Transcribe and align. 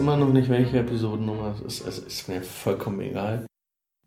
immer 0.00 0.16
noch 0.16 0.32
nicht, 0.32 0.48
welche 0.48 0.78
Episodennummer 0.78 1.54
es 1.66 1.80
ist. 1.80 1.86
Es 1.86 1.98
ist 1.98 2.28
mir 2.28 2.40
vollkommen 2.40 3.00
egal. 3.02 3.44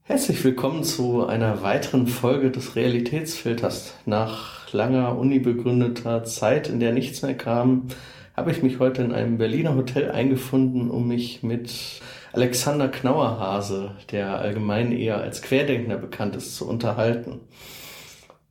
Herzlich 0.01 0.43
willkommen 0.43 0.83
zu 0.83 1.23
einer 1.23 1.61
weiteren 1.61 2.07
Folge 2.07 2.49
des 2.49 2.75
Realitätsfilters. 2.75 3.93
Nach 4.07 4.73
langer 4.73 5.15
unibegründeter 5.19 6.23
Zeit, 6.23 6.67
in 6.67 6.79
der 6.79 6.93
nichts 6.93 7.21
mehr 7.21 7.37
kam, 7.37 7.89
habe 8.35 8.49
ich 8.49 8.63
mich 8.63 8.79
heute 8.79 9.03
in 9.03 9.11
einem 9.11 9.37
Berliner 9.37 9.75
Hotel 9.75 10.09
eingefunden, 10.09 10.89
um 10.89 11.07
mich 11.07 11.43
mit 11.43 12.01
Alexander 12.33 12.87
Knauerhase, 12.87 13.91
der 14.11 14.39
allgemein 14.39 14.91
eher 14.93 15.17
als 15.17 15.43
Querdenkender 15.43 15.97
bekannt 15.97 16.35
ist, 16.35 16.55
zu 16.55 16.67
unterhalten. 16.67 17.41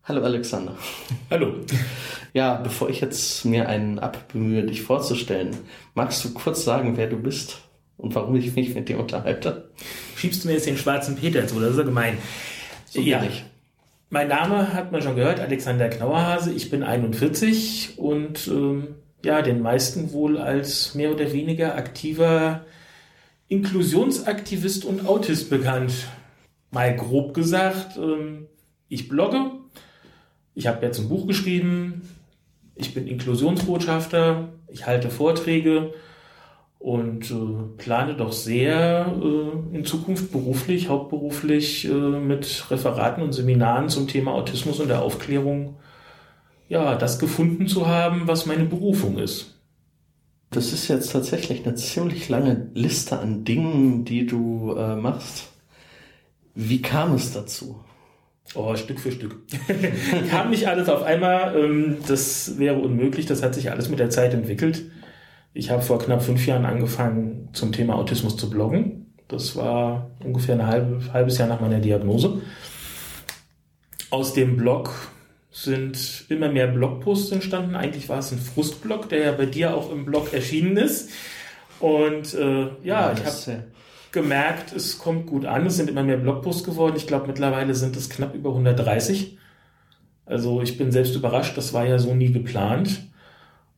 Hallo 0.05 0.25
Alexander. 0.25 0.77
Hallo. 1.31 1.55
Ja, 2.33 2.57
bevor 2.57 2.91
ich 2.91 3.01
jetzt 3.01 3.45
mir 3.45 3.69
einen 3.69 4.01
abbemühe, 4.01 4.65
dich 4.65 4.83
vorzustellen, 4.83 5.57
magst 5.95 6.25
du 6.25 6.35
kurz 6.35 6.65
sagen, 6.65 6.97
wer 6.97 7.07
du 7.07 7.17
bist 7.17 7.61
und 7.99 8.13
warum 8.17 8.35
ich 8.35 8.53
mich 8.57 8.75
mit 8.75 8.89
dir 8.89 8.99
unterhalte? 8.99 9.71
Schiebst 10.17 10.43
du 10.43 10.49
mir 10.49 10.55
jetzt 10.55 10.67
den 10.67 10.77
schwarzen 10.77 11.15
Peter 11.15 11.47
zu, 11.47 11.61
das 11.61 11.71
ist 11.71 11.79
ja 11.79 11.85
gemein. 11.85 12.19
So 12.87 13.01
ja. 13.01 13.23
Nicht. 13.23 13.45
Mein 14.11 14.27
Name 14.27 14.75
hat 14.75 14.91
man 14.91 15.03
schon 15.03 15.15
gehört, 15.15 15.39
Alexander 15.39 15.89
Knauerhase. 15.89 16.53
Ich 16.53 16.69
bin 16.69 16.83
41 16.83 17.95
und 17.97 18.49
ähm, 18.49 18.97
ja, 19.25 19.41
den 19.41 19.63
meisten 19.63 20.13
wohl 20.13 20.37
als 20.37 20.97
mehr 20.97 21.13
oder 21.13 21.33
weniger 21.33 21.77
aktiver 21.77 22.65
Inklusionsaktivist 23.47 24.85
und 24.85 25.07
Autist 25.07 25.49
bekannt. 25.49 26.09
Mal 26.73 26.97
grob 26.97 27.35
gesagt, 27.35 27.97
ähm, 27.99 28.49
ich 28.89 29.09
blogge, 29.09 29.62
ich 30.55 30.67
habe 30.67 30.85
jetzt 30.85 30.99
ein 30.99 31.09
Buch 31.09 31.27
geschrieben, 31.27 32.03
ich 32.75 32.95
bin 32.95 33.07
Inklusionsbotschafter, 33.07 34.49
ich 34.69 34.87
halte 34.87 35.11
Vorträge 35.11 35.93
und 36.79 37.31
äh, 37.31 37.77
plane 37.79 38.15
doch 38.17 38.33
sehr 38.33 39.07
äh, 39.23 39.77
in 39.77 39.85
Zukunft 39.85 40.33
beruflich, 40.33 40.89
hauptberuflich 40.89 41.85
äh, 41.85 41.93
mit 41.93 42.71
Referaten 42.71 43.23
und 43.23 43.33
Seminaren 43.33 43.89
zum 43.89 44.09
Thema 44.09 44.33
Autismus 44.33 44.81
und 44.81 44.89
der 44.89 45.03
Aufklärung, 45.03 45.77
ja, 46.69 46.97
das 46.97 47.19
gefunden 47.19 47.69
zu 47.69 47.87
haben, 47.87 48.27
was 48.27 48.47
meine 48.47 48.65
Berufung 48.65 49.19
ist. 49.19 49.61
Das 50.51 50.73
ist 50.73 50.89
jetzt 50.89 51.13
tatsächlich 51.13 51.65
eine 51.65 51.77
ziemlich 51.77 52.29
lange 52.29 52.69
Liste 52.75 53.19
an 53.19 53.45
Dingen, 53.45 54.05
die 54.05 54.27
du 54.27 54.75
äh, 54.77 54.97
machst. 54.97 55.51
Wie 56.55 56.83
kam 56.83 57.15
es 57.15 57.33
dazu? 57.33 57.81
Oh, 58.55 58.77
Stück 58.77 59.01
für 59.01 59.13
Stück. 59.13 59.37
Kam 60.31 60.51
nicht 60.51 60.69
alles 60.69 60.89
auf 60.89 61.03
einmal. 61.03 61.57
Ähm, 61.57 61.99
das 62.07 62.59
wäre 62.59 62.79
unmöglich. 62.79 63.27
Das 63.27 63.43
hat 63.43 63.55
sich 63.55 63.71
alles 63.71 63.89
mit 63.89 63.99
der 63.99 64.11
Zeit 64.11 64.35
entwickelt. 64.35 64.83
Ich 65.55 65.71
habe 65.71 65.83
vor 65.83 65.99
knapp 65.99 66.23
fünf 66.23 66.47
Jahren 66.47 66.65
angefangen, 66.65 67.49
zum 67.53 67.73
Thema 67.73 67.97
Autismus 67.97 68.37
zu 68.37 68.51
bloggen. 68.51 69.15
Das 69.29 69.57
war 69.57 70.11
ungefähr 70.23 70.55
ein 70.55 70.67
halbe, 70.67 71.13
halbes 71.13 71.39
Jahr 71.39 71.49
nach 71.49 71.61
meiner 71.61 71.79
Diagnose. 71.79 72.43
Aus 74.11 74.35
dem 74.35 74.57
Blog 74.57 74.93
sind 75.51 76.25
immer 76.29 76.51
mehr 76.51 76.67
Blogposts 76.67 77.33
entstanden. 77.33 77.75
Eigentlich 77.77 78.09
war 78.09 78.19
es 78.19 78.33
ein 78.33 78.39
Frustblog, 78.39 79.09
der 79.09 79.21
ja 79.21 79.33
bei 79.33 79.47
dir 79.47 79.75
auch 79.75 79.91
im 79.93 80.05
Blog 80.05 80.33
erschienen 80.33 80.77
ist. 80.77 81.11
Und 81.81 82.35
äh, 82.35 82.63
ja, 82.63 82.71
ja 82.83 83.13
ich 83.13 83.25
habe 83.25 83.65
gemerkt, 84.13 84.73
es 84.73 84.99
kommt 84.99 85.27
gut 85.27 85.47
an. 85.47 85.67
Es 85.67 85.77
sind 85.77 85.91
immer 85.91 86.03
mehr 86.03 86.17
Blogposts 86.17 86.65
geworden. 86.65 86.95
Ich 86.97 87.07
glaube, 87.07 87.27
mittlerweile 87.27 87.75
sind 87.75 87.97
es 87.97 88.11
knapp 88.11 88.35
über 88.35 88.51
130. 88.51 89.39
Also 90.27 90.63
ich 90.63 90.79
bin 90.79 90.93
selbst 90.93 91.17
überrascht, 91.17 91.57
das 91.57 91.73
war 91.73 91.87
ja 91.87 91.99
so 91.99 92.15
nie 92.15 92.33
geplant. 92.33 93.09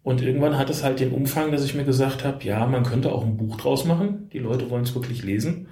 Und 0.03 0.21
irgendwann 0.21 0.59
hat 0.59 0.69
es 0.69 0.85
halt 0.85 1.01
den 1.01 1.13
Umfang, 1.13 1.51
dass 1.51 1.65
ich 1.65 1.75
mir 1.75 1.85
gesagt 1.85 2.25
habe, 2.25 2.45
ja, 2.45 2.67
man 2.67 2.85
könnte 2.85 3.11
auch 3.11 3.25
ein 3.25 3.39
Buch 3.39 3.57
draus 3.57 3.87
machen. 3.87 4.29
Die 4.33 4.39
Leute 4.39 4.69
wollen 4.69 4.85
es 4.85 4.95
wirklich 4.95 5.25
lesen. 5.25 5.69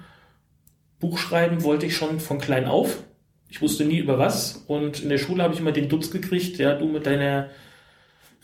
Buch 0.99 1.19
schreiben 1.19 1.63
wollte 1.63 1.85
ich 1.85 1.95
schon 1.95 2.19
von 2.19 2.39
klein 2.39 2.65
auf. 2.65 3.03
Ich 3.49 3.61
wusste 3.61 3.85
nie 3.85 3.99
über 3.99 4.17
was. 4.17 4.63
Und 4.67 5.03
in 5.03 5.09
der 5.09 5.19
Schule 5.19 5.43
habe 5.43 5.53
ich 5.53 5.59
immer 5.59 5.71
den 5.71 5.89
Dutz 5.89 6.09
gekriegt, 6.09 6.57
ja, 6.57 6.73
du 6.73 6.87
mit 6.87 7.05
deiner 7.05 7.49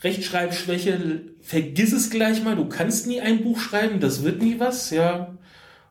Rechtschreibschwäche, 0.02 1.22
vergiss 1.40 1.92
es 1.92 2.10
gleich 2.10 2.44
mal, 2.44 2.54
du 2.54 2.68
kannst 2.68 3.06
nie 3.06 3.20
ein 3.20 3.42
Buch 3.42 3.58
schreiben, 3.58 3.98
das 3.98 4.22
wird 4.22 4.40
nie 4.40 4.60
was, 4.60 4.90
ja. 4.90 5.36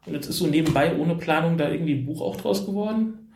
Und 0.05 0.13
jetzt 0.13 0.27
ist 0.27 0.37
so 0.37 0.47
nebenbei 0.47 0.95
ohne 0.95 1.15
Planung 1.15 1.57
da 1.57 1.69
irgendwie 1.69 1.95
ein 1.95 2.05
Buch 2.05 2.21
auch 2.21 2.37
draus 2.37 2.65
geworden. 2.65 3.31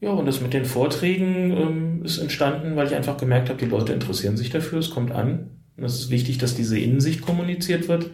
Ja, 0.00 0.10
und 0.10 0.26
das 0.26 0.40
mit 0.40 0.52
den 0.52 0.64
Vorträgen 0.64 1.50
ähm, 1.50 2.04
ist 2.04 2.18
entstanden, 2.18 2.76
weil 2.76 2.86
ich 2.86 2.94
einfach 2.94 3.16
gemerkt 3.16 3.48
habe, 3.48 3.58
die 3.58 3.70
Leute 3.70 3.92
interessieren 3.92 4.36
sich 4.36 4.50
dafür, 4.50 4.78
es 4.78 4.90
kommt 4.90 5.12
an. 5.12 5.50
Und 5.76 5.84
es 5.84 5.98
ist 5.98 6.10
wichtig, 6.10 6.38
dass 6.38 6.54
diese 6.54 6.78
Innensicht 6.78 7.22
kommuniziert 7.22 7.88
wird. 7.88 8.10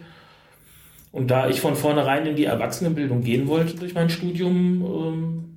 Und 1.11 1.29
da 1.29 1.49
ich 1.49 1.59
von 1.59 1.75
vornherein 1.75 2.25
in 2.25 2.35
die 2.35 2.45
Erwachsenenbildung 2.45 3.23
gehen 3.23 3.47
wollte 3.47 3.75
durch 3.75 3.93
mein 3.93 4.09
Studium, 4.09 4.85
ähm, 4.85 5.51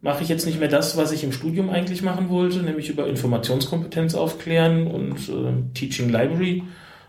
mache 0.00 0.22
ich 0.22 0.28
jetzt 0.28 0.46
nicht 0.46 0.60
mehr 0.60 0.68
das, 0.68 0.96
was 0.96 1.12
ich 1.12 1.24
im 1.24 1.32
Studium 1.32 1.70
eigentlich 1.70 2.02
machen 2.02 2.28
wollte, 2.28 2.58
nämlich 2.58 2.88
über 2.88 3.06
Informationskompetenz 3.06 4.14
aufklären 4.14 4.86
und 4.86 5.28
äh, 5.28 5.72
Teaching 5.74 6.08
Library, 6.10 6.62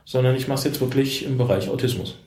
sondern 0.06 0.35
ich 0.35 0.47
mache 0.47 0.59
es 0.59 0.66
jetzt 0.66 0.81
wirklich 0.81 1.25
im 1.25 1.38
Bereich 1.38 1.69
Autismus. 1.69 2.18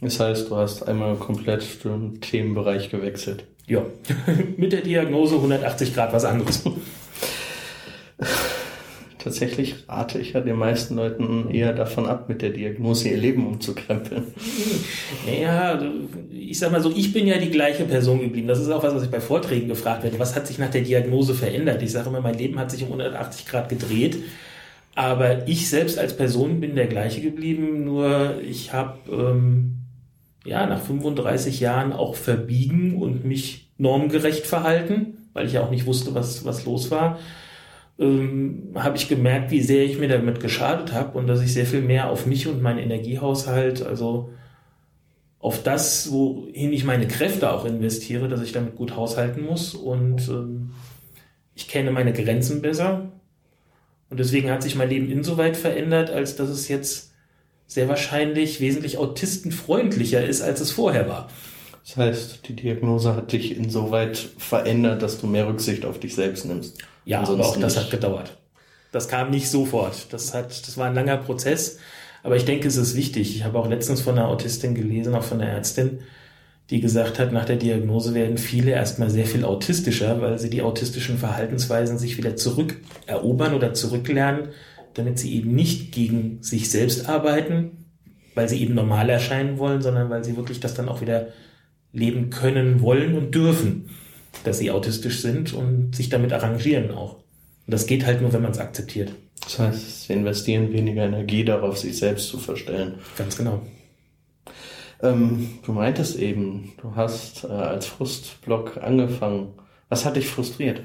Das 0.00 0.20
heißt, 0.20 0.50
du 0.50 0.56
hast 0.56 0.86
einmal 0.86 1.16
komplett 1.16 1.84
den 1.84 2.20
Themenbereich 2.20 2.90
gewechselt. 2.90 3.44
Ja, 3.66 3.84
mit 4.56 4.72
der 4.72 4.82
Diagnose 4.82 5.36
180 5.36 5.94
Grad 5.94 6.12
was 6.12 6.24
anderes. 6.24 6.62
Tatsächlich 9.18 9.74
rate 9.88 10.20
ich 10.20 10.34
ja 10.34 10.40
den 10.40 10.54
meisten 10.54 10.94
Leuten 10.94 11.50
eher 11.50 11.72
davon 11.72 12.06
ab, 12.06 12.28
mit 12.28 12.42
der 12.42 12.50
Diagnose 12.50 13.08
ihr 13.08 13.16
Leben 13.16 13.44
umzukrempeln. 13.44 14.22
Naja, 15.26 15.82
ich 16.30 16.56
sag 16.60 16.70
mal 16.70 16.80
so, 16.80 16.92
ich 16.94 17.12
bin 17.12 17.26
ja 17.26 17.38
die 17.38 17.50
gleiche 17.50 17.86
Person 17.86 18.20
geblieben. 18.20 18.46
Das 18.46 18.60
ist 18.60 18.70
auch 18.70 18.84
was, 18.84 18.94
was 18.94 19.02
ich 19.02 19.10
bei 19.10 19.20
Vorträgen 19.20 19.66
gefragt 19.66 20.04
werde. 20.04 20.20
Was 20.20 20.36
hat 20.36 20.46
sich 20.46 20.58
nach 20.58 20.70
der 20.70 20.82
Diagnose 20.82 21.34
verändert? 21.34 21.82
Ich 21.82 21.90
sage 21.90 22.08
immer, 22.08 22.20
mein 22.20 22.38
Leben 22.38 22.56
hat 22.60 22.70
sich 22.70 22.82
um 22.84 22.88
180 22.88 23.46
Grad 23.46 23.68
gedreht. 23.68 24.18
Aber 24.94 25.48
ich 25.48 25.68
selbst 25.68 25.98
als 25.98 26.16
Person 26.16 26.60
bin 26.60 26.76
der 26.76 26.86
gleiche 26.86 27.20
geblieben, 27.20 27.84
nur 27.84 28.40
ich 28.48 28.72
habe 28.72 28.98
ähm, 29.10 29.75
ja, 30.46 30.66
nach 30.66 30.80
35 30.80 31.60
Jahren 31.60 31.92
auch 31.92 32.14
verbiegen 32.14 32.96
und 33.00 33.24
mich 33.24 33.70
normgerecht 33.78 34.46
verhalten, 34.46 35.28
weil 35.32 35.46
ich 35.46 35.54
ja 35.54 35.62
auch 35.62 35.70
nicht 35.70 35.86
wusste, 35.86 36.14
was, 36.14 36.44
was 36.44 36.64
los 36.64 36.90
war, 36.90 37.18
ähm, 37.98 38.72
habe 38.74 38.96
ich 38.96 39.08
gemerkt, 39.08 39.50
wie 39.50 39.62
sehr 39.62 39.84
ich 39.84 39.98
mir 39.98 40.08
damit 40.08 40.40
geschadet 40.40 40.92
habe 40.92 41.16
und 41.18 41.26
dass 41.26 41.42
ich 41.42 41.52
sehr 41.52 41.66
viel 41.66 41.82
mehr 41.82 42.10
auf 42.10 42.26
mich 42.26 42.46
und 42.46 42.62
meinen 42.62 42.78
Energiehaushalt, 42.78 43.82
also 43.82 44.30
auf 45.38 45.62
das, 45.62 46.10
wohin 46.10 46.72
ich 46.72 46.84
meine 46.84 47.06
Kräfte 47.06 47.52
auch 47.52 47.64
investiere, 47.64 48.28
dass 48.28 48.42
ich 48.42 48.52
damit 48.52 48.76
gut 48.76 48.96
haushalten 48.96 49.44
muss 49.44 49.74
und 49.74 50.28
ähm, 50.28 50.70
ich 51.54 51.68
kenne 51.68 51.90
meine 51.90 52.12
Grenzen 52.12 52.62
besser. 52.62 53.12
Und 54.08 54.20
deswegen 54.20 54.50
hat 54.50 54.62
sich 54.62 54.76
mein 54.76 54.88
Leben 54.88 55.10
insoweit 55.10 55.56
verändert, 55.56 56.10
als 56.10 56.36
dass 56.36 56.48
es 56.48 56.68
jetzt 56.68 57.12
sehr 57.66 57.88
wahrscheinlich 57.88 58.60
wesentlich 58.60 58.98
autistenfreundlicher 58.98 60.24
ist, 60.24 60.42
als 60.42 60.60
es 60.60 60.70
vorher 60.70 61.08
war. 61.08 61.28
Das 61.84 61.96
heißt, 61.96 62.48
die 62.48 62.56
Diagnose 62.56 63.14
hat 63.14 63.32
dich 63.32 63.56
insoweit 63.56 64.16
verändert, 64.38 65.02
dass 65.02 65.20
du 65.20 65.26
mehr 65.26 65.46
Rücksicht 65.46 65.84
auf 65.84 66.00
dich 66.00 66.14
selbst 66.14 66.44
nimmst. 66.44 66.78
Ja, 67.04 67.20
Ansonsten 67.20 67.42
aber 67.42 67.50
auch 67.50 67.60
das 67.60 67.76
hat 67.76 67.90
gedauert. 67.90 68.36
Das 68.90 69.08
kam 69.08 69.30
nicht 69.30 69.48
sofort. 69.48 70.12
Das 70.12 70.34
hat, 70.34 70.66
das 70.66 70.76
war 70.76 70.86
ein 70.86 70.94
langer 70.94 71.18
Prozess. 71.18 71.78
Aber 72.22 72.34
ich 72.34 72.44
denke, 72.44 72.66
es 72.66 72.76
ist 72.76 72.96
wichtig. 72.96 73.36
Ich 73.36 73.44
habe 73.44 73.58
auch 73.58 73.68
letztens 73.68 74.00
von 74.00 74.18
einer 74.18 74.26
Autistin 74.26 74.74
gelesen, 74.74 75.14
auch 75.14 75.22
von 75.22 75.40
einer 75.40 75.50
Ärztin, 75.50 76.00
die 76.70 76.80
gesagt 76.80 77.20
hat, 77.20 77.32
nach 77.32 77.44
der 77.44 77.54
Diagnose 77.54 78.14
werden 78.14 78.38
viele 78.38 78.72
erstmal 78.72 79.10
sehr 79.10 79.26
viel 79.26 79.44
autistischer, 79.44 80.20
weil 80.20 80.38
sie 80.40 80.50
die 80.50 80.62
autistischen 80.62 81.18
Verhaltensweisen 81.18 81.98
sich 81.98 82.16
wieder 82.16 82.34
zurückerobern 82.34 83.54
oder 83.54 83.74
zurücklernen, 83.74 84.48
damit 84.96 85.18
sie 85.18 85.34
eben 85.34 85.54
nicht 85.54 85.92
gegen 85.92 86.42
sich 86.42 86.70
selbst 86.70 87.08
arbeiten, 87.08 87.84
weil 88.34 88.48
sie 88.48 88.60
eben 88.62 88.74
normal 88.74 89.10
erscheinen 89.10 89.58
wollen, 89.58 89.82
sondern 89.82 90.10
weil 90.10 90.24
sie 90.24 90.36
wirklich 90.36 90.60
das 90.60 90.74
dann 90.74 90.88
auch 90.88 91.00
wieder 91.00 91.28
leben 91.92 92.30
können, 92.30 92.80
wollen 92.80 93.16
und 93.16 93.34
dürfen, 93.34 93.90
dass 94.44 94.58
sie 94.58 94.70
autistisch 94.70 95.20
sind 95.20 95.52
und 95.52 95.94
sich 95.94 96.08
damit 96.08 96.32
arrangieren 96.32 96.90
auch. 96.90 97.14
Und 97.14 97.72
das 97.72 97.86
geht 97.86 98.06
halt 98.06 98.22
nur, 98.22 98.32
wenn 98.32 98.42
man 98.42 98.52
es 98.52 98.58
akzeptiert. 98.58 99.12
Das 99.42 99.58
heißt, 99.58 100.02
sie 100.04 100.12
investieren 100.12 100.72
weniger 100.72 101.04
Energie 101.04 101.44
darauf, 101.44 101.78
sich 101.78 101.98
selbst 101.98 102.28
zu 102.28 102.38
verstellen. 102.38 102.94
Ganz 103.16 103.36
genau. 103.36 103.62
Ähm, 105.02 105.58
du 105.64 105.72
meintest 105.72 106.16
eben, 106.18 106.72
du 106.80 106.96
hast 106.96 107.44
äh, 107.44 107.48
als 107.48 107.86
Frustblock 107.86 108.78
angefangen. 108.78 109.48
Was 109.88 110.04
hat 110.04 110.16
dich 110.16 110.26
frustriert? 110.26 110.80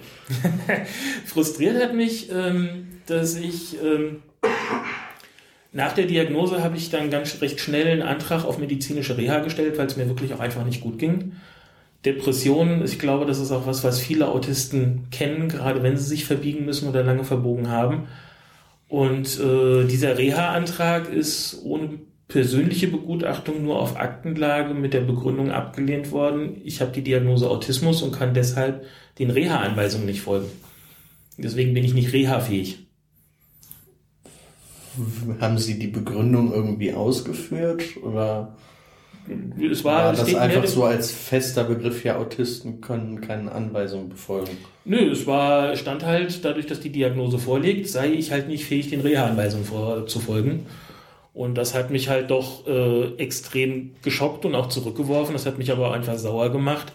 frustriert 1.25 1.81
hat 1.81 1.95
mich, 1.95 2.29
ähm, 2.31 2.87
dass 3.07 3.35
ich 3.35 3.81
ähm, 3.81 4.21
nach 5.71 5.93
der 5.93 6.05
Diagnose 6.05 6.63
habe 6.63 6.75
ich 6.75 6.89
dann 6.89 7.09
ganz 7.09 7.41
recht 7.41 7.59
schnell 7.59 7.87
einen 7.87 8.01
Antrag 8.01 8.43
auf 8.43 8.57
medizinische 8.57 9.17
Reha 9.17 9.39
gestellt, 9.39 9.77
weil 9.77 9.87
es 9.87 9.97
mir 9.97 10.07
wirklich 10.07 10.33
auch 10.33 10.39
einfach 10.39 10.65
nicht 10.65 10.81
gut 10.81 10.99
ging. 10.99 11.33
Depressionen, 12.05 12.83
ich 12.83 12.99
glaube, 12.99 13.25
das 13.25 13.39
ist 13.39 13.51
auch 13.51 13.67
was, 13.67 13.83
was 13.83 13.99
viele 13.99 14.27
Autisten 14.27 15.07
kennen, 15.11 15.49
gerade 15.49 15.81
wenn 15.83 15.97
sie 15.97 16.03
sich 16.03 16.25
verbiegen 16.25 16.65
müssen 16.65 16.89
oder 16.89 17.03
lange 17.03 17.23
verbogen 17.23 17.69
haben. 17.69 18.07
Und 18.89 19.39
äh, 19.39 19.85
dieser 19.85 20.17
Reha-Antrag 20.17 21.09
ist 21.09 21.61
ohne 21.63 21.99
persönliche 22.31 22.87
Begutachtung 22.87 23.63
nur 23.63 23.79
auf 23.79 23.97
Aktenlage 23.97 24.73
mit 24.73 24.93
der 24.93 25.01
Begründung 25.01 25.51
abgelehnt 25.51 26.11
worden, 26.11 26.61
ich 26.63 26.79
habe 26.79 26.91
die 26.91 27.01
Diagnose 27.01 27.49
Autismus 27.49 28.01
und 28.01 28.13
kann 28.13 28.33
deshalb 28.33 28.85
den 29.19 29.29
Reha-Anweisungen 29.29 30.05
nicht 30.05 30.21
folgen. 30.21 30.47
Deswegen 31.37 31.73
bin 31.73 31.83
ich 31.83 31.93
nicht 31.93 32.13
reha-fähig. 32.13 32.87
Haben 35.39 35.57
Sie 35.57 35.77
die 35.77 35.87
Begründung 35.87 36.53
irgendwie 36.53 36.93
ausgeführt 36.93 37.83
oder 38.01 38.55
es 39.71 39.83
war, 39.83 40.05
war 40.05 40.13
das 40.13 40.33
einfach 40.33 40.65
so 40.65 40.83
als 40.83 41.11
fester 41.11 41.63
Begriff, 41.63 42.03
ja, 42.03 42.17
Autisten 42.17 42.81
können 42.81 43.21
keine 43.21 43.51
Anweisungen 43.51 44.09
befolgen? 44.09 44.57
Nö, 44.83 45.11
es 45.11 45.27
war, 45.27 45.75
stand 45.75 46.05
halt, 46.05 46.43
dadurch, 46.43 46.65
dass 46.65 46.79
die 46.79 46.89
Diagnose 46.89 47.37
vorliegt, 47.37 47.87
sei 47.87 48.11
ich 48.13 48.31
halt 48.31 48.47
nicht 48.47 48.65
fähig, 48.65 48.89
den 48.89 49.01
Reha-Anweisungen 49.01 49.65
zu 50.07 50.19
folgen. 50.19 50.65
Und 51.33 51.55
das 51.55 51.73
hat 51.73 51.91
mich 51.91 52.09
halt 52.09 52.29
doch 52.29 52.67
äh, 52.67 53.15
extrem 53.15 53.91
geschockt 54.01 54.45
und 54.45 54.53
auch 54.53 54.67
zurückgeworfen. 54.67 55.33
Das 55.33 55.45
hat 55.45 55.57
mich 55.57 55.71
aber 55.71 55.93
einfach 55.93 56.17
sauer 56.17 56.51
gemacht, 56.51 56.91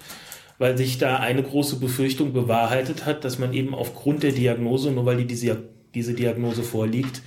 weil 0.58 0.76
sich 0.76 0.98
da 0.98 1.16
eine 1.16 1.42
große 1.42 1.76
Befürchtung 1.76 2.32
bewahrheitet 2.32 3.06
hat, 3.06 3.24
dass 3.24 3.38
man 3.38 3.54
eben 3.54 3.74
aufgrund 3.74 4.22
der 4.22 4.32
Diagnose, 4.32 4.90
nur 4.90 5.06
weil 5.06 5.16
die 5.16 5.24
diese, 5.24 5.62
diese 5.94 6.12
Diagnose 6.12 6.62
vorliegt, 6.62 7.22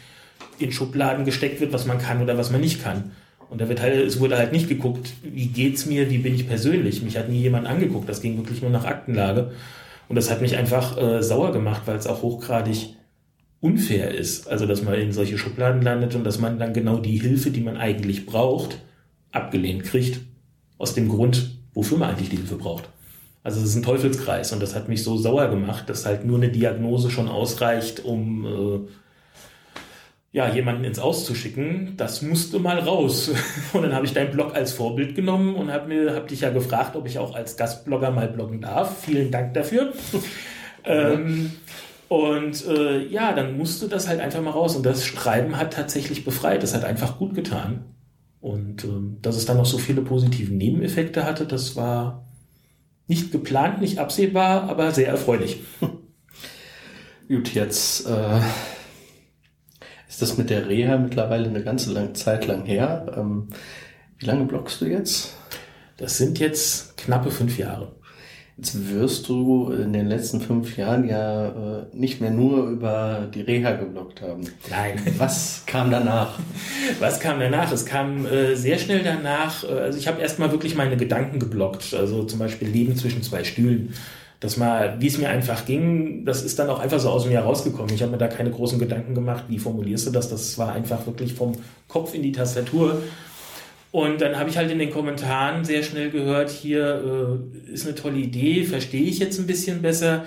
in 0.60 0.72
Schubladen 0.72 1.26
gesteckt 1.26 1.62
wird, 1.62 1.74
was 1.74 1.86
man 1.86 1.98
kann 1.98 2.22
oder 2.22 2.38
was 2.38 2.52
man 2.52 2.62
nicht 2.62 2.84
kann. 2.84 3.12
Und 3.50 3.60
da 3.60 3.68
wird 3.68 3.82
halt, 3.82 3.96
es 3.96 4.20
wurde 4.20 4.38
halt 4.38 4.52
nicht 4.52 4.70
geguckt, 4.70 5.12
wie 5.24 5.48
geht's 5.48 5.88
mir, 5.88 6.12
wie 6.12 6.20
bin 6.20 6.36
ich 6.36 6.48
persönlich. 6.48 7.02
Mich 7.02 7.18
hat 7.18 7.30
nie 7.30 7.42
jemand 7.42 7.66
angeguckt. 7.66 8.08
Das 8.08 8.22
ging 8.22 8.38
wirklich 8.38 8.62
nur 8.62 8.70
nach 8.70 8.86
Aktenlage. 8.86 9.52
Und 10.08 10.16
das 10.16 10.30
hat 10.30 10.42
mich 10.42 10.56
einfach 10.56 10.98
äh, 10.98 11.24
sauer 11.24 11.52
gemacht, 11.52 11.84
weil 11.86 11.96
es 11.96 12.06
auch 12.06 12.22
hochgradig 12.22 12.96
unfair 13.62 14.14
ist. 14.14 14.48
Also, 14.48 14.66
dass 14.66 14.84
man 14.84 14.96
in 14.96 15.12
solche 15.12 15.38
Schubladen 15.38 15.82
landet 15.82 16.16
und 16.16 16.24
dass 16.24 16.40
man 16.40 16.60
dann 16.60 16.74
genau 16.74 16.98
die 16.98 17.18
Hilfe, 17.18 17.52
die 17.52 17.62
man 17.62 17.78
eigentlich 17.78 18.26
braucht, 18.26 18.80
abgelehnt 19.32 19.84
kriegt. 19.84 20.22
Aus 20.78 20.94
dem 20.94 21.10
Grund, 21.10 21.58
wofür 21.74 21.98
man 21.98 22.12
eigentlich 22.12 22.30
die 22.30 22.38
Hilfe 22.38 22.56
braucht. 22.56 22.90
Also, 23.44 23.60
es 23.60 23.68
ist 23.68 23.76
ein 23.76 23.84
Teufelskreis 23.84 24.54
und 24.54 24.62
das 24.62 24.76
hat 24.76 24.90
mich 24.90 25.04
so 25.04 25.18
sauer 25.18 25.50
gemacht, 25.50 25.90
dass 25.90 26.06
halt 26.06 26.26
nur 26.26 26.38
eine 26.38 26.50
Diagnose 26.50 27.10
schon 27.10 27.28
ausreicht, 27.28 28.06
um 28.06 28.46
äh, 28.46 28.90
ja, 30.32 30.48
jemanden 30.48 30.84
ins 30.84 31.00
Aus 31.00 31.26
zu 31.26 31.34
schicken, 31.34 31.96
das 31.98 32.22
musste 32.22 32.60
mal 32.60 32.80
raus. 32.80 33.32
Und 33.74 33.82
dann 33.82 33.94
habe 33.94 34.06
ich 34.06 34.14
deinen 34.14 34.32
Blog 34.32 34.54
als 34.56 34.74
Vorbild 34.74 35.16
genommen 35.16 35.56
und 35.56 35.72
habe 35.72 35.88
mir, 35.88 36.14
hab 36.14 36.28
dich 36.28 36.42
ja 36.42 36.52
gefragt, 36.52 36.96
ob 36.96 37.08
ich 37.08 37.18
auch 37.18 37.34
als 37.34 37.58
Gastblogger 37.58 38.12
mal 38.12 38.28
bloggen 38.28 38.62
darf. 38.62 39.04
Vielen 39.06 39.32
Dank 39.32 39.56
dafür. 39.56 39.92
ähm, 40.84 41.52
und 42.10 42.66
äh, 42.66 43.06
ja, 43.08 43.34
dann 43.34 43.56
musste 43.56 43.88
das 43.88 44.08
halt 44.08 44.20
einfach 44.20 44.42
mal 44.42 44.50
raus. 44.50 44.76
Und 44.76 44.84
das 44.84 45.06
Schreiben 45.06 45.58
hat 45.58 45.74
tatsächlich 45.74 46.26
befreit. 46.26 46.64
Das 46.64 46.74
hat 46.74 46.84
einfach 46.84 47.20
gut 47.20 47.36
getan. 47.36 47.86
Und 48.42 48.84
ähm, 48.84 49.20
dass 49.22 49.36
es 49.36 49.46
dann 49.46 49.58
noch 49.58 49.68
so 49.68 49.78
viele 49.78 50.02
positive 50.02 50.52
Nebeneffekte 50.52 51.24
hatte, 51.24 51.46
das 51.46 51.76
war 51.76 52.28
nicht 53.08 53.32
geplant, 53.32 53.82
nicht 53.82 54.00
absehbar, 54.00 54.70
aber 54.70 54.92
sehr 54.92 55.08
erfreulich. 55.08 55.62
Gut, 57.28 57.54
jetzt 57.54 58.08
äh, 58.08 58.40
ist 60.08 60.22
das 60.22 60.38
mit 60.38 60.50
der 60.50 60.68
Reha 60.68 60.98
mittlerweile 60.98 61.48
eine 61.48 61.64
ganze 61.64 61.92
lange 61.92 62.14
Zeit 62.14 62.48
lang 62.48 62.66
her. 62.66 63.14
Ähm, 63.16 63.50
wie 64.18 64.26
lange 64.26 64.46
bloggst 64.46 64.82
du 64.82 64.86
jetzt? 64.86 65.36
Das 65.98 66.18
sind 66.18 66.40
jetzt 66.40 66.98
knappe 66.98 67.30
fünf 67.30 67.58
Jahre. 67.60 67.99
Jetzt 68.62 68.90
wirst 68.90 69.30
du 69.30 69.72
in 69.72 69.94
den 69.94 70.08
letzten 70.08 70.42
fünf 70.42 70.76
Jahren 70.76 71.08
ja 71.08 71.48
äh, 71.48 71.86
nicht 71.94 72.20
mehr 72.20 72.30
nur 72.30 72.68
über 72.68 73.26
die 73.34 73.40
Reha 73.40 73.72
gebloggt 73.72 74.22
haben. 74.22 74.42
Nein. 74.70 75.00
Was 75.18 75.64
kam 75.66 75.90
danach? 75.90 76.38
Was 77.00 77.22
kam 77.22 77.40
danach? 77.40 77.72
Es 77.72 77.86
kam 77.86 78.26
äh, 78.26 78.56
sehr 78.56 78.78
schnell 78.78 79.02
danach, 79.02 79.64
äh, 79.64 79.68
also 79.68 79.98
ich 79.98 80.10
habe 80.10 80.22
erstmal 80.22 80.52
wirklich 80.52 80.76
meine 80.76 80.98
Gedanken 80.98 81.40
geblockt, 81.40 81.94
also 81.94 82.26
zum 82.26 82.40
Beispiel 82.40 82.68
Leben 82.68 82.98
zwischen 82.98 83.24
zwei 83.24 83.46
Stühlen 83.46 83.94
das 84.42 84.56
mal, 84.56 84.96
wie 85.00 85.08
es 85.08 85.18
mir 85.18 85.30
einfach 85.30 85.66
ging, 85.66 86.24
das 86.24 86.44
ist 86.44 86.60
dann 86.60 86.70
auch 86.70 86.80
einfach 86.80 87.00
so 87.00 87.10
aus 87.10 87.26
mir 87.26 87.42
rausgekommen. 87.42 87.94
Ich 87.94 88.02
habe 88.02 88.14
mir 88.14 88.18
da 88.18 88.30
keine 88.30 88.52
großen 88.52 88.80
Gedanken 88.80 89.14
gemacht, 89.14 89.44
wie 89.50 89.60
formulierst 89.60 90.08
du 90.08 90.12
das? 90.12 90.30
Das 90.30 90.58
war 90.58 90.72
einfach 90.72 91.06
wirklich 91.06 91.34
vom 91.34 91.54
Kopf 91.90 92.14
in 92.14 92.24
die 92.24 92.32
Tastatur. 92.32 93.02
Und 93.92 94.22
dann 94.22 94.38
habe 94.38 94.50
ich 94.50 94.58
halt 94.58 94.70
in 94.70 94.80
den 94.80 94.92
Kommentaren 94.92 95.66
sehr 95.66 95.82
schnell 95.82 96.12
gehört, 96.12 96.52
hier 96.52 97.40
äh, 97.66 97.72
ist 97.72 97.88
eine 97.88 97.96
tolle 97.96 98.18
Idee, 98.18 98.64
verstehe 98.64 99.04
ich 99.04 99.18
jetzt 99.18 99.40
ein 99.40 99.48
bisschen 99.48 99.82
besser. 99.82 100.26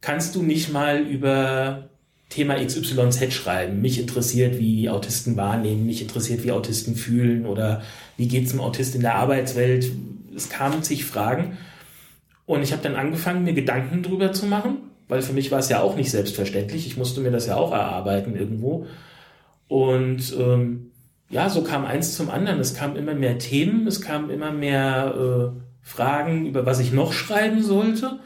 Kannst 0.00 0.34
du 0.34 0.42
nicht 0.42 0.72
mal 0.72 1.00
über 1.00 1.88
Thema 2.28 2.62
XYZ 2.62 3.32
schreiben? 3.32 3.80
Mich 3.80 3.98
interessiert, 3.98 4.58
wie 4.58 4.90
Autisten 4.90 5.36
wahrnehmen, 5.36 5.86
mich 5.86 6.02
interessiert, 6.02 6.44
wie 6.44 6.52
Autisten 6.52 6.94
fühlen 6.96 7.46
oder 7.46 7.82
wie 8.18 8.28
geht 8.28 8.44
es 8.44 8.50
dem 8.50 8.60
Autist 8.60 8.94
in 8.94 9.00
der 9.00 9.14
Arbeitswelt? 9.14 9.90
Es 10.36 10.50
kamen 10.50 10.82
zig 10.82 11.06
Fragen. 11.06 11.56
Und 12.44 12.62
ich 12.62 12.72
habe 12.72 12.82
dann 12.82 12.96
angefangen, 12.96 13.44
mir 13.44 13.54
Gedanken 13.54 14.02
drüber 14.02 14.32
zu 14.32 14.46
machen, 14.46 14.78
weil 15.08 15.22
für 15.22 15.32
mich 15.32 15.50
war 15.50 15.58
es 15.58 15.70
ja 15.70 15.80
auch 15.80 15.96
nicht 15.96 16.10
selbstverständlich. 16.10 16.86
Ich 16.86 16.98
musste 16.98 17.22
mir 17.22 17.30
das 17.30 17.46
ja 17.46 17.56
auch 17.56 17.72
erarbeiten 17.72 18.36
irgendwo. 18.36 18.86
Und 19.66 20.34
ähm, 20.38 20.90
ja, 21.30 21.50
so 21.50 21.62
kam 21.62 21.84
eins 21.84 22.14
zum 22.14 22.30
anderen. 22.30 22.60
Es 22.60 22.74
kamen 22.74 22.96
immer 22.96 23.14
mehr 23.14 23.38
Themen, 23.38 23.86
es 23.86 24.00
kamen 24.00 24.30
immer 24.30 24.50
mehr 24.50 25.14
äh, 25.54 25.60
Fragen, 25.82 26.46
über 26.46 26.66
was 26.66 26.80
ich 26.80 26.92
noch 26.92 27.12
schreiben 27.12 27.62
sollte. 27.62 28.20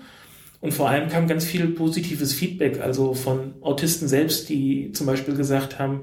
Und 0.61 0.73
vor 0.73 0.89
allem 0.89 1.09
kam 1.09 1.27
ganz 1.27 1.45
viel 1.45 1.69
positives 1.69 2.33
Feedback, 2.33 2.81
also 2.81 3.15
von 3.15 3.55
Autisten 3.63 4.07
selbst, 4.07 4.49
die 4.49 4.93
zum 4.93 5.07
Beispiel 5.07 5.35
gesagt 5.35 5.81
haben, 5.81 6.03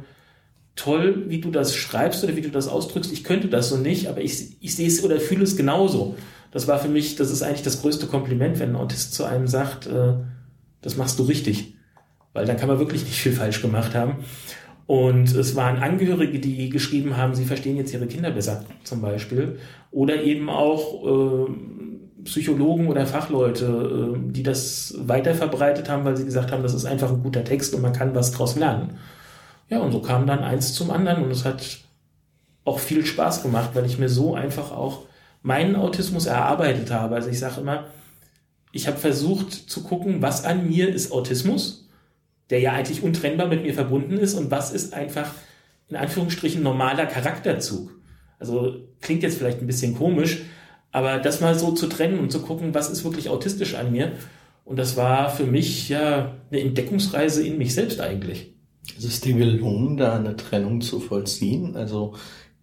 toll, 0.75 1.25
wie 1.27 1.39
du 1.39 1.49
das 1.49 1.75
schreibst 1.75 2.23
oder 2.23 2.35
wie 2.35 2.41
du 2.41 2.49
das 2.49 2.67
ausdrückst. 2.67 3.13
Ich 3.13 3.23
könnte 3.23 3.47
das 3.47 3.69
so 3.69 3.77
nicht, 3.77 4.07
aber 4.07 4.19
ich, 4.21 4.57
ich 4.59 4.75
sehe 4.75 4.87
es 4.87 5.03
oder 5.03 5.19
fühle 5.19 5.43
es 5.43 5.55
genauso 5.55 6.17
das 6.51 6.67
war 6.67 6.79
für 6.79 6.87
mich, 6.87 7.15
das 7.15 7.29
ist 7.29 7.43
eigentlich 7.43 7.63
das 7.63 7.81
größte 7.81 8.07
Kompliment, 8.07 8.59
wenn 8.59 8.71
ein 8.71 8.75
Autist 8.75 9.13
zu 9.13 9.25
einem 9.25 9.47
sagt, 9.47 9.87
äh, 9.87 10.13
das 10.81 10.97
machst 10.97 11.19
du 11.19 11.23
richtig. 11.23 11.75
Weil 12.33 12.45
dann 12.45 12.57
kann 12.57 12.67
man 12.67 12.79
wirklich 12.79 13.03
nicht 13.03 13.19
viel 13.19 13.33
falsch 13.33 13.61
gemacht 13.61 13.95
haben. 13.95 14.23
Und 14.89 15.35
es 15.35 15.55
waren 15.55 15.77
Angehörige, 15.77 16.39
die 16.39 16.67
geschrieben 16.69 17.15
haben, 17.15 17.35
sie 17.35 17.45
verstehen 17.45 17.77
jetzt 17.77 17.93
ihre 17.93 18.07
Kinder 18.07 18.31
besser, 18.31 18.65
zum 18.83 19.01
Beispiel. 19.01 19.59
Oder 19.91 20.23
eben 20.23 20.49
auch 20.49 21.05
äh, 21.47 21.51
Psychologen 22.23 22.87
oder 22.87 23.05
Fachleute, 23.05 24.15
äh, 24.15 24.31
die 24.31 24.41
das 24.41 24.95
weiter 24.97 25.35
verbreitet 25.35 25.89
haben, 25.89 26.05
weil 26.05 26.17
sie 26.17 26.25
gesagt 26.25 26.51
haben, 26.51 26.63
das 26.63 26.73
ist 26.73 26.85
einfach 26.85 27.11
ein 27.11 27.21
guter 27.21 27.43
Text 27.43 27.75
und 27.75 27.83
man 27.83 27.93
kann 27.93 28.15
was 28.15 28.31
draus 28.31 28.55
lernen. 28.55 28.97
Ja, 29.69 29.77
und 29.77 29.91
so 29.91 30.01
kam 30.01 30.25
dann 30.25 30.39
eins 30.39 30.73
zum 30.73 30.89
anderen 30.89 31.23
und 31.23 31.29
es 31.29 31.45
hat 31.45 31.81
auch 32.65 32.79
viel 32.79 33.05
Spaß 33.05 33.43
gemacht, 33.43 33.69
weil 33.75 33.85
ich 33.85 33.99
mir 33.99 34.09
so 34.09 34.33
einfach 34.33 34.71
auch 34.71 35.03
meinen 35.43 35.75
Autismus 35.75 36.25
erarbeitet 36.25 36.89
habe. 36.89 37.13
Also 37.13 37.29
ich 37.29 37.37
sage 37.37 37.61
immer, 37.61 37.83
ich 38.71 38.87
habe 38.87 38.97
versucht 38.97 39.53
zu 39.53 39.83
gucken, 39.83 40.23
was 40.23 40.45
an 40.45 40.67
mir 40.67 40.89
ist 40.89 41.11
Autismus, 41.11 41.88
der 42.49 42.59
ja 42.59 42.73
eigentlich 42.73 43.03
untrennbar 43.03 43.47
mit 43.47 43.63
mir 43.63 43.73
verbunden 43.73 44.17
ist 44.17 44.33
und 44.35 44.51
was 44.51 44.71
ist 44.71 44.93
einfach 44.93 45.33
in 45.87 45.95
Anführungsstrichen 45.95 46.61
normaler 46.61 47.05
Charakterzug. 47.05 47.91
Also 48.39 48.75
klingt 49.01 49.23
jetzt 49.23 49.37
vielleicht 49.37 49.59
ein 49.59 49.67
bisschen 49.67 49.95
komisch, 49.95 50.43
aber 50.91 51.19
das 51.19 51.41
mal 51.41 51.57
so 51.57 51.71
zu 51.71 51.87
trennen 51.87 52.19
und 52.19 52.31
zu 52.31 52.41
gucken, 52.41 52.73
was 52.73 52.89
ist 52.89 53.03
wirklich 53.03 53.29
autistisch 53.29 53.75
an 53.75 53.91
mir. 53.91 54.13
Und 54.65 54.77
das 54.77 54.97
war 54.97 55.29
für 55.29 55.45
mich 55.45 55.89
ja 55.89 56.35
eine 56.51 56.61
Entdeckungsreise 56.61 57.45
in 57.45 57.57
mich 57.57 57.73
selbst 57.73 57.99
eigentlich. 57.99 58.53
Ist 58.97 59.05
es 59.05 59.21
dir 59.21 59.33
gelungen, 59.35 59.97
da 59.97 60.15
eine 60.15 60.35
Trennung 60.35 60.81
zu 60.81 60.99
vollziehen? 60.99 61.75
Also 61.75 62.15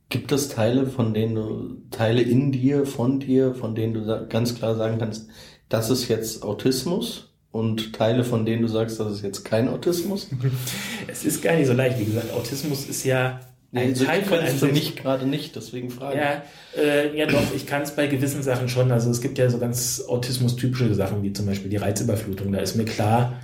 Gibt 0.08 0.30
es 0.30 0.48
Teile, 0.48 0.86
von 0.86 1.14
denen 1.14 1.34
du, 1.34 1.76
Teile 1.90 2.22
in 2.22 2.52
dir, 2.52 2.86
von 2.86 3.18
dir, 3.18 3.54
von 3.54 3.74
denen 3.74 3.94
du 3.94 4.26
ganz 4.28 4.54
klar 4.54 4.76
sagen 4.76 4.98
kannst, 4.98 5.28
das 5.68 5.90
ist 5.90 6.06
jetzt 6.08 6.44
Autismus? 6.44 7.35
Und 7.52 7.94
Teile, 7.94 8.22
von 8.22 8.44
denen 8.44 8.62
du 8.62 8.68
sagst, 8.68 9.00
das 9.00 9.12
ist 9.12 9.22
jetzt 9.22 9.44
kein 9.44 9.68
Autismus? 9.68 10.28
Es 11.08 11.24
ist 11.24 11.42
gar 11.42 11.54
nicht 11.54 11.66
so 11.66 11.72
leicht. 11.72 11.98
Wie 11.98 12.04
gesagt, 12.04 12.32
Autismus 12.34 12.86
ist 12.86 13.04
ja 13.04 13.40
ein 13.72 13.92
nee, 13.92 14.04
Teil 14.04 14.22
von 14.22 14.38
einem. 14.38 14.56
für 14.56 14.66
mich 14.66 14.96
gerade 14.96 15.26
nicht, 15.26 15.56
deswegen 15.56 15.90
frage 15.90 16.18
ja, 16.18 16.42
äh, 16.76 17.16
ja, 17.16 17.26
doch, 17.26 17.54
ich 17.54 17.66
kann 17.66 17.82
es 17.82 17.92
bei 17.92 18.06
gewissen 18.06 18.42
Sachen 18.42 18.68
schon. 18.68 18.92
Also 18.92 19.10
es 19.10 19.20
gibt 19.20 19.38
ja 19.38 19.48
so 19.50 19.58
ganz 19.58 20.04
Autismus-typische 20.06 20.94
Sachen, 20.94 21.22
wie 21.22 21.32
zum 21.32 21.46
Beispiel 21.46 21.70
die 21.70 21.76
Reizüberflutung. 21.76 22.52
Da 22.52 22.58
ist 22.58 22.76
mir 22.76 22.84
klar, 22.84 23.34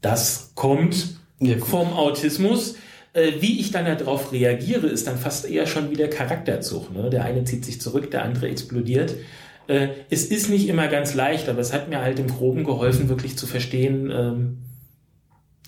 das 0.00 0.52
kommt 0.54 1.16
ja, 1.40 1.58
vom 1.58 1.92
Autismus. 1.92 2.76
Äh, 3.14 3.32
wie 3.40 3.60
ich 3.60 3.70
dann 3.70 3.84
darauf 3.84 4.32
reagiere, 4.32 4.86
ist 4.86 5.06
dann 5.06 5.18
fast 5.18 5.48
eher 5.48 5.66
schon 5.66 5.90
wieder 5.90 6.08
Charakterzug. 6.08 6.94
Ne? 6.94 7.10
Der 7.10 7.24
eine 7.24 7.44
zieht 7.44 7.64
sich 7.64 7.80
zurück, 7.80 8.10
der 8.10 8.24
andere 8.24 8.48
explodiert. 8.48 9.14
Äh, 9.66 9.88
es 10.10 10.24
ist 10.24 10.48
nicht 10.48 10.68
immer 10.68 10.88
ganz 10.88 11.14
leicht, 11.14 11.48
aber 11.48 11.60
es 11.60 11.72
hat 11.72 11.88
mir 11.88 12.00
halt 12.00 12.18
im 12.18 12.28
Groben 12.28 12.64
geholfen, 12.64 13.08
wirklich 13.08 13.36
zu 13.36 13.46
verstehen, 13.46 14.10
ähm, 14.10 14.58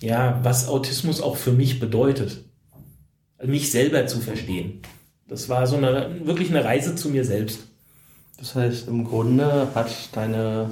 ja, 0.01 0.39
was 0.43 0.67
Autismus 0.67 1.21
auch 1.21 1.37
für 1.37 1.51
mich 1.51 1.79
bedeutet. 1.79 2.43
Mich 3.43 3.71
selber 3.71 4.07
zu 4.07 4.19
verstehen. 4.19 4.81
Das 5.27 5.49
war 5.49 5.67
so 5.67 5.77
eine, 5.77 6.21
wirklich 6.23 6.49
eine 6.49 6.63
Reise 6.63 6.95
zu 6.95 7.09
mir 7.09 7.25
selbst. 7.25 7.67
Das 8.37 8.55
heißt, 8.55 8.87
im 8.87 9.05
Grunde 9.05 9.69
hat 9.73 9.91
deine 10.13 10.69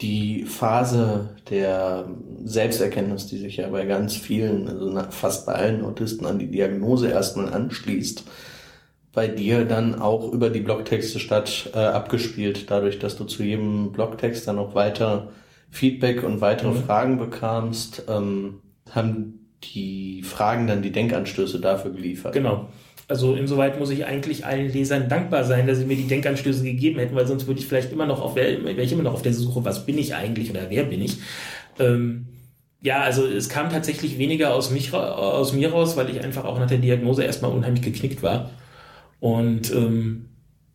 die 0.00 0.44
Phase 0.44 1.28
der 1.50 2.08
Selbsterkenntnis, 2.44 3.26
die 3.26 3.38
sich 3.38 3.58
ja 3.58 3.68
bei 3.68 3.84
ganz 3.84 4.16
vielen, 4.16 4.68
also 4.68 4.98
fast 5.10 5.46
bei 5.46 5.54
allen 5.54 5.84
Autisten 5.84 6.26
an 6.26 6.38
die 6.38 6.50
Diagnose 6.50 7.10
erstmal 7.10 7.52
anschließt, 7.52 8.24
bei 9.12 9.26
dir 9.26 9.64
dann 9.64 10.00
auch 10.00 10.32
über 10.32 10.50
die 10.50 10.60
Blogtexte 10.60 11.18
statt 11.18 11.70
äh, 11.74 11.78
abgespielt, 11.78 12.70
dadurch, 12.70 12.98
dass 12.98 13.16
du 13.16 13.24
zu 13.24 13.42
jedem 13.42 13.92
Blogtext 13.92 14.46
dann 14.46 14.58
auch 14.58 14.74
weiter 14.74 15.32
Feedback 15.70 16.22
und 16.22 16.40
weitere 16.40 16.70
mhm. 16.70 16.84
Fragen 16.84 17.18
bekamst, 17.18 18.04
ähm, 18.08 18.60
haben 18.90 19.40
die 19.74 20.22
Fragen 20.22 20.66
dann 20.66 20.82
die 20.82 20.92
Denkanstöße 20.92 21.60
dafür 21.60 21.92
geliefert. 21.92 22.32
Genau. 22.32 22.68
Also 23.08 23.34
insoweit 23.34 23.78
muss 23.80 23.90
ich 23.90 24.06
eigentlich 24.06 24.46
allen 24.46 24.72
Lesern 24.72 25.08
dankbar 25.08 25.44
sein, 25.44 25.66
dass 25.66 25.78
sie 25.78 25.84
mir 25.84 25.96
die 25.96 26.06
Denkanstöße 26.06 26.62
gegeben 26.62 27.00
hätten, 27.00 27.16
weil 27.16 27.26
sonst 27.26 27.48
würde 27.48 27.58
ich 27.58 27.66
vielleicht 27.66 27.92
immer 27.92 28.06
noch 28.06 28.20
auf 28.22 28.36
wäre 28.36 28.70
ich 28.70 28.92
immer 28.92 29.02
noch 29.02 29.14
auf 29.14 29.22
der 29.22 29.34
Suche, 29.34 29.64
was 29.64 29.84
bin 29.84 29.98
ich 29.98 30.14
eigentlich 30.14 30.50
oder 30.50 30.66
wer 30.68 30.84
bin 30.84 31.02
ich. 31.02 31.18
Ähm, 31.80 32.28
ja, 32.82 33.00
also 33.00 33.26
es 33.26 33.48
kam 33.48 33.68
tatsächlich 33.68 34.16
weniger 34.16 34.54
aus, 34.54 34.70
mich, 34.70 34.94
aus 34.94 35.52
mir 35.52 35.72
raus, 35.72 35.96
weil 35.96 36.08
ich 36.08 36.22
einfach 36.22 36.44
auch 36.44 36.58
nach 36.60 36.68
der 36.68 36.78
Diagnose 36.78 37.24
erstmal 37.24 37.50
unheimlich 37.50 37.82
geknickt 37.82 38.22
war. 38.22 38.50
Und 39.20 39.72
ähm, 39.72 40.30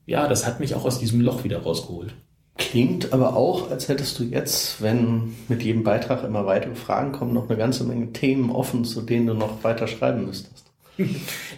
ja, 0.06 0.28
das 0.28 0.46
hat 0.46 0.60
mich 0.60 0.76
auch 0.76 0.86
aus 0.86 1.00
diesem 1.00 1.22
Loch 1.22 1.44
wieder 1.44 1.60
rausgeholt. 1.60 2.14
Klingt 2.58 3.12
aber 3.12 3.36
auch, 3.36 3.70
als 3.70 3.90
hättest 3.90 4.18
du 4.18 4.24
jetzt, 4.24 4.82
wenn 4.82 5.36
mit 5.50 5.62
jedem 5.64 5.84
Beitrag 5.84 6.24
immer 6.24 6.46
weitere 6.46 6.76
Fragen 6.76 7.12
kommen, 7.12 7.34
noch 7.34 7.50
eine 7.50 7.58
ganze 7.58 7.84
Menge 7.84 8.14
Themen 8.14 8.50
offen, 8.50 8.86
zu 8.86 9.02
denen 9.02 9.28
du 9.28 9.34
noch 9.34 9.64
weiter 9.64 9.88
schreiben 9.88 10.26
müsstest. 10.26 10.66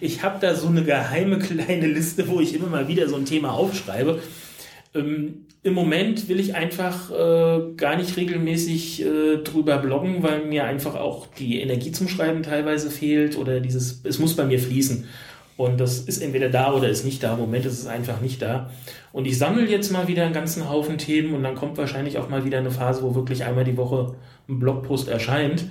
Ich 0.02 0.24
habe 0.24 0.40
da 0.42 0.56
so 0.56 0.68
eine 0.68 0.84
geheime 0.84 1.38
kleine 1.40 1.88
Liste, 1.88 2.28
wo 2.28 2.40
ich 2.40 2.56
immer 2.56 2.68
mal 2.68 2.88
wieder 2.88 3.08
so 3.08 3.16
ein 3.16 3.26
Thema 3.26 3.54
aufschreibe. 3.54 4.20
Ähm, 4.96 5.46
Im 5.62 5.74
Moment 5.74 6.28
will 6.30 6.40
ich 6.40 6.56
einfach 6.56 7.12
äh, 7.12 7.74
gar 7.76 7.98
nicht 7.98 8.18
regelmäßig 8.18 9.06
äh, 9.06 9.38
drüber 9.44 9.78
bloggen, 9.78 10.24
weil 10.24 10.46
mir 10.46 10.64
einfach 10.64 10.96
auch 10.96 11.28
die 11.28 11.62
Energie 11.62 11.92
zum 11.92 12.08
Schreiben 12.08 12.42
teilweise 12.42 12.90
fehlt 12.90 13.38
oder 13.38 13.60
dieses, 13.60 14.02
es 14.04 14.18
muss 14.18 14.36
bei 14.36 14.46
mir 14.46 14.60
fließen. 14.60 15.06
Und 15.58 15.80
das 15.80 16.00
ist 16.00 16.22
entweder 16.22 16.50
da 16.50 16.72
oder 16.72 16.88
ist 16.88 17.04
nicht 17.04 17.24
da. 17.24 17.34
Im 17.34 17.40
Moment 17.40 17.66
ist 17.66 17.80
es 17.80 17.88
einfach 17.88 18.22
nicht 18.22 18.42
da. 18.44 18.70
Und 19.12 19.26
ich 19.26 19.40
sammle 19.40 19.66
jetzt 19.66 19.92
mal 19.92 20.08
wieder 20.08 20.24
einen 20.24 20.34
ganzen 20.34 20.70
Haufen 20.70 21.00
Themen 21.00 21.34
und 21.34 21.42
dann 21.42 21.56
kommt 21.56 21.78
wahrscheinlich 21.78 22.20
auch 22.20 22.30
mal 22.30 22.46
wieder 22.46 22.60
eine 22.60 22.70
Phase, 22.70 23.02
wo 23.02 23.16
wirklich 23.16 23.44
einmal 23.44 23.64
die 23.64 23.76
Woche 23.76 24.16
ein 24.48 24.60
Blogpost 24.60 25.08
erscheint. 25.08 25.66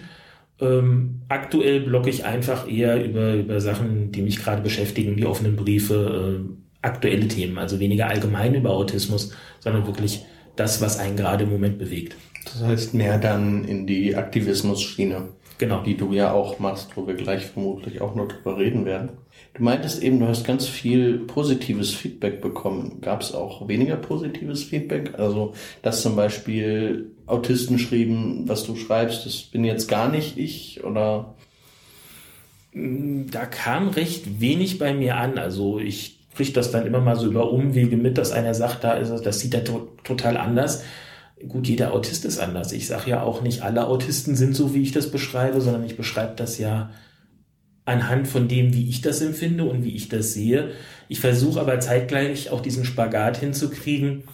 Ähm, 0.61 1.21
aktuell 1.29 1.81
blogge 1.81 2.11
ich 2.11 2.25
einfach 2.25 2.69
eher 2.69 3.03
über, 3.05 3.35
über 3.35 3.61
Sachen, 3.61 4.11
die 4.11 4.23
mich 4.23 4.43
gerade 4.43 4.63
beschäftigen, 4.63 5.17
die 5.17 5.27
offenen 5.27 5.55
Briefe, 5.55 6.45
äh, 6.45 6.53
aktuelle 6.83 7.29
Themen, 7.29 7.59
also 7.59 7.79
weniger 7.79 8.09
allgemein 8.09 8.55
über 8.55 8.71
Autismus, 8.71 9.33
sondern 9.61 9.87
wirklich 9.87 10.25
das, 10.57 10.81
was 10.81 10.99
einen 10.99 11.17
gerade 11.17 11.45
im 11.45 11.51
Moment 11.51 11.79
bewegt. 11.79 12.17
Das 12.45 12.63
heißt 12.63 12.95
mehr 12.95 13.19
dann 13.19 13.65
in 13.65 13.87
die 13.87 14.17
Aktivismus-Schiene. 14.17 15.29
Genau. 15.59 15.83
Die 15.83 15.97
du 15.97 16.13
ja 16.13 16.33
auch 16.33 16.59
machst, 16.59 16.97
wo 16.97 17.07
wir 17.07 17.15
gleich 17.15 17.47
vermutlich 17.47 18.01
auch 18.01 18.15
noch 18.15 18.29
drüber 18.29 18.59
reden 18.59 18.85
werden. 18.85 19.11
Du 19.55 19.63
meintest 19.63 20.03
eben, 20.03 20.21
du 20.21 20.29
hast 20.29 20.47
ganz 20.47 20.67
viel 20.67 21.19
positives 21.21 21.95
Feedback 21.95 22.43
bekommen. 22.43 23.01
Gab 23.01 23.23
es 23.23 23.33
auch 23.33 23.69
weniger 23.69 23.97
positives 23.97 24.65
Feedback? 24.65 25.19
Also, 25.19 25.55
dass 25.81 26.03
zum 26.03 26.15
Beispiel 26.15 27.11
Autisten 27.27 27.79
schrieben, 27.79 28.49
was 28.49 28.65
du 28.65 28.77
schreibst, 28.77 29.25
das 29.25 29.37
bin 29.43 29.65
jetzt 29.65 29.89
gar 29.89 30.11
nicht 30.11 30.37
ich 30.37 30.85
oder? 30.85 31.35
Da 32.75 33.47
kam 33.47 33.89
recht 33.89 34.41
wenig 34.41 34.79
bei 34.79 34.93
mir 34.93 35.17
an. 35.17 35.39
Also 35.39 35.79
ich 35.79 36.19
kriege 36.35 36.53
das 36.53 36.71
dann 36.71 36.87
immer 36.87 37.01
mal 37.01 37.17
so 37.17 37.27
über 37.27 37.51
Umwege 37.51 37.97
mit, 37.97 38.19
dass 38.19 38.33
einer 38.33 38.53
sagt, 38.53 38.85
da 38.85 38.93
ist 38.93 39.25
das 39.25 39.41
sieht 39.41 39.55
er 39.55 39.65
to 39.65 39.89
total 40.05 40.37
anders. 40.37 40.85
Gut, 41.49 41.67
jeder 41.67 41.95
Autist 41.95 42.27
ist 42.27 42.39
anders. 42.39 42.73
Ich 42.73 42.87
sage 42.87 43.11
ja 43.11 43.23
auch 43.23 43.41
nicht, 43.43 43.63
alle 43.63 43.87
Autisten 43.87 44.37
sind 44.37 44.55
so, 44.55 44.75
wie 44.75 44.83
ich 44.83 44.93
das 44.93 45.11
beschreibe, 45.11 45.61
sondern 45.63 45.85
ich 45.85 45.97
beschreibe 45.97 46.35
das 46.37 46.59
ja 46.59 46.91
anhand 47.87 48.29
von 48.29 48.49
dem, 48.49 48.75
wie 48.75 48.89
ich 48.89 49.01
das 49.01 49.23
empfinde 49.23 49.65
und 49.65 49.85
wie 49.85 49.97
ich 49.97 50.09
das 50.09 50.35
sehe. 50.35 50.73
Ich 51.09 51.21
versuche 51.21 51.61
aber 51.61 51.81
zeitgleich 51.81 52.51
auch 52.51 52.61
diesen 52.61 52.85
Spagat 52.85 53.39
hinzukriegen, 53.39 54.25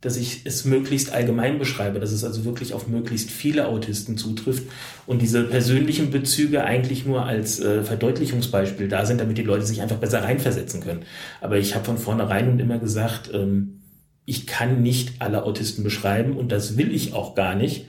dass 0.00 0.16
ich 0.16 0.42
es 0.44 0.64
möglichst 0.64 1.12
allgemein 1.12 1.58
beschreibe, 1.58 2.00
dass 2.00 2.10
es 2.10 2.24
also 2.24 2.44
wirklich 2.44 2.74
auf 2.74 2.88
möglichst 2.88 3.30
viele 3.30 3.68
Autisten 3.68 4.16
zutrifft 4.16 4.64
und 5.06 5.22
diese 5.22 5.44
persönlichen 5.44 6.10
Bezüge 6.10 6.64
eigentlich 6.64 7.06
nur 7.06 7.24
als 7.24 7.60
äh, 7.60 7.84
Verdeutlichungsbeispiel 7.84 8.88
da 8.88 9.06
sind, 9.06 9.20
damit 9.20 9.38
die 9.38 9.42
Leute 9.42 9.64
sich 9.64 9.80
einfach 9.80 9.98
besser 9.98 10.24
reinversetzen 10.24 10.80
können. 10.80 11.04
Aber 11.40 11.56
ich 11.58 11.74
habe 11.74 11.84
von 11.84 11.98
vornherein 11.98 12.50
und 12.50 12.58
immer 12.58 12.78
gesagt, 12.78 13.30
ähm, 13.32 13.80
ich 14.24 14.46
kann 14.46 14.82
nicht 14.82 15.20
alle 15.20 15.44
Autisten 15.44 15.84
beschreiben 15.84 16.36
und 16.36 16.50
das 16.50 16.76
will 16.76 16.92
ich 16.92 17.12
auch 17.12 17.34
gar 17.36 17.54
nicht, 17.54 17.86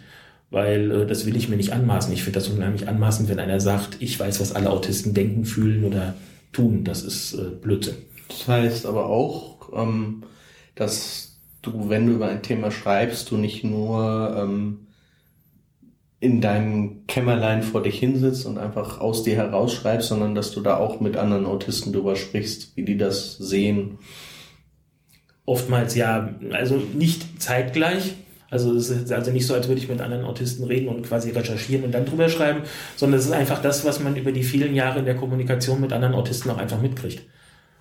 weil 0.53 0.91
äh, 0.91 1.05
das 1.07 1.25
will 1.25 1.36
ich 1.36 1.50
mir 1.50 1.57
nicht 1.57 1.74
anmaßen. 1.74 2.13
Ich 2.13 2.24
finde 2.24 2.39
das 2.39 2.48
unheimlich 2.48 2.88
anmaßend, 2.88 3.27
wenn 3.27 3.39
einer 3.39 3.60
sagt, 3.60 3.98
ich 4.00 4.17
weiß, 4.19 4.39
was 4.39 4.53
alle 4.53 4.69
Autisten 4.69 5.13
denken, 5.13 5.45
fühlen 5.45 5.83
oder 5.83 6.13
tun. 6.53 6.83
Das 6.83 7.01
ist 7.01 7.33
äh, 7.33 7.50
Blödsinn. 7.50 7.95
Das 8.29 8.48
heißt 8.48 8.86
aber 8.86 9.07
auch, 9.07 9.74
ähm, 9.75 10.24
dass 10.75 11.39
du, 11.63 11.89
wenn 11.89 12.05
du 12.05 12.13
über 12.13 12.27
ein 12.27 12.43
Thema 12.43 12.69
schreibst, 12.69 13.31
du 13.31 13.38
nicht 13.38 13.63
nur 13.63 14.36
ähm, 14.38 14.88
in 16.19 16.39
deinem 16.39 17.07
Kämmerlein 17.07 17.63
vor 17.63 17.81
dich 17.81 17.98
hinsitzt 17.98 18.45
und 18.45 18.60
einfach 18.60 19.01
aus 19.01 19.24
dir 19.24 19.36
herausschreibst, 19.36 20.07
sondern 20.07 20.36
dass 20.36 20.51
du 20.51 20.62
da 20.62 20.77
auch 20.77 21.01
mit 21.01 21.17
anderen 21.17 21.48
Autisten 21.48 21.91
drüber 21.91 22.15
sprichst, 22.15 22.77
wie 22.77 22.86
die 22.86 22.98
das 22.98 23.38
sehen. 23.38 23.98
Oftmals 25.45 25.95
ja, 25.95 26.29
also 26.51 26.75
nicht 26.75 27.41
zeitgleich, 27.41 28.13
also 28.53 28.75
es 28.75 28.91
ist 28.91 29.12
also 29.12 29.31
nicht 29.31 29.48
so, 29.48 29.55
als 29.55 29.67
würde 29.67 29.81
ich 29.81 29.89
mit 29.89 30.00
anderen 30.00 30.25
Autisten 30.25 30.63
reden 30.63 30.88
und 30.88 31.01
quasi 31.01 31.31
recherchieren 31.31 31.83
und 31.83 31.91
dann 31.91 32.05
drüber 32.05 32.29
schreiben, 32.29 32.62
sondern 32.95 33.19
es 33.19 33.25
ist 33.25 33.31
einfach 33.31 33.62
das, 33.62 33.83
was 33.83 34.00
man 34.00 34.15
über 34.15 34.31
die 34.31 34.43
vielen 34.43 34.75
Jahre 34.75 35.00
in 35.00 35.05
der 35.05 35.15
Kommunikation 35.15 35.81
mit 35.81 35.91
anderen 35.91 36.13
Autisten 36.13 36.51
auch 36.51 36.60
einfach 36.60 36.79
mitkriegt. 36.79 37.24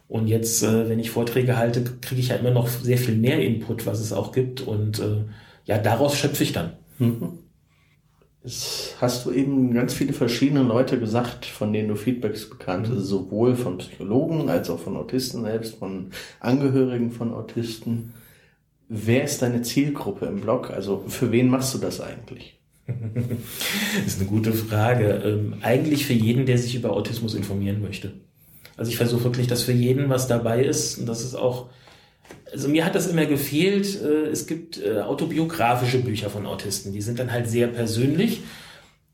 Und 0.08 0.28
jetzt, 0.28 0.62
äh, 0.62 0.88
wenn 0.88 0.98
ich 0.98 1.10
Vorträge 1.10 1.58
halte, 1.58 1.84
kriege 2.00 2.20
ich 2.20 2.28
ja 2.28 2.36
immer 2.36 2.50
noch 2.50 2.68
sehr 2.68 2.96
viel 2.96 3.16
mehr 3.16 3.40
Input, 3.40 3.84
was 3.84 4.00
es 4.00 4.14
auch 4.14 4.32
gibt. 4.32 4.62
Und 4.62 4.98
äh, 4.98 5.24
ja, 5.66 5.76
daraus 5.76 6.16
schöpfe 6.16 6.42
ich 6.42 6.52
dann. 6.52 6.72
Mhm. 6.98 7.38
Es 8.42 8.96
hast 9.00 9.26
du 9.26 9.30
eben 9.30 9.74
ganz 9.74 9.92
viele 9.92 10.14
verschiedene 10.14 10.62
Leute 10.62 10.98
gesagt, 10.98 11.44
von 11.44 11.72
denen 11.72 11.88
du 11.88 11.96
Feedbacks 11.96 12.48
bekannt 12.48 12.88
hast, 12.88 12.96
mhm. 12.96 13.04
sowohl 13.04 13.56
von 13.56 13.76
Psychologen 13.78 14.48
als 14.48 14.70
auch 14.70 14.80
von 14.80 14.96
Autisten 14.96 15.42
selbst, 15.44 15.76
von 15.76 16.10
Angehörigen 16.40 17.10
von 17.10 17.34
Autisten. 17.34 18.14
Wer 18.94 19.24
ist 19.24 19.40
deine 19.40 19.62
Zielgruppe 19.62 20.26
im 20.26 20.42
Blog? 20.42 20.70
Also 20.70 21.04
für 21.08 21.32
wen 21.32 21.48
machst 21.48 21.72
du 21.72 21.78
das 21.78 22.02
eigentlich? 22.02 22.60
das 22.86 24.06
ist 24.06 24.20
eine 24.20 24.28
gute 24.28 24.52
Frage. 24.52 25.22
Ähm, 25.24 25.54
eigentlich 25.62 26.04
für 26.04 26.12
jeden, 26.12 26.44
der 26.44 26.58
sich 26.58 26.74
über 26.74 26.92
Autismus 26.92 27.34
informieren 27.34 27.80
möchte. 27.80 28.12
Also 28.76 28.90
ich 28.90 28.98
versuche 28.98 29.24
wirklich, 29.24 29.46
dass 29.46 29.62
für 29.62 29.72
jeden 29.72 30.10
was 30.10 30.28
dabei 30.28 30.62
ist 30.62 30.98
und 30.98 31.06
das 31.06 31.24
ist 31.24 31.34
auch, 31.34 31.70
also 32.52 32.68
mir 32.68 32.84
hat 32.84 32.94
das 32.94 33.06
immer 33.06 33.24
gefehlt. 33.24 33.98
Äh, 34.02 34.26
es 34.26 34.46
gibt 34.46 34.78
äh, 34.84 35.00
autobiografische 35.00 36.00
Bücher 36.00 36.28
von 36.28 36.44
Autisten, 36.44 36.92
die 36.92 37.00
sind 37.00 37.18
dann 37.18 37.32
halt 37.32 37.48
sehr 37.48 37.68
persönlich. 37.68 38.42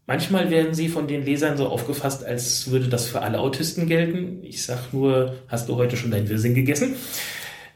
Manchmal 0.08 0.50
werden 0.50 0.75
sie 0.75 0.88
von 0.88 1.06
den 1.06 1.25
Lesern 1.25 1.56
so 1.56 1.68
aufgefasst, 1.68 2.25
als 2.25 2.68
würde 2.68 2.88
das 2.88 3.06
für 3.06 3.23
alle 3.23 3.38
Autisten 3.38 3.87
gelten. 3.87 4.42
Ich 4.42 4.64
sag 4.64 4.92
nur, 4.92 5.37
hast 5.47 5.68
du 5.68 5.76
heute 5.76 5.97
schon 5.97 6.11
dein 6.11 6.28
Wirsing 6.28 6.54
gegessen? 6.54 6.97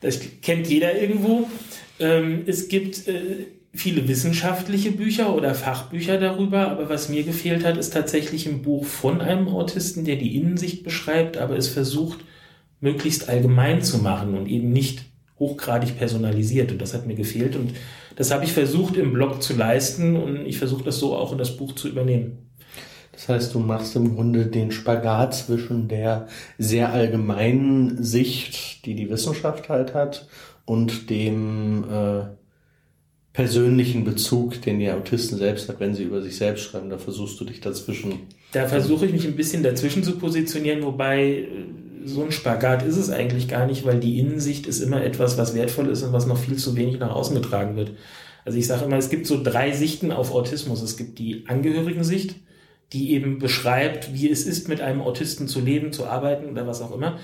Das 0.01 0.19
kennt 0.41 0.67
jeder 0.67 1.01
irgendwo. 1.01 1.47
Ähm, 1.99 2.43
es 2.47 2.69
gibt 2.69 3.09
äh, 3.09 3.47
viele 3.75 4.07
wissenschaftliche 4.09 4.93
Bücher 4.93 5.35
oder 5.35 5.55
Fachbücher 5.55 6.19
darüber, 6.19 6.69
aber 6.69 6.89
was 6.89 7.09
mir 7.09 7.23
gefehlt 7.23 7.65
hat, 7.65 7.77
ist 7.77 7.93
tatsächlich 7.93 8.47
ein 8.47 8.63
Buch 8.63 8.85
von 8.85 9.21
einem 9.21 9.49
Autisten, 9.49 10.05
der 10.05 10.17
die 10.17 10.37
Innensicht 10.37 10.85
beschreibt, 10.85 11.39
aber 11.39 11.57
es 11.57 11.69
versucht, 11.69 12.19
möglichst 12.81 13.29
allgemein 13.29 13.83
zu 13.83 13.99
machen 13.99 14.35
und 14.35 14.47
eben 14.49 14.73
nicht 14.73 15.05
hochgradig 15.39 15.97
personalisiert. 15.97 16.71
Und 16.71 16.83
das 16.83 16.93
hat 16.95 17.07
mir 17.07 17.15
gefehlt 17.15 17.57
und 17.57 17.73
das 18.17 18.31
habe 18.31 18.45
ich 18.45 18.53
versucht 18.53 18.97
im 18.97 19.13
Blog 19.13 19.43
zu 19.43 19.55
leisten 19.55 20.17
und 20.17 20.47
ich 20.47 20.59
versuche 20.59 20.85
das 20.85 20.99
so 20.99 21.17
auch 21.17 21.33
in 21.33 21.39
das 21.39 21.57
Buch 21.57 21.75
zu 21.75 21.89
übernehmen. 21.89 22.51
Das 23.13 23.29
heißt, 23.29 23.55
du 23.55 23.59
machst 23.59 23.95
im 23.95 24.15
Grunde 24.15 24.47
den 24.47 24.71
Spagat 24.71 25.35
zwischen 25.35 25.89
der 25.89 26.29
sehr 26.59 26.93
allgemeinen 26.93 28.03
Sicht, 28.03 28.87
die 28.87 28.95
die 28.95 29.11
Wissenschaft 29.11 29.69
halt 29.69 29.95
hat, 29.95 30.27
und 30.73 31.11
dem 31.11 31.85
äh, 31.85 32.25
persönlichen 33.35 34.05
Bezug, 34.05 34.63
den 34.63 34.79
die 34.79 34.91
Autisten 34.91 35.37
selbst 35.37 35.69
hat, 35.69 35.81
wenn 35.81 35.95
sie 35.95 36.05
über 36.05 36.23
sich 36.23 36.37
selbst 36.37 36.63
schreiben. 36.65 36.89
Da 36.89 36.97
versuchst 36.97 37.39
du 37.39 37.45
dich 37.45 37.61
dazwischen. 37.61 38.21
Da 38.53 38.67
versuche 38.67 39.05
ich 39.05 39.13
mich 39.13 39.27
ein 39.27 39.37
bisschen 39.37 39.63
dazwischen 39.63 40.03
zu 40.03 40.17
positionieren, 40.17 40.83
wobei 40.83 41.25
äh, 41.25 41.47
so 42.07 42.25
ein 42.25 42.33
Spagat 42.33 42.85
ist 42.85 42.97
es 42.97 43.11
eigentlich 43.11 43.49
gar 43.49 43.67
nicht, 43.67 43.85
weil 43.85 44.01
die 44.01 44.19
Innensicht 44.19 44.67
ist 44.67 44.81
immer 44.81 45.05
etwas, 45.05 45.37
was 45.37 45.55
wertvoll 45.55 45.89
ist 45.89 46.03
und 46.05 46.15
was 46.15 46.27
noch 46.27 46.39
viel 46.39 46.57
zu 46.57 46.75
wenig 46.75 46.99
nach 46.99 47.15
außen 47.15 47.37
getragen 47.37 47.77
wird. 47.77 47.93
Also 48.47 48.59
ich 48.59 48.67
sage 48.67 48.87
immer, 48.87 48.97
es 48.97 49.11
gibt 49.11 49.27
so 49.27 49.43
drei 49.43 49.73
Sichten 49.73 50.11
auf 50.11 50.33
Autismus. 50.33 50.81
Es 50.81 50.97
gibt 50.97 51.19
die 51.19 51.45
Angehörigen-Sicht, 51.49 52.37
die 52.95 53.13
eben 53.13 53.39
beschreibt, 53.39 54.15
wie 54.15 54.31
es 54.31 54.47
ist, 54.47 54.69
mit 54.69 54.81
einem 54.81 55.03
Autisten 55.03 55.49
zu 55.49 55.61
leben, 55.61 55.93
zu 55.93 56.07
arbeiten 56.07 56.51
oder 56.51 56.67
was 56.67 56.81
auch 56.81 56.95
immer. 56.95 57.19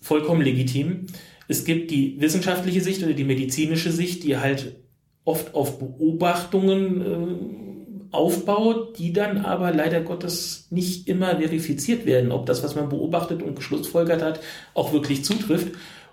Vollkommen 0.00 0.42
legitim. 0.42 1.06
Es 1.48 1.64
gibt 1.64 1.90
die 1.90 2.20
wissenschaftliche 2.20 2.80
Sicht 2.80 3.02
oder 3.02 3.12
die 3.12 3.24
medizinische 3.24 3.92
Sicht, 3.92 4.24
die 4.24 4.36
halt 4.38 4.76
oft 5.24 5.54
auf 5.54 5.78
Beobachtungen 5.78 7.00
äh, 7.00 8.12
aufbaut, 8.12 8.98
die 8.98 9.12
dann 9.12 9.44
aber 9.44 9.72
leider 9.72 10.00
Gottes 10.00 10.68
nicht 10.70 11.08
immer 11.08 11.36
verifiziert 11.36 12.06
werden, 12.06 12.32
ob 12.32 12.46
das, 12.46 12.62
was 12.62 12.74
man 12.74 12.88
beobachtet 12.88 13.42
und 13.42 13.56
geschlussfolgert 13.56 14.22
hat, 14.22 14.40
auch 14.74 14.92
wirklich 14.92 15.24
zutrifft. 15.24 15.68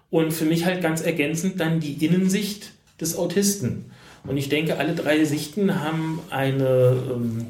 Und 0.10 0.32
für 0.32 0.46
mich 0.46 0.66
halt 0.66 0.82
ganz 0.82 1.02
ergänzend 1.02 1.60
dann 1.60 1.80
die 1.80 2.06
Innensicht 2.06 2.72
des 3.02 3.18
Autisten. 3.18 3.86
Und 4.26 4.38
ich 4.38 4.50
denke, 4.50 4.78
alle 4.78 4.94
drei 4.94 5.24
Sichten 5.26 5.82
haben 5.82 6.20
eine 6.30 6.96
ähm, 7.12 7.46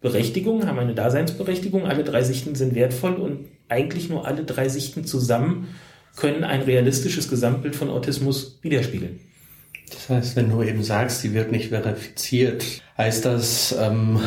Berechtigung, 0.00 0.66
haben 0.66 0.78
eine 0.78 0.94
Daseinsberechtigung. 0.94 1.86
Alle 1.86 2.04
drei 2.04 2.22
Sichten 2.22 2.54
sind 2.54 2.74
wertvoll 2.74 3.14
und 3.14 3.46
eigentlich 3.68 4.08
nur 4.08 4.26
alle 4.26 4.44
drei 4.44 4.68
Sichten 4.68 5.04
zusammen 5.04 5.68
können 6.18 6.44
ein 6.44 6.62
realistisches 6.62 7.28
Gesamtbild 7.28 7.76
von 7.76 7.90
Autismus 7.90 8.58
widerspiegeln. 8.62 9.20
Das 9.90 10.08
heißt, 10.08 10.36
wenn 10.36 10.50
du 10.50 10.62
eben 10.62 10.82
sagst, 10.82 11.20
sie 11.20 11.32
wird 11.32 11.52
nicht 11.52 11.68
verifiziert, 11.68 12.82
heißt 12.96 13.24
das, 13.24 13.74
ähm, 13.78 14.20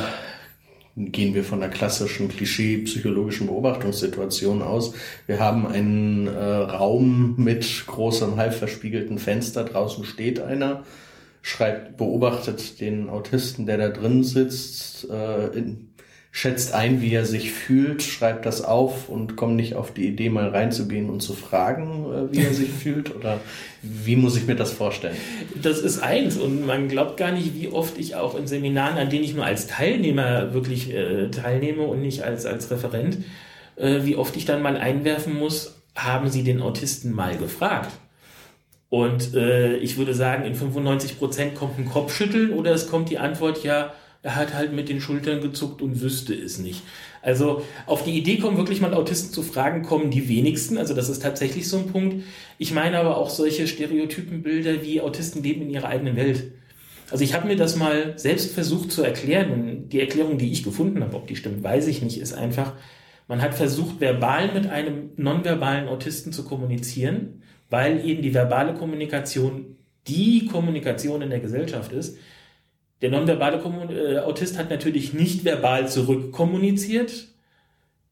gehen 0.96 1.36
wir 1.36 1.44
von 1.44 1.60
der 1.60 1.70
klassischen 1.70 2.30
Klischee-psychologischen 2.30 3.48
Beobachtungssituation 3.48 4.62
aus. 4.62 4.94
Wir 5.28 5.40
haben 5.40 5.68
einen 5.68 6.28
äh, 6.28 6.32
Raum 6.32 7.36
mit 7.38 7.86
großem 7.88 8.38
halb 8.38 8.54
verspiegelten 8.54 9.20
Fenster, 9.20 9.64
draußen 9.64 10.04
steht 10.06 10.40
einer, 10.40 10.84
schreibt, 11.42 11.98
beobachtet 11.98 12.80
den 12.82 13.10
Autisten, 13.10 13.66
der 13.66 13.78
da 13.78 13.90
drin 13.90 14.24
sitzt, 14.24 15.10
äh, 15.10 15.48
in, 15.58 15.91
schätzt 16.34 16.74
ein, 16.74 17.02
wie 17.02 17.14
er 17.14 17.26
sich 17.26 17.52
fühlt, 17.52 18.02
schreibt 18.02 18.46
das 18.46 18.64
auf 18.64 19.10
und 19.10 19.36
kommt 19.36 19.58
nicht 19.58 19.76
auf 19.76 19.94
die 19.94 20.08
Idee, 20.08 20.30
mal 20.30 20.48
reinzugehen 20.48 21.10
und 21.10 21.20
zu 21.20 21.34
fragen, 21.34 22.06
äh, 22.06 22.34
wie 22.34 22.44
er 22.44 22.54
sich 22.54 22.70
fühlt? 22.84 23.14
Oder 23.14 23.42
wie 23.82 24.16
muss 24.16 24.38
ich 24.38 24.48
mir 24.48 24.56
das 24.56 24.72
vorstellen? 24.72 25.18
Das 25.62 25.80
ist 25.80 26.00
eins 26.00 26.38
und 26.38 26.66
man 26.66 26.88
glaubt 26.88 27.18
gar 27.18 27.34
nicht, 27.34 27.54
wie 27.54 27.68
oft 27.68 27.98
ich 27.98 28.16
auch 28.16 28.36
in 28.36 28.48
Seminaren, 28.48 28.98
an 28.98 29.10
denen 29.10 29.26
ich 29.26 29.36
nur 29.36 29.46
als 29.46 29.68
Teilnehmer 29.68 30.54
wirklich 30.54 30.94
äh, 30.94 31.30
teilnehme 31.30 31.84
und 31.84 32.02
nicht 32.02 32.24
als, 32.24 32.46
als 32.46 32.72
Referent, 32.72 33.18
äh, 33.76 34.00
wie 34.04 34.16
oft 34.16 34.36
ich 34.38 34.46
dann 34.46 34.62
mal 34.62 34.78
einwerfen 34.78 35.38
muss, 35.38 35.82
haben 35.96 36.30
Sie 36.30 36.44
den 36.44 36.62
Autisten 36.62 37.12
mal 37.14 37.36
gefragt? 37.36 37.92
Und 38.90 39.34
äh, 39.36 39.78
ich 39.78 39.98
würde 39.98 40.14
sagen, 40.14 40.46
in 40.46 40.56
95 40.56 41.18
Prozent 41.18 41.56
kommt 41.56 41.78
ein 41.78 41.86
Kopfschütteln 41.86 42.52
oder 42.52 42.72
es 42.72 42.90
kommt 42.90 43.10
die 43.10 43.20
Antwort, 43.20 43.64
ja, 43.64 43.94
er 44.24 44.36
hat 44.36 44.54
halt 44.54 44.74
mit 44.74 44.90
den 44.90 45.02
Schultern 45.02 45.42
gezuckt 45.42 45.82
und 45.82 46.02
wüsste 46.02 46.34
es 46.34 46.60
nicht. 46.60 46.84
Also 47.22 47.64
auf 47.88 48.04
die 48.04 48.18
Idee 48.18 48.38
kommen 48.38 48.58
wirklich 48.58 48.82
mal 48.82 48.94
Autisten 48.94 49.34
zu 49.34 49.42
fragen, 49.42 49.82
kommen 49.82 50.12
die 50.12 50.30
wenigsten. 50.30 50.78
Also 50.78 50.94
das 50.94 51.10
ist 51.10 51.22
tatsächlich 51.22 51.68
so 51.68 51.78
ein 51.78 51.88
Punkt. 51.88 52.24
Ich 52.58 52.72
meine 52.72 53.00
aber 53.00 53.18
auch 53.18 53.30
solche 53.30 53.68
Stereotypenbilder 53.68 54.84
wie 54.84 55.02
Autisten 55.02 55.42
leben 55.42 55.64
in 55.64 55.72
ihrer 55.72 55.88
eigenen 55.88 56.16
Welt. 56.16 56.52
Also 57.10 57.24
ich 57.24 57.34
habe 57.34 57.48
mir 57.48 57.56
das 57.56 57.76
mal 57.76 58.18
selbst 58.18 58.54
versucht 58.54 58.92
zu 58.92 59.04
erklären 59.04 59.52
und 59.52 59.90
die 59.90 60.00
Erklärung, 60.00 60.38
die 60.38 60.52
ich 60.52 60.64
gefunden 60.64 61.04
habe, 61.04 61.16
ob 61.18 61.28
die 61.28 61.36
stimmt, 61.36 61.62
weiß 61.62 61.88
ich 61.88 62.02
nicht, 62.02 62.20
ist 62.20 62.34
einfach, 62.34 62.74
man 63.28 63.42
hat 63.42 63.54
versucht, 63.54 64.00
verbal 64.00 64.54
mit 64.54 64.70
einem 64.70 65.10
nonverbalen 65.18 65.90
Autisten 65.90 66.32
zu 66.32 66.46
kommunizieren, 66.46 67.42
weil 67.70 68.06
eben 68.06 68.22
die 68.22 68.34
verbale 68.34 68.76
Kommunikation 68.76 69.78
die 70.08 70.46
Kommunikation 70.46 71.22
in 71.22 71.30
der 71.30 71.40
Gesellschaft 71.40 71.92
ist. 71.92 72.18
Der 73.02 73.10
nonverbale 73.10 73.58
äh, 73.58 74.20
Autist 74.20 74.58
hat 74.58 74.70
natürlich 74.70 75.14
nicht 75.14 75.44
verbal 75.44 75.88
zurückkommuniziert. 75.88 77.28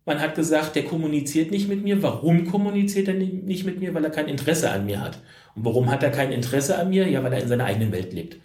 Man 0.05 0.19
hat 0.19 0.33
gesagt, 0.35 0.75
der 0.75 0.85
kommuniziert 0.85 1.51
nicht 1.51 1.69
mit 1.69 1.83
mir. 1.83 2.01
Warum 2.01 2.45
kommuniziert 2.47 3.07
er 3.07 3.13
nicht 3.13 3.65
mit 3.65 3.79
mir? 3.79 3.93
Weil 3.93 4.03
er 4.03 4.09
kein 4.09 4.27
Interesse 4.27 4.71
an 4.71 4.85
mir 4.85 5.01
hat. 5.01 5.19
Und 5.55 5.65
warum 5.65 5.91
hat 5.91 6.01
er 6.01 6.09
kein 6.09 6.31
Interesse 6.31 6.79
an 6.79 6.89
mir? 6.89 7.07
Ja, 7.07 7.23
weil 7.23 7.33
er 7.33 7.41
in 7.41 7.47
seiner 7.47 7.65
eigenen 7.65 7.91
Welt 7.91 8.13
lebt. 8.13 8.37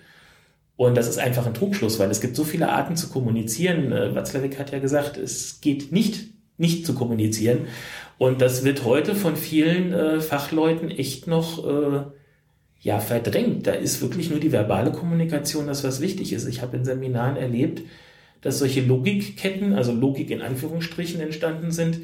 Und 0.76 0.96
das 0.96 1.09
ist 1.09 1.18
einfach 1.18 1.46
ein 1.46 1.54
Trugschluss, 1.54 1.98
weil 1.98 2.11
es 2.11 2.20
gibt 2.20 2.37
so 2.37 2.44
viele 2.44 2.68
Arten 2.68 2.96
zu 2.96 3.09
kommunizieren. 3.09 3.92
Äh, 3.92 4.14
Watzlawick 4.14 4.59
hat 4.59 4.72
ja 4.72 4.78
gesagt, 4.78 5.16
es 5.16 5.61
geht 5.61 5.92
nicht, 5.92 6.26
nicht 6.59 6.85
zu 6.85 6.94
kommunizieren. 6.94 7.66
Und 8.18 8.40
das 8.40 8.64
wird 8.64 8.85
heute 8.85 9.14
von 9.14 9.37
vielen 9.37 9.92
äh, 9.92 10.20
Fachleuten 10.20 10.90
echt 10.90 11.26
noch 11.26 11.64
äh, 11.66 12.04
ja 12.85 13.01
verdrängt. 13.01 13.66
Da 13.66 13.73
ist 13.73 14.01
wirklich 14.03 14.31
nur 14.31 14.38
die 14.38 14.53
verbale 14.53 14.92
Kommunikation 14.92 15.66
das, 15.66 15.83
was 15.83 16.01
wichtig 16.01 16.33
ist. 16.33 16.47
Ich 16.47 16.62
habe 16.62 16.77
in 16.77 16.85
Seminaren 16.85 17.37
erlebt, 17.37 17.83
dass 18.42 18.59
solche 18.59 18.83
Logikketten, 18.83 19.73
also 19.73 19.92
Logik 19.92 20.31
in 20.31 20.42
Anführungsstrichen 20.42 21.20
entstanden 21.20 21.73
sind. 21.73 21.99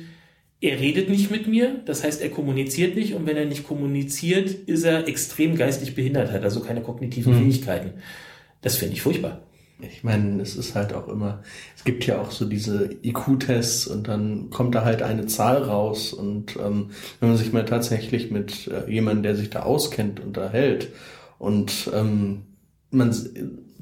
Er 0.62 0.81
redet 0.81 1.09
nicht 1.11 1.31
mit 1.31 1.47
mir, 1.47 1.83
das 1.85 2.03
heißt, 2.03 2.23
er 2.23 2.31
kommuniziert 2.31 2.97
nicht 2.97 3.14
und 3.14 3.27
wenn 3.27 3.37
er 3.37 3.45
nicht 3.45 3.66
kommuniziert, 3.66 4.51
ist 4.51 4.85
er 4.85 5.07
extrem 5.07 5.55
geistig 5.55 5.95
behindert, 5.95 6.33
hat 6.33 6.43
also 6.43 6.61
keine 6.61 6.83
kognitiven 6.83 7.35
mhm. 7.35 7.51
Fähigkeiten. 7.51 7.93
Das 8.62 8.77
finde 8.77 8.95
ich 8.95 9.03
furchtbar. 9.03 9.43
Ich 9.83 10.05
meine, 10.05 10.40
es 10.43 10.57
ist 10.57 10.75
halt 10.75 10.93
auch 10.93 11.09
immer, 11.09 11.43
es 11.77 11.85
gibt 11.85 12.07
ja 12.07 12.21
auch 12.21 12.31
so 12.31 12.45
diese 12.45 12.90
IQ-Tests 13.03 13.87
und 13.87 14.09
dann 14.09 14.51
kommt 14.51 14.75
da 14.75 14.85
halt 14.85 15.03
eine 15.03 15.27
Zahl 15.27 15.62
raus 15.62 16.12
und 16.12 16.57
ähm, 16.57 16.90
wenn 17.21 17.31
man 17.31 17.38
sich 17.38 17.53
mal 17.53 17.64
tatsächlich 17.64 18.31
mit 18.31 18.69
äh, 18.69 18.90
jemandem, 18.90 19.23
der 19.23 19.37
sich 19.37 19.51
da 19.51 19.62
auskennt, 19.62 20.21
unterhält 20.21 20.88
und 21.38 21.90
ähm, 21.95 22.43
man 22.90 23.14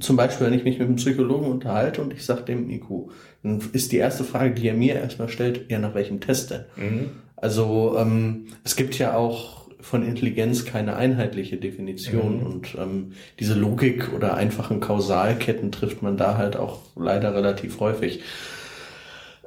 zum 0.01 0.17
Beispiel, 0.17 0.47
wenn 0.47 0.55
ich 0.55 0.65
mich 0.65 0.79
mit 0.79 0.87
einem 0.87 0.97
Psychologen 0.97 1.51
unterhalte 1.51 2.03
und 2.03 2.13
ich 2.13 2.25
sage 2.25 2.43
dem 2.43 2.71
IQ, 2.71 3.11
dann 3.43 3.61
ist 3.73 3.93
die 3.93 3.97
erste 3.97 4.25
Frage, 4.25 4.55
die 4.55 4.69
er 4.69 4.75
mir 4.75 4.95
erstmal 4.95 5.29
stellt, 5.29 5.71
ja 5.71 5.79
nach 5.79 5.95
welchem 5.95 6.21
Test 6.21 6.51
denn? 6.51 6.65
Mhm. 6.77 7.11
Also 7.37 7.97
ähm, 7.99 8.47
es 8.65 8.77
gibt 8.77 8.99
ja 8.99 9.17
auch 9.17 9.58
von 9.81 10.07
Intelligenz 10.07 10.65
keine 10.65 10.97
einheitliche 10.97 11.57
Definition 11.57 12.41
mhm. 12.41 12.47
und 12.47 12.75
ähm, 12.79 13.13
diese 13.39 13.55
Logik 13.55 14.13
oder 14.15 14.35
einfachen 14.35 14.81
Kausalketten 14.81 15.73
trifft 15.73 16.03
man 16.03 16.17
da 16.17 16.37
halt 16.37 16.57
auch 16.57 16.81
leider 16.97 17.35
relativ 17.35 17.81
häufig. 17.81 18.23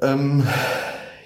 Ähm, 0.02 0.44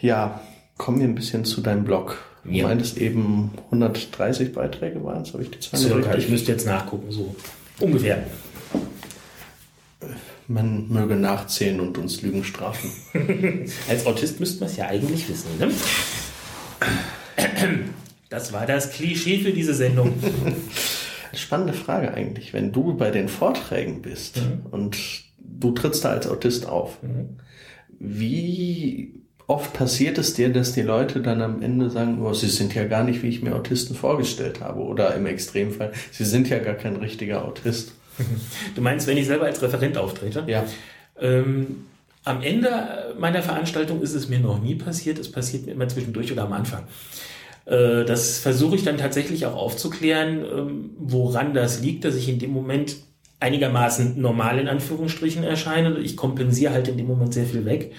ja, 0.02 0.41
kommen 0.78 1.00
wir 1.00 1.08
ein 1.08 1.15
bisschen 1.15 1.46
zu 1.46 1.62
deinem 1.62 1.84
Blog. 1.84 2.18
Du 2.44 2.52
ja. 2.52 2.68
meintest 2.68 2.98
eben 2.98 3.52
130 3.65 4.54
Beiträge 4.54 5.04
waren 5.04 5.24
es, 5.24 5.34
habe 5.34 5.44
ich 5.44 5.52
die 5.52 5.60
Zahl 5.60 5.80
Circa, 5.80 6.15
ich 6.15 6.30
müsste 6.30 6.52
jetzt 6.52 6.65
nachgucken, 6.65 7.12
so 7.12 7.36
ungefähr. 7.80 8.24
Man 10.48 10.89
möge 10.89 11.15
nachzählen 11.15 11.80
und 11.80 11.98
uns 11.98 12.22
Lügen 12.22 12.44
strafen. 12.44 12.91
Als 13.89 14.06
Autist 14.06 14.39
müsste 14.39 14.60
man 14.60 14.70
es 14.70 14.78
ja 14.78 14.88
eigentlich 14.88 15.28
wissen, 15.28 15.50
ne? 15.58 15.72
Das 18.30 18.54
war 18.54 18.66
das 18.66 18.92
Klischee 18.92 19.40
für 19.40 19.52
diese 19.52 19.74
Sendung. 19.74 20.14
Spannende 21.34 21.74
Frage 21.74 22.14
eigentlich, 22.14 22.54
wenn 22.54 22.72
du 22.72 22.96
bei 22.96 23.12
den 23.12 23.28
Vorträgen 23.28 24.02
bist 24.02 24.38
mhm. 24.38 24.66
und 24.72 24.98
du 25.40 25.72
trittst 25.72 26.06
da 26.06 26.10
als 26.10 26.28
Autist 26.28 26.68
auf. 26.68 27.02
Mhm. 27.04 27.38
Wie 28.00 29.22
oft 29.48 29.74
passiert 29.74 30.18
es 30.18 30.34
dir, 30.34 30.52
dass 30.52 30.74
die 30.74 30.82
Leute 30.82 31.22
dann 31.22 31.42
am 31.42 31.62
Ende 31.62 31.90
sagen, 31.90 32.22
oh, 32.26 32.34
sie 32.34 32.50
sind 32.50 32.74
ja 32.74 32.86
gar 32.86 33.04
nicht, 33.04 33.22
wie 33.22 33.30
ich 33.30 33.42
mir 33.42 33.56
Autisten 33.56 33.96
vorgestellt 33.96 34.62
habe. 34.62 34.82
Oder 34.82 35.16
im 35.16 35.26
Extremfall, 35.26 35.92
sie 36.12 36.26
sind 36.26 36.50
ja 36.50 36.60
gar 36.60 36.76
kein 36.76 36.96
richtiger 36.96 37.46
Autist. 37.46 37.92
Du 38.76 38.82
meinst, 38.82 39.08
wenn 39.08 39.18
ich 39.18 39.28
selber 39.28 39.46
als 39.46 39.62
Referent 39.62 39.98
auftrete? 39.98 40.44
Ja. 40.48 40.64
Ähm, 41.20 41.86
am 42.24 42.42
Ende 42.42 43.14
meiner 43.20 43.44
Veranstaltung 43.44 44.02
ist 44.02 44.14
es 44.14 44.30
mir 44.30 44.40
noch 44.40 44.62
nie 44.62 44.76
passiert. 44.76 45.20
Es 45.20 45.32
passiert 45.32 45.66
mir 45.66 45.74
immer 45.74 45.88
zwischendurch 45.88 46.32
oder 46.32 46.44
am 46.44 46.54
Anfang. 46.54 46.84
Äh, 47.65 48.06
das 48.06 48.39
versuche 48.39 48.75
ich 48.75 48.84
dann 48.84 48.97
tatsächlich 48.97 49.45
auch 49.45 49.56
aufzuklären, 49.56 50.45
ähm, 50.45 50.89
woran 50.97 51.54
das 51.54 51.82
liegt, 51.82 52.06
dass 52.06 52.15
ich 52.15 52.30
in 52.30 52.39
dem 52.39 52.51
Moment 52.51 52.97
einigermaßen 53.39 54.19
normal 54.19 54.60
in 54.60 54.67
Anführungsstrichen 54.67 55.43
erscheine. 55.43 55.97
Ich 55.99 56.15
kompensiere 56.15 56.73
halt 56.73 56.88
in 56.88 56.97
dem 56.97 57.08
Moment 57.08 57.34
sehr 57.34 57.45
viel 57.45 57.65
weg. 57.65 57.91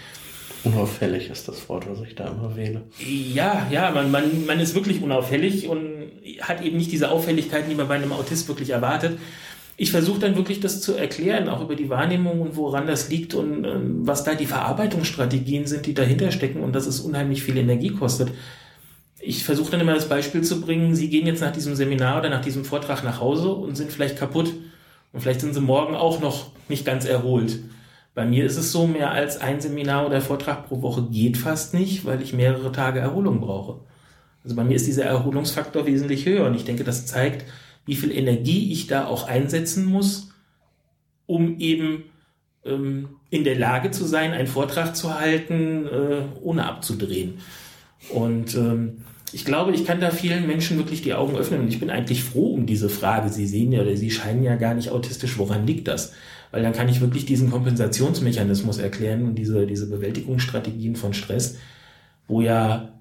Unauffällig 0.64 1.30
ist 1.30 1.46
das 1.46 1.68
Wort, 1.68 1.88
was 1.88 2.00
ich 2.00 2.14
da 2.16 2.28
immer 2.28 2.56
wähle. 2.56 2.82
Ja, 2.98 3.68
ja, 3.70 3.90
man, 3.92 4.10
man, 4.10 4.46
man 4.46 4.58
ist 4.58 4.74
wirklich 4.74 5.00
unauffällig 5.00 5.68
und 5.68 6.06
hat 6.40 6.64
eben 6.64 6.76
nicht 6.76 6.90
diese 6.90 7.10
Auffälligkeiten, 7.10 7.68
die 7.68 7.76
man 7.76 7.86
bei 7.86 7.94
einem 7.94 8.12
Autist 8.12 8.48
wirklich 8.48 8.70
erwartet. 8.70 9.18
Ich 9.76 9.90
versuche 9.90 10.18
dann 10.18 10.36
wirklich 10.36 10.58
das 10.58 10.80
zu 10.80 10.94
erklären, 10.94 11.48
auch 11.48 11.60
über 11.60 11.76
die 11.76 11.90
Wahrnehmung 11.90 12.40
und 12.40 12.56
woran 12.56 12.86
das 12.86 13.10
liegt 13.10 13.34
und 13.34 13.64
äh, 13.64 13.74
was 13.78 14.24
da 14.24 14.34
die 14.34 14.46
Verarbeitungsstrategien 14.46 15.66
sind, 15.66 15.86
die 15.86 15.94
dahinter 15.94 16.32
stecken 16.32 16.60
und 16.60 16.74
dass 16.74 16.86
es 16.86 17.00
unheimlich 17.00 17.42
viel 17.42 17.58
Energie 17.58 17.90
kostet 17.90 18.30
ich 19.26 19.44
versuche 19.44 19.72
dann 19.72 19.80
immer 19.80 19.94
das 19.94 20.08
Beispiel 20.08 20.42
zu 20.42 20.60
bringen, 20.60 20.94
Sie 20.94 21.10
gehen 21.10 21.26
jetzt 21.26 21.40
nach 21.40 21.52
diesem 21.52 21.74
Seminar 21.74 22.20
oder 22.20 22.30
nach 22.30 22.42
diesem 22.42 22.64
Vortrag 22.64 23.02
nach 23.02 23.20
Hause 23.20 23.50
und 23.50 23.76
sind 23.76 23.90
vielleicht 23.90 24.16
kaputt 24.16 24.52
und 25.12 25.20
vielleicht 25.20 25.40
sind 25.40 25.52
Sie 25.52 25.60
morgen 25.60 25.96
auch 25.96 26.20
noch 26.20 26.52
nicht 26.68 26.84
ganz 26.84 27.04
erholt. 27.04 27.58
Bei 28.14 28.24
mir 28.24 28.46
ist 28.46 28.56
es 28.56 28.70
so, 28.72 28.86
mehr 28.86 29.10
als 29.10 29.40
ein 29.40 29.60
Seminar 29.60 30.06
oder 30.06 30.20
Vortrag 30.20 30.68
pro 30.68 30.80
Woche 30.80 31.02
geht 31.10 31.36
fast 31.36 31.74
nicht, 31.74 32.04
weil 32.04 32.22
ich 32.22 32.32
mehrere 32.32 32.70
Tage 32.72 33.00
Erholung 33.00 33.40
brauche. 33.40 33.80
Also 34.44 34.54
bei 34.54 34.62
mir 34.62 34.76
ist 34.76 34.86
dieser 34.86 35.04
Erholungsfaktor 35.04 35.86
wesentlich 35.86 36.24
höher 36.24 36.46
und 36.46 36.54
ich 36.54 36.64
denke, 36.64 36.84
das 36.84 37.06
zeigt, 37.06 37.44
wie 37.84 37.96
viel 37.96 38.12
Energie 38.12 38.72
ich 38.72 38.86
da 38.86 39.06
auch 39.06 39.26
einsetzen 39.26 39.84
muss, 39.84 40.30
um 41.26 41.58
eben 41.58 42.04
ähm, 42.64 43.08
in 43.30 43.42
der 43.42 43.58
Lage 43.58 43.90
zu 43.90 44.04
sein, 44.04 44.32
einen 44.32 44.46
Vortrag 44.46 44.94
zu 44.94 45.18
halten, 45.18 45.86
äh, 45.86 46.22
ohne 46.40 46.64
abzudrehen. 46.64 47.38
Und 48.10 48.54
ähm, 48.54 49.02
ich 49.36 49.44
glaube, 49.44 49.72
ich 49.72 49.84
kann 49.84 50.00
da 50.00 50.10
vielen 50.10 50.46
Menschen 50.46 50.78
wirklich 50.78 51.02
die 51.02 51.14
Augen 51.14 51.36
öffnen 51.36 51.60
und 51.60 51.68
ich 51.68 51.78
bin 51.78 51.90
eigentlich 51.90 52.24
froh 52.24 52.54
um 52.54 52.66
diese 52.66 52.88
Frage. 52.88 53.28
Sie 53.28 53.46
sehen 53.46 53.70
ja 53.70 53.82
oder 53.82 53.96
Sie 53.96 54.10
scheinen 54.10 54.42
ja 54.42 54.56
gar 54.56 54.74
nicht 54.74 54.90
autistisch. 54.90 55.38
Woran 55.38 55.66
liegt 55.66 55.88
das? 55.88 56.12
weil 56.50 56.62
dann 56.62 56.72
kann 56.72 56.88
ich 56.88 57.02
wirklich 57.02 57.26
diesen 57.26 57.50
Kompensationsmechanismus 57.50 58.78
erklären 58.78 59.24
und 59.24 59.34
diese, 59.34 59.66
diese 59.66 59.90
Bewältigungsstrategien 59.90 60.96
von 60.96 61.12
Stress, 61.12 61.58
wo 62.28 62.40
ja 62.40 62.94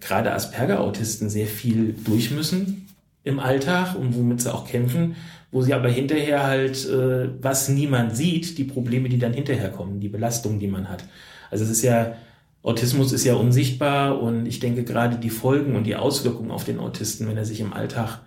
gerade 0.00 0.32
Asperger-Autisten 0.32 1.28
sehr 1.28 1.46
viel 1.46 1.94
durch 2.04 2.30
müssen 2.30 2.88
im 3.24 3.38
Alltag 3.38 3.94
und 3.94 4.16
womit 4.16 4.40
sie 4.40 4.52
auch 4.52 4.66
kämpfen, 4.66 5.16
wo 5.50 5.62
sie 5.62 5.74
aber 5.74 5.88
hinterher 5.88 6.44
halt, 6.44 6.88
äh, 6.88 7.28
was 7.42 7.68
niemand 7.68 8.16
sieht, 8.16 8.56
die 8.56 8.64
Probleme, 8.64 9.08
die 9.08 9.18
dann 9.18 9.34
hinterher 9.34 9.68
kommen, 9.68 10.00
die 10.00 10.08
Belastung, 10.08 10.58
die 10.58 10.66
man 10.66 10.88
hat. 10.88 11.04
Also 11.50 11.64
es 11.64 11.70
ist 11.70 11.82
ja, 11.82 12.16
Autismus 12.62 13.12
ist 13.12 13.24
ja 13.24 13.34
unsichtbar 13.34 14.20
und 14.20 14.46
ich 14.46 14.60
denke 14.60 14.84
gerade 14.84 15.16
die 15.16 15.30
Folgen 15.30 15.74
und 15.74 15.84
die 15.84 15.96
Auswirkungen 15.96 16.50
auf 16.50 16.64
den 16.64 16.78
Autisten, 16.78 17.26
wenn 17.26 17.36
er 17.36 17.44
sich 17.44 17.60
im 17.60 17.72
Alltag 17.72 18.20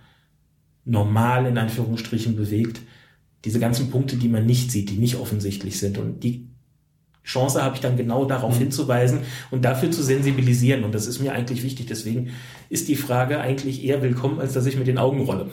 normal 0.84 1.46
in 1.46 1.56
Anführungsstrichen 1.56 2.36
bewegt, 2.36 2.80
diese 3.44 3.60
ganzen 3.60 3.90
Punkte, 3.90 4.16
die 4.16 4.28
man 4.28 4.44
nicht 4.44 4.70
sieht, 4.70 4.90
die 4.90 4.98
nicht 4.98 5.16
offensichtlich 5.16 5.78
sind 5.78 5.98
und 5.98 6.22
die 6.22 6.48
Chance 7.26 7.62
habe 7.62 7.74
ich 7.74 7.80
dann 7.80 7.96
genau 7.96 8.24
darauf 8.24 8.54
mhm. 8.54 8.60
hinzuweisen 8.60 9.20
und 9.50 9.64
dafür 9.64 9.90
zu 9.90 10.02
sensibilisieren. 10.02 10.84
Und 10.84 10.94
das 10.94 11.08
ist 11.08 11.20
mir 11.20 11.32
eigentlich 11.32 11.64
wichtig. 11.64 11.86
Deswegen 11.86 12.30
ist 12.70 12.86
die 12.86 12.94
Frage 12.94 13.40
eigentlich 13.40 13.84
eher 13.84 14.00
willkommen, 14.00 14.38
als 14.38 14.52
dass 14.52 14.64
ich 14.64 14.76
mit 14.76 14.86
den 14.86 14.96
Augen 14.96 15.22
rolle. 15.22 15.50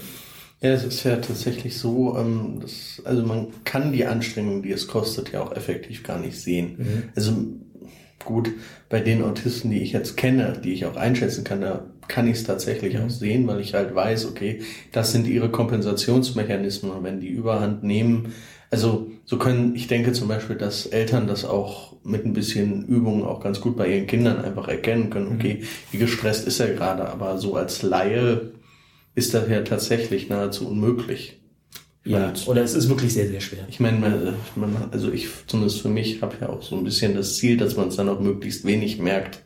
Ja, 0.62 0.70
es 0.70 0.84
ist 0.84 1.04
ja 1.04 1.16
tatsächlich 1.16 1.78
so, 1.78 2.16
ähm, 2.16 2.60
dass, 2.62 3.02
also 3.04 3.24
man 3.24 3.48
kann 3.64 3.92
die 3.92 4.06
Anstrengung, 4.06 4.62
die 4.62 4.72
es 4.72 4.88
kostet, 4.88 5.32
ja 5.32 5.42
auch 5.42 5.52
effektiv 5.56 6.04
gar 6.04 6.20
nicht 6.20 6.40
sehen. 6.40 6.76
Mhm. 6.78 7.04
Also 7.16 7.34
gut, 8.26 8.52
bei 8.90 9.00
den 9.00 9.24
Autisten, 9.24 9.72
die 9.72 9.82
ich 9.82 9.92
jetzt 9.92 10.18
kenne, 10.18 10.60
die 10.64 10.74
ich 10.74 10.86
auch 10.86 10.96
einschätzen 10.96 11.44
kann, 11.44 11.62
da 11.62 11.86
kann 12.08 12.28
ich 12.28 12.38
es 12.38 12.44
tatsächlich 12.44 12.96
mhm. 12.96 13.06
auch 13.06 13.10
sehen, 13.10 13.48
weil 13.48 13.60
ich 13.60 13.74
halt 13.74 13.94
weiß, 13.96 14.26
okay, 14.28 14.62
das 14.92 15.12
sind 15.12 15.28
ihre 15.28 15.50
Kompensationsmechanismen 15.50 16.92
und 16.92 17.04
wenn 17.04 17.20
die 17.20 17.30
Überhand 17.30 17.84
nehmen, 17.84 18.34
also 18.70 19.12
so 19.26 19.38
können, 19.38 19.76
ich 19.76 19.88
denke 19.88 20.14
zum 20.14 20.28
Beispiel, 20.28 20.56
dass 20.56 20.86
Eltern 20.86 21.28
das 21.28 21.46
auch 21.46 21.96
mit 22.04 22.26
ein 22.26 22.34
bisschen 22.34 22.86
Übung 22.88 23.24
auch 23.24 23.40
ganz 23.40 23.62
gut 23.62 23.78
bei 23.78 23.88
ihren 23.88 24.08
Kindern 24.08 24.44
einfach 24.44 24.68
erkennen 24.68 25.10
können, 25.10 25.30
mhm. 25.30 25.36
okay, 25.36 25.64
wie 25.92 25.98
gestresst 25.98 26.48
ist 26.48 26.60
er 26.60 26.74
gerade, 26.74 27.08
aber 27.08 27.38
so 27.38 27.56
als 27.56 27.84
Laie 27.84 28.52
ist 29.16 29.34
das 29.34 29.48
ja 29.48 29.62
tatsächlich 29.62 30.30
nahezu 30.30 30.68
unmöglich. 30.68 31.43
Ja, 32.06 32.30
und 32.30 32.48
oder 32.48 32.64
es 32.64 32.74
ist 32.74 32.90
wirklich 32.90 33.14
sehr, 33.14 33.28
sehr 33.28 33.40
schwer. 33.40 33.66
Ich 33.70 33.80
meine, 33.80 34.00
man, 34.00 34.36
man, 34.56 34.90
also 34.92 35.12
ich, 35.12 35.28
zumindest 35.48 35.82
für 35.82 35.90
mich, 35.90 36.22
habe 36.22 36.36
ja 36.42 36.50
auch 36.50 36.62
so 36.62 36.76
ein 36.76 36.84
bisschen 36.84 37.16
das 37.16 37.38
Ziel, 37.38 37.58
dass 37.58 37.78
man 37.78 37.88
es 37.88 37.96
dann 37.96 38.10
auch 38.10 38.20
möglichst 38.20 38.66
wenig 38.66 39.00
merkt. 39.00 39.44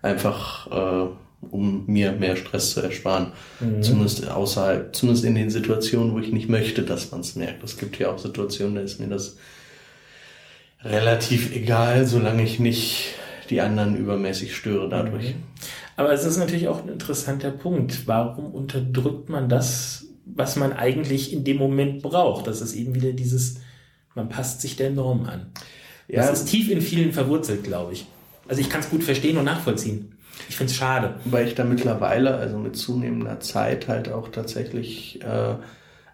Einfach 0.00 0.70
äh, 0.70 1.10
um 1.50 1.84
mir 1.86 2.12
mehr 2.12 2.36
Stress 2.36 2.72
zu 2.72 2.80
ersparen. 2.80 3.32
Mhm. 3.60 3.82
Zumindest 3.82 4.28
außerhalb, 4.28 4.94
zumindest 4.94 5.24
in 5.24 5.34
den 5.34 5.50
Situationen, 5.50 6.12
wo 6.14 6.18
ich 6.18 6.32
nicht 6.32 6.48
möchte, 6.48 6.82
dass 6.82 7.10
man 7.10 7.20
es 7.20 7.36
merkt. 7.36 7.62
Es 7.62 7.76
gibt 7.76 7.98
ja 7.98 8.10
auch 8.10 8.18
Situationen, 8.18 8.74
da 8.74 8.80
ist 8.80 9.00
mir 9.00 9.08
das 9.08 9.36
relativ 10.82 11.54
egal, 11.54 12.06
solange 12.06 12.42
ich 12.42 12.58
nicht 12.58 13.14
die 13.50 13.60
anderen 13.60 13.96
übermäßig 13.96 14.54
störe 14.54 14.88
dadurch. 14.88 15.34
Mhm. 15.34 15.42
Aber 15.96 16.12
es 16.12 16.24
ist 16.24 16.36
natürlich 16.36 16.68
auch 16.68 16.82
ein 16.82 16.88
interessanter 16.88 17.50
Punkt. 17.50 18.06
Warum 18.06 18.54
unterdrückt 18.54 19.28
man 19.28 19.48
das, 19.48 20.06
was 20.34 20.56
man 20.56 20.72
eigentlich 20.72 21.32
in 21.32 21.44
dem 21.44 21.56
Moment 21.56 22.02
braucht? 22.02 22.46
Das 22.46 22.60
ist 22.60 22.74
eben 22.74 22.94
wieder 22.94 23.12
dieses, 23.12 23.56
man 24.14 24.28
passt 24.28 24.60
sich 24.60 24.76
der 24.76 24.90
Norm 24.90 25.24
an. 25.24 25.46
Ja. 26.08 26.22
Das 26.22 26.40
ist 26.40 26.48
tief 26.48 26.70
in 26.70 26.80
vielen 26.80 27.12
verwurzelt, 27.12 27.64
glaube 27.64 27.92
ich. 27.92 28.06
Also 28.48 28.60
ich 28.60 28.70
kann 28.70 28.80
es 28.80 28.90
gut 28.90 29.04
verstehen 29.04 29.36
und 29.36 29.44
nachvollziehen. 29.44 30.12
Ich 30.48 30.56
finde 30.56 30.70
es 30.70 30.76
schade. 30.76 31.16
Weil 31.24 31.46
ich 31.46 31.54
da 31.54 31.64
mittlerweile, 31.64 32.36
also 32.36 32.58
mit 32.58 32.76
zunehmender 32.76 33.40
Zeit, 33.40 33.88
halt 33.88 34.10
auch 34.10 34.28
tatsächlich 34.28 35.20
äh, 35.22 35.56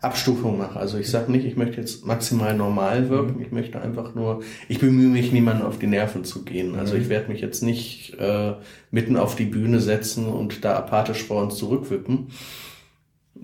Abstufung 0.05 0.59
mache. 0.59 0.79
Also 0.79 0.98
ich 0.98 1.11
sage 1.11 1.33
nicht, 1.33 1.44
ich 1.44 1.57
möchte 1.57 1.81
jetzt 1.81 2.05
maximal 2.05 2.55
normal 2.55 3.09
wirken, 3.09 3.40
ich 3.40 3.53
möchte 3.53 3.81
einfach 3.81 4.14
nur, 4.14 4.42
ich 4.68 4.79
bemühe 4.79 5.09
mich, 5.09 5.33
niemanden 5.33 5.64
auf 5.64 5.79
die 5.79 5.87
Nerven 5.87 6.24
zu 6.24 6.44
gehen. 6.44 6.77
Also 6.77 6.94
ich 6.94 7.09
werde 7.09 7.31
mich 7.31 7.40
jetzt 7.40 7.62
nicht 7.62 8.14
äh, 8.18 8.55
mitten 8.90 9.16
auf 9.16 9.35
die 9.35 9.46
Bühne 9.46 9.81
setzen 9.81 10.27
und 10.27 10.64
da 10.64 10.77
apathisch 10.77 11.22
vor 11.22 11.42
uns 11.42 11.57
zurückwippen. 11.57 12.29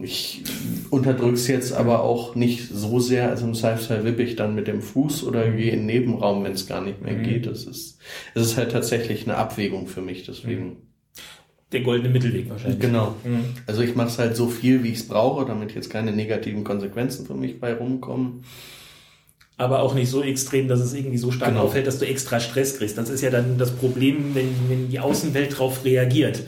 Ich 0.02 0.42
unterdrück's 0.90 1.46
jetzt 1.46 1.72
aber 1.72 2.02
auch 2.02 2.34
nicht 2.34 2.68
so 2.72 3.00
sehr, 3.00 3.28
also 3.28 3.46
im 3.46 3.54
Zweifelsfall 3.54 4.04
wippe 4.04 4.22
ich 4.22 4.36
dann 4.36 4.54
mit 4.54 4.66
dem 4.66 4.82
Fuß 4.82 5.24
oder 5.24 5.50
gehe 5.50 5.70
in 5.70 5.80
den 5.80 5.86
Nebenraum, 5.86 6.44
wenn 6.44 6.52
es 6.52 6.66
gar 6.66 6.80
nicht 6.80 7.02
mehr 7.02 7.14
mhm. 7.14 7.22
geht. 7.22 7.46
Das 7.46 7.64
ist, 7.64 7.98
es 8.34 8.42
ist 8.42 8.56
halt 8.56 8.72
tatsächlich 8.72 9.24
eine 9.24 9.36
Abwägung 9.36 9.86
für 9.86 10.00
mich, 10.00 10.24
deswegen. 10.24 10.64
Mhm. 10.64 10.76
Der 11.72 11.82
goldene 11.82 12.08
Mittelweg 12.12 12.50
wahrscheinlich. 12.50 12.80
Genau. 12.80 13.14
Mhm. 13.22 13.44
Also 13.66 13.82
ich 13.82 13.94
mache 13.94 14.08
es 14.08 14.18
halt 14.18 14.34
so 14.34 14.48
viel, 14.48 14.82
wie 14.82 14.88
ich 14.88 14.98
es 14.98 15.08
brauche, 15.08 15.46
damit 15.46 15.74
jetzt 15.74 15.88
keine 15.88 16.12
negativen 16.12 16.64
Konsequenzen 16.64 17.26
für 17.26 17.34
mich 17.34 17.60
bei 17.60 17.74
rumkommen. 17.74 18.44
Aber 19.56 19.82
auch 19.82 19.94
nicht 19.94 20.08
so 20.08 20.22
extrem, 20.22 20.68
dass 20.68 20.80
es 20.80 20.94
irgendwie 20.94 21.18
so 21.18 21.30
stark 21.30 21.50
genau. 21.50 21.64
auffällt, 21.64 21.86
dass 21.86 21.98
du 21.98 22.06
extra 22.06 22.40
Stress 22.40 22.78
kriegst. 22.78 22.96
Das 22.96 23.10
ist 23.10 23.20
ja 23.20 23.30
dann 23.30 23.58
das 23.58 23.70
Problem, 23.70 24.34
wenn, 24.34 24.48
wenn 24.68 24.88
die 24.88 24.98
Außenwelt 24.98 25.52
darauf 25.52 25.84
reagiert. 25.84 26.42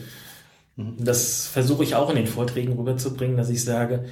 Mhm. 0.75 0.95
Das 0.99 1.47
versuche 1.47 1.83
ich 1.83 1.95
auch 1.95 2.09
in 2.09 2.15
den 2.15 2.27
Vorträgen 2.27 2.73
rüberzubringen, 2.73 3.37
dass 3.37 3.49
ich 3.49 3.63
sage, 3.63 4.05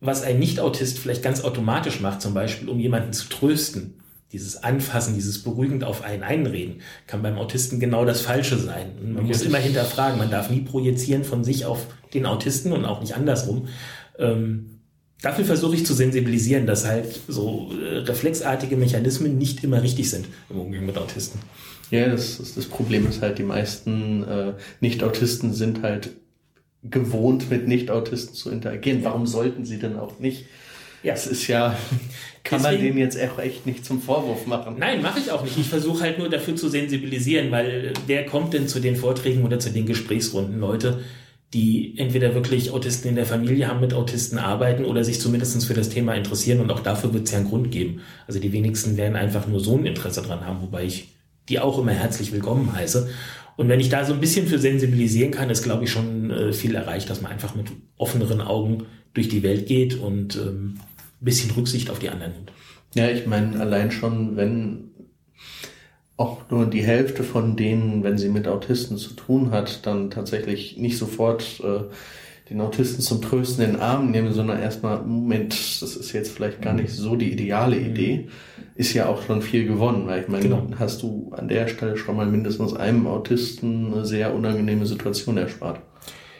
was 0.00 0.22
ein 0.22 0.38
Nicht-Autist 0.38 0.98
vielleicht 0.98 1.22
ganz 1.22 1.42
automatisch 1.42 2.00
macht, 2.00 2.22
zum 2.22 2.34
Beispiel, 2.34 2.68
um 2.68 2.78
jemanden 2.78 3.12
zu 3.12 3.28
trösten, 3.28 3.94
dieses 4.32 4.62
Anfassen, 4.62 5.14
dieses 5.14 5.42
beruhigend 5.42 5.84
auf 5.84 6.02
einen 6.02 6.22
einreden, 6.22 6.82
kann 7.06 7.22
beim 7.22 7.38
Autisten 7.38 7.80
genau 7.80 8.04
das 8.04 8.20
Falsche 8.20 8.58
sein. 8.58 8.92
Und 9.00 9.14
man 9.14 9.26
muss 9.26 9.42
immer 9.42 9.58
hinterfragen, 9.58 10.18
man 10.18 10.30
darf 10.30 10.50
nie 10.50 10.60
projizieren 10.60 11.24
von 11.24 11.44
sich 11.44 11.64
auf 11.64 11.86
den 12.12 12.26
Autisten 12.26 12.72
und 12.72 12.84
auch 12.84 13.00
nicht 13.00 13.16
andersrum. 13.16 13.68
Ähm, 14.18 14.80
dafür 15.22 15.46
versuche 15.46 15.76
ich 15.76 15.86
zu 15.86 15.94
sensibilisieren, 15.94 16.66
dass 16.66 16.84
halt 16.84 17.20
so 17.26 17.70
äh, 17.72 17.98
reflexartige 18.00 18.76
Mechanismen 18.76 19.38
nicht 19.38 19.64
immer 19.64 19.82
richtig 19.82 20.10
sind 20.10 20.26
im 20.50 20.60
Umgang 20.60 20.84
mit 20.84 20.98
Autisten. 20.98 21.40
Ja, 21.90 22.08
das, 22.08 22.38
das, 22.38 22.54
das 22.54 22.66
Problem 22.66 23.08
ist 23.08 23.22
halt, 23.22 23.38
die 23.38 23.44
meisten 23.44 24.22
äh, 24.24 24.52
Nicht-Autisten 24.80 25.54
sind 25.54 25.82
halt 25.82 26.10
gewohnt, 26.82 27.50
mit 27.50 27.66
Nicht-Autisten 27.66 28.34
zu 28.34 28.50
interagieren. 28.50 29.04
Warum 29.04 29.26
sollten 29.26 29.64
sie 29.64 29.78
denn 29.78 29.96
auch 29.96 30.18
nicht? 30.18 30.46
Ja. 31.02 31.12
Das 31.12 31.26
ist 31.26 31.46
ja, 31.46 31.76
kann 32.44 32.60
Deswegen, 32.62 32.62
man 32.62 32.86
denen 32.86 32.98
jetzt 32.98 33.18
auch 33.20 33.38
echt 33.38 33.66
nicht 33.66 33.84
zum 33.84 34.02
Vorwurf 34.02 34.46
machen. 34.46 34.76
Nein, 34.78 35.00
mache 35.00 35.20
ich 35.20 35.30
auch 35.30 35.44
nicht. 35.44 35.56
Ich 35.56 35.68
versuche 35.68 36.02
halt 36.02 36.18
nur 36.18 36.28
dafür 36.28 36.56
zu 36.56 36.68
sensibilisieren, 36.68 37.50
weil 37.50 37.92
wer 38.06 38.26
kommt 38.26 38.52
denn 38.52 38.68
zu 38.68 38.80
den 38.80 38.96
Vorträgen 38.96 39.44
oder 39.44 39.58
zu 39.58 39.70
den 39.70 39.86
Gesprächsrunden? 39.86 40.58
Leute, 40.58 41.00
die 41.54 41.94
entweder 41.96 42.34
wirklich 42.34 42.72
Autisten 42.72 43.08
in 43.08 43.16
der 43.16 43.26
Familie 43.26 43.68
haben, 43.68 43.80
mit 43.80 43.94
Autisten 43.94 44.38
arbeiten 44.38 44.84
oder 44.84 45.04
sich 45.04 45.20
zumindest 45.20 45.64
für 45.64 45.74
das 45.74 45.88
Thema 45.88 46.14
interessieren 46.14 46.60
und 46.60 46.70
auch 46.70 46.80
dafür 46.80 47.14
wird 47.14 47.24
es 47.24 47.30
ja 47.30 47.38
einen 47.38 47.48
Grund 47.48 47.70
geben. 47.70 48.02
Also 48.26 48.38
die 48.40 48.52
wenigsten 48.52 48.96
werden 48.96 49.16
einfach 49.16 49.46
nur 49.46 49.60
so 49.60 49.76
ein 49.76 49.86
Interesse 49.86 50.22
dran 50.22 50.44
haben, 50.44 50.60
wobei 50.60 50.84
ich 50.84 51.08
die 51.48 51.58
auch 51.58 51.78
immer 51.78 51.92
herzlich 51.92 52.32
willkommen 52.32 52.72
heiße. 52.72 53.08
Und 53.56 53.68
wenn 53.68 53.80
ich 53.80 53.88
da 53.88 54.04
so 54.04 54.12
ein 54.12 54.20
bisschen 54.20 54.46
für 54.46 54.58
sensibilisieren 54.58 55.32
kann, 55.32 55.50
ist, 55.50 55.64
glaube 55.64 55.84
ich, 55.84 55.90
schon 55.90 56.30
äh, 56.30 56.52
viel 56.52 56.74
erreicht, 56.74 57.10
dass 57.10 57.20
man 57.20 57.32
einfach 57.32 57.54
mit 57.54 57.66
offeneren 57.96 58.40
Augen 58.40 58.86
durch 59.14 59.28
die 59.28 59.42
Welt 59.42 59.66
geht 59.66 59.98
und 59.98 60.36
ähm, 60.36 60.78
ein 61.20 61.24
bisschen 61.24 61.50
Rücksicht 61.50 61.90
auf 61.90 61.98
die 61.98 62.10
anderen 62.10 62.32
nimmt. 62.34 62.52
Ja, 62.94 63.08
ich 63.08 63.26
meine, 63.26 63.58
allein 63.58 63.90
schon, 63.90 64.36
wenn 64.36 64.90
auch 66.16 66.50
nur 66.50 66.66
die 66.66 66.82
Hälfte 66.82 67.24
von 67.24 67.56
denen, 67.56 68.02
wenn 68.02 68.18
sie 68.18 68.28
mit 68.28 68.46
Autisten 68.46 68.96
zu 68.96 69.14
tun 69.14 69.50
hat, 69.50 69.86
dann 69.86 70.10
tatsächlich 70.10 70.76
nicht 70.76 70.98
sofort 70.98 71.60
äh, 71.60 71.84
den 72.50 72.60
Autisten 72.60 73.02
zum 73.02 73.20
Trösten 73.20 73.64
in 73.64 73.72
den 73.72 73.80
Arm 73.80 74.10
nehmen, 74.10 74.32
sondern 74.32 74.60
erstmal, 74.60 75.02
Moment, 75.02 75.52
das 75.52 75.96
ist 75.96 76.12
jetzt 76.12 76.32
vielleicht 76.32 76.62
gar 76.62 76.72
nicht 76.72 76.90
so 76.90 77.16
die 77.16 77.32
ideale 77.32 77.76
Idee, 77.76 78.28
ist 78.74 78.94
ja 78.94 79.06
auch 79.06 79.22
schon 79.22 79.42
viel 79.42 79.66
gewonnen, 79.66 80.06
weil 80.06 80.22
ich 80.22 80.28
meine, 80.28 80.44
genau. 80.44 80.66
hast 80.78 81.02
du 81.02 81.32
an 81.36 81.48
der 81.48 81.68
Stelle 81.68 81.96
schon 81.96 82.16
mal 82.16 82.26
mindestens 82.26 82.74
einem 82.74 83.06
Autisten 83.06 83.92
eine 83.92 84.06
sehr 84.06 84.34
unangenehme 84.34 84.86
Situation 84.86 85.36
erspart. 85.36 85.80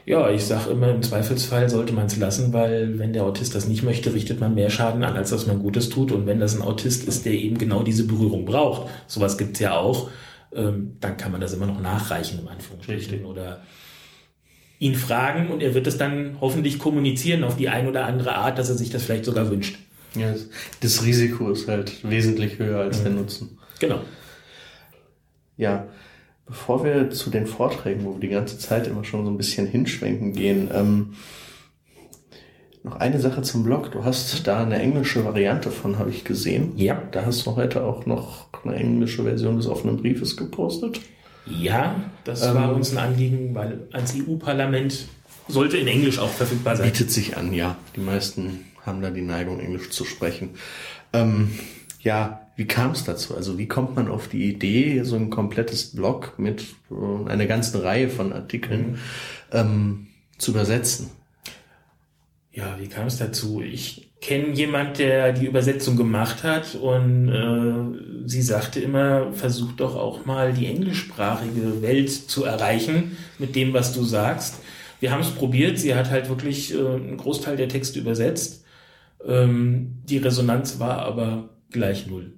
Ja, 0.06 0.30
ich 0.30 0.44
sage 0.44 0.70
immer, 0.70 0.88
im 0.88 1.02
Zweifelsfall 1.02 1.68
sollte 1.68 1.92
man 1.92 2.06
es 2.06 2.16
lassen, 2.16 2.54
weil 2.54 2.98
wenn 2.98 3.12
der 3.12 3.24
Autist 3.24 3.54
das 3.54 3.68
nicht 3.68 3.82
möchte, 3.82 4.14
richtet 4.14 4.40
man 4.40 4.54
mehr 4.54 4.70
Schaden 4.70 5.04
an, 5.04 5.16
als 5.16 5.28
dass 5.28 5.46
man 5.46 5.58
Gutes 5.58 5.90
tut. 5.90 6.12
Und 6.12 6.24
wenn 6.24 6.40
das 6.40 6.56
ein 6.56 6.62
Autist 6.62 7.06
ist, 7.06 7.26
der 7.26 7.34
eben 7.34 7.58
genau 7.58 7.82
diese 7.82 8.06
Berührung 8.06 8.46
braucht, 8.46 8.88
sowas 9.06 9.36
gibt's 9.36 9.60
ja 9.60 9.76
auch, 9.76 10.08
ähm, 10.54 10.96
dann 11.00 11.18
kann 11.18 11.30
man 11.30 11.42
das 11.42 11.52
immer 11.52 11.66
noch 11.66 11.82
nachreichen, 11.82 12.38
im 12.38 12.48
Anführungsstrichen. 12.48 13.10
Richtig. 13.10 13.26
Oder 13.26 13.60
ihn 14.78 14.94
fragen 14.94 15.50
und 15.50 15.62
er 15.62 15.74
wird 15.74 15.86
es 15.86 15.98
dann 15.98 16.36
hoffentlich 16.40 16.78
kommunizieren 16.78 17.44
auf 17.44 17.56
die 17.56 17.68
ein 17.68 17.88
oder 17.88 18.06
andere 18.06 18.34
Art, 18.36 18.58
dass 18.58 18.68
er 18.68 18.76
sich 18.76 18.90
das 18.90 19.04
vielleicht 19.04 19.24
sogar 19.24 19.50
wünscht. 19.50 19.78
Ja, 20.14 20.34
das 20.80 21.04
Risiko 21.04 21.50
ist 21.50 21.68
halt 21.68 22.08
wesentlich 22.08 22.58
höher 22.58 22.80
als 22.80 23.00
mhm. 23.00 23.04
der 23.04 23.12
Nutzen. 23.12 23.58
Genau. 23.80 24.00
Ja, 25.56 25.88
bevor 26.46 26.84
wir 26.84 27.10
zu 27.10 27.30
den 27.30 27.46
Vorträgen, 27.46 28.04
wo 28.04 28.14
wir 28.14 28.20
die 28.20 28.28
ganze 28.28 28.58
Zeit 28.58 28.86
immer 28.86 29.04
schon 29.04 29.24
so 29.24 29.30
ein 29.30 29.36
bisschen 29.36 29.66
hinschwenken 29.66 30.32
gehen, 30.32 30.70
ähm, 30.72 31.14
noch 32.84 32.96
eine 32.96 33.20
Sache 33.20 33.42
zum 33.42 33.64
Blog. 33.64 33.90
Du 33.90 34.04
hast 34.04 34.46
da 34.46 34.62
eine 34.62 34.78
englische 34.78 35.24
Variante 35.24 35.70
von, 35.70 35.98
habe 35.98 36.10
ich 36.10 36.24
gesehen. 36.24 36.72
Ja. 36.76 37.02
Da 37.10 37.26
hast 37.26 37.44
du 37.44 37.56
heute 37.56 37.84
auch 37.84 38.06
noch 38.06 38.46
eine 38.64 38.76
englische 38.76 39.24
Version 39.24 39.56
des 39.56 39.66
offenen 39.66 39.96
Briefes 39.96 40.36
gepostet. 40.36 41.00
Ja, 41.50 41.96
das 42.24 42.42
ähm, 42.42 42.54
war 42.54 42.74
uns 42.74 42.92
ein 42.92 42.98
Anliegen, 42.98 43.54
weil 43.54 43.88
ans 43.92 44.14
EU-Parlament 44.14 45.06
sollte 45.48 45.78
in 45.78 45.86
Englisch 45.86 46.18
auch 46.18 46.30
verfügbar 46.30 46.76
sein. 46.76 46.90
Bietet 46.90 47.10
sich 47.10 47.36
an, 47.36 47.52
ja. 47.52 47.76
Die 47.96 48.00
meisten 48.00 48.64
haben 48.84 49.00
da 49.00 49.10
die 49.10 49.22
Neigung, 49.22 49.60
Englisch 49.60 49.90
zu 49.90 50.04
sprechen. 50.04 50.50
Ähm, 51.12 51.50
ja, 52.00 52.46
wie 52.56 52.66
kam 52.66 52.90
es 52.90 53.04
dazu? 53.04 53.34
Also 53.34 53.58
wie 53.58 53.68
kommt 53.68 53.96
man 53.96 54.08
auf 54.08 54.28
die 54.28 54.48
Idee, 54.48 55.02
so 55.04 55.16
ein 55.16 55.30
komplettes 55.30 55.94
Blog 55.94 56.34
mit 56.38 56.64
äh, 56.90 57.30
einer 57.30 57.46
ganzen 57.46 57.80
Reihe 57.80 58.08
von 58.08 58.32
Artikeln 58.32 58.92
mhm. 58.92 58.96
ähm, 59.52 60.06
zu 60.38 60.50
übersetzen? 60.50 61.10
Ja, 62.58 62.76
wie 62.80 62.88
kam 62.88 63.06
es 63.06 63.18
dazu? 63.18 63.62
Ich 63.62 64.10
kenne 64.20 64.48
jemand, 64.48 64.98
der 64.98 65.32
die 65.32 65.46
Übersetzung 65.46 65.96
gemacht 65.96 66.42
hat 66.42 66.74
und 66.74 67.28
äh, 67.28 68.26
sie 68.26 68.42
sagte 68.42 68.80
immer, 68.80 69.32
versuch 69.32 69.74
doch 69.74 69.94
auch 69.94 70.26
mal 70.26 70.52
die 70.52 70.66
englischsprachige 70.66 71.82
Welt 71.82 72.10
zu 72.10 72.42
erreichen 72.42 73.16
mit 73.38 73.54
dem, 73.54 73.74
was 73.74 73.92
du 73.92 74.02
sagst. 74.02 74.56
Wir 74.98 75.12
haben 75.12 75.20
es 75.20 75.30
probiert, 75.30 75.78
sie 75.78 75.94
hat 75.94 76.10
halt 76.10 76.28
wirklich 76.28 76.74
äh, 76.74 76.78
einen 76.78 77.16
Großteil 77.16 77.56
der 77.56 77.68
Texte 77.68 78.00
übersetzt. 78.00 78.64
Ähm, 79.24 80.02
die 80.02 80.18
Resonanz 80.18 80.80
war 80.80 80.98
aber 80.98 81.50
gleich 81.70 82.08
null. 82.08 82.32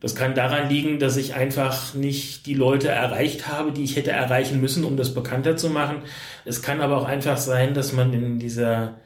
Das 0.00 0.14
kann 0.14 0.34
daran 0.34 0.68
liegen, 0.68 0.98
dass 0.98 1.16
ich 1.16 1.36
einfach 1.36 1.94
nicht 1.94 2.44
die 2.44 2.52
Leute 2.52 2.88
erreicht 2.88 3.48
habe, 3.48 3.72
die 3.72 3.84
ich 3.84 3.96
hätte 3.96 4.10
erreichen 4.10 4.60
müssen, 4.60 4.84
um 4.84 4.98
das 4.98 5.14
bekannter 5.14 5.56
zu 5.56 5.70
machen. 5.70 6.02
Es 6.44 6.60
kann 6.60 6.82
aber 6.82 6.98
auch 6.98 7.06
einfach 7.06 7.38
sein, 7.38 7.72
dass 7.72 7.94
man 7.94 8.12
in 8.12 8.38
dieser 8.38 8.96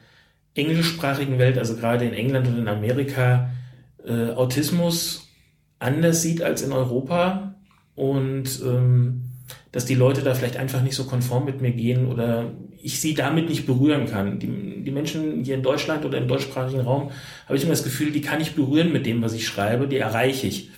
englischsprachigen 0.59 1.39
Welt, 1.39 1.57
also 1.57 1.75
gerade 1.75 2.05
in 2.05 2.13
England 2.13 2.47
und 2.47 2.57
in 2.57 2.67
Amerika, 2.67 3.49
äh, 4.05 4.31
Autismus 4.31 5.27
anders 5.79 6.21
sieht 6.21 6.41
als 6.41 6.61
in 6.61 6.71
Europa 6.71 7.55
und 7.95 8.61
ähm, 8.65 9.23
dass 9.71 9.85
die 9.85 9.95
Leute 9.95 10.21
da 10.21 10.33
vielleicht 10.33 10.57
einfach 10.57 10.81
nicht 10.81 10.95
so 10.95 11.05
konform 11.05 11.45
mit 11.45 11.61
mir 11.61 11.71
gehen 11.71 12.07
oder 12.07 12.51
ich 12.81 13.01
sie 13.01 13.13
damit 13.13 13.49
nicht 13.49 13.65
berühren 13.65 14.05
kann. 14.07 14.39
Die, 14.39 14.83
die 14.83 14.91
Menschen 14.91 15.43
hier 15.43 15.55
in 15.55 15.63
Deutschland 15.63 16.05
oder 16.05 16.17
im 16.17 16.27
deutschsprachigen 16.27 16.81
Raum 16.81 17.11
habe 17.45 17.57
ich 17.57 17.63
immer 17.63 17.73
das 17.73 17.83
Gefühl, 17.83 18.11
die 18.11 18.21
kann 18.21 18.41
ich 18.41 18.55
berühren 18.55 18.91
mit 18.91 19.05
dem, 19.05 19.21
was 19.21 19.33
ich 19.33 19.45
schreibe, 19.47 19.87
die 19.87 19.97
erreiche 19.97 20.47
ich. 20.47 20.69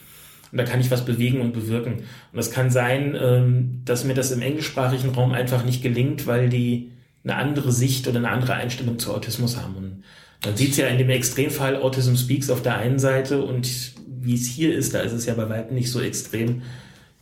Und 0.51 0.57
da 0.57 0.63
kann 0.65 0.81
ich 0.81 0.91
was 0.91 1.05
bewegen 1.05 1.39
und 1.39 1.53
bewirken. 1.53 1.93
Und 1.93 2.03
das 2.33 2.51
kann 2.51 2.69
sein, 2.69 3.15
ähm, 3.19 3.81
dass 3.85 4.03
mir 4.03 4.13
das 4.13 4.31
im 4.31 4.41
englischsprachigen 4.41 5.11
Raum 5.11 5.31
einfach 5.31 5.63
nicht 5.63 5.81
gelingt, 5.81 6.27
weil 6.27 6.49
die 6.49 6.91
eine 7.23 7.35
andere 7.35 7.71
Sicht 7.71 8.07
oder 8.07 8.17
eine 8.17 8.29
andere 8.29 8.53
Einstellung 8.53 8.99
zu 8.99 9.13
Autismus 9.13 9.57
haben. 9.57 9.75
Und 9.75 10.03
man 10.45 10.57
sieht 10.57 10.71
es 10.71 10.77
ja 10.77 10.87
in 10.87 10.97
dem 10.97 11.09
Extremfall 11.09 11.75
Autism 11.75 12.15
Speaks 12.15 12.49
auf 12.49 12.61
der 12.61 12.77
einen 12.77 12.99
Seite 12.99 13.43
und 13.43 13.93
wie 14.23 14.35
es 14.35 14.47
hier 14.47 14.75
ist, 14.75 14.93
da 14.93 14.99
ist 15.01 15.13
es 15.13 15.25
ja 15.25 15.33
bei 15.33 15.49
weitem 15.49 15.75
nicht 15.75 15.91
so 15.91 15.99
extrem. 15.99 16.61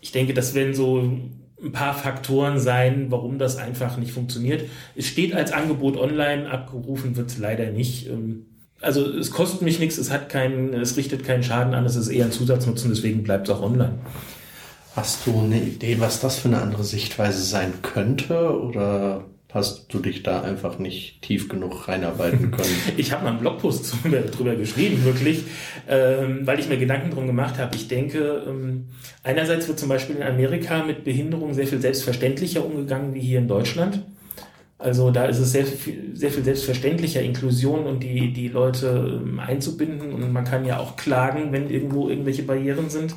Ich 0.02 0.12
denke, 0.12 0.34
das 0.34 0.54
werden 0.54 0.74
so 0.74 1.00
ein 1.00 1.72
paar 1.72 1.94
Faktoren 1.94 2.60
sein, 2.60 3.08
warum 3.10 3.38
das 3.40 3.58
einfach 3.58 3.98
nicht 3.98 4.12
funktioniert. 4.12 4.70
Es 4.96 5.08
steht 5.08 5.34
als 5.34 5.52
Angebot 5.52 5.98
online, 5.98 6.50
abgerufen 6.50 7.16
wird 7.16 7.30
es 7.30 7.38
leider 7.38 7.72
nicht. 7.72 8.08
Ähm, 8.08 8.46
also 8.82 9.06
es 9.06 9.32
kostet 9.32 9.62
mich 9.62 9.80
nichts, 9.80 9.98
es 9.98 10.10
hat 10.10 10.30
keinen, 10.30 10.74
es 10.74 10.96
richtet 10.96 11.26
keinen 11.26 11.44
Schaden 11.44 11.74
an, 11.74 11.86
es 11.86 11.98
ist 11.98 12.08
eher 12.08 12.26
ein 12.26 12.32
Zusatznutzen, 12.32 12.90
deswegen 12.90 13.24
bleibt 13.24 13.50
es 13.50 13.56
auch 13.56 13.62
online. 13.62 14.00
Hast 14.96 15.28
du 15.28 15.38
eine 15.38 15.62
Idee, 15.62 16.00
was 16.00 16.22
das 16.22 16.40
für 16.40 16.48
eine 16.48 16.62
andere 16.62 16.84
Sichtweise 16.84 17.42
sein 17.44 17.74
könnte? 17.82 18.58
Oder 18.60 19.26
hast 19.52 19.92
du 19.92 20.00
dich 20.00 20.22
da 20.22 20.42
einfach 20.42 20.78
nicht 20.78 21.22
tief 21.24 21.50
genug 21.50 21.88
reinarbeiten 21.88 22.52
können. 22.52 22.70
Ich 22.98 23.12
habe 23.12 23.24
mal 23.24 23.32
einen 23.32 23.40
Blogpost 23.40 23.96
drüber 24.32 24.56
geschrieben, 24.56 25.04
wirklich, 25.04 25.44
ähm, 25.88 26.46
weil 26.46 26.60
ich 26.60 26.70
mir 26.70 26.78
Gedanken 26.78 27.12
drum 27.12 27.26
gemacht 27.26 27.58
habe. 27.58 27.76
Ich 27.76 27.88
denke, 27.88 28.44
ähm, 28.48 28.86
einerseits 29.24 29.68
wird 29.68 29.80
zum 29.80 29.90
Beispiel 29.90 30.18
in 30.18 30.24
Amerika 30.24 30.84
mit 30.84 31.04
Behinderung 31.04 31.54
sehr 31.54 31.68
viel 31.68 31.82
selbstverständlicher 31.82 32.64
umgegangen 32.64 33.16
wie 33.16 33.22
hier 33.22 33.40
in 33.40 33.48
Deutschland. 33.48 34.04
Also 34.78 35.12
da 35.12 35.26
ist 35.26 35.40
es 35.40 35.52
sehr 35.52 35.66
viel, 35.66 36.16
sehr 36.16 36.32
viel 36.32 36.44
selbstverständlicher, 36.44 37.22
Inklusion 37.22 37.86
und 37.86 38.02
die, 38.02 38.32
die 38.32 38.48
Leute 38.48 39.20
ähm, 39.22 39.40
einzubinden. 39.40 40.14
Und 40.14 40.32
man 40.32 40.46
kann 40.46 40.64
ja 40.64 40.80
auch 40.80 40.96
klagen, 40.96 41.52
wenn 41.52 41.70
irgendwo 41.70 42.08
irgendwelche 42.08 42.44
Barrieren 42.44 42.90
sind. 42.90 43.14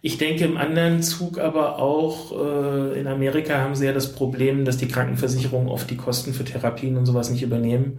Ich 0.00 0.16
denke 0.18 0.44
im 0.44 0.56
anderen 0.56 1.02
Zug 1.02 1.38
aber 1.38 1.78
auch, 1.80 2.32
äh, 2.32 3.00
in 3.00 3.06
Amerika 3.08 3.58
haben 3.58 3.74
sie 3.74 3.86
ja 3.86 3.92
das 3.92 4.12
Problem, 4.12 4.64
dass 4.64 4.76
die 4.76 4.86
Krankenversicherungen 4.86 5.68
oft 5.68 5.90
die 5.90 5.96
Kosten 5.96 6.32
für 6.32 6.44
Therapien 6.44 6.96
und 6.96 7.06
sowas 7.06 7.30
nicht 7.30 7.42
übernehmen. 7.42 7.98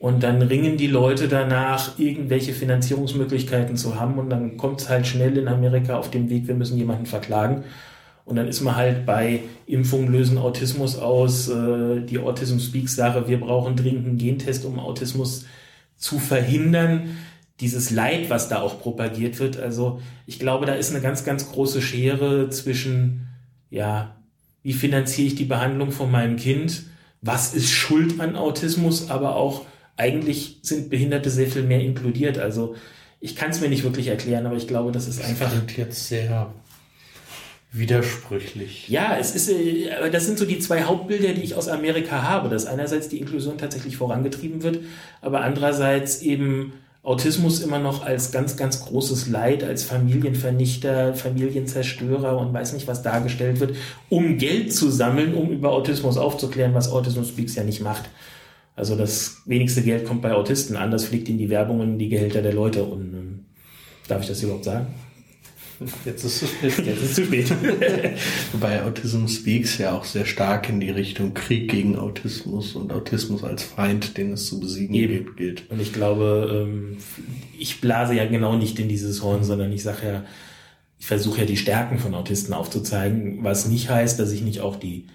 Und 0.00 0.22
dann 0.22 0.42
ringen 0.42 0.76
die 0.76 0.86
Leute 0.86 1.28
danach, 1.28 1.98
irgendwelche 1.98 2.52
Finanzierungsmöglichkeiten 2.52 3.76
zu 3.76 4.00
haben. 4.00 4.18
Und 4.18 4.30
dann 4.30 4.56
kommt 4.56 4.80
es 4.80 4.88
halt 4.88 5.06
schnell 5.06 5.36
in 5.36 5.46
Amerika 5.46 5.98
auf 5.98 6.10
dem 6.10 6.30
Weg, 6.30 6.48
wir 6.48 6.54
müssen 6.54 6.78
jemanden 6.78 7.06
verklagen. 7.06 7.64
Und 8.24 8.36
dann 8.36 8.48
ist 8.48 8.60
man 8.62 8.76
halt 8.76 9.06
bei 9.06 9.40
Impfung 9.66 10.10
lösen 10.10 10.38
Autismus 10.38 10.98
aus, 10.98 11.48
äh, 11.48 12.00
die 12.00 12.18
Autism 12.18 12.58
Speaks 12.58 12.96
Sache, 12.96 13.28
wir 13.28 13.38
brauchen 13.40 13.76
dringend 13.76 14.06
einen 14.06 14.18
Gentest, 14.18 14.64
um 14.64 14.78
Autismus 14.78 15.46
zu 15.96 16.18
verhindern 16.18 17.18
dieses 17.60 17.90
Leid, 17.90 18.30
was 18.30 18.48
da 18.48 18.60
auch 18.60 18.80
propagiert 18.80 19.38
wird. 19.38 19.58
Also 19.58 20.00
ich 20.26 20.38
glaube, 20.38 20.66
da 20.66 20.74
ist 20.74 20.90
eine 20.90 21.00
ganz, 21.00 21.24
ganz 21.24 21.50
große 21.50 21.82
Schere 21.82 22.50
zwischen, 22.50 23.28
ja, 23.68 24.16
wie 24.62 24.72
finanziere 24.72 25.28
ich 25.28 25.34
die 25.34 25.44
Behandlung 25.44 25.90
von 25.90 26.10
meinem 26.10 26.36
Kind? 26.36 26.84
Was 27.22 27.54
ist 27.54 27.70
Schuld 27.70 28.20
an 28.20 28.36
Autismus? 28.36 29.10
Aber 29.10 29.36
auch 29.36 29.66
eigentlich 29.96 30.58
sind 30.62 30.90
Behinderte 30.90 31.30
sehr 31.30 31.48
viel 31.48 31.62
mehr 31.62 31.80
inkludiert. 31.80 32.38
Also 32.38 32.74
ich 33.20 33.36
kann 33.36 33.50
es 33.50 33.60
mir 33.60 33.68
nicht 33.68 33.84
wirklich 33.84 34.08
erklären, 34.08 34.46
aber 34.46 34.56
ich 34.56 34.66
glaube, 34.66 34.92
das 34.92 35.06
ist 35.06 35.22
einfach. 35.22 35.52
Das 35.52 35.76
jetzt 35.76 36.08
sehr 36.08 36.52
widersprüchlich. 37.72 38.88
Ja, 38.88 39.16
es 39.18 39.34
ist, 39.34 39.48
äh, 39.48 40.10
das 40.10 40.26
sind 40.26 40.38
so 40.38 40.44
die 40.44 40.58
zwei 40.58 40.82
Hauptbilder, 40.82 41.34
die 41.34 41.42
ich 41.42 41.54
aus 41.54 41.68
Amerika 41.68 42.22
habe, 42.22 42.48
dass 42.48 42.66
einerseits 42.66 43.08
die 43.08 43.18
Inklusion 43.18 43.58
tatsächlich 43.58 43.96
vorangetrieben 43.96 44.62
wird, 44.62 44.80
aber 45.20 45.42
andererseits 45.42 46.22
eben 46.22 46.72
Autismus 47.02 47.60
immer 47.60 47.78
noch 47.78 48.04
als 48.04 48.30
ganz, 48.30 48.56
ganz 48.56 48.84
großes 48.84 49.28
Leid, 49.28 49.64
als 49.64 49.84
Familienvernichter, 49.84 51.14
Familienzerstörer 51.14 52.36
und 52.36 52.52
weiß 52.52 52.74
nicht, 52.74 52.86
was 52.86 53.02
dargestellt 53.02 53.58
wird, 53.58 53.74
um 54.10 54.36
Geld 54.36 54.74
zu 54.74 54.90
sammeln, 54.90 55.34
um 55.34 55.50
über 55.50 55.72
Autismus 55.72 56.18
aufzuklären, 56.18 56.74
was 56.74 56.92
Autismus 56.92 57.28
Speaks 57.28 57.54
ja 57.54 57.64
nicht 57.64 57.80
macht. 57.80 58.10
Also 58.76 58.96
das 58.96 59.42
wenigste 59.46 59.82
Geld 59.82 60.06
kommt 60.06 60.22
bei 60.22 60.32
Autisten 60.32 60.76
an, 60.76 60.90
das 60.90 61.04
fliegt 61.04 61.28
in 61.28 61.38
die 61.38 61.48
Werbung 61.48 61.80
und 61.80 61.92
in 61.92 61.98
die 61.98 62.08
Gehälter 62.10 62.42
der 62.42 62.52
Leute. 62.52 62.84
Und 62.84 63.14
ähm, 63.14 63.44
darf 64.06 64.22
ich 64.22 64.28
das 64.28 64.42
überhaupt 64.42 64.64
sagen? 64.64 64.88
Jetzt 66.04 66.24
ist 66.24 66.24
es 66.24 66.38
zu 66.40 66.46
spät. 66.46 66.86
Jetzt 66.86 67.02
ist 67.02 67.10
es 67.10 67.14
zu 67.14 67.24
spät. 67.24 67.50
Wobei 68.52 68.82
Autism 68.82 69.26
Speaks 69.26 69.78
ja 69.78 69.92
auch 69.92 70.04
sehr 70.04 70.26
stark 70.26 70.68
in 70.68 70.80
die 70.80 70.90
Richtung 70.90 71.32
Krieg 71.32 71.70
gegen 71.70 71.96
Autismus 71.96 72.74
und 72.76 72.92
Autismus 72.92 73.44
als 73.44 73.62
Feind, 73.62 74.18
den 74.18 74.32
es 74.32 74.46
zu 74.46 74.60
besiegen 74.60 74.94
Eben. 74.94 75.36
gilt. 75.36 75.70
Und 75.70 75.80
ich 75.80 75.92
glaube, 75.92 76.66
ähm, 76.68 76.98
ich 77.58 77.80
blase 77.80 78.14
ja 78.14 78.26
genau 78.26 78.56
nicht 78.56 78.78
in 78.78 78.88
dieses 78.88 79.22
Horn, 79.22 79.42
sondern 79.42 79.72
ich 79.72 79.82
sage 79.82 80.06
ja, 80.06 80.24
ich 80.98 81.06
versuche 81.06 81.40
ja 81.40 81.46
die 81.46 81.56
Stärken 81.56 81.98
von 81.98 82.14
Autisten 82.14 82.52
aufzuzeigen, 82.52 83.42
was 83.42 83.66
nicht 83.66 83.88
heißt, 83.88 84.20
dass 84.20 84.32
ich 84.32 84.42
nicht 84.42 84.60
auch 84.60 84.76
die 84.76 85.06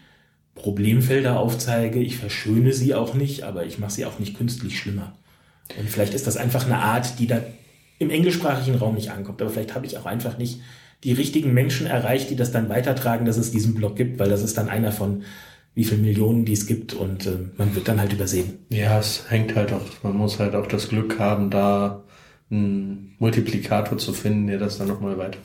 Problemfelder 0.56 1.39
aufzeige. 1.39 1.99
Ich 1.99 2.17
verschöne 2.17 2.73
sie 2.73 2.95
auch 2.95 3.13
nicht, 3.13 3.43
aber 3.43 3.67
ich 3.67 3.78
mache 3.78 3.91
sie 3.91 4.06
auch 4.06 4.17
nicht 4.17 4.36
künstlich 4.36 4.80
schlimmer. 4.80 5.15
Und 5.78 5.89
vielleicht 5.89 6.15
ist 6.15 6.25
das 6.25 6.38
einfach 6.38 6.65
eine 6.65 6.78
Art, 6.78 7.19
die 7.19 7.28
da 7.28 7.41
im 8.00 8.10
englischsprachigen 8.10 8.76
Raum 8.76 8.96
nicht 8.96 9.12
ankommt. 9.12 9.42
Aber 9.42 9.52
vielleicht 9.52 9.76
habe 9.76 9.86
ich 9.86 9.98
auch 9.98 10.06
einfach 10.06 10.38
nicht 10.38 10.62
die 11.04 11.14
richtigen 11.14 11.54
Menschen 11.54 11.88
erreicht, 11.88 12.30
die 12.30 12.36
das 12.36 12.52
dann 12.52 12.70
weitertragen, 12.70 13.26
dass 13.26 13.38
es 13.38 13.52
diesen 13.52 13.76
Blog 13.76 13.96
gibt, 13.96 14.20
weil 14.20 14.30
das 14.30 14.44
ist 14.44 14.58
dann 14.58 14.70
einer 14.70 14.92
von 14.92 15.24
wie 15.76 15.84
viel 15.84 15.98
Millionen 15.98 16.46
die 16.46 16.54
es 16.54 16.68
gibt 16.68 16.94
und 16.94 17.26
äh, 17.26 17.38
man 17.58 17.76
wird 17.76 17.88
dann 17.88 18.00
halt 18.00 18.14
übersehen. 18.14 18.60
Ja, 18.70 18.98
es 18.98 19.30
hängt 19.30 19.56
halt 19.56 19.74
auch, 19.74 19.82
man 20.04 20.16
muss 20.16 20.40
halt 20.40 20.56
auch 20.56 20.68
das 20.68 20.88
Glück 20.88 21.20
haben, 21.20 21.50
da 21.50 22.06
einen 22.50 23.16
Multiplikator 23.20 23.98
zu 23.98 24.14
finden, 24.14 24.48
der 24.48 24.58
das 24.58 24.78
dann 24.78 24.88
nochmal 24.88 25.18
weiter, 25.18 25.40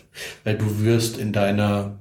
weil 0.44 0.56
du 0.56 0.84
wirst 0.84 1.18
in 1.18 1.32
deiner 1.32 1.98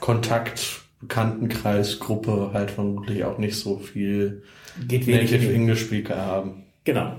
Kontakt 0.00 0.82
Bekanntenkreisgruppe 1.00 2.50
halt 2.52 2.70
vermutlich 2.70 3.24
auch 3.24 3.38
nicht 3.38 3.56
so 3.56 3.78
viel 3.78 4.42
Geht 4.86 5.08
Native 5.08 5.52
English 5.52 5.80
Speaker 5.80 6.16
haben. 6.16 6.64
Genau. 6.84 7.16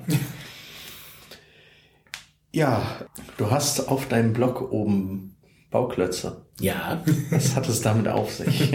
Ja, 2.51 2.83
du 3.37 3.49
hast 3.49 3.87
auf 3.87 4.07
deinem 4.07 4.33
Blog 4.33 4.71
oben 4.71 5.35
Bauklötze. 5.69 6.45
Ja. 6.59 7.01
Was 7.29 7.55
hat 7.55 7.67
es 7.69 7.81
damit 7.81 8.07
auf 8.07 8.31
sich? 8.33 8.71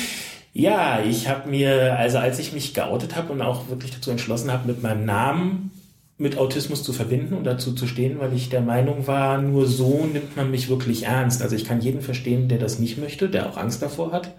ja, 0.52 1.00
ich 1.00 1.28
habe 1.28 1.48
mir, 1.48 1.96
also 1.96 2.18
als 2.18 2.38
ich 2.40 2.52
mich 2.52 2.74
geoutet 2.74 3.14
habe 3.14 3.32
und 3.32 3.40
auch 3.40 3.68
wirklich 3.68 3.92
dazu 3.92 4.10
entschlossen 4.10 4.52
habe, 4.52 4.66
mit 4.66 4.82
meinem 4.82 5.04
Namen 5.04 5.70
mit 6.18 6.36
Autismus 6.36 6.82
zu 6.82 6.92
verbinden 6.92 7.34
und 7.34 7.44
dazu 7.44 7.72
zu 7.72 7.86
stehen, 7.86 8.18
weil 8.18 8.34
ich 8.34 8.50
der 8.50 8.60
Meinung 8.60 9.06
war, 9.06 9.40
nur 9.40 9.66
so 9.66 10.04
nimmt 10.04 10.36
man 10.36 10.50
mich 10.50 10.68
wirklich 10.68 11.04
ernst. 11.04 11.40
Also 11.40 11.56
ich 11.56 11.64
kann 11.64 11.80
jeden 11.80 12.02
verstehen, 12.02 12.46
der 12.48 12.58
das 12.58 12.78
nicht 12.78 12.98
möchte, 12.98 13.30
der 13.30 13.48
auch 13.48 13.56
Angst 13.56 13.80
davor 13.80 14.12
hat. 14.12 14.34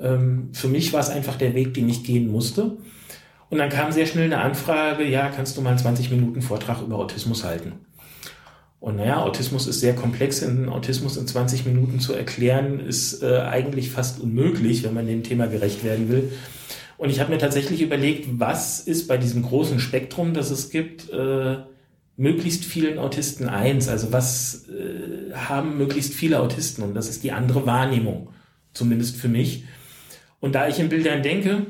Ähm, 0.00 0.48
für 0.54 0.68
mich 0.68 0.94
war 0.94 1.00
es 1.00 1.10
einfach 1.10 1.36
der 1.36 1.54
Weg, 1.54 1.74
den 1.74 1.88
ich 1.90 2.02
gehen 2.02 2.30
musste. 2.32 2.78
Und 3.50 3.58
dann 3.58 3.68
kam 3.68 3.92
sehr 3.92 4.06
schnell 4.06 4.24
eine 4.24 4.40
Anfrage, 4.40 5.04
ja, 5.04 5.28
kannst 5.28 5.58
du 5.58 5.60
mal 5.60 5.70
einen 5.70 5.78
20 5.78 6.10
Minuten 6.10 6.40
Vortrag 6.40 6.80
über 6.80 6.96
Autismus 6.96 7.44
halten? 7.44 7.72
Und 8.82 8.96
naja, 8.96 9.22
Autismus 9.22 9.68
ist 9.68 9.78
sehr 9.78 9.94
komplex. 9.94 10.42
In 10.42 10.68
Autismus 10.68 11.16
in 11.16 11.24
20 11.24 11.66
Minuten 11.66 12.00
zu 12.00 12.14
erklären, 12.14 12.80
ist 12.80 13.22
äh, 13.22 13.38
eigentlich 13.38 13.90
fast 13.90 14.18
unmöglich, 14.18 14.82
wenn 14.82 14.92
man 14.92 15.06
dem 15.06 15.22
Thema 15.22 15.46
gerecht 15.46 15.84
werden 15.84 16.08
will. 16.08 16.32
Und 16.98 17.08
ich 17.08 17.20
habe 17.20 17.30
mir 17.30 17.38
tatsächlich 17.38 17.80
überlegt, 17.80 18.40
was 18.40 18.80
ist 18.80 19.06
bei 19.06 19.18
diesem 19.18 19.42
großen 19.42 19.78
Spektrum, 19.78 20.34
das 20.34 20.50
es 20.50 20.70
gibt, 20.70 21.10
äh, 21.10 21.58
möglichst 22.16 22.64
vielen 22.64 22.98
Autisten 22.98 23.48
eins? 23.48 23.86
Also 23.86 24.12
was 24.12 24.66
äh, 24.68 25.32
haben 25.32 25.78
möglichst 25.78 26.12
viele 26.12 26.40
Autisten? 26.40 26.82
Und 26.82 26.94
das 26.94 27.08
ist 27.08 27.22
die 27.22 27.30
andere 27.30 27.66
Wahrnehmung, 27.66 28.30
zumindest 28.72 29.14
für 29.14 29.28
mich. 29.28 29.62
Und 30.40 30.56
da 30.56 30.66
ich 30.66 30.80
in 30.80 30.88
Bildern 30.88 31.22
denke 31.22 31.66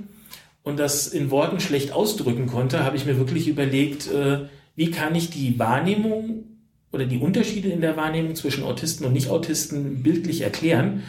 und 0.62 0.78
das 0.78 1.08
in 1.08 1.30
Worten 1.30 1.60
schlecht 1.60 1.92
ausdrücken 1.92 2.46
konnte, 2.46 2.84
habe 2.84 2.96
ich 2.96 3.04
mir 3.04 3.18
wirklich 3.18 3.48
überlegt, 3.48 4.10
äh, 4.10 4.46
wie 4.76 4.90
kann 4.90 5.14
ich 5.14 5.28
die 5.28 5.58
Wahrnehmung 5.58 6.46
oder 6.92 7.06
die 7.06 7.18
Unterschiede 7.18 7.68
in 7.68 7.80
der 7.80 7.96
Wahrnehmung 7.96 8.34
zwischen 8.34 8.64
Autisten 8.64 9.06
und 9.06 9.14
Nicht-Autisten 9.14 10.02
bildlich 10.02 10.42
erklären. 10.42 11.02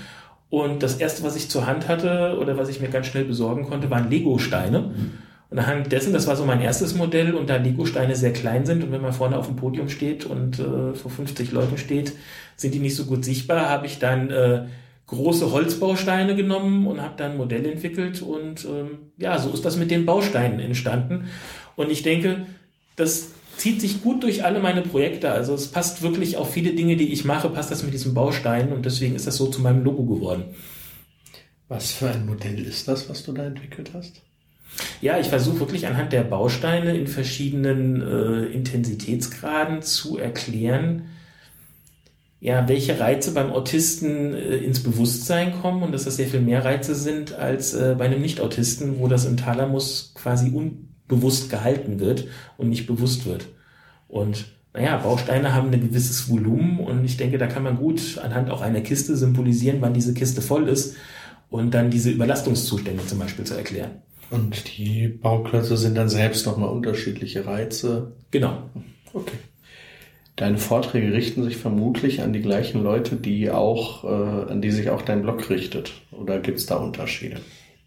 Und 0.49 0.81
das 0.81 0.95
erste, 0.95 1.23
was 1.23 1.35
ich 1.35 1.49
zur 1.49 1.65
Hand 1.67 1.87
hatte 1.87 2.37
oder 2.39 2.57
was 2.57 2.69
ich 2.69 2.79
mir 2.79 2.89
ganz 2.89 3.07
schnell 3.07 3.25
besorgen 3.25 3.65
konnte, 3.65 3.89
waren 3.89 4.09
Lego-Steine. 4.09 4.93
Und 5.49 5.59
anhand 5.59 5.91
dessen, 5.91 6.13
das 6.13 6.25
war 6.25 6.35
so 6.35 6.45
mein 6.45 6.61
erstes 6.61 6.95
Modell, 6.95 7.35
und 7.35 7.49
da 7.49 7.57
Lego-Steine 7.57 8.15
sehr 8.15 8.33
klein 8.33 8.65
sind 8.65 8.83
und 8.83 8.91
wenn 8.91 9.01
man 9.01 9.13
vorne 9.13 9.37
auf 9.37 9.47
dem 9.47 9.55
Podium 9.55 9.89
steht 9.89 10.25
und 10.25 10.57
äh, 10.59 10.93
vor 10.95 11.11
50 11.11 11.51
Leuten 11.51 11.77
steht, 11.77 12.13
sind 12.55 12.73
die 12.73 12.79
nicht 12.79 12.95
so 12.95 13.05
gut 13.05 13.23
sichtbar, 13.25 13.69
habe 13.69 13.85
ich 13.85 13.99
dann 13.99 14.31
äh, 14.31 14.65
große 15.07 15.51
Holzbausteine 15.51 16.35
genommen 16.35 16.87
und 16.87 17.01
habe 17.01 17.13
dann 17.17 17.31
ein 17.31 17.37
Modell 17.37 17.65
entwickelt 17.65 18.21
und 18.21 18.65
ähm, 18.65 19.11
ja, 19.17 19.37
so 19.37 19.51
ist 19.51 19.63
das 19.63 19.77
mit 19.77 19.91
den 19.91 20.05
Bausteinen 20.05 20.59
entstanden. 20.59 21.25
Und 21.75 21.91
ich 21.91 22.03
denke, 22.03 22.47
das 22.95 23.32
zieht 23.57 23.81
sich 23.81 24.01
gut 24.01 24.23
durch 24.23 24.43
alle 24.43 24.59
meine 24.59 24.81
Projekte. 24.81 25.31
Also 25.31 25.53
es 25.53 25.67
passt 25.67 26.01
wirklich 26.01 26.37
auf 26.37 26.51
viele 26.51 26.73
Dinge, 26.73 26.97
die 26.97 27.11
ich 27.13 27.25
mache, 27.25 27.49
passt 27.49 27.71
das 27.71 27.83
mit 27.83 27.93
diesem 27.93 28.13
Baustein 28.13 28.71
und 28.71 28.85
deswegen 28.85 29.15
ist 29.15 29.27
das 29.27 29.37
so 29.37 29.47
zu 29.47 29.61
meinem 29.61 29.83
Logo 29.83 30.03
geworden. 30.03 30.45
Was 31.67 31.91
für 31.91 32.09
ein 32.09 32.25
Modell 32.25 32.65
ist 32.65 32.87
das, 32.87 33.09
was 33.09 33.23
du 33.23 33.31
da 33.31 33.45
entwickelt 33.45 33.91
hast? 33.93 34.21
Ja, 35.01 35.19
ich 35.19 35.27
versuche 35.27 35.59
wirklich 35.59 35.87
anhand 35.87 36.13
der 36.13 36.23
Bausteine 36.23 36.97
in 36.97 37.07
verschiedenen 37.07 38.01
äh, 38.01 38.45
Intensitätsgraden 38.45 39.81
zu 39.81 40.17
erklären, 40.17 41.09
ja, 42.39 42.67
welche 42.67 42.99
Reize 42.99 43.33
beim 43.33 43.51
Autisten 43.51 44.33
äh, 44.33 44.57
ins 44.57 44.83
Bewusstsein 44.83 45.61
kommen 45.61 45.83
und 45.83 45.93
dass 45.93 46.03
das 46.03 46.17
sehr 46.17 46.27
viel 46.27 46.41
mehr 46.41 46.65
Reize 46.65 46.95
sind 46.95 47.33
als 47.33 47.73
äh, 47.73 47.95
bei 47.97 48.05
einem 48.05 48.21
Nicht-Autisten, 48.21 48.99
wo 48.99 49.07
das 49.07 49.25
im 49.25 49.37
Thalamus 49.37 50.11
quasi 50.15 50.51
un 50.51 50.92
bewusst 51.07 51.49
gehalten 51.49 51.99
wird 51.99 52.27
und 52.57 52.69
nicht 52.69 52.87
bewusst 52.87 53.25
wird. 53.25 53.47
Und 54.07 54.45
naja, 54.73 54.97
Bausteine 54.97 55.53
haben 55.53 55.71
ein 55.71 55.81
gewisses 55.81 56.29
Volumen 56.29 56.79
und 56.79 57.05
ich 57.05 57.17
denke, 57.17 57.37
da 57.37 57.47
kann 57.47 57.63
man 57.63 57.77
gut 57.77 58.17
anhand 58.21 58.49
auch 58.49 58.61
einer 58.61 58.81
Kiste 58.81 59.15
symbolisieren, 59.15 59.77
wann 59.81 59.93
diese 59.93 60.13
Kiste 60.13 60.41
voll 60.41 60.67
ist 60.67 60.95
und 61.49 61.73
dann 61.73 61.91
diese 61.91 62.09
Überlastungszustände 62.09 63.05
zum 63.05 63.19
Beispiel 63.19 63.45
zu 63.45 63.53
erklären. 63.53 63.91
Und 64.31 64.77
die 64.77 65.07
Bauklötze 65.07 65.77
sind 65.77 65.95
dann 65.95 66.09
selbst 66.09 66.47
nochmal 66.47 66.69
unterschiedliche 66.69 67.45
Reize. 67.45 68.13
Genau. 68.31 68.69
Okay. 69.13 69.37
Deine 70.35 70.57
Vorträge 70.57 71.13
richten 71.13 71.43
sich 71.43 71.57
vermutlich 71.57 72.21
an 72.21 72.33
die 72.33 72.41
gleichen 72.41 72.81
Leute, 72.81 73.15
die 73.15 73.51
auch, 73.51 74.03
äh, 74.03 74.51
an 74.51 74.61
die 74.61 74.71
sich 74.71 74.89
auch 74.89 75.03
dein 75.03 75.21
Blog 75.21 75.47
richtet. 75.51 75.93
Oder 76.11 76.39
gibt 76.39 76.57
es 76.57 76.65
da 76.65 76.77
Unterschiede? 76.77 77.37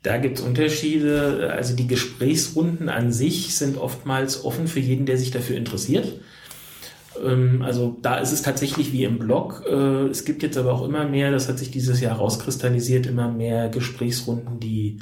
Da 0.07 0.19
gibt 0.19 0.39
es 0.39 0.45
Unterschiede. 0.45 1.53
Also 1.53 1.75
die 1.75 1.89
Gesprächsrunden 1.89 2.89
an 2.89 3.11
sich 3.11 3.57
sind 3.57 3.77
oftmals 3.77 4.45
offen 4.45 4.69
für 4.69 4.79
jeden, 4.79 5.05
der 5.05 5.19
sich 5.19 5.33
dafür 5.33 5.57
interessiert. 5.57 6.21
Ähm, 7.25 7.63
also 7.63 7.97
da 8.03 8.19
ist 8.19 8.31
es 8.31 8.43
tatsächlich 8.43 8.93
wie 8.93 9.03
im 9.03 9.19
Blog. 9.19 9.65
Äh, 9.69 10.07
es 10.07 10.25
gibt 10.25 10.45
jetzt 10.45 10.57
aber 10.59 10.73
auch 10.75 10.85
immer 10.87 11.09
mehr, 11.09 11.33
das 11.33 11.49
hat 11.49 11.59
sich 11.59 11.73
dieses 11.73 12.01
Jahr 12.01 12.19
rauskristallisiert, 12.19 13.07
immer 13.07 13.29
mehr 13.29 13.69
Gesprächsrunden, 13.69 14.61
die 14.61 15.01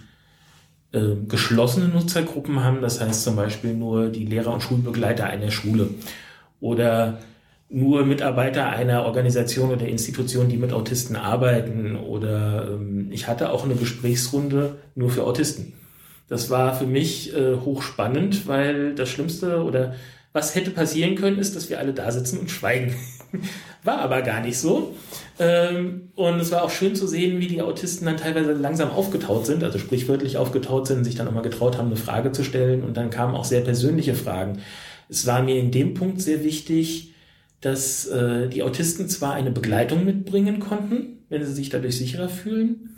äh, 0.93 1.17
geschlossene 1.29 1.89
Nutzergruppen 1.89 2.65
haben. 2.65 2.81
Das 2.81 2.99
heißt 3.03 3.25
zum 3.25 3.37
Beispiel 3.37 3.75
nur 3.75 4.09
die 4.09 4.25
Lehrer 4.25 4.55
und 4.55 4.63
Schulbegleiter 4.63 5.27
einer 5.27 5.51
Schule. 5.51 5.91
Oder 6.61 7.19
nur 7.69 8.05
Mitarbeiter 8.05 8.69
einer 8.69 9.05
Organisation 9.05 9.73
oder 9.73 9.87
Institution, 9.87 10.49
die 10.49 10.57
mit 10.57 10.73
Autisten 10.73 11.17
arbeiten. 11.17 11.97
Oder 11.97 12.69
ähm, 12.75 13.09
ich 13.11 13.27
hatte 13.27 13.51
auch 13.51 13.65
eine 13.65 13.75
Gesprächsrunde 13.75 14.77
nur 14.95 15.11
für 15.11 15.25
Autisten. 15.25 15.73
Das 16.29 16.51
war 16.51 16.75
für 16.75 16.87
mich 16.87 17.35
äh, 17.35 17.57
hochspannend, 17.57 18.47
weil 18.47 18.95
das 18.95 19.09
Schlimmste 19.09 19.63
oder 19.63 19.95
was 20.33 20.55
hätte 20.55 20.71
passieren 20.73 21.15
können, 21.15 21.39
ist, 21.39 21.55
dass 21.55 21.71
wir 21.71 21.79
alle 21.79 21.93
da 21.93 22.11
sitzen 22.11 22.41
und 22.41 22.51
schweigen. 22.51 22.97
war 23.85 23.99
aber 23.99 24.23
gar 24.23 24.41
nicht 24.41 24.59
so. 24.59 24.95
Ähm, 25.39 26.11
und 26.17 26.41
es 26.41 26.51
war 26.51 26.65
auch 26.65 26.71
schön 26.71 26.97
zu 26.97 27.07
sehen, 27.07 27.39
wie 27.39 27.47
die 27.47 27.63
Autisten 27.63 28.07
dann 28.07 28.17
teilweise 28.17 28.53
langsam 28.53 28.91
aufgetaut 28.91 29.47
sind, 29.47 29.63
also 29.63 29.79
sprichwörtlich 29.79 30.37
aufgetaut 30.37 30.89
sind, 30.89 31.05
sich 31.05 31.15
dann 31.15 31.29
auch 31.29 31.33
mal 31.33 31.43
getraut 31.43 31.79
haben, 31.79 31.87
eine 31.87 31.97
Frage 31.97 32.33
zu 32.33 32.43
stellen. 32.43 32.83
Und 32.83 32.97
dann 32.97 33.11
kamen 33.11 33.37
auch 33.37 33.45
sehr 33.45 33.61
persönliche 33.61 34.15
Fragen. 34.15 34.59
Es 35.09 35.27
war 35.27 35.43
mir 35.43 35.57
in 35.57 35.71
dem 35.71 35.95
Punkt 35.95 36.21
sehr 36.21 36.43
wichtig, 36.43 37.14
dass 37.65 38.07
äh, 38.07 38.49
die 38.49 38.63
Autisten 38.63 39.09
zwar 39.09 39.33
eine 39.33 39.51
Begleitung 39.51 40.05
mitbringen 40.05 40.61
konnten, 40.61 41.25
wenn 41.31 41.43
sie 41.43 41.53
sich 41.53 41.71
dadurch 41.71 41.97
sicherer 41.97 42.29
fühlen, 42.29 42.97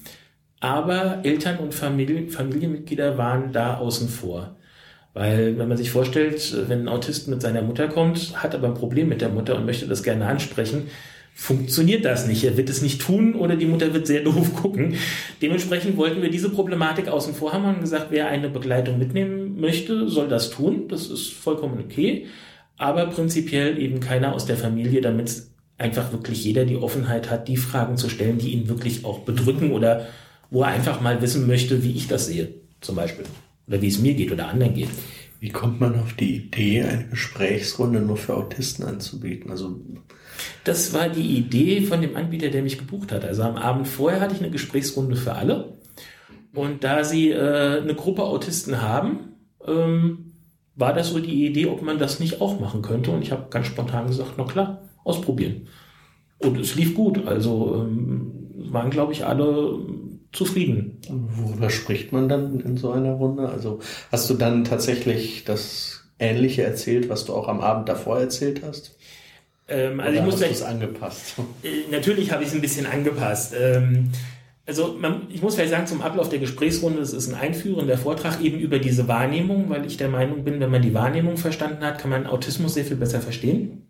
aber 0.59 1.20
Eltern 1.22 1.59
und 1.59 1.72
Familie, 1.72 2.29
Familienmitglieder 2.29 3.16
waren 3.16 3.52
da 3.52 3.76
außen 3.76 4.09
vor. 4.09 4.57
Weil 5.14 5.57
wenn 5.57 5.68
man 5.68 5.76
sich 5.76 5.92
vorstellt, 5.92 6.68
wenn 6.68 6.83
ein 6.83 6.88
Autist 6.88 7.29
mit 7.29 7.40
seiner 7.40 7.62
Mutter 7.62 7.87
kommt, 7.87 8.42
hat 8.42 8.57
aber 8.57 8.66
ein 8.66 8.74
Problem 8.74 9.09
mit 9.09 9.20
der 9.20 9.29
Mutter 9.29 9.57
und 9.57 9.66
möchte 9.66 9.87
das 9.87 10.02
gerne 10.02 10.26
ansprechen, 10.26 10.88
funktioniert 11.33 12.05
das 12.05 12.26
nicht. 12.26 12.42
Er 12.42 12.57
wird 12.57 12.68
es 12.68 12.83
nicht 12.83 13.00
tun 13.00 13.37
oder 13.37 13.55
die 13.55 13.66
Mutter 13.66 13.94
wird 13.94 14.09
sehr 14.09 14.20
doof 14.24 14.52
gucken. 14.57 14.96
Dementsprechend 15.40 15.96
wollten 15.96 16.22
wir 16.22 16.31
diese 16.31 16.50
Problematik 16.50 17.07
außen 17.07 17.35
vor 17.35 17.52
haben 17.52 17.66
und 17.66 17.81
gesagt, 17.83 18.07
wer 18.11 18.26
eine 18.26 18.48
Begleitung 18.48 18.98
mitnehmen 18.98 19.61
möchte, 19.61 20.09
soll 20.09 20.26
das 20.26 20.50
tun. 20.50 20.88
Das 20.88 21.07
ist 21.07 21.33
vollkommen 21.33 21.79
okay 21.79 22.26
aber 22.76 23.06
prinzipiell 23.06 23.78
eben 23.78 24.00
keiner 24.00 24.34
aus 24.34 24.46
der 24.46 24.56
Familie, 24.56 25.00
damit 25.00 25.42
einfach 25.78 26.12
wirklich 26.12 26.44
jeder 26.44 26.64
die 26.64 26.76
Offenheit 26.76 27.30
hat, 27.30 27.48
die 27.48 27.56
Fragen 27.56 27.96
zu 27.96 28.08
stellen, 28.08 28.38
die 28.38 28.52
ihn 28.52 28.68
wirklich 28.68 29.04
auch 29.04 29.20
bedrücken 29.20 29.72
oder 29.72 30.06
wo 30.50 30.62
er 30.62 30.68
einfach 30.68 31.00
mal 31.00 31.20
wissen 31.20 31.46
möchte, 31.46 31.82
wie 31.82 31.92
ich 31.92 32.08
das 32.08 32.26
sehe, 32.26 32.54
zum 32.80 32.96
Beispiel. 32.96 33.24
Oder 33.66 33.82
wie 33.82 33.88
es 33.88 33.98
mir 33.98 34.14
geht 34.14 34.32
oder 34.32 34.48
anderen 34.48 34.74
geht. 34.74 34.88
Wie 35.40 35.50
kommt 35.50 35.80
man 35.80 35.98
auf 35.98 36.14
die 36.14 36.36
Idee, 36.36 36.82
eine 36.82 37.08
Gesprächsrunde 37.08 38.00
nur 38.00 38.16
für 38.16 38.36
Autisten 38.36 38.84
anzubieten? 38.84 39.50
Also 39.50 39.80
das 40.64 40.94
war 40.94 41.08
die 41.08 41.36
Idee 41.36 41.82
von 41.82 42.00
dem 42.00 42.16
Anbieter, 42.16 42.48
der 42.48 42.62
mich 42.62 42.78
gebucht 42.78 43.12
hat. 43.12 43.24
Also 43.24 43.42
am 43.42 43.56
Abend 43.56 43.86
vorher 43.86 44.20
hatte 44.20 44.34
ich 44.34 44.40
eine 44.40 44.50
Gesprächsrunde 44.50 45.16
für 45.16 45.34
alle. 45.34 45.78
Und 46.54 46.84
da 46.84 47.04
sie 47.04 47.30
äh, 47.30 47.82
eine 47.82 47.94
Gruppe 47.94 48.22
Autisten 48.22 48.80
haben, 48.80 49.34
ähm, 49.66 50.25
war 50.76 50.92
das 50.92 51.08
so 51.08 51.18
die 51.18 51.46
Idee, 51.46 51.66
ob 51.66 51.82
man 51.82 51.98
das 51.98 52.20
nicht 52.20 52.40
auch 52.40 52.60
machen 52.60 52.82
könnte. 52.82 53.10
Und 53.10 53.22
ich 53.22 53.32
habe 53.32 53.46
ganz 53.50 53.66
spontan 53.66 54.06
gesagt, 54.06 54.34
na 54.36 54.44
klar, 54.44 54.82
ausprobieren. 55.04 55.68
Und 56.38 56.58
es 56.60 56.74
lief 56.74 56.94
gut. 56.94 57.26
Also 57.26 57.86
ähm, 57.86 58.32
waren, 58.54 58.90
glaube 58.90 59.12
ich, 59.12 59.24
alle 59.24 59.78
zufrieden. 60.32 61.00
Worüber 61.08 61.70
spricht 61.70 62.12
man 62.12 62.28
dann 62.28 62.60
in 62.60 62.76
so 62.76 62.90
einer 62.90 63.12
Runde? 63.12 63.48
Also 63.48 63.80
hast 64.12 64.28
du 64.28 64.34
dann 64.34 64.64
tatsächlich 64.64 65.44
das 65.44 66.04
Ähnliche 66.18 66.62
erzählt, 66.62 67.08
was 67.08 67.24
du 67.24 67.34
auch 67.34 67.48
am 67.48 67.60
Abend 67.60 67.88
davor 67.88 68.20
erzählt 68.20 68.62
hast? 68.62 68.96
Ähm, 69.68 69.98
also 70.00 70.12
Oder 70.12 70.18
ich 70.18 70.24
muss 70.24 70.34
hast 70.34 70.58
gleich, 70.58 70.66
angepasst. 70.66 71.34
Äh, 71.62 71.90
natürlich 71.90 72.32
habe 72.32 72.42
ich 72.42 72.50
es 72.50 72.54
ein 72.54 72.60
bisschen 72.60 72.86
angepasst. 72.86 73.54
Ähm, 73.58 74.10
also 74.66 74.96
man, 75.00 75.22
ich 75.31 75.42
muss 75.42 75.55
vielleicht 75.55 75.70
sagen, 75.70 75.87
zum 75.87 76.02
Ablauf 76.02 76.29
der 76.29 76.40
Gesprächsrunde, 76.40 76.98
das 76.98 77.12
ist 77.12 77.29
ein 77.29 77.37
einführender 77.37 77.96
Vortrag 77.96 78.40
eben 78.40 78.59
über 78.59 78.81
diese 78.81 79.07
Wahrnehmung, 79.07 79.70
weil 79.70 79.86
ich 79.86 79.97
der 79.97 80.09
Meinung 80.09 80.43
bin, 80.43 80.59
wenn 80.59 80.70
man 80.70 80.82
die 80.82 80.95
Wahrnehmung 80.95 81.36
verstanden 81.36 81.84
hat, 81.84 81.99
kann 81.99 82.11
man 82.11 82.26
Autismus 82.26 82.74
sehr 82.74 82.84
viel 82.84 82.97
besser 82.97 83.20
verstehen. 83.20 83.86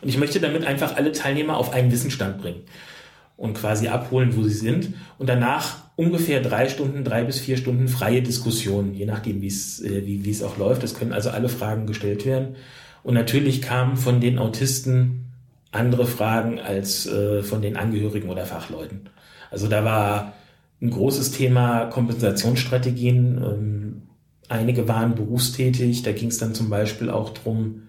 Und 0.00 0.08
ich 0.08 0.18
möchte 0.18 0.40
damit 0.40 0.66
einfach 0.66 0.96
alle 0.96 1.12
Teilnehmer 1.12 1.56
auf 1.58 1.72
einen 1.72 1.92
Wissensstand 1.92 2.40
bringen 2.40 2.62
und 3.36 3.54
quasi 3.54 3.88
abholen, 3.88 4.36
wo 4.36 4.42
sie 4.42 4.54
sind. 4.54 4.94
Und 5.18 5.28
danach 5.28 5.76
ungefähr 5.96 6.40
drei 6.40 6.68
Stunden, 6.68 7.04
drei 7.04 7.24
bis 7.24 7.38
vier 7.38 7.56
Stunden 7.56 7.88
freie 7.88 8.22
Diskussion, 8.22 8.94
je 8.94 9.06
nachdem, 9.06 9.42
wie 9.42 9.48
es, 9.48 9.82
äh, 9.82 10.06
wie, 10.06 10.24
wie 10.24 10.30
es 10.30 10.42
auch 10.42 10.56
läuft. 10.56 10.82
Es 10.82 10.94
können 10.94 11.12
also 11.12 11.30
alle 11.30 11.48
Fragen 11.48 11.86
gestellt 11.86 12.24
werden. 12.24 12.56
Und 13.02 13.14
natürlich 13.14 13.60
kamen 13.60 13.96
von 13.96 14.20
den 14.20 14.38
Autisten 14.38 15.26
andere 15.72 16.06
Fragen 16.06 16.58
als 16.58 17.06
äh, 17.06 17.42
von 17.42 17.60
den 17.60 17.76
Angehörigen 17.76 18.30
oder 18.30 18.46
Fachleuten. 18.46 19.10
Also 19.54 19.68
da 19.68 19.84
war 19.84 20.32
ein 20.82 20.90
großes 20.90 21.30
Thema 21.30 21.84
Kompensationsstrategien. 21.84 23.38
Ähm, 23.38 24.02
einige 24.48 24.88
waren 24.88 25.14
berufstätig. 25.14 26.02
Da 26.02 26.10
ging 26.10 26.28
es 26.28 26.38
dann 26.38 26.54
zum 26.54 26.70
Beispiel 26.70 27.08
auch 27.08 27.30
drum, 27.30 27.82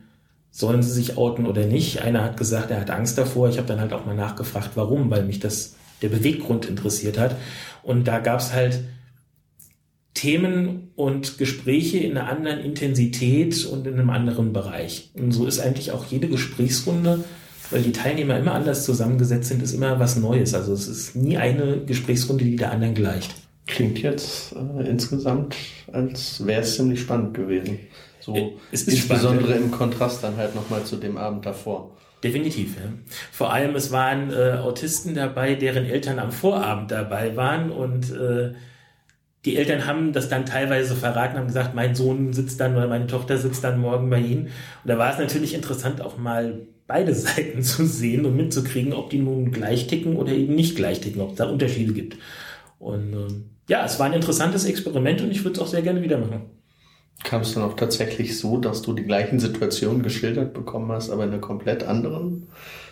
sollen 0.52 0.84
sie 0.84 0.92
sich 0.92 1.18
outen 1.18 1.48
oder 1.48 1.66
nicht. 1.66 2.04
Einer 2.04 2.24
hat 2.24 2.38
gesagt, 2.38 2.70
er 2.70 2.80
hat 2.80 2.92
Angst 2.92 3.18
davor. 3.18 3.50
Ich 3.50 3.58
habe 3.58 3.68
dann 3.68 3.80
halt 3.80 3.94
auch 3.94 4.06
mal 4.06 4.16
nachgefragt, 4.16 4.72
warum, 4.76 5.10
weil 5.10 5.26
mich 5.26 5.40
das 5.40 5.76
der 6.04 6.10
Beweggrund 6.10 6.68
interessiert 6.68 7.18
hat. 7.18 7.36
Und 7.82 8.08
da 8.08 8.20
gab 8.20 8.40
es 8.40 8.54
halt 8.54 8.84
Themen 10.14 10.92
und 10.96 11.40
Gespräche 11.40 11.98
in 11.98 12.16
einer 12.16 12.30
anderen 12.30 12.60
Intensität 12.60 13.66
und 13.66 13.88
in 13.88 13.96
einem 13.96 14.12
anderen 14.12 14.54
Bereich. 14.54 15.10
Und 15.16 15.32
so 15.32 15.48
ist 15.48 15.60
eigentlich 15.60 15.92
auch 15.94 16.06
jede 16.06 16.28
Gesprächsrunde 16.28 17.24
weil 17.72 17.82
die 17.82 17.92
Teilnehmer 17.92 18.38
immer 18.38 18.54
anders 18.54 18.86
zusammengesetzt 18.86 19.50
sind, 19.50 19.62
ist 19.62 19.74
immer 19.74 20.00
was 20.00 20.16
Neues. 20.16 20.54
Also 20.54 20.74
es 20.74 20.88
ist 20.88 21.16
nie 21.16 21.38
eine 21.38 21.82
Gesprächsrunde, 21.86 22.44
die 22.44 22.56
der 22.56 22.72
anderen 22.72 22.94
gleicht. 22.94 23.34
Klingt 23.68 24.00
jetzt 24.00 24.54
äh, 24.54 24.88
insgesamt, 24.88 25.56
als 25.92 26.46
wäre 26.46 26.62
es 26.62 26.76
ziemlich 26.76 27.02
spannend 27.02 27.34
gewesen. 27.34 27.80
So 28.20 28.60
insbesondere 28.72 29.46
spannend, 29.46 29.66
im 29.66 29.72
Kontrast 29.72 30.24
dann 30.24 30.38
halt 30.38 30.56
nochmal 30.56 30.84
zu 30.84 30.96
dem 30.98 31.18
Abend 31.18 31.46
davor. 31.46 31.92
Definitiv, 32.24 32.76
ja. 32.76 32.92
Vor 33.32 33.54
allem, 33.54 33.76
es 33.76 33.92
waren 33.92 34.32
äh, 34.32 34.58
Autisten 34.58 35.14
dabei, 35.14 35.56
deren 35.56 35.86
Eltern 35.86 36.18
am 36.18 36.32
Vorabend 36.32 36.90
dabei 36.90 37.36
waren 37.36 37.70
und 37.72 38.12
äh, 38.12 38.54
die 39.46 39.58
Eltern 39.58 39.86
haben 39.86 40.12
das 40.12 40.28
dann 40.28 40.46
teilweise 40.46 40.96
verraten, 40.96 41.38
haben 41.38 41.48
gesagt, 41.48 41.76
mein 41.76 41.94
Sohn 41.94 42.34
sitzt 42.34 42.60
dann 42.60 42.76
oder 42.76 42.88
meine 42.88 43.06
Tochter 43.06 43.38
sitzt 43.38 43.64
dann 43.64 43.80
morgen 43.80 44.10
bei 44.10 44.20
Ihnen. 44.20 44.46
Und 44.46 44.52
da 44.86 44.98
war 44.98 45.14
es 45.14 45.20
natürlich 45.20 45.54
interessant, 45.54 46.02
auch 46.02 46.18
mal 46.18 46.66
beide 46.88 47.14
Seiten 47.16 47.62
zu 47.64 47.86
sehen 47.86 48.26
und 48.26 48.36
mitzukriegen, 48.36 48.94
ob 48.94 49.10
die 49.10 49.20
nun 49.20 49.52
gleich 49.52 49.88
ticken 49.88 50.16
oder 50.16 50.32
eben 50.32 50.56
nicht 50.56 50.76
gleich 50.76 51.02
ticken, 51.02 51.22
ob 51.22 51.32
es 51.32 51.36
da 51.36 51.50
Unterschiede 51.50 51.94
gibt. 51.94 52.18
Und 52.80 53.14
äh, 53.14 53.28
ja, 53.68 53.86
es 53.86 54.00
war 54.00 54.06
ein 54.06 54.14
interessantes 54.14 54.66
Experiment 54.66 55.22
und 55.22 55.32
ich 55.32 55.44
würde 55.44 55.56
es 55.56 55.60
auch 55.60 55.68
sehr 55.68 55.82
gerne 55.82 56.02
wieder 56.02 56.18
machen. 56.18 56.42
Kam 57.24 57.42
es 57.42 57.54
dann 57.54 57.64
auch 57.64 57.76
tatsächlich 57.76 58.38
so, 58.38 58.58
dass 58.58 58.82
du 58.82 58.94
die 58.94 59.04
gleichen 59.04 59.40
Situationen 59.40 60.04
geschildert 60.04 60.54
bekommen 60.54 60.92
hast, 60.92 61.10
aber 61.10 61.24
in 61.24 61.32
einer 61.32 61.40
komplett 61.40 61.84
anderen 61.84 62.48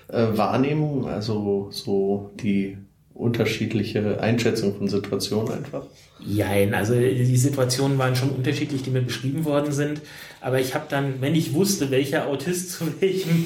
äh, 0.07 0.27
Wahrnehmung? 0.35 1.07
Also 1.07 1.67
so 1.71 2.31
die 2.41 2.77
unterschiedliche 3.13 4.19
Einschätzung 4.21 4.75
von 4.75 4.87
Situationen 4.87 5.51
einfach? 5.51 5.85
Jein, 6.19 6.73
also 6.73 6.93
die 6.95 7.37
Situationen 7.37 7.97
waren 7.97 8.15
schon 8.15 8.29
unterschiedlich, 8.29 8.81
die 8.81 8.89
mir 8.89 9.01
beschrieben 9.01 9.45
worden 9.45 9.71
sind. 9.71 10.01
Aber 10.41 10.59
ich 10.59 10.73
habe 10.73 10.85
dann, 10.89 11.21
wenn 11.21 11.35
ich 11.35 11.53
wusste, 11.53 11.91
welcher 11.91 12.27
Autist 12.27 12.71
zu 12.77 12.85
welchen, 13.01 13.45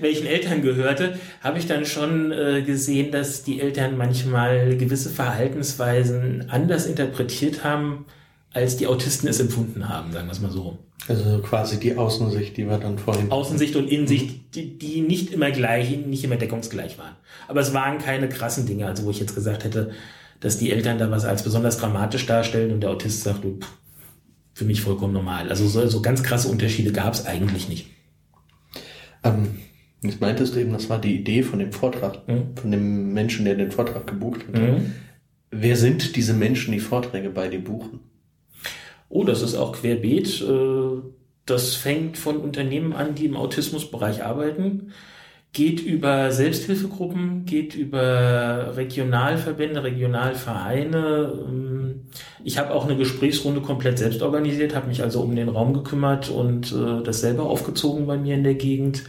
welchen 0.00 0.26
Eltern 0.26 0.62
gehörte, 0.62 1.18
habe 1.40 1.58
ich 1.58 1.66
dann 1.66 1.86
schon 1.86 2.32
äh, 2.32 2.62
gesehen, 2.62 3.12
dass 3.12 3.44
die 3.44 3.60
Eltern 3.60 3.96
manchmal 3.96 4.76
gewisse 4.76 5.10
Verhaltensweisen 5.10 6.46
anders 6.48 6.86
interpretiert 6.86 7.62
haben, 7.62 8.06
als 8.52 8.76
die 8.76 8.86
Autisten 8.86 9.28
es 9.28 9.40
empfunden 9.40 9.88
haben, 9.88 10.12
sagen 10.12 10.26
wir 10.26 10.32
es 10.32 10.40
mal 10.40 10.50
so. 10.50 10.78
Also 11.08 11.38
quasi 11.38 11.78
die 11.80 11.96
Außensicht, 11.96 12.56
die 12.56 12.68
wir 12.68 12.78
dann 12.78 12.98
vorhin. 12.98 13.30
Außensicht 13.30 13.76
und 13.76 13.88
Innensicht, 13.88 14.54
die, 14.54 14.78
die 14.78 15.00
nicht 15.00 15.32
immer 15.32 15.50
gleich, 15.50 15.90
nicht 15.90 16.24
immer 16.24 16.36
deckungsgleich 16.36 16.98
waren. 16.98 17.16
Aber 17.48 17.60
es 17.60 17.72
waren 17.72 17.98
keine 17.98 18.28
krassen 18.28 18.66
Dinge, 18.66 18.86
also 18.86 19.04
wo 19.04 19.10
ich 19.10 19.20
jetzt 19.20 19.34
gesagt 19.34 19.64
hätte, 19.64 19.92
dass 20.40 20.58
die 20.58 20.70
Eltern 20.70 20.98
da 20.98 21.10
was 21.10 21.24
als 21.24 21.42
besonders 21.42 21.78
dramatisch 21.78 22.26
darstellen 22.26 22.72
und 22.72 22.80
der 22.80 22.90
Autist 22.90 23.22
sagt, 23.22 23.44
pff, 23.44 23.68
für 24.54 24.64
mich 24.64 24.82
vollkommen 24.82 25.14
normal. 25.14 25.48
Also 25.48 25.66
so, 25.66 25.86
so 25.86 26.02
ganz 26.02 26.22
krasse 26.22 26.48
Unterschiede 26.48 26.92
gab 26.92 27.14
es 27.14 27.26
eigentlich 27.26 27.68
nicht. 27.68 27.86
Ähm, 29.22 29.58
jetzt 30.02 30.20
meintest 30.20 30.54
du 30.54 30.60
eben, 30.60 30.72
das 30.72 30.88
war 30.88 31.00
die 31.00 31.16
Idee 31.16 31.42
von 31.42 31.58
dem 31.58 31.72
Vortrag, 31.72 32.26
mhm. 32.28 32.56
von 32.56 32.70
dem 32.70 33.12
Menschen, 33.12 33.44
der 33.44 33.54
den 33.54 33.70
Vortrag 33.70 34.06
gebucht 34.06 34.40
hat. 34.48 34.60
Mhm. 34.60 34.92
Wer 35.50 35.76
sind 35.76 36.16
diese 36.16 36.34
Menschen, 36.34 36.72
die 36.72 36.80
Vorträge 36.80 37.30
bei 37.30 37.48
dir 37.48 37.62
buchen? 37.62 38.00
Oh, 39.10 39.24
das 39.24 39.42
ist 39.42 39.56
auch 39.56 39.72
querbeet. 39.72 40.40
Äh, 40.40 41.02
das 41.44 41.74
fängt 41.74 42.16
von 42.16 42.38
Unternehmen 42.38 42.92
an, 42.92 43.14
die 43.16 43.26
im 43.26 43.36
Autismusbereich 43.36 44.24
arbeiten, 44.24 44.92
geht 45.52 45.80
über 45.80 46.30
Selbsthilfegruppen, 46.30 47.44
geht 47.44 47.74
über 47.74 48.76
Regionalverbände, 48.76 49.82
Regionalvereine. 49.82 51.32
Ähm, 51.48 52.02
ich 52.44 52.58
habe 52.58 52.72
auch 52.72 52.84
eine 52.84 52.96
Gesprächsrunde 52.96 53.60
komplett 53.60 53.98
selbst 53.98 54.22
organisiert, 54.22 54.76
habe 54.76 54.86
mich 54.86 55.02
also 55.02 55.20
um 55.22 55.34
den 55.34 55.48
Raum 55.48 55.74
gekümmert 55.74 56.30
und 56.30 56.72
äh, 56.72 57.02
das 57.02 57.20
selber 57.20 57.44
aufgezogen 57.44 58.06
bei 58.06 58.16
mir 58.16 58.36
in 58.36 58.44
der 58.44 58.54
Gegend. 58.54 59.02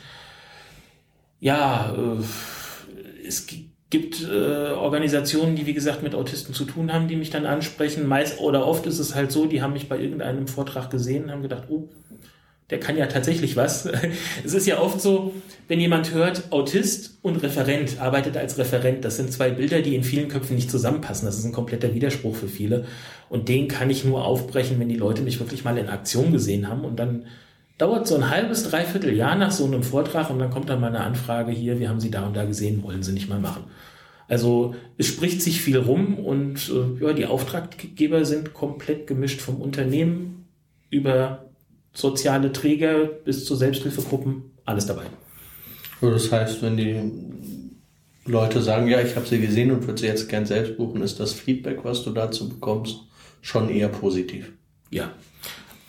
Ja, 1.40 1.96
äh, 1.96 3.28
es 3.28 3.46
gibt 3.46 3.71
gibt 3.92 4.24
äh, 4.24 4.72
Organisationen, 4.72 5.56
die 5.56 5.68
wie 5.68 5.74
gesagt 5.74 6.02
mit 6.02 6.16
Autisten 6.16 6.56
zu 6.56 6.66
tun 6.66 6.92
haben, 6.92 7.08
die 7.08 7.18
mich 7.18 7.30
dann 7.30 7.46
ansprechen. 7.46 8.08
Meist 8.08 8.40
oder 8.40 8.66
oft 8.66 8.88
ist 8.88 9.00
es 9.00 9.14
halt 9.14 9.32
so, 9.32 9.46
die 9.46 9.62
haben 9.62 9.74
mich 9.74 9.90
bei 9.90 10.00
irgendeinem 10.00 10.48
Vortrag 10.48 10.90
gesehen 10.90 11.26
und 11.26 11.32
haben 11.32 11.42
gedacht, 11.44 11.66
oh, 11.70 11.90
der 12.70 12.80
kann 12.80 12.98
ja 12.98 13.06
tatsächlich 13.08 13.58
was. 13.58 13.86
es 14.46 14.54
ist 14.54 14.66
ja 14.66 14.80
oft 14.80 15.02
so, 15.02 15.34
wenn 15.68 15.82
jemand 15.82 16.14
hört, 16.14 16.52
Autist 16.52 17.18
und 17.22 17.44
Referent, 17.44 18.00
arbeitet 18.00 18.38
als 18.38 18.58
Referent, 18.58 19.04
das 19.04 19.18
sind 19.18 19.34
zwei 19.34 19.52
Bilder, 19.52 19.82
die 19.82 19.94
in 19.94 20.06
vielen 20.06 20.30
Köpfen 20.30 20.56
nicht 20.56 20.72
zusammenpassen. 20.72 21.26
Das 21.26 21.38
ist 21.38 21.44
ein 21.44 21.52
kompletter 21.52 21.94
Widerspruch 21.94 22.36
für 22.36 22.48
viele. 22.48 22.86
Und 23.30 23.50
den 23.50 23.68
kann 23.68 23.90
ich 23.90 24.06
nur 24.06 24.24
aufbrechen, 24.24 24.80
wenn 24.80 24.90
die 24.90 24.96
Leute 24.96 25.22
mich 25.22 25.40
wirklich 25.42 25.66
mal 25.66 25.78
in 25.78 25.90
Aktion 25.90 26.32
gesehen 26.32 26.70
haben 26.70 26.86
und 26.86 26.98
dann 26.98 27.26
dauert 27.78 28.08
so 28.08 28.16
ein 28.16 28.30
halbes, 28.30 28.64
dreiviertel 28.70 29.14
Jahr 29.14 29.36
nach 29.36 29.52
so 29.52 29.66
einem 29.66 29.84
Vortrag 29.84 30.30
und 30.30 30.40
dann 30.40 30.52
kommt 30.52 30.70
dann 30.70 30.80
mal 30.80 30.88
eine 30.88 31.02
Anfrage 31.02 31.52
hier, 31.52 31.80
wir 31.80 31.90
haben 31.90 32.00
Sie 32.00 32.12
da 32.12 32.26
und 32.28 32.36
da 32.36 32.46
gesehen, 32.46 32.84
wollen 32.84 33.04
Sie 33.04 33.12
nicht 33.12 33.30
mal 33.30 33.40
machen. 33.40 33.64
Also 34.28 34.76
es 34.98 35.08
spricht 35.08 35.42
sich 35.42 35.62
viel 35.62 35.78
rum 35.78 36.18
und 36.18 36.70
äh, 36.70 37.04
ja, 37.04 37.14
die 37.14 37.26
Auftraggeber 37.26 38.24
sind 38.24 38.54
komplett 38.54 39.08
gemischt 39.08 39.42
vom 39.42 39.60
Unternehmen 39.60 40.46
über 40.90 41.50
soziale 41.94 42.54
Träger 42.54 43.06
bis 43.06 43.46
zu 43.46 43.56
Selbsthilfegruppen, 43.56 44.52
alles 44.64 44.86
dabei. 44.86 45.04
Das 46.00 46.32
heißt, 46.32 46.62
wenn 46.62 46.78
die 46.78 47.02
Leute 48.26 48.62
sagen, 48.62 48.88
ja, 48.88 49.02
ich 49.02 49.16
habe 49.16 49.26
sie 49.26 49.40
gesehen 49.40 49.72
und 49.72 49.86
würde 49.88 50.00
sie 50.00 50.08
jetzt 50.08 50.30
gern 50.30 50.46
selbst 50.46 50.78
buchen, 50.78 51.02
ist 51.02 51.20
das 51.20 51.34
Feedback, 51.34 51.84
was 51.84 52.04
du 52.04 52.12
dazu 52.12 52.48
bekommst, 52.48 53.00
schon 53.42 53.70
eher 53.70 53.90
positiv. 53.90 54.54
Ja, 54.90 55.12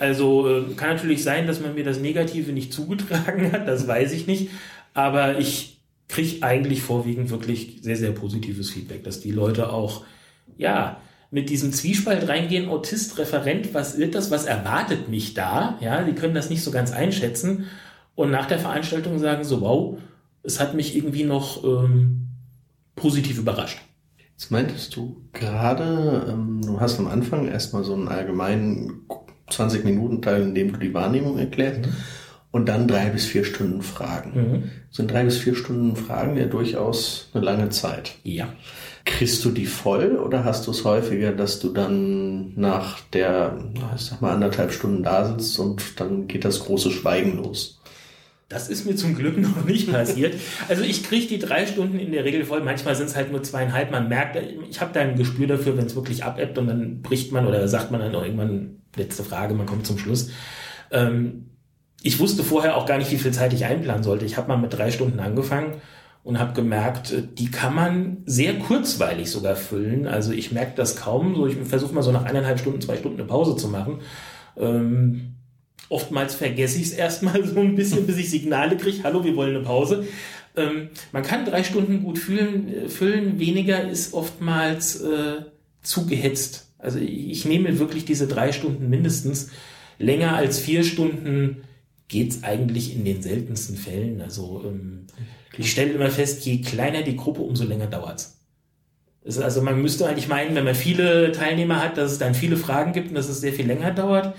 also 0.03 0.49
äh, 0.49 0.75
kann 0.75 0.97
natürlich 0.97 1.23
sein, 1.23 1.47
dass 1.47 1.61
man 1.61 1.77
mir 1.77 1.85
das 1.85 2.01
Negative 2.01 2.51
nicht 2.51 2.73
zugetragen 2.73 3.53
hat, 3.53 3.69
das 3.69 3.87
weiß 3.87 4.13
ich 4.13 4.27
nicht. 4.27 4.51
Aber 4.95 5.39
ich 5.39 5.81
kriege 6.09 6.43
eigentlich 6.43 6.83
vorwiegend 6.83 7.31
wirklich 7.31 7.79
sehr, 7.83 7.97
sehr 7.97 8.11
positives 8.11 8.69
Feedback, 8.71 9.05
dass 9.05 9.21
die 9.21 9.31
Leute 9.31 9.73
auch, 9.73 10.05
ja, 10.59 11.01
mit 11.31 11.51
diesem 11.51 11.73
Zwiespalt 11.73 12.29
reingehen, 12.29 12.69
Autist, 12.69 13.17
Referent, 13.17 13.75
was 13.75 13.97
wird 13.97 14.17
das, 14.17 14.33
was 14.33 14.45
erwartet 14.45 15.09
mich 15.09 15.35
da? 15.35 15.79
Ja, 15.81 16.03
die 16.03 16.15
können 16.15 16.35
das 16.35 16.51
nicht 16.51 16.65
so 16.65 16.73
ganz 16.73 16.91
einschätzen 16.91 17.67
und 18.17 18.33
nach 18.33 18.47
der 18.47 18.59
Veranstaltung 18.59 19.21
sagen 19.21 19.45
so, 19.45 19.61
wow, 19.61 19.99
es 20.43 20.59
hat 20.59 20.75
mich 20.75 20.97
irgendwie 20.97 21.25
noch 21.25 21.63
ähm, 21.63 22.27
positiv 22.97 23.39
überrascht. 23.39 23.81
Jetzt 24.33 24.51
meintest 24.51 24.97
du 24.97 25.23
gerade, 25.33 26.27
ähm, 26.29 26.61
du 26.61 26.81
hast 26.81 26.99
am 26.99 27.07
Anfang 27.07 27.47
erstmal 27.47 27.85
so 27.85 27.95
einen 27.95 28.09
allgemeinen 28.09 29.07
20 29.51 29.85
Minuten 29.85 30.23
Teil, 30.23 30.43
in 30.43 30.55
dem 30.55 30.73
du 30.73 30.79
die 30.79 30.95
Wahrnehmung 30.95 31.39
erklärst. 31.39 31.87
Mhm. 31.87 31.93
Und 32.51 32.69
dann 32.69 32.87
drei 32.87 33.07
bis 33.07 33.25
vier 33.25 33.45
Stunden 33.45 33.81
Fragen. 33.81 34.33
Mhm. 34.35 34.71
Sind 34.91 35.11
drei 35.11 35.25
bis 35.25 35.39
vier 35.39 35.55
Stunden 35.55 35.97
Fragen 35.97 36.37
ja 36.37 36.45
durchaus 36.45 37.31
eine 37.33 37.43
lange 37.43 37.71
Zeit. 37.71 38.13
Ja. 38.25 38.53
Kriegst 39.07 39.43
du 39.45 39.51
die 39.51 39.67
voll 39.67 40.17
oder 40.17 40.45
hast 40.45 40.67
du 40.67 40.71
es 40.71 40.85
häufiger, 40.85 41.33
dass 41.33 41.61
du 41.61 41.71
dann 41.71 42.53
nach 42.55 43.01
der, 43.15 43.59
ich 43.97 44.03
sag 44.03 44.21
mal, 44.21 44.35
anderthalb 44.35 44.71
Stunden 44.73 45.03
da 45.03 45.25
sitzt 45.25 45.59
und 45.59 45.99
dann 45.99 46.29
geht 46.29 46.45
das 46.45 46.61
große 46.61 46.91
Schweigen 46.91 47.39
los? 47.39 47.81
Das 48.53 48.69
ist 48.69 48.85
mir 48.85 48.95
zum 48.97 49.15
Glück 49.15 49.39
noch 49.41 49.65
nicht 49.65 49.91
passiert. 49.91 50.35
Also 50.69 50.83
ich 50.83 51.03
kriege 51.03 51.27
die 51.27 51.39
drei 51.39 51.67
Stunden 51.67 51.99
in 51.99 52.13
der 52.13 52.25
Regel 52.25 52.45
voll. 52.45 52.61
Manchmal 52.61 52.95
sind 52.95 53.07
es 53.07 53.17
halt 53.17 53.33
nur 53.33 53.43
zweieinhalb. 53.43 53.91
Man 53.91 54.11
merkt, 54.11 54.37
ich 54.69 54.81
habe 54.81 54.93
da 54.93 55.01
ein 55.01 55.17
Gespür 55.17 55.47
dafür, 55.47 55.79
wenn 55.79 55.87
es 55.87 55.97
wirklich 55.97 56.23
abebbt 56.23 56.59
und 56.59 56.67
dann 56.67 57.01
bricht 57.01 57.33
man 57.33 57.47
oder 57.47 57.67
sagt 57.67 57.91
man 57.91 58.01
dann 58.01 58.13
irgendwann 58.13 58.82
letzte 58.97 59.25
Frage, 59.25 59.55
man 59.55 59.67
kommt 59.67 59.87
zum 59.87 59.99
Schluss. 59.99 60.31
Ähm, 60.91 61.51
ich 62.03 62.19
wusste 62.19 62.43
vorher 62.43 62.77
auch 62.77 62.87
gar 62.87 62.99
nicht, 62.99 63.13
wie 63.13 63.19
viel 63.19 63.33
Zeit 63.33 63.53
ich 63.53 63.65
einplanen 63.65 64.03
sollte. 64.03 64.25
Ich 64.25 64.37
habe 64.37 64.49
mal 64.49 64.57
mit 64.57 64.73
drei 64.73 64.91
Stunden 64.91 65.21
angefangen 65.21 65.81
und 66.25 66.39
habe 66.39 66.53
gemerkt, 66.53 67.15
die 67.39 67.51
kann 67.51 67.75
man 67.75 68.19
sehr 68.27 68.59
kurzweilig 68.59 69.31
sogar 69.31 69.57
füllen. 69.57 70.07
Also 70.07 70.33
ich 70.33 70.53
merke 70.53 70.73
das 70.77 70.97
kaum. 70.97 71.35
So, 71.35 71.47
ich 71.47 71.57
versuche 71.57 71.95
mal 71.95 72.03
so 72.03 72.13
nach 72.13 72.25
eineinhalb 72.25 72.59
Stunden, 72.59 72.81
zwei 72.81 72.97
Stunden 72.97 73.19
eine 73.19 73.29
Pause 73.29 73.57
zu 73.57 73.69
machen. 73.69 74.01
Ähm, 74.57 75.35
oftmals 75.89 76.35
vergesse 76.35 76.79
ich 76.79 76.87
es 76.87 76.93
erstmal 76.93 77.45
so 77.45 77.61
ein 77.61 77.77
bisschen, 77.77 78.07
bis 78.07 78.19
ich 78.19 78.31
Signale 78.31 78.77
kriege, 78.77 79.03
hallo, 79.05 79.25
wir 79.25 79.37
wollen 79.37 79.57
eine 79.57 79.65
Pause. 79.65 80.05
Ähm, 80.57 80.91
man 81.13 81.23
kann 81.23 81.45
drei 81.45 81.65
Stunden 81.65 82.03
gut 82.03 82.19
füllen, 82.19 82.69
äh, 82.69 82.89
füllen. 82.89 83.39
weniger 83.39 83.89
ist 83.89 84.13
oftmals 84.13 85.01
äh, 85.01 85.43
zu 85.83 86.07
gehetzt. 86.07 86.72
Also 86.83 86.99
ich 86.99 87.45
nehme 87.45 87.79
wirklich 87.79 88.05
diese 88.05 88.27
drei 88.27 88.53
Stunden 88.53 88.91
mindestens. 88.91 89.51
Länger 89.99 90.35
als 90.35 90.59
vier 90.59 90.83
Stunden 90.83 91.63
geht's 92.09 92.43
eigentlich 92.43 92.95
in 92.95 93.05
den 93.05 93.23
seltensten 93.23 93.77
Fällen. 93.77 94.21
Also 94.21 94.65
ähm, 94.67 95.07
ich 95.57 95.71
stelle 95.71 95.93
immer 95.93 96.11
fest, 96.11 96.45
je 96.45 96.61
kleiner 96.61 97.03
die 97.03 97.17
Gruppe, 97.17 97.43
umso 97.43 97.65
länger 97.65 97.87
dauert's. 97.87 98.41
also 99.25 99.63
man 99.63 99.81
müsste 99.81 100.07
eigentlich 100.07 100.29
meinen, 100.29 100.57
wenn 100.57 100.65
man 100.65 100.75
viele 100.75 101.31
Teilnehmer 101.31 101.81
hat, 101.81 101.97
dass 101.97 102.13
es 102.13 102.19
dann 102.19 102.35
viele 102.35 102.57
Fragen 102.57 102.93
gibt 102.93 103.11
und 103.11 103.15
dass 103.15 103.29
es 103.29 103.41
sehr 103.41 103.53
viel 103.53 103.67
länger 103.67 103.93
dauert. 103.93 104.35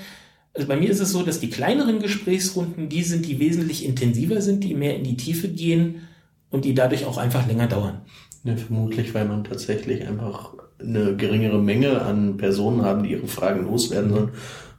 Also 0.54 0.68
bei 0.68 0.76
mir 0.76 0.90
ist 0.90 1.00
es 1.00 1.12
so, 1.12 1.24
dass 1.24 1.40
die 1.40 1.50
kleineren 1.50 2.00
Gesprächsrunden 2.00 2.90
die 2.90 3.04
sind, 3.04 3.26
die 3.26 3.40
wesentlich 3.40 3.86
intensiver 3.86 4.42
sind, 4.42 4.64
die 4.64 4.76
mehr 4.76 4.96
in 4.98 5.04
die 5.04 5.18
Tiefe 5.18 5.48
gehen 5.48 6.08
und 6.52 6.66
die 6.66 6.76
dadurch 6.76 7.06
auch 7.06 7.18
einfach 7.18 7.48
länger 7.48 7.68
dauern. 7.68 8.02
Ja, 8.44 8.58
vermutlich, 8.58 9.14
weil 9.14 9.26
man 9.26 9.46
tatsächlich 9.46 10.06
einfach 10.06 10.54
eine 10.80 11.16
geringere 11.16 11.62
Menge 11.62 12.02
an 12.02 12.38
Personen 12.38 12.84
haben, 12.84 13.04
die 13.04 13.12
ihre 13.12 13.28
Fragen 13.28 13.66
loswerden 13.66 14.12
sollen 14.12 14.30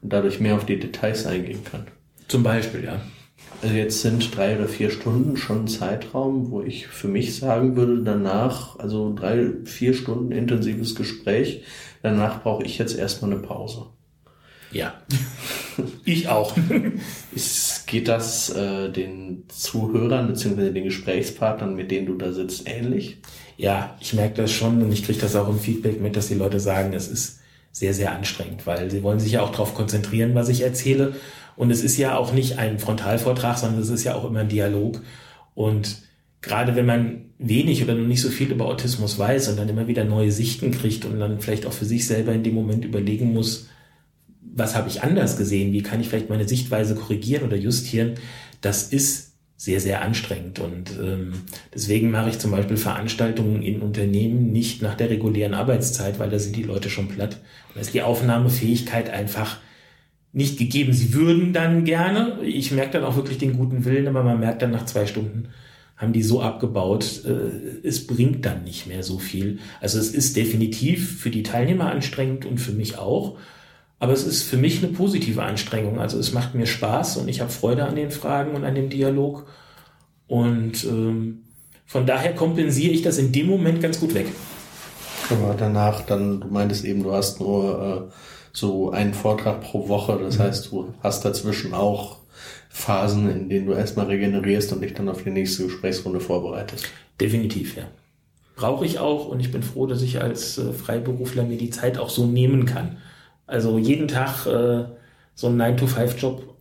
und 0.03 0.13
dadurch 0.13 0.41
mehr 0.41 0.55
auf 0.57 0.67
die 0.67 0.79
Details 0.79 1.27
eingehen 1.27 1.65
kann. 1.65 1.87
Zum 2.29 2.43
Beispiel, 2.43 2.85
ja. 2.85 3.01
Also 3.63 3.75
jetzt 3.77 4.03
sind 4.03 4.37
drei 4.37 4.57
oder 4.57 4.69
vier 4.69 4.91
Stunden 4.91 5.37
schon 5.37 5.65
ein 5.65 5.69
Zeitraum, 5.69 6.51
wo 6.51 6.61
ich 6.61 6.87
für 6.87 7.09
mich 7.09 7.37
sagen 7.37 7.77
würde, 7.77 8.03
danach, 8.03 8.79
also 8.79 9.15
drei, 9.15 9.53
vier 9.65 9.95
Stunden 9.95 10.33
intensives 10.33 10.95
Gespräch, 10.95 11.63
danach 12.03 12.43
brauche 12.43 12.65
ich 12.65 12.77
jetzt 12.77 12.97
erstmal 12.97 13.33
eine 13.33 13.41
Pause. 13.41 13.87
Ja. 14.71 14.95
ich 16.05 16.29
auch. 16.29 16.55
Ist, 17.35 17.87
geht 17.87 18.09
das 18.09 18.51
äh, 18.51 18.91
den 18.91 19.45
Zuhörern 19.49 20.27
bzw. 20.27 20.71
den 20.71 20.85
Gesprächspartnern, 20.85 21.75
mit 21.75 21.91
denen 21.91 22.07
du 22.07 22.17
da 22.17 22.33
sitzt, 22.33 22.69
ähnlich? 22.69 23.23
Ja, 23.57 23.97
ich 24.01 24.15
merke 24.15 24.43
das 24.43 24.53
schon 24.53 24.83
und 24.83 24.93
ich 24.93 25.05
kriege 25.05 25.21
das 25.21 25.37
auch 25.37 25.49
im 25.49 25.59
Feedback 25.59 26.01
mit, 26.01 26.17
dass 26.17 26.29
die 26.29 26.35
Leute 26.35 26.61
sagen, 26.61 26.93
es 26.93 27.09
ist 27.09 27.41
sehr, 27.71 27.95
sehr 27.95 28.13
anstrengend, 28.13 28.67
weil 28.67 28.91
sie 28.91 29.03
wollen 29.03 29.21
sich 29.21 29.33
ja 29.33 29.43
auch 29.43 29.51
darauf 29.51 29.75
konzentrieren, 29.75 30.35
was 30.35 30.49
ich 30.49 30.63
erzähle. 30.63 31.15
Und 31.57 31.71
es 31.71 31.83
ist 31.83 31.97
ja 31.97 32.17
auch 32.17 32.33
nicht 32.33 32.59
ein 32.59 32.79
Frontalvortrag, 32.79 33.59
sondern 33.59 33.81
es 33.81 33.89
ist 33.89 34.05
ja 34.05 34.15
auch 34.15 34.25
immer 34.25 34.41
ein 34.41 34.49
Dialog. 34.49 35.03
Und 35.55 36.03
gerade 36.41 36.77
wenn 36.77 36.87
man 36.87 37.25
wenig 37.39 37.83
oder 37.83 37.95
noch 37.95 38.07
nicht 38.07 38.23
so 38.23 38.29
viel 38.29 38.51
über 38.51 38.67
Autismus 38.67 39.19
weiß 39.19 39.49
und 39.49 39.59
dann 39.59 39.69
immer 39.69 39.87
wieder 39.87 40.05
neue 40.05 40.33
Sichten 40.33 40.71
kriegt 40.71 41.05
und 41.05 41.19
dann 41.19 41.41
vielleicht 41.41 41.67
auch 41.67 41.73
für 41.73 41.85
sich 41.85 42.07
selber 42.07 42.33
in 42.33 42.43
dem 42.43 42.55
Moment 42.55 42.85
überlegen 42.85 43.33
muss, 43.33 43.69
was 44.41 44.77
habe 44.77 44.89
ich 44.89 45.03
anders 45.03 45.37
gesehen, 45.37 45.73
wie 45.73 45.83
kann 45.83 46.01
ich 46.01 46.09
vielleicht 46.09 46.31
meine 46.31 46.47
Sichtweise 46.47 46.95
korrigieren 46.95 47.45
oder 47.45 47.57
justieren, 47.57 48.15
das 48.61 48.85
ist 48.85 49.34
sehr, 49.57 49.81
sehr 49.81 50.03
anstrengend. 50.03 50.59
Und 50.59 50.99
ähm, 51.01 51.33
deswegen 51.73 52.11
mache 52.11 52.31
ich 52.31 52.39
zum 52.39 52.51
Beispiel 52.51 52.77
Veranstaltungen 52.77 53.63
in 53.63 53.81
Unternehmen 53.81 54.53
nicht 54.53 54.83
nach 54.83 54.95
der 54.95 55.11
regulären 55.11 55.55
Arbeitszeit, 55.55 56.19
weil 56.19 56.31
da 56.31 56.39
sind 56.39 56.57
die 56.57 56.65
Leute 56.65 56.91
schon 56.91 57.09
platt. 57.09 57.41
Da 57.75 57.81
ist 57.81 57.95
die 57.95 58.03
Aufnahmefähigkeit 58.03 59.11
einfach 59.11 59.59
nicht 60.33 60.59
gegeben. 60.59 60.93
Sie 60.93 61.15
würden 61.15 61.53
dann 61.53 61.85
gerne. 61.85 62.43
Ich 62.43 62.73
merke 62.73 62.95
dann 62.95 63.05
auch 63.05 63.17
wirklich 63.17 63.39
den 63.39 63.57
guten 63.57 63.85
Willen, 63.85 64.09
aber 64.09 64.25
man 64.25 64.41
merkt 64.41 64.63
dann 64.63 64.73
nach 64.73 64.85
zwei 64.85 65.07
Stunden, 65.07 65.49
haben 65.97 66.13
die 66.13 66.25
so 66.25 66.43
abgebaut, 66.43 67.23
äh, 67.25 67.87
es 67.87 68.07
bringt 68.07 68.45
dann 68.45 68.65
nicht 68.65 68.89
mehr 68.89 69.05
so 69.05 69.19
viel. 69.19 69.61
Also 69.81 69.99
es 70.01 70.13
ist 70.13 70.37
definitiv 70.37 71.21
für 71.21 71.31
die 71.31 71.45
Teilnehmer 71.45 71.91
anstrengend 71.93 72.45
und 72.47 72.59
für 72.59 72.73
mich 72.73 72.99
auch. 72.99 73.39
Aber 74.05 74.13
es 74.13 74.27
ist 74.27 74.43
für 74.43 74.59
mich 74.59 74.85
eine 74.85 74.93
positive 74.93 75.43
Anstrengung. 75.43 75.99
Also 75.99 76.19
es 76.19 76.35
macht 76.35 76.55
mir 76.55 76.67
Spaß 76.67 77.17
und 77.17 77.27
ich 77.27 77.41
habe 77.41 77.51
Freude 77.51 77.87
an 77.87 77.97
den 77.97 78.11
Fragen 78.11 78.55
und 78.55 78.63
an 78.67 78.75
dem 78.75 78.91
Dialog. 78.91 79.47
Und 80.27 80.85
ähm, 80.85 81.45
von 81.87 82.05
daher 82.05 82.35
kompensiere 82.35 82.93
ich 82.93 83.01
das 83.01 83.17
in 83.17 83.33
dem 83.33 83.47
Moment 83.47 83.81
ganz 83.81 83.99
gut 83.99 84.13
weg. 84.13 84.27
Aber 85.31 85.55
danach 85.59 86.03
dann, 86.03 86.43
du 86.43 86.49
meintest 86.49 86.85
eben, 86.85 87.03
du 87.03 87.13
hast 87.13 87.41
nur 87.41 88.11
äh, 88.11 88.15
so 88.53 88.91
einen 88.91 89.15
Vortrag 89.15 89.63
pro 89.63 89.89
Woche. 89.89 90.19
Das 90.23 90.37
mhm. 90.37 90.43
heißt, 90.43 90.71
du 90.71 90.93
hast 91.03 91.25
dazwischen 91.25 91.73
auch 91.73 92.19
Phasen, 92.69 93.31
in 93.31 93.49
denen 93.49 93.65
du 93.65 93.73
erstmal 93.73 94.05
regenerierst 94.05 94.71
und 94.75 94.83
dich 94.83 94.93
dann 94.93 95.09
auf 95.09 95.23
die 95.23 95.31
nächste 95.31 95.65
Gesprächsrunde 95.65 96.21
vorbereitest. 96.21 96.89
Definitiv, 97.19 97.75
ja. 97.75 97.85
Brauche 98.55 98.85
ich 98.85 98.99
auch 98.99 99.29
und 99.29 99.41
ich 99.41 99.51
bin 99.51 99.63
froh, 99.63 99.87
dass 99.87 100.03
ich 100.03 100.21
als 100.21 100.59
äh, 100.59 100.75
Freiberufler 100.75 101.45
mir 101.45 101.57
die 101.57 101.71
Zeit 101.71 101.97
auch 101.97 102.11
so 102.11 102.27
nehmen 102.27 102.67
kann. 102.67 102.99
Also 103.47 103.79
jeden 103.79 104.09
Tag 104.09 104.47
äh, 104.47 104.85
so 105.35 105.49
einen 105.49 105.61
9-to-5-Job, 105.61 106.57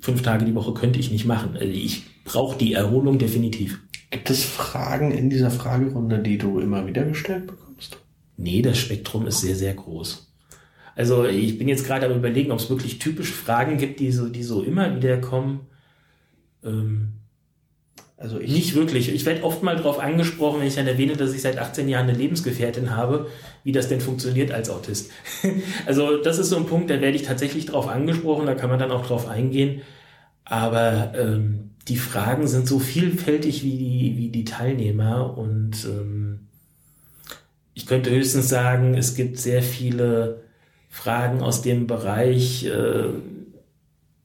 fünf 0.00 0.22
Tage 0.22 0.44
die 0.44 0.54
Woche 0.54 0.74
könnte 0.74 0.98
ich 0.98 1.10
nicht 1.10 1.26
machen. 1.26 1.54
Also 1.54 1.66
ich 1.66 2.04
brauche 2.24 2.58
die 2.58 2.72
Erholung 2.72 3.18
definitiv. 3.18 3.80
Gibt 4.10 4.30
es 4.30 4.44
Fragen 4.44 5.12
in 5.12 5.28
dieser 5.30 5.50
Fragerunde, 5.50 6.18
die 6.18 6.38
du 6.38 6.60
immer 6.60 6.86
wieder 6.86 7.04
gestellt 7.04 7.46
bekommst? 7.46 7.98
Nee, 8.36 8.62
das 8.62 8.78
Spektrum 8.78 9.26
ist 9.26 9.40
sehr, 9.40 9.56
sehr 9.56 9.74
groß. 9.74 10.32
Also 10.94 11.26
ich 11.26 11.58
bin 11.58 11.68
jetzt 11.68 11.86
gerade 11.86 12.06
am 12.06 12.16
überlegen, 12.16 12.50
ob 12.50 12.58
es 12.58 12.70
wirklich 12.70 12.98
typische 12.98 13.32
Fragen 13.32 13.78
gibt, 13.78 14.00
die 14.00 14.10
so, 14.10 14.28
die 14.28 14.42
so 14.42 14.62
immer 14.62 14.96
wieder 14.96 15.18
kommen. 15.18 15.60
Ähm, 16.64 17.17
also 18.18 18.40
ich 18.40 18.50
nicht 18.50 18.74
wirklich. 18.74 19.14
Ich 19.14 19.24
werde 19.24 19.44
oft 19.44 19.62
mal 19.62 19.76
darauf 19.76 20.00
angesprochen, 20.00 20.60
wenn 20.60 20.66
ich 20.66 20.74
dann 20.74 20.88
erwähne, 20.88 21.16
dass 21.16 21.32
ich 21.32 21.42
seit 21.42 21.58
18 21.58 21.88
Jahren 21.88 22.08
eine 22.08 22.18
Lebensgefährtin 22.18 22.96
habe, 22.96 23.28
wie 23.62 23.70
das 23.70 23.88
denn 23.88 24.00
funktioniert 24.00 24.50
als 24.50 24.70
Autist. 24.70 25.12
also 25.86 26.20
das 26.20 26.38
ist 26.38 26.48
so 26.48 26.56
ein 26.56 26.66
Punkt, 26.66 26.90
da 26.90 27.00
werde 27.00 27.16
ich 27.16 27.22
tatsächlich 27.22 27.66
darauf 27.66 27.86
angesprochen, 27.86 28.46
da 28.46 28.54
kann 28.54 28.70
man 28.70 28.80
dann 28.80 28.90
auch 28.90 29.06
drauf 29.06 29.28
eingehen. 29.28 29.82
Aber 30.44 31.12
ähm, 31.16 31.70
die 31.86 31.96
Fragen 31.96 32.48
sind 32.48 32.66
so 32.66 32.80
vielfältig 32.80 33.62
wie 33.62 33.78
die, 33.78 34.14
wie 34.16 34.28
die 34.30 34.44
Teilnehmer 34.44 35.38
und 35.38 35.84
ähm, 35.84 36.40
ich 37.74 37.86
könnte 37.86 38.10
höchstens 38.10 38.48
sagen, 38.48 38.94
es 38.94 39.14
gibt 39.14 39.38
sehr 39.38 39.62
viele 39.62 40.42
Fragen 40.88 41.40
aus 41.40 41.62
dem 41.62 41.86
Bereich, 41.86 42.64
äh, 42.64 43.04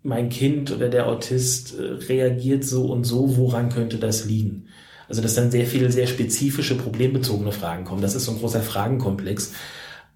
mein 0.04 0.30
Kind 0.30 0.72
oder 0.72 0.90
der 0.90 1.08
Autist 1.08 1.80
äh, 1.80 1.84
reagiert 1.84 2.66
so 2.66 2.86
und 2.92 3.06
so, 3.06 3.38
woran 3.38 3.70
könnte 3.70 3.98
das 3.98 4.26
liegen? 4.26 4.68
Also 5.08 5.22
dass 5.22 5.36
dann 5.36 5.52
sehr 5.52 5.66
viele 5.66 5.92
sehr 5.92 6.08
spezifische, 6.08 6.76
problembezogene 6.76 7.52
Fragen 7.52 7.86
kommen. 7.86 8.02
Das 8.02 8.16
ist 8.16 8.26
so 8.26 8.32
ein 8.32 8.40
großer 8.40 8.62
Fragenkomplex. 8.62 9.54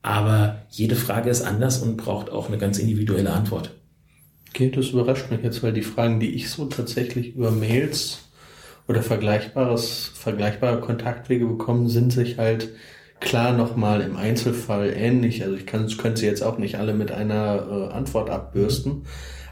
Aber 0.02 0.64
jede 0.70 0.96
Frage 0.96 1.30
ist 1.30 1.42
anders 1.42 1.80
und 1.80 1.98
braucht 1.98 2.30
auch 2.30 2.48
eine 2.48 2.58
ganz 2.58 2.78
individuelle 2.80 3.32
Antwort. 3.32 3.72
Okay, 4.50 4.72
das 4.72 4.90
überrascht 4.90 5.30
mich 5.30 5.44
jetzt, 5.44 5.62
weil 5.64 5.74
die 5.74 5.82
Fragen, 5.82 6.20
die 6.20 6.34
ich 6.34 6.50
so 6.50 6.66
tatsächlich 6.66 7.36
über 7.36 7.52
Mails 7.52 8.20
oder 8.88 9.04
vergleichbares, 9.04 10.12
vergleichbare 10.14 10.80
Kontaktwege 10.80 11.46
bekommen, 11.46 11.90
sind 11.90 12.14
sich 12.14 12.38
halt 12.38 12.70
klar 13.20 13.54
nochmal 13.54 14.02
im 14.02 14.16
Einzelfall 14.16 14.94
ähnlich. 14.96 15.44
Also 15.44 15.56
ich 15.56 15.66
kann, 15.66 15.88
könnte 15.98 16.22
sie 16.22 16.26
jetzt 16.26 16.44
auch 16.44 16.58
nicht 16.58 16.76
alle 16.76 16.94
mit 16.94 17.12
einer 17.12 17.68
äh, 17.70 17.94
Antwort 17.94 18.30
abbürsten, 18.30 19.04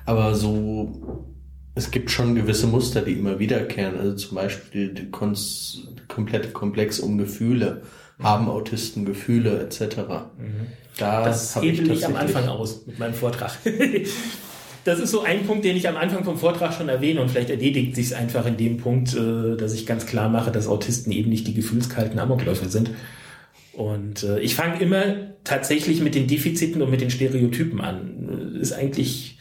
aber 0.06 0.36
so 0.36 1.26
es 1.78 1.92
gibt 1.92 2.10
schon 2.10 2.36
gewisse 2.36 2.68
Muster, 2.68 3.02
die 3.02 3.14
immer 3.14 3.38
wiederkehren. 3.38 4.00
Also 4.00 4.16
zum 4.16 4.36
Beispiel 4.36 4.94
der 4.94 5.06
komplette 6.08 6.50
Komplex 6.50 7.00
um 7.00 7.18
Gefühle. 7.18 7.82
Haben 8.24 8.48
Autisten 8.48 9.04
Gefühle 9.04 9.60
etc. 9.60 9.98
Mhm. 10.38 10.68
Da 10.98 11.26
das 11.26 11.62
hebel 11.62 11.92
ich, 11.92 12.00
ich 12.00 12.06
am 12.06 12.16
Anfang 12.16 12.48
aus 12.48 12.86
mit 12.88 12.98
meinem 12.98 13.14
Vortrag. 13.14 13.52
das 14.86 15.00
ist 15.00 15.12
so 15.12 15.22
ein 15.22 15.46
Punkt, 15.46 15.66
den 15.66 15.76
ich 15.76 15.90
am 15.90 15.98
Anfang 15.98 16.24
vom 16.24 16.38
Vortrag 16.38 16.74
schon 16.74 16.88
erwähne 16.88 17.20
und 17.20 17.30
vielleicht 17.30 17.50
erledigt 17.50 17.94
sich 17.94 18.06
es 18.06 18.14
einfach 18.14 18.46
in 18.46 18.56
dem 18.56 18.78
Punkt, 18.78 19.14
äh, 19.14 19.58
dass 19.58 19.74
ich 19.74 19.86
ganz 19.86 20.06
klar 20.06 20.30
mache, 20.30 20.50
dass 20.50 20.70
Autisten 20.70 21.12
eben 21.12 21.30
nicht 21.30 21.46
die 21.46 21.54
gefühlskalten 21.54 22.18
Amokläufer 22.18 22.70
sind, 22.70 22.92
und 23.76 24.24
äh, 24.24 24.40
ich 24.40 24.56
fange 24.56 24.80
immer 24.80 25.04
tatsächlich 25.44 26.02
mit 26.02 26.16
den 26.16 26.28
Defiziten 26.28 26.82
und 26.82 26.90
mit 26.90 27.02
den 27.02 27.10
Stereotypen 27.10 27.82
an. 27.82 28.58
Ist 28.60 28.72
eigentlich, 28.72 29.38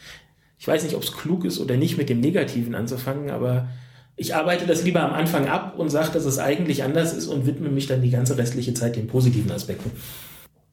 ich 0.57 0.67
weiß 0.67 0.83
nicht, 0.83 0.95
ob 0.95 1.03
es 1.03 1.11
klug 1.11 1.45
ist 1.45 1.59
oder 1.59 1.77
nicht, 1.77 1.97
mit 1.97 2.09
dem 2.09 2.19
Negativen 2.19 2.75
anzufangen, 2.75 3.29
aber 3.29 3.67
ich 4.15 4.35
arbeite 4.35 4.65
das 4.65 4.83
lieber 4.83 5.01
am 5.01 5.13
Anfang 5.13 5.47
ab 5.47 5.77
und 5.77 5.89
sage, 5.89 6.11
dass 6.13 6.25
es 6.25 6.39
eigentlich 6.39 6.83
anders 6.83 7.13
ist 7.13 7.27
und 7.27 7.45
widme 7.45 7.69
mich 7.69 7.87
dann 7.87 8.01
die 8.01 8.11
ganze 8.11 8.37
restliche 8.37 8.73
Zeit 8.73 8.95
den 8.95 9.07
positiven 9.07 9.51
Aspekten. 9.51 9.91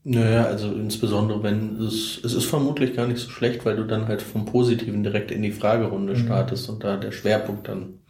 Naja, 0.04 0.44
also 0.44 0.72
insbesondere 0.72 1.42
wenn 1.42 1.80
es, 1.80 2.20
es 2.24 2.34
ist 2.34 2.44
vermutlich 2.44 2.94
gar 2.94 3.06
nicht 3.06 3.20
so 3.20 3.30
schlecht, 3.30 3.64
weil 3.64 3.76
du 3.76 3.84
dann 3.84 4.08
halt 4.08 4.20
vom 4.20 4.46
Positiven 4.46 5.02
direkt 5.02 5.30
in 5.30 5.42
die 5.42 5.52
Fragerunde 5.52 6.14
mhm. 6.14 6.24
startest 6.24 6.68
und 6.68 6.82
da 6.82 6.96
der 6.96 7.12
Schwerpunkt 7.12 7.68
dann 7.68 8.00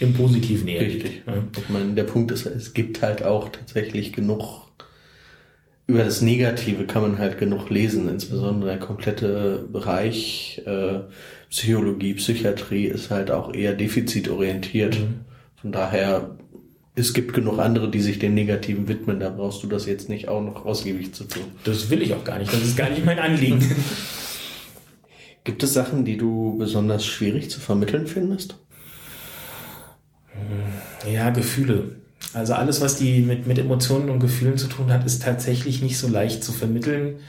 im 0.00 0.12
Positiven 0.12 0.68
eher. 0.68 0.82
Richtig. 0.82 1.22
Ja. 1.26 1.34
Ich 1.56 1.68
meine, 1.68 1.94
der 1.94 2.04
Punkt 2.04 2.30
ist, 2.30 2.46
es 2.46 2.74
gibt 2.74 3.02
halt 3.02 3.22
auch 3.22 3.48
tatsächlich 3.48 4.12
genug 4.12 4.67
über 5.88 6.04
das 6.04 6.20
Negative 6.20 6.84
kann 6.84 7.00
man 7.00 7.18
halt 7.18 7.38
genug 7.38 7.70
lesen, 7.70 8.08
insbesondere 8.10 8.70
der 8.70 8.78
komplette 8.78 9.66
Bereich 9.72 10.62
äh, 10.66 11.00
Psychologie, 11.48 12.12
Psychiatrie 12.14 12.84
ist 12.84 13.10
halt 13.10 13.30
auch 13.30 13.54
eher 13.54 13.72
defizitorientiert. 13.72 15.00
Mhm. 15.00 15.20
Von 15.56 15.72
daher, 15.72 16.36
es 16.94 17.14
gibt 17.14 17.32
genug 17.32 17.58
andere, 17.58 17.90
die 17.90 18.02
sich 18.02 18.18
dem 18.18 18.34
Negativen 18.34 18.86
widmen, 18.86 19.18
da 19.18 19.30
brauchst 19.30 19.62
du 19.62 19.66
das 19.66 19.86
jetzt 19.86 20.10
nicht 20.10 20.28
auch 20.28 20.42
noch 20.42 20.66
ausgiebig 20.66 21.14
zu 21.14 21.24
tun. 21.24 21.44
Das 21.64 21.88
will 21.88 22.02
ich 22.02 22.12
auch 22.12 22.22
gar 22.22 22.38
nicht, 22.38 22.52
das 22.52 22.62
ist 22.62 22.76
gar 22.76 22.90
nicht 22.90 23.06
mein 23.06 23.18
Anliegen. 23.18 23.58
gibt 25.44 25.62
es 25.62 25.72
Sachen, 25.72 26.04
die 26.04 26.18
du 26.18 26.58
besonders 26.58 27.06
schwierig 27.06 27.48
zu 27.48 27.60
vermitteln 27.60 28.06
findest? 28.06 28.58
Ja, 31.10 31.30
Gefühle. 31.30 31.96
Also 32.34 32.54
alles, 32.54 32.80
was 32.80 32.96
die 32.96 33.20
mit, 33.20 33.46
mit 33.46 33.58
Emotionen 33.58 34.10
und 34.10 34.20
Gefühlen 34.20 34.58
zu 34.58 34.66
tun 34.66 34.92
hat, 34.92 35.04
ist 35.04 35.22
tatsächlich 35.22 35.80
nicht 35.82 35.98
so 35.98 36.08
leicht 36.08 36.44
zu 36.44 36.52
vermitteln, 36.52 37.20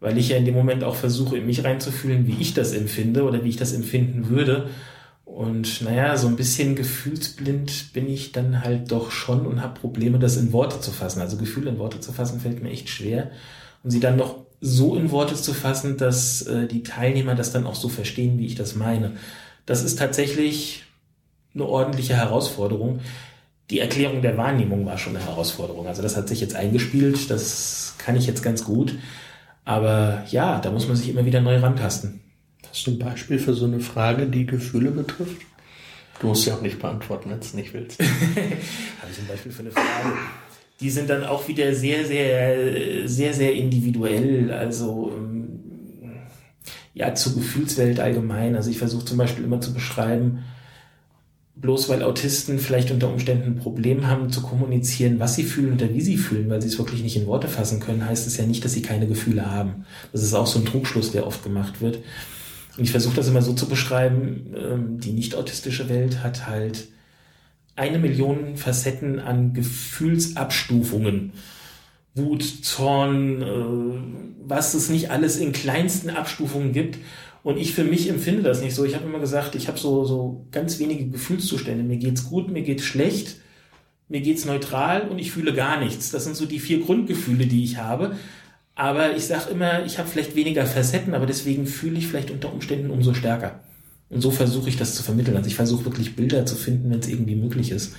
weil 0.00 0.16
ich 0.16 0.28
ja 0.28 0.36
in 0.36 0.44
dem 0.44 0.54
Moment 0.54 0.84
auch 0.84 0.94
versuche, 0.94 1.36
in 1.38 1.46
mich 1.46 1.64
reinzufühlen, 1.64 2.26
wie 2.26 2.36
ich 2.40 2.54
das 2.54 2.72
empfinde 2.72 3.24
oder 3.24 3.44
wie 3.44 3.48
ich 3.48 3.56
das 3.56 3.72
empfinden 3.72 4.28
würde. 4.28 4.68
Und 5.24 5.82
naja, 5.82 6.16
so 6.16 6.28
ein 6.28 6.36
bisschen 6.36 6.76
gefühlsblind 6.76 7.92
bin 7.92 8.08
ich 8.08 8.32
dann 8.32 8.62
halt 8.62 8.92
doch 8.92 9.10
schon 9.10 9.46
und 9.46 9.62
habe 9.62 9.80
Probleme, 9.80 10.18
das 10.18 10.36
in 10.36 10.52
Worte 10.52 10.80
zu 10.80 10.90
fassen. 10.90 11.20
Also 11.20 11.36
Gefühle 11.36 11.70
in 11.70 11.78
Worte 11.78 12.00
zu 12.00 12.12
fassen 12.12 12.40
fällt 12.40 12.62
mir 12.62 12.70
echt 12.70 12.88
schwer. 12.88 13.30
Und 13.82 13.90
sie 13.90 14.00
dann 14.00 14.16
noch 14.16 14.44
so 14.60 14.94
in 14.94 15.10
Worte 15.10 15.34
zu 15.34 15.54
fassen, 15.54 15.96
dass 15.96 16.42
äh, 16.42 16.68
die 16.68 16.82
Teilnehmer 16.82 17.34
das 17.34 17.52
dann 17.52 17.66
auch 17.66 17.74
so 17.74 17.88
verstehen, 17.88 18.38
wie 18.38 18.46
ich 18.46 18.54
das 18.54 18.76
meine. 18.76 19.12
Das 19.66 19.82
ist 19.82 19.98
tatsächlich 19.98 20.84
eine 21.54 21.64
ordentliche 21.64 22.14
Herausforderung 22.14 23.00
die 23.72 23.80
Erklärung 23.80 24.20
der 24.20 24.36
Wahrnehmung 24.36 24.84
war 24.84 24.98
schon 24.98 25.16
eine 25.16 25.24
Herausforderung. 25.24 25.86
Also 25.86 26.02
das 26.02 26.14
hat 26.14 26.28
sich 26.28 26.42
jetzt 26.42 26.54
eingespielt, 26.54 27.30
das 27.30 27.94
kann 27.96 28.16
ich 28.16 28.26
jetzt 28.26 28.42
ganz 28.42 28.64
gut. 28.64 28.94
Aber 29.64 30.24
ja, 30.30 30.60
da 30.60 30.70
muss 30.70 30.86
man 30.86 30.96
sich 30.96 31.08
immer 31.08 31.24
wieder 31.24 31.40
neu 31.40 31.56
rantasten. 31.56 32.20
Hast 32.68 32.86
du 32.86 32.90
ein 32.90 32.98
Beispiel 32.98 33.38
für 33.38 33.54
so 33.54 33.64
eine 33.64 33.80
Frage, 33.80 34.26
die 34.26 34.44
Gefühle 34.44 34.90
betrifft? 34.90 35.40
Du 36.20 36.26
musst 36.26 36.46
ja 36.46 36.54
auch 36.54 36.60
nicht 36.60 36.80
beantworten, 36.80 37.30
wenn 37.30 37.40
du 37.40 37.46
es 37.46 37.54
nicht 37.54 37.72
willst. 37.72 37.98
Habe 38.00 39.10
ich 39.10 39.18
ein 39.18 39.26
Beispiel 39.26 39.52
für 39.52 39.60
eine 39.62 39.70
Frage? 39.70 40.18
Die 40.80 40.90
sind 40.90 41.08
dann 41.08 41.24
auch 41.24 41.48
wieder 41.48 41.74
sehr, 41.74 42.04
sehr, 42.04 43.08
sehr, 43.08 43.32
sehr 43.32 43.54
individuell. 43.54 44.50
Also 44.50 45.12
ähm, 45.16 45.60
ja, 46.92 47.14
zur 47.14 47.36
Gefühlswelt 47.36 48.00
allgemein. 48.00 48.54
Also 48.54 48.68
ich 48.68 48.76
versuche 48.76 49.06
zum 49.06 49.16
Beispiel 49.16 49.44
immer 49.44 49.62
zu 49.62 49.72
beschreiben, 49.72 50.44
bloß 51.54 51.88
weil 51.88 52.02
Autisten 52.02 52.58
vielleicht 52.58 52.90
unter 52.90 53.10
Umständen 53.10 53.52
ein 53.52 53.56
Problem 53.56 54.06
haben 54.06 54.30
zu 54.30 54.40
kommunizieren, 54.40 55.20
was 55.20 55.34
sie 55.34 55.44
fühlen 55.44 55.74
oder 55.74 55.92
wie 55.92 56.00
sie 56.00 56.16
fühlen, 56.16 56.48
weil 56.48 56.62
sie 56.62 56.68
es 56.68 56.78
wirklich 56.78 57.02
nicht 57.02 57.16
in 57.16 57.26
Worte 57.26 57.48
fassen 57.48 57.78
können, 57.80 58.06
heißt 58.06 58.26
es 58.26 58.36
ja 58.36 58.46
nicht, 58.46 58.64
dass 58.64 58.72
sie 58.72 58.82
keine 58.82 59.06
Gefühle 59.06 59.50
haben. 59.50 59.84
Das 60.12 60.22
ist 60.22 60.34
auch 60.34 60.46
so 60.46 60.58
ein 60.58 60.64
Trugschluss, 60.64 61.12
der 61.12 61.26
oft 61.26 61.42
gemacht 61.44 61.80
wird. 61.80 61.98
Und 62.76 62.84
ich 62.84 62.90
versuche 62.90 63.16
das 63.16 63.28
immer 63.28 63.42
so 63.42 63.52
zu 63.52 63.68
beschreiben, 63.68 64.54
ähm, 64.56 64.98
die 64.98 65.12
nicht-autistische 65.12 65.88
Welt 65.88 66.22
hat 66.22 66.46
halt 66.46 66.88
eine 67.76 67.98
Million 67.98 68.56
Facetten 68.56 69.18
an 69.18 69.52
Gefühlsabstufungen. 69.52 71.32
Wut, 72.14 72.42
Zorn, 72.64 73.42
äh, 73.42 74.46
was 74.46 74.74
es 74.74 74.90
nicht 74.90 75.10
alles 75.10 75.36
in 75.36 75.52
kleinsten 75.52 76.10
Abstufungen 76.10 76.72
gibt. 76.72 76.98
Und 77.42 77.58
ich 77.58 77.74
für 77.74 77.84
mich 77.84 78.08
empfinde 78.08 78.42
das 78.42 78.62
nicht 78.62 78.74
so. 78.74 78.84
Ich 78.84 78.94
habe 78.94 79.06
immer 79.06 79.18
gesagt, 79.18 79.54
ich 79.54 79.66
habe 79.68 79.78
so, 79.78 80.04
so 80.04 80.46
ganz 80.52 80.78
wenige 80.78 81.06
Gefühlszustände. 81.08 81.82
Mir 81.82 81.96
geht's 81.96 82.28
gut, 82.28 82.50
mir 82.50 82.62
geht's 82.62 82.84
schlecht, 82.84 83.36
mir 84.08 84.20
geht's 84.20 84.44
neutral 84.44 85.08
und 85.08 85.18
ich 85.18 85.32
fühle 85.32 85.52
gar 85.52 85.80
nichts. 85.80 86.10
Das 86.10 86.24
sind 86.24 86.36
so 86.36 86.46
die 86.46 86.60
vier 86.60 86.80
Grundgefühle, 86.80 87.46
die 87.46 87.64
ich 87.64 87.78
habe. 87.78 88.16
Aber 88.74 89.16
ich 89.16 89.26
sage 89.26 89.50
immer, 89.50 89.84
ich 89.84 89.98
habe 89.98 90.08
vielleicht 90.08 90.36
weniger 90.36 90.66
Facetten, 90.66 91.14
aber 91.14 91.26
deswegen 91.26 91.66
fühle 91.66 91.98
ich 91.98 92.06
vielleicht 92.06 92.30
unter 92.30 92.52
Umständen 92.52 92.90
umso 92.90 93.12
stärker. 93.12 93.60
Und 94.08 94.20
so 94.20 94.30
versuche 94.30 94.68
ich 94.68 94.76
das 94.76 94.94
zu 94.94 95.02
vermitteln. 95.02 95.36
Also 95.36 95.48
ich 95.48 95.56
versuche 95.56 95.84
wirklich 95.84 96.14
Bilder 96.14 96.46
zu 96.46 96.54
finden, 96.54 96.90
wenn 96.90 97.00
es 97.00 97.08
irgendwie 97.08 97.34
möglich 97.34 97.70
ist. 97.70 97.94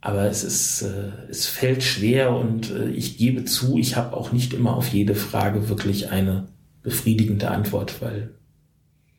Aber 0.00 0.24
es 0.24 0.44
ist, 0.44 0.82
äh, 0.82 1.10
es 1.28 1.46
fällt 1.46 1.82
schwer 1.82 2.32
und 2.34 2.70
äh, 2.70 2.88
ich 2.88 3.18
gebe 3.18 3.44
zu, 3.44 3.76
ich 3.78 3.96
habe 3.96 4.16
auch 4.16 4.32
nicht 4.32 4.54
immer 4.54 4.76
auf 4.76 4.88
jede 4.88 5.14
Frage 5.14 5.68
wirklich 5.68 6.10
eine 6.10 6.48
befriedigende 6.82 7.50
Antwort, 7.50 8.00
weil 8.00 8.30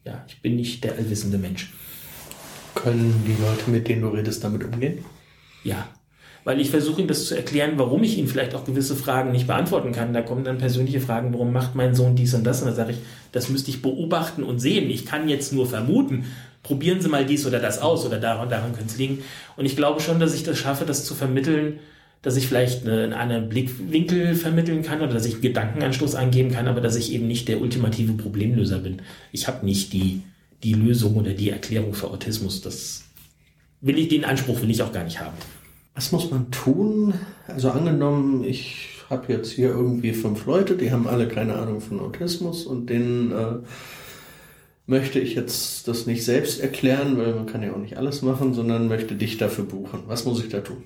ja, 0.06 0.24
ich 0.28 0.41
bin 0.41 0.56
nicht 0.56 0.84
der 0.84 0.93
allwissende 0.93 1.38
Mensch. 1.38 1.74
Können 2.76 3.24
die 3.28 3.41
Leute, 3.41 3.70
mit 3.70 3.88
denen 3.88 4.02
du 4.02 4.10
redest, 4.10 4.43
damit 4.43 4.64
umgehen? 4.64 5.04
Ja, 5.64 5.88
weil 6.43 6.60
ich 6.60 6.72
versuche 6.72 6.99
ihnen 6.99 7.08
das 7.08 7.26
zu 7.28 7.36
erklären, 7.36 7.74
warum 7.76 8.02
ich 8.04 8.18
ihnen 8.18 8.28
vielleicht 8.28 8.56
auch 8.56 8.66
gewisse 8.66 8.95
Fragen 8.95 9.32
nicht 9.32 9.45
beantworten 9.45 9.91
kann. 9.91 10.14
Da 10.14 10.22
kommen 10.22 10.43
dann 10.43 10.58
persönliche 10.58 10.99
Fragen, 10.99 11.34
warum 11.34 11.54
macht 11.54 11.76
mein 11.76 11.93
Sohn 11.93 12.16
dies 12.16 12.34
und 12.34 12.43
das? 12.43 12.62
Und 12.62 12.68
da 12.68 12.74
sage 12.74 12.93
ich, 12.93 12.97
das 13.32 13.49
müsste 13.49 13.70
ich 13.70 13.82
beobachten 13.82 14.43
und 14.43 14.60
sehen. 14.60 14.89
Ich 14.89 15.06
kann 15.06 15.30
jetzt 15.30 15.54
nur 15.54 15.68
vermuten. 15.68 16.26
Probieren 16.64 16.99
Sie 16.99 17.10
mal 17.10 17.26
dies 17.26 17.45
oder 17.45 17.60
das 17.60 17.80
aus 17.80 18.06
oder 18.06 18.20
daran, 18.20 18.49
daran 18.49 18.74
könnte 18.74 18.91
es 18.91 18.97
liegen. 18.97 19.24
Und 19.56 19.66
ich 19.66 19.76
glaube 19.76 20.02
schon, 20.02 20.20
dass 20.20 20.34
ich 20.34 20.43
das 20.43 20.58
schaffe, 20.58 20.86
das 20.86 21.06
zu 21.06 21.14
vermitteln, 21.14 21.80
dass 22.22 22.36
ich 22.36 22.48
vielleicht 22.48 22.88
einen 22.88 23.14
anderen 23.14 23.50
Blickwinkel 23.50 24.36
vermitteln 24.36 24.84
kann 24.84 25.02
oder 25.02 25.14
dass 25.14 25.26
ich 25.26 25.34
einen 25.34 25.42
Gedankenanstoß 25.42 26.16
eingeben 26.16 26.52
kann, 26.52 26.68
aber 26.68 26.82
dass 26.82 26.96
ich 26.96 27.12
eben 27.14 27.28
nicht 27.28 27.48
der 27.48 27.62
ultimative 27.62 28.14
Problemlöser 28.14 28.80
bin. 28.80 29.02
Ich 29.32 29.48
habe 29.48 29.66
nicht 29.66 29.92
die, 29.94 30.22
die 30.64 30.74
Lösung 30.74 31.16
oder 31.16 31.32
die 31.32 31.50
Erklärung 31.50 31.94
für 31.94 32.10
Autismus. 32.10 32.62
Das 32.62 33.06
will 33.82 33.98
ich, 33.98 34.10
den 34.10 34.26
Anspruch 34.26 34.62
will 34.62 34.70
ich 34.70 34.84
auch 34.84 34.92
gar 34.92 35.04
nicht 35.04 35.20
haben. 35.20 35.38
Was 35.96 36.12
muss 36.12 36.30
man 36.30 36.52
tun? 36.52 37.16
Also 37.48 37.72
angenommen, 37.72 38.44
ich 38.44 38.90
habe 39.10 39.34
jetzt 39.34 39.52
hier 39.52 39.70
irgendwie 39.70 40.14
fünf 40.14 40.46
Leute, 40.46 40.78
die 40.78 40.92
haben 40.92 41.08
alle 41.08 41.28
keine 41.28 41.56
Ahnung 41.56 41.82
von 41.82 42.00
Autismus 42.00 42.66
und 42.66 42.90
denen 42.90 43.32
äh, 43.32 43.56
möchte 44.86 45.20
ich 45.20 45.36
jetzt 45.36 45.88
das 45.88 46.06
nicht 46.06 46.24
selbst 46.24 46.62
erklären, 46.62 47.18
weil 47.18 47.34
man 47.34 47.46
kann 47.46 47.64
ja 47.64 47.74
auch 47.74 47.78
nicht 47.78 47.98
alles 47.98 48.22
machen, 48.22 48.54
sondern 48.54 48.88
möchte 48.88 49.16
dich 49.16 49.38
dafür 49.38 49.66
buchen. 49.66 50.04
Was 50.08 50.26
muss 50.26 50.42
ich 50.42 50.50
da 50.50 50.62
tun? 50.62 50.84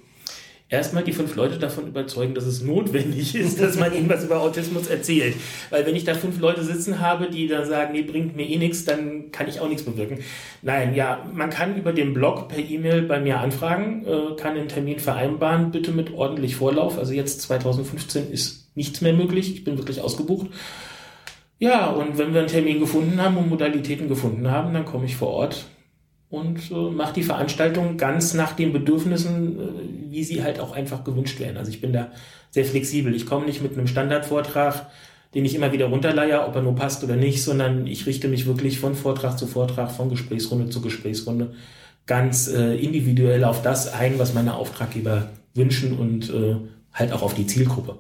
Erstmal 0.68 1.04
die 1.04 1.14
fünf 1.14 1.36
Leute 1.36 1.60
davon 1.60 1.88
überzeugen, 1.88 2.34
dass 2.34 2.46
es 2.46 2.64
notwendig 2.64 3.36
ist, 3.36 3.62
dass 3.62 3.78
man 3.80 3.94
ihnen 3.94 4.10
was 4.10 4.24
über 4.24 4.42
Autismus 4.42 4.88
erzählt. 4.88 5.36
Weil 5.70 5.86
wenn 5.86 5.96
ich 5.96 6.04
da 6.04 6.16
fünf 6.16 6.40
Leute 6.40 6.64
sitzen 6.64 7.00
habe, 7.00 7.30
die 7.30 7.48
dann 7.48 7.68
sagen, 7.68 7.94
nee, 7.94 8.02
bringt 8.02 8.36
mir 8.36 8.48
eh 8.48 8.58
nichts, 8.58 8.86
dann 8.86 9.32
kann 9.32 9.48
ich 9.48 9.60
auch 9.60 9.70
nichts 9.70 9.84
bewirken. 9.84 10.20
Nein, 10.62 10.96
ja, 10.96 11.26
man 11.34 11.50
kann 11.50 11.78
über 11.78 11.94
den 11.94 12.14
Blog 12.14 12.50
per 12.50 12.60
E-Mail 12.60 13.04
bei 13.04 13.20
mir 13.20 13.40
anfragen, 13.40 14.06
äh, 14.06 14.36
kann 14.36 14.58
einen 14.58 14.68
Termin 14.68 15.00
vereinbaren, 15.00 15.72
bitte 15.72 15.92
mit 15.92 16.14
ordentlich 16.14 16.56
Vorlauf. 16.56 16.98
Also 16.98 17.14
jetzt 17.14 17.42
2015 17.42 18.32
ist 18.32 18.76
nichts 18.76 19.02
mehr 19.02 19.14
möglich, 19.14 19.54
ich 19.54 19.64
bin 19.64 19.78
wirklich 19.78 20.02
ausgebucht. 20.02 20.48
Ja, 21.58 21.88
und 21.88 22.18
wenn 22.18 22.34
wir 22.34 22.42
einen 22.42 22.50
Termin 22.50 22.80
gefunden 22.80 23.22
haben 23.22 23.38
und 23.38 23.50
Modalitäten 23.50 24.10
gefunden 24.10 24.52
haben, 24.52 24.74
dann 24.74 24.84
komme 24.84 25.06
ich 25.06 25.16
vor 25.16 25.30
Ort 25.30 25.66
und 26.30 26.72
äh, 26.72 26.92
mache 26.92 27.14
die 27.14 27.24
Veranstaltung 27.24 27.98
ganz 27.98 28.34
nach 28.34 28.54
den 28.54 28.74
Bedürfnissen, 28.74 29.60
äh, 29.60 29.95
wie 30.16 30.24
sie 30.24 30.44
halt 30.44 30.62
auch 30.62 30.72
einfach 30.72 31.04
gewünscht 31.04 31.40
werden. 31.42 31.58
Also 31.58 31.70
ich 31.70 31.82
bin 31.82 31.92
da 31.92 32.12
sehr 32.52 32.64
flexibel. 32.64 33.14
Ich 33.14 33.26
komme 33.26 33.46
nicht 33.46 33.62
mit 33.62 33.74
einem 33.74 33.88
Standardvortrag, 33.88 34.88
den 35.34 35.44
ich 35.44 35.56
immer 35.56 35.74
wieder 35.74 35.88
runterleihe, 35.88 36.48
ob 36.48 36.56
er 36.56 36.62
nur 36.62 36.76
passt 36.76 37.04
oder 37.04 37.18
nicht, 37.18 37.44
sondern 37.44 37.86
ich 37.86 38.06
richte 38.06 38.30
mich 38.30 38.46
wirklich 38.46 38.80
von 38.80 38.96
Vortrag 38.96 39.38
zu 39.38 39.46
Vortrag, 39.46 39.92
von 39.92 40.10
Gesprächsrunde 40.10 40.70
zu 40.70 40.82
Gesprächsrunde 40.82 41.54
ganz 42.06 42.48
äh, 42.48 42.76
individuell 42.76 43.44
auf 43.44 43.62
das 43.62 43.92
ein, 43.92 44.20
was 44.20 44.34
meine 44.34 44.56
Auftraggeber 44.56 45.30
wünschen 45.54 45.98
und 45.98 46.30
äh, 46.30 46.56
halt 46.94 47.12
auch 47.12 47.24
auf 47.24 47.34
die 47.34 47.48
Zielgruppe. 47.48 47.98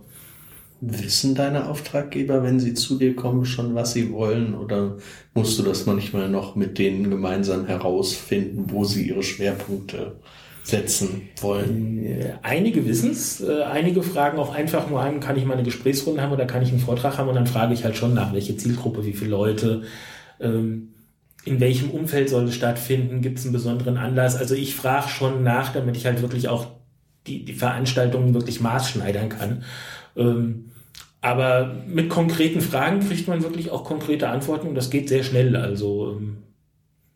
Wissen 0.80 1.36
deine 1.36 1.68
Auftraggeber, 1.68 2.44
wenn 2.44 2.60
sie 2.60 2.76
zu 2.76 2.98
dir 2.98 3.16
kommen, 3.16 3.46
schon, 3.46 3.76
was 3.76 3.94
sie 3.94 4.12
wollen? 4.12 4.54
Oder 4.56 4.98
musst 5.34 5.58
du 5.60 5.64
das 5.64 5.86
manchmal 5.86 6.30
noch 6.30 6.56
mit 6.56 6.78
denen 6.78 7.10
gemeinsam 7.10 7.66
herausfinden, 7.66 8.66
wo 8.68 8.86
sie 8.86 9.10
ihre 9.10 9.24
Schwerpunkte 9.24 10.18
setzen 10.66 11.30
wollen? 11.40 12.04
Äh, 12.04 12.34
einige 12.42 12.86
wissen 12.88 13.12
es. 13.12 13.40
Äh, 13.40 13.64
einige 13.64 14.02
fragen 14.02 14.40
auch 14.40 14.54
einfach 14.54 14.90
nur 14.90 15.00
an, 15.00 15.20
kann 15.20 15.38
ich 15.38 15.46
mal 15.46 15.54
eine 15.54 15.64
Gesprächsrunde 15.64 16.22
haben 16.22 16.34
oder 16.34 16.46
kann 16.46 16.64
ich 16.64 16.70
einen 16.70 16.80
Vortrag 16.80 17.18
haben? 17.18 17.30
Und 17.30 17.36
dann 17.36 17.48
frage 17.48 17.74
ich 17.74 17.84
halt 17.84 17.96
schon 17.96 18.14
nach, 18.14 18.34
welche 18.34 18.58
Zielgruppe, 18.58 19.06
wie 19.06 19.14
viele 19.14 19.30
Leute, 19.30 19.84
ähm, 20.40 20.90
in 21.46 21.60
welchem 21.60 21.92
Umfeld 21.92 22.30
soll 22.30 22.46
es 22.46 22.56
stattfinden? 22.56 23.22
Gibt 23.22 23.38
es 23.38 23.46
einen 23.46 23.54
besonderen 23.54 23.98
Anlass? 23.98 24.36
Also 24.36 24.56
ich 24.56 24.76
frage 24.76 25.10
schon 25.10 25.44
nach, 25.44 25.72
damit 25.72 25.96
ich 25.96 26.08
halt 26.08 26.22
wirklich 26.24 26.48
auch 26.48 26.68
die, 27.28 27.46
die 27.46 27.54
Veranstaltungen 27.54 28.34
wirklich 28.34 28.60
maßschneidern 28.60 29.30
kann. 29.30 29.64
Ähm, 30.18 30.72
aber 31.22 31.76
mit 31.88 32.10
konkreten 32.10 32.62
Fragen 32.62 33.00
kriegt 33.00 33.28
man 33.28 33.44
wirklich 33.44 33.70
auch 33.70 33.84
konkrete 33.84 34.30
Antworten 34.30 34.68
und 34.68 34.76
das 34.76 34.90
geht 34.90 35.10
sehr 35.10 35.24
schnell. 35.24 35.56
Also 35.56 36.18
ähm, 36.18 36.38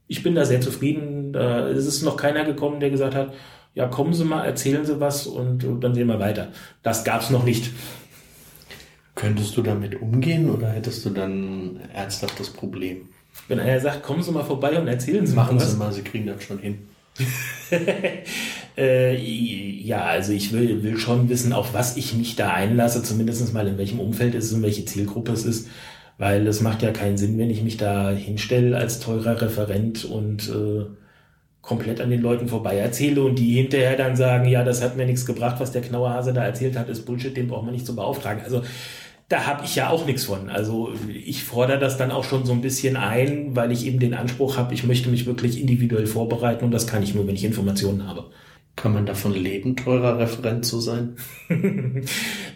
ich 0.08 0.24
bin 0.24 0.36
da 0.36 0.46
sehr 0.46 0.62
zufrieden. 0.62 1.19
Da 1.32 1.68
ist 1.68 1.86
es 1.86 2.02
noch 2.02 2.18
keiner 2.18 2.46
gekommen, 2.46 2.80
der 2.80 2.90
gesagt 2.90 3.16
hat, 3.16 3.34
ja, 3.76 3.88
kommen 3.88 4.14
Sie 4.14 4.26
mal, 4.26 4.46
erzählen 4.46 4.86
Sie 4.86 5.00
was 5.00 5.28
und, 5.28 5.64
und 5.64 5.82
dann 5.82 5.94
sehen 5.94 6.08
wir 6.08 6.20
weiter. 6.20 6.50
Das 6.84 7.04
gab 7.04 7.22
es 7.22 7.30
noch 7.30 7.44
nicht. 7.44 7.72
Könntest 9.16 9.56
du 9.58 9.62
damit 9.62 10.02
umgehen 10.02 10.50
oder 10.50 10.70
hättest 10.70 11.06
du 11.06 11.10
dann 11.10 11.80
ernsthaft 11.94 12.40
das 12.40 12.50
Problem? 12.50 13.10
Wenn 13.48 13.60
einer 13.60 13.80
sagt, 13.80 14.04
kommen 14.04 14.24
Sie 14.24 14.32
mal 14.32 14.44
vorbei 14.44 14.80
und 14.80 14.88
erzählen 14.88 15.26
Sie 15.26 15.36
Machen 15.36 15.58
mal 15.58 15.62
was. 15.62 15.72
Sie 15.72 15.78
mal, 15.78 15.94
Sie 15.94 16.02
kriegen 16.02 16.28
das 16.28 16.44
schon 16.44 16.60
hin. 16.60 16.80
äh, 18.78 19.16
ja, 19.16 20.06
also 20.06 20.32
ich 20.32 20.54
will, 20.54 20.84
will 20.84 20.98
schon 20.98 21.30
wissen, 21.30 21.54
auf 21.54 21.74
was 21.74 21.98
ich 21.98 22.14
mich 22.14 22.36
da 22.36 22.54
einlasse, 22.54 23.04
zumindest 23.04 23.54
mal 23.54 23.68
in 23.68 23.78
welchem 23.78 24.00
Umfeld 24.00 24.36
es 24.36 24.46
ist 24.46 24.54
und 24.54 24.64
welche 24.64 24.86
Zielgruppe 24.86 25.34
es 25.34 25.46
ist. 25.46 25.68
Weil 26.18 26.48
es 26.48 26.62
macht 26.62 26.82
ja 26.82 26.92
keinen 26.92 27.18
Sinn, 27.18 27.38
wenn 27.38 27.50
ich 27.50 27.64
mich 27.64 27.78
da 27.78 28.12
hinstelle 28.12 28.78
als 28.78 29.00
teurer 29.00 29.42
Referent 29.42 30.06
und 30.06 30.50
äh, 30.50 30.86
komplett 31.70 32.02
an 32.02 32.10
den 32.10 32.22
Leuten 32.22 32.48
vorbei 32.48 32.78
erzähle 32.78 33.22
und 33.22 33.38
die 33.38 33.54
hinterher 33.54 33.96
dann 33.96 34.16
sagen, 34.16 34.50
ja, 34.50 34.64
das 34.64 34.82
hat 34.82 34.98
mir 34.98 35.06
nichts 35.06 35.28
gebracht, 35.28 35.58
was 35.60 35.72
der 35.72 35.84
Knauerhase 35.84 36.34
da 36.34 36.44
erzählt 36.44 36.76
hat, 36.76 36.90
ist 36.90 37.06
Bullshit, 37.06 37.38
den 37.38 37.48
braucht 37.48 37.64
man 37.64 37.76
nicht 37.76 37.86
zu 37.86 37.96
beauftragen. 37.96 38.44
Also 38.44 38.64
da 39.28 39.46
habe 39.46 39.66
ich 39.66 39.76
ja 39.76 39.92
auch 39.92 40.08
nichts 40.08 40.24
von. 40.24 40.50
Also 40.50 40.92
ich 41.08 41.44
fordere 41.44 41.78
das 41.78 41.96
dann 41.96 42.10
auch 42.10 42.24
schon 42.24 42.44
so 42.44 42.54
ein 42.54 42.62
bisschen 42.62 42.98
ein, 42.98 43.56
weil 43.56 43.72
ich 43.72 43.86
eben 43.86 44.00
den 44.00 44.16
Anspruch 44.16 44.58
habe, 44.58 44.74
ich 44.74 44.84
möchte 44.84 45.10
mich 45.10 45.28
wirklich 45.28 45.62
individuell 45.62 46.08
vorbereiten 46.08 46.66
und 46.66 46.72
das 46.72 46.88
kann 46.88 47.04
ich 47.04 47.14
nur, 47.14 47.28
wenn 47.28 47.36
ich 47.36 47.44
Informationen 47.44 48.08
habe. 48.08 48.32
Kann 48.76 48.94
man 48.94 49.06
davon 49.06 49.36
leben, 49.36 49.76
teurer 49.76 50.18
Referent 50.18 50.66
zu 50.66 50.82
sein? 50.82 51.18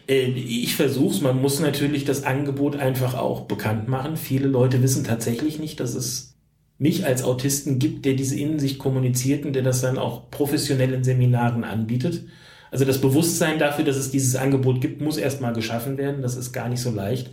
Äh, 0.06 0.26
ich 0.32 0.76
versuche 0.76 1.14
es. 1.16 1.22
Man 1.22 1.42
muss 1.42 1.62
natürlich 1.62 2.04
das 2.04 2.26
Angebot 2.26 2.76
einfach 2.76 3.14
auch 3.14 3.46
bekannt 3.46 3.88
machen. 3.88 4.18
Viele 4.18 4.50
Leute 4.50 4.84
wissen 4.84 5.06
tatsächlich 5.06 5.60
nicht, 5.60 5.80
dass 5.80 5.96
es 5.96 6.33
mich 6.78 7.06
als 7.06 7.24
Autisten 7.24 7.80
gibt, 7.80 8.06
der 8.06 8.14
diese 8.14 8.38
Innensicht 8.38 8.80
kommuniziert 8.80 9.46
und 9.46 9.54
der 9.54 9.64
das 9.64 9.82
dann 9.82 9.98
auch 9.98 10.30
professionell 10.32 10.94
in 10.94 11.04
Seminaren 11.04 11.64
anbietet. 11.64 12.26
Also 12.72 12.86
das 12.86 13.00
Bewusstsein 13.00 13.60
dafür, 13.60 13.86
dass 13.86 13.98
es 13.98 14.10
dieses 14.10 14.36
Angebot 14.36 14.82
gibt, 14.82 15.00
muss 15.00 15.18
erstmal 15.18 15.54
geschaffen 15.54 15.98
werden. 15.98 16.24
Das 16.24 16.36
ist 16.36 16.52
gar 16.54 16.70
nicht 16.70 16.82
so 16.82 16.90
leicht. 16.90 17.30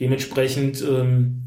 Dementsprechend, 0.00 0.82
ähm, 0.82 1.42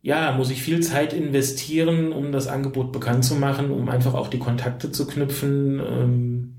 ja, 0.00 0.32
muss 0.32 0.50
ich 0.50 0.62
viel 0.62 0.80
Zeit 0.80 1.12
investieren, 1.12 2.12
um 2.12 2.32
das 2.32 2.46
Angebot 2.46 2.92
bekannt 2.92 3.24
zu 3.24 3.34
machen, 3.34 3.70
um 3.70 3.90
einfach 3.90 4.14
auch 4.14 4.28
die 4.28 4.38
Kontakte 4.38 4.90
zu 4.90 5.06
knüpfen. 5.06 5.80
Ähm, 5.80 6.54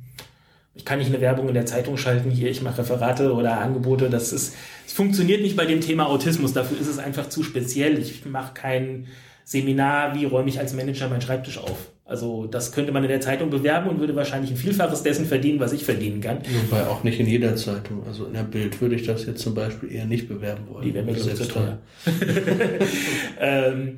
ich 0.76 0.86
kann 0.86 1.00
nicht 1.00 1.08
eine 1.08 1.20
Werbung 1.20 1.48
in 1.48 1.56
der 1.56 1.66
Zeitung 1.66 1.98
schalten, 1.98 2.30
hier, 2.30 2.52
ich 2.52 2.62
mache 2.62 2.78
Referate 2.78 3.34
oder 3.34 3.60
Angebote. 3.60 4.10
Das 4.10 4.32
ist, 4.32 4.56
es 4.86 4.94
funktioniert 4.94 5.42
nicht 5.42 5.58
bei 5.58 5.66
dem 5.66 5.82
Thema 5.82 6.08
Autismus. 6.08 6.54
Dafür 6.54 6.80
ist 6.80 6.88
es 6.88 7.00
einfach 7.00 7.28
zu 7.28 7.44
speziell. 7.44 7.98
Ich 7.98 8.26
mache 8.26 8.54
kein 8.54 9.08
Seminar, 9.50 10.14
wie 10.14 10.26
räume 10.26 10.48
ich 10.48 10.60
als 10.60 10.76
Manager 10.76 11.10
meinen 11.10 11.22
Schreibtisch 11.22 11.58
auf. 11.58 11.90
Also 12.06 12.46
das 12.46 12.72
könnte 12.72 12.92
man 12.92 13.02
in 13.04 13.10
der 13.10 13.20
Zeitung 13.20 13.50
bewerben 13.50 13.90
und 13.90 14.00
würde 14.00 14.16
wahrscheinlich 14.16 14.52
ein 14.52 14.58
Vielfaches 14.58 15.02
dessen 15.02 15.26
verdienen, 15.26 15.60
was 15.60 15.74
ich 15.74 15.84
verdienen 15.84 16.22
kann. 16.22 16.38
Wobei 16.70 16.86
auch 16.86 17.04
nicht 17.04 17.20
in 17.20 17.26
jeder 17.26 17.56
Zeitung. 17.56 18.04
Also 18.06 18.26
in 18.26 18.34
der 18.34 18.44
Bild 18.44 18.80
würde 18.80 18.94
ich 18.94 19.08
das 19.08 19.26
jetzt 19.26 19.42
zum 19.42 19.56
Beispiel 19.56 19.92
eher 19.92 20.06
nicht 20.06 20.28
bewerben 20.28 20.68
wollen. 20.70 20.84
Die 20.84 20.94
wäre 20.94 21.04
mir 21.04 21.16
selbst 21.16 21.46
zu 21.46 21.50
teuer. 21.50 21.80
ähm, 23.40 23.98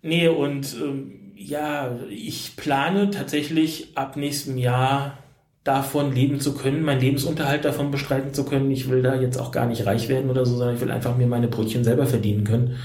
nee, 0.00 0.28
und 0.28 0.74
ähm, 0.82 1.12
ja, 1.36 1.98
ich 2.08 2.56
plane 2.56 3.10
tatsächlich 3.10 3.88
ab 3.96 4.16
nächstem 4.16 4.56
Jahr 4.56 5.18
davon 5.62 6.14
leben 6.14 6.40
zu 6.40 6.54
können, 6.54 6.84
meinen 6.84 7.02
Lebensunterhalt 7.02 7.66
davon 7.66 7.90
bestreiten 7.90 8.32
zu 8.32 8.46
können. 8.46 8.70
Ich 8.70 8.88
will 8.88 9.02
da 9.02 9.20
jetzt 9.20 9.36
auch 9.36 9.52
gar 9.52 9.66
nicht 9.66 9.84
reich 9.84 10.08
werden 10.08 10.30
oder 10.30 10.46
so, 10.46 10.56
sondern 10.56 10.76
ich 10.76 10.80
will 10.80 10.90
einfach 10.90 11.18
mir 11.18 11.26
meine 11.26 11.48
Brötchen 11.48 11.84
selber 11.84 12.06
verdienen 12.06 12.44
können 12.44 12.78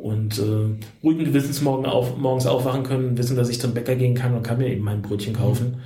und 0.00 0.38
äh, 0.38 0.82
ruhigen 1.02 1.24
Gewissens 1.24 1.60
morgen 1.60 1.84
auf, 1.84 2.16
morgens 2.16 2.46
aufwachen 2.46 2.84
können, 2.84 3.18
wissen, 3.18 3.36
dass 3.36 3.50
ich 3.50 3.60
zum 3.60 3.74
Bäcker 3.74 3.96
gehen 3.96 4.14
kann 4.14 4.34
und 4.34 4.42
kann 4.42 4.58
mir 4.58 4.68
eben 4.68 4.82
mein 4.82 5.02
Brötchen 5.02 5.34
kaufen. 5.34 5.82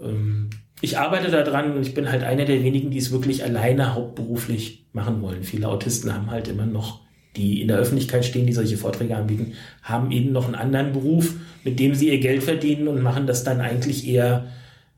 Ähm, 0.00 0.50
ich 0.82 0.98
arbeite 0.98 1.30
daran 1.30 1.74
und 1.74 1.82
ich 1.82 1.94
bin 1.94 2.10
halt 2.10 2.22
einer 2.22 2.44
der 2.44 2.62
wenigen, 2.62 2.90
die 2.90 2.98
es 2.98 3.10
wirklich 3.10 3.44
alleine 3.44 3.94
hauptberuflich 3.94 4.84
machen 4.92 5.22
wollen. 5.22 5.42
Viele 5.42 5.68
Autisten 5.68 6.12
haben 6.12 6.30
halt 6.30 6.48
immer 6.48 6.66
noch, 6.66 7.00
die 7.34 7.62
in 7.62 7.68
der 7.68 7.78
Öffentlichkeit 7.78 8.26
stehen, 8.26 8.46
die 8.46 8.52
solche 8.52 8.76
Vorträge 8.76 9.16
anbieten, 9.16 9.54
haben 9.82 10.10
eben 10.10 10.32
noch 10.32 10.44
einen 10.44 10.54
anderen 10.54 10.92
Beruf, 10.92 11.34
mit 11.64 11.80
dem 11.80 11.94
sie 11.94 12.10
ihr 12.10 12.20
Geld 12.20 12.42
verdienen 12.42 12.88
und 12.88 13.02
machen 13.02 13.26
das 13.26 13.42
dann 13.42 13.62
eigentlich 13.62 14.06
eher 14.06 14.48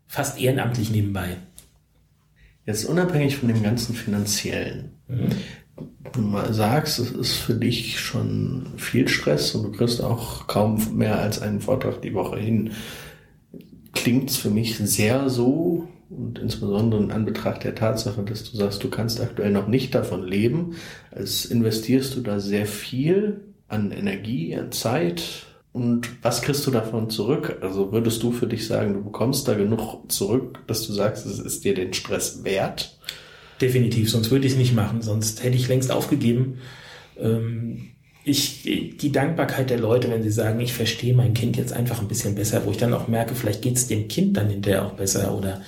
fast 0.09 0.41
ehrenamtlich 0.41 0.91
nebenbei. 0.91 1.37
Jetzt 2.67 2.87
unabhängig 2.87 3.37
von 3.37 3.49
dem 3.49 3.63
ganzen 3.63 3.95
finanziellen. 3.95 4.91
Mhm 5.07 5.29
mal 6.17 6.53
sagst, 6.53 6.99
es 6.99 7.11
ist 7.11 7.35
für 7.35 7.55
dich 7.55 7.99
schon 8.01 8.67
viel 8.77 9.09
Stress 9.09 9.55
und 9.55 9.63
du 9.65 9.73
kriegst 9.73 10.03
auch 10.03 10.47
kaum 10.47 10.97
mehr 10.97 11.19
als 11.19 11.41
einen 11.41 11.61
Vortrag 11.61 12.03
die 12.03 12.15
Woche 12.15 12.39
hin, 12.39 12.73
klingt 13.93 14.31
es 14.31 14.37
für 14.37 14.51
mich 14.51 14.77
sehr 14.79 15.29
so 15.29 15.89
und 16.11 16.39
insbesondere 16.39 17.03
in 17.03 17.11
Anbetracht 17.11 17.65
der 17.65 17.75
Tatsache, 17.75 18.23
dass 18.23 18.51
du 18.51 18.57
sagst, 18.57 18.83
du 18.83 18.89
kannst 18.89 19.21
aktuell 19.21 19.51
noch 19.51 19.69
nicht 19.69 19.95
davon 19.95 20.27
leben, 20.27 20.77
als 21.11 21.45
investierst 21.45 22.17
du 22.17 22.21
da 22.21 22.41
sehr 22.41 22.67
viel 22.67 23.41
an 23.69 23.91
Energie, 23.93 24.57
an 24.57 24.73
Zeit 24.73 25.47
und 25.73 26.25
was 26.25 26.43
kriegst 26.43 26.67
du 26.67 26.71
davon 26.71 27.11
zurück? 27.11 27.59
Also 27.61 27.93
würdest 27.93 28.23
du 28.23 28.33
für 28.33 28.47
dich 28.47 28.67
sagen, 28.67 28.95
du 28.95 29.05
bekommst 29.05 29.47
da 29.47 29.55
genug 29.55 30.11
zurück, 30.11 30.59
dass 30.67 30.87
du 30.87 30.93
sagst, 30.93 31.27
es 31.27 31.39
ist 31.39 31.65
dir 31.65 31.75
den 31.75 31.93
Stress 31.93 32.43
wert? 32.43 32.98
Definitiv, 33.61 34.11
sonst 34.11 34.31
würde 34.31 34.47
ich 34.47 34.53
es 34.53 34.59
nicht 34.59 34.75
machen, 34.75 35.03
sonst 35.03 35.43
hätte 35.43 35.57
ich 35.57 35.69
längst 35.69 35.91
aufgegeben. 35.91 36.59
Ähm, 37.19 37.91
ich, 38.25 38.63
die 38.63 39.13
Dankbarkeit 39.13 39.71
der 39.71 39.79
Leute, 39.79 40.11
wenn 40.11 40.23
sie 40.23 40.31
sagen, 40.31 40.61
ich 40.61 40.75
verstehe 40.75 41.15
mein 41.15 41.35
Kind 41.35 41.57
jetzt 41.57 41.73
einfach 41.73 42.01
ein 42.01 42.09
bisschen 42.09 42.35
besser, 42.35 42.65
wo 42.67 42.71
ich 42.71 42.77
dann 42.77 42.93
auch 42.93 43.09
merke, 43.09 43.35
vielleicht 43.35 43.63
geht 43.63 43.77
es 43.77 43.87
dem 43.87 44.07
Kind 44.07 44.37
dann 44.37 44.51
hinterher 44.51 44.85
auch 44.85 44.93
besser 44.93 45.35
oder 45.35 45.63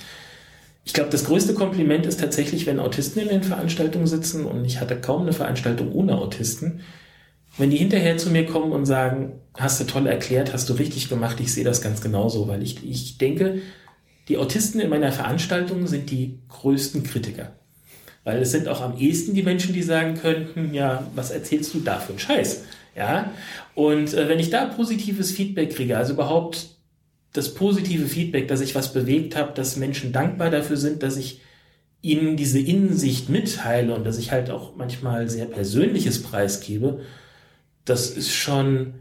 ich 0.83 0.93
glaube, 0.93 1.09
das 1.09 1.25
größte 1.25 1.53
Kompliment 1.53 2.05
ist 2.05 2.19
tatsächlich, 2.19 2.65
wenn 2.65 2.79
Autisten 2.79 3.21
in 3.21 3.29
den 3.29 3.43
Veranstaltungen 3.43 4.07
sitzen 4.07 4.45
und 4.45 4.65
ich 4.65 4.79
hatte 4.79 4.99
kaum 4.99 5.23
eine 5.23 5.33
Veranstaltung 5.33 5.91
ohne 5.91 6.17
Autisten, 6.17 6.81
wenn 7.57 7.69
die 7.69 7.77
hinterher 7.77 8.17
zu 8.17 8.29
mir 8.29 8.45
kommen 8.45 8.71
und 8.71 8.85
sagen, 8.85 9.33
hast 9.55 9.79
du 9.79 9.83
toll 9.83 10.07
erklärt, 10.07 10.53
hast 10.53 10.69
du 10.69 10.73
richtig 10.73 11.09
gemacht, 11.09 11.39
ich 11.39 11.53
sehe 11.53 11.65
das 11.65 11.81
ganz 11.81 12.01
genauso, 12.01 12.47
weil 12.47 12.63
ich, 12.63 12.83
ich 12.83 13.17
denke, 13.17 13.61
die 14.27 14.37
Autisten 14.37 14.79
in 14.79 14.89
meiner 14.89 15.11
Veranstaltung 15.11 15.87
sind 15.87 16.09
die 16.09 16.39
größten 16.47 17.03
Kritiker. 17.03 17.53
Weil 18.23 18.41
es 18.41 18.51
sind 18.51 18.67
auch 18.67 18.81
am 18.81 18.97
ehesten 18.97 19.33
die 19.33 19.43
Menschen, 19.43 19.73
die 19.73 19.81
sagen 19.81 20.15
könnten, 20.15 20.73
ja, 20.73 21.07
was 21.15 21.31
erzählst 21.31 21.73
du 21.73 21.79
da 21.79 21.99
für 21.99 22.09
einen 22.09 22.19
Scheiß? 22.19 22.63
Ja. 22.95 23.31
Und 23.73 24.13
äh, 24.13 24.27
wenn 24.27 24.39
ich 24.39 24.49
da 24.49 24.65
positives 24.65 25.31
Feedback 25.31 25.75
kriege, 25.75 25.97
also 25.97 26.13
überhaupt 26.13 26.67
das 27.33 27.53
positive 27.53 28.05
Feedback, 28.07 28.47
dass 28.47 28.61
ich 28.61 28.75
was 28.75 28.93
bewegt 28.93 29.35
habe, 29.35 29.53
dass 29.53 29.77
Menschen 29.77 30.11
dankbar 30.11 30.49
dafür 30.49 30.77
sind, 30.77 31.01
dass 31.01 31.17
ich 31.17 31.41
ihnen 32.01 32.35
diese 32.35 32.59
Innensicht 32.59 33.29
mitteile 33.29 33.95
und 33.95 34.05
dass 34.05 34.17
ich 34.17 34.31
halt 34.31 34.49
auch 34.49 34.75
manchmal 34.75 35.29
sehr 35.29 35.45
Persönliches 35.45 36.21
preisgebe, 36.21 37.01
das 37.85 38.09
ist 38.11 38.31
schon, 38.31 38.95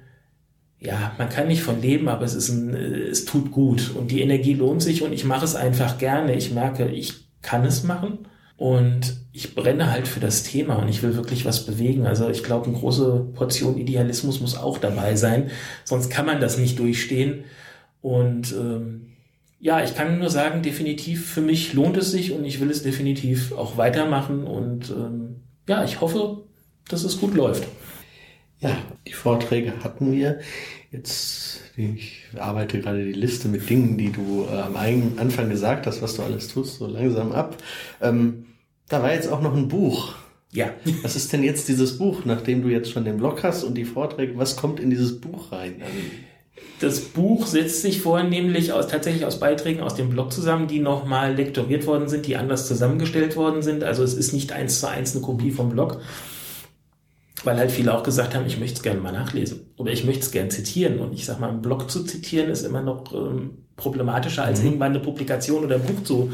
ja, 0.79 1.13
man 1.19 1.29
kann 1.29 1.49
nicht 1.49 1.63
von 1.63 1.83
leben, 1.83 2.09
aber 2.09 2.25
es 2.25 2.35
ist 2.35 2.51
ein, 2.51 2.75
es 2.75 3.25
tut 3.25 3.51
gut 3.51 3.91
und 3.95 4.11
die 4.11 4.21
Energie 4.21 4.55
lohnt 4.55 4.83
sich 4.83 5.03
und 5.03 5.13
ich 5.13 5.25
mache 5.25 5.45
es 5.45 5.57
einfach 5.57 5.99
gerne. 5.99 6.37
Ich 6.37 6.53
merke, 6.53 6.89
ich 6.89 7.15
kann 7.43 7.65
es 7.65 7.83
machen 7.83 8.27
und 8.61 9.17
ich 9.33 9.55
brenne 9.55 9.91
halt 9.91 10.07
für 10.07 10.21
das 10.21 10.43
Thema 10.43 10.75
und 10.75 10.89
ich 10.89 11.03
will 11.03 11.17
wirklich 11.17 11.47
was 11.47 11.65
bewegen. 11.65 12.07
Also 12.07 12.29
ich 12.29 12.45
glaube, 12.45 12.67
eine 12.67 12.77
große 12.77 13.29
Portion 13.33 13.79
Idealismus 13.79 14.43
muss 14.43 14.55
auch 14.55 14.77
dabei 14.77 15.17
sein, 15.17 15.51
sonst 15.85 16.11
kann 16.11 16.27
man 16.27 16.43
das 16.43 16.59
nicht 16.59 16.79
durchstehen. 16.79 17.45
Und 18.03 18.53
ähm, 18.53 19.13
ja, 19.61 19.83
ich 19.83 19.95
kann 19.95 20.19
nur 20.19 20.29
sagen, 20.29 20.61
definitiv 20.61 21.31
für 21.31 21.41
mich 21.41 21.73
lohnt 21.73 21.97
es 21.97 22.11
sich 22.11 22.33
und 22.33 22.45
ich 22.45 22.61
will 22.61 22.71
es 22.71 22.83
definitiv 22.83 23.53
auch 23.53 23.79
weitermachen. 23.79 24.45
Und 24.45 24.91
ähm, 24.91 25.37
ja, 25.67 25.83
ich 25.83 26.03
hoffe, 26.03 26.43
dass 26.87 27.03
es 27.03 27.19
gut 27.19 27.35
läuft. 27.35 27.67
Ja, 28.59 28.77
die 29.07 29.15
Vorträge 29.15 29.73
hatten 29.83 30.13
wir. 30.13 30.39
Jetzt, 30.91 31.63
ich 31.79 32.27
arbeite 32.39 32.79
gerade 32.79 33.07
die 33.07 33.15
Liste 33.15 33.49
mit 33.49 33.71
Dingen, 33.71 33.97
die 33.97 34.13
du 34.13 34.47
äh, 34.53 34.61
am 34.61 34.77
Anfang 34.77 35.49
gesagt 35.49 35.87
hast, 35.87 36.03
was 36.03 36.17
du 36.17 36.23
alles 36.23 36.49
tust, 36.49 36.77
so 36.77 36.87
langsam 36.87 37.33
ab. 37.33 37.57
Ähm, 38.03 38.45
da 38.91 39.03
war 39.03 39.15
jetzt 39.15 39.33
auch 39.33 39.41
noch 39.41 39.57
ein 39.57 39.69
Buch. 39.69 40.15
Ja. 40.53 40.71
Was 41.03 41.17
ist 41.17 41.33
denn 41.33 41.45
jetzt 41.45 41.69
dieses 41.69 41.97
Buch, 41.97 42.25
nachdem 42.25 42.63
du 42.63 42.69
jetzt 42.69 42.91
schon 42.91 43.05
den 43.05 43.19
Blog 43.19 43.45
hast 43.45 43.63
und 43.63 43.75
die 43.75 43.85
Vorträge, 43.85 44.37
was 44.37 44.57
kommt 44.57 44.81
in 44.81 44.91
dieses 44.91 45.21
Buch 45.21 45.53
rein? 45.53 45.81
Das 46.81 47.01
Buch 47.01 47.47
setzt 47.47 47.83
sich 47.83 48.01
vornehmlich 48.01 48.73
aus, 48.73 48.89
tatsächlich 48.89 49.25
aus 49.25 49.39
Beiträgen 49.39 49.81
aus 49.81 49.95
dem 49.95 50.11
Blog 50.11 50.33
zusammen, 50.33 50.67
die 50.67 50.81
nochmal 50.81 51.35
lektoriert 51.35 51.87
worden 51.87 52.09
sind, 52.09 52.27
die 52.27 52.37
anders 52.37 52.67
zusammengestellt 52.67 53.37
worden 53.37 53.63
sind. 53.63 53.85
Also 53.85 54.03
es 54.03 54.15
ist 54.15 54.33
nicht 54.33 54.53
eins 54.53 54.81
zu 54.81 54.89
eins 54.89 55.15
eine 55.15 55.23
Kopie 55.23 55.53
vom 55.53 55.71
Blog, 55.71 56.01
weil 57.45 57.57
halt 57.57 57.71
viele 57.71 57.95
auch 57.95 58.03
gesagt 58.03 58.35
haben, 58.35 58.47
ich 58.47 58.59
möchte 58.59 58.77
es 58.77 58.83
gerne 58.83 59.01
mal 59.01 59.13
nachlesen 59.13 59.73
oder 59.77 59.93
ich 59.93 60.05
möchte 60.05 60.23
es 60.23 60.31
gerne 60.31 60.51
zitieren. 60.51 60.99
Und 60.99 61.13
ich 61.13 61.25
sag 61.25 61.41
mal, 61.41 61.49
ein 61.49 61.63
Blog 61.63 61.91
zu 61.91 62.05
zitieren 62.05 62.51
ist 62.51 62.65
immer 62.65 62.83
noch 62.83 63.15
ähm, 63.15 63.65
problematischer 63.77 64.45
als 64.45 64.61
mhm. 64.61 64.67
irgendwann 64.67 64.93
eine 64.93 65.01
Publikation 65.01 65.65
oder 65.65 65.77
ein 65.77 65.83
Buch 65.83 66.05
zu 66.05 66.33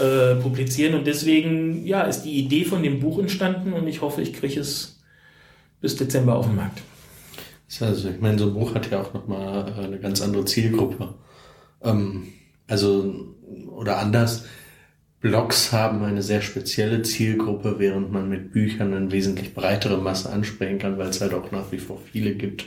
äh, 0.00 0.34
publizieren. 0.36 0.94
Und 0.94 1.06
deswegen, 1.06 1.86
ja, 1.86 2.02
ist 2.02 2.22
die 2.22 2.38
Idee 2.38 2.64
von 2.64 2.82
dem 2.82 3.00
Buch 3.00 3.18
entstanden 3.18 3.72
und 3.72 3.86
ich 3.86 4.02
hoffe, 4.02 4.22
ich 4.22 4.32
kriege 4.32 4.60
es 4.60 5.00
bis 5.80 5.96
Dezember 5.96 6.36
auf 6.36 6.46
den 6.46 6.56
Markt. 6.56 6.82
Also, 7.80 8.10
ich 8.10 8.20
meine, 8.20 8.38
so 8.38 8.46
ein 8.46 8.54
Buch 8.54 8.74
hat 8.74 8.90
ja 8.90 9.00
auch 9.00 9.14
nochmal 9.14 9.68
äh, 9.68 9.84
eine 9.84 9.98
ganz 9.98 10.20
andere 10.20 10.44
Zielgruppe. 10.44 11.14
Ähm, 11.82 12.28
also, 12.68 13.34
oder 13.68 13.98
anders, 13.98 14.44
Blogs 15.22 15.70
haben 15.72 16.02
eine 16.02 16.20
sehr 16.20 16.42
spezielle 16.42 17.02
Zielgruppe, 17.02 17.76
während 17.78 18.10
man 18.10 18.28
mit 18.28 18.52
Büchern 18.52 18.92
eine 18.92 19.12
wesentlich 19.12 19.54
breitere 19.54 19.98
Masse 19.98 20.30
ansprechen 20.30 20.80
kann, 20.80 20.98
weil 20.98 21.08
es 21.08 21.20
halt 21.20 21.32
auch 21.32 21.52
nach 21.52 21.70
wie 21.70 21.78
vor 21.78 22.00
viele 22.10 22.34
gibt, 22.34 22.64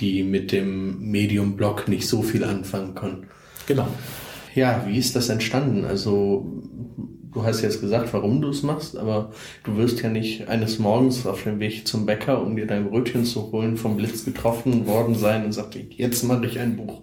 die 0.00 0.24
mit 0.24 0.50
dem 0.50 1.00
Medium 1.00 1.56
Blog 1.56 1.86
nicht 1.86 2.08
so 2.08 2.22
viel 2.22 2.42
anfangen 2.42 2.96
können. 2.96 3.28
Genau. 3.68 3.86
Ja, 4.54 4.84
wie 4.86 4.98
ist 4.98 5.14
das 5.14 5.28
entstanden? 5.28 5.84
Also, 5.84 6.44
du 7.32 7.44
hast 7.44 7.62
jetzt 7.62 7.80
gesagt, 7.80 8.12
warum 8.12 8.42
du 8.42 8.48
es 8.48 8.64
machst, 8.64 8.96
aber 8.96 9.30
du 9.62 9.76
wirst 9.76 10.02
ja 10.02 10.08
nicht 10.08 10.48
eines 10.48 10.80
Morgens 10.80 11.24
auf 11.24 11.44
dem 11.44 11.60
Weg 11.60 11.86
zum 11.86 12.04
Bäcker, 12.04 12.42
um 12.42 12.56
dir 12.56 12.66
dein 12.66 12.90
Brötchen 12.90 13.24
zu 13.24 13.52
holen, 13.52 13.76
vom 13.76 13.96
Blitz 13.96 14.24
getroffen 14.24 14.86
worden 14.86 15.14
sein 15.14 15.44
und 15.44 15.52
sagte, 15.52 15.78
jetzt 15.78 16.24
mache 16.24 16.46
ich 16.46 16.58
ein 16.58 16.76
Buch. 16.76 17.02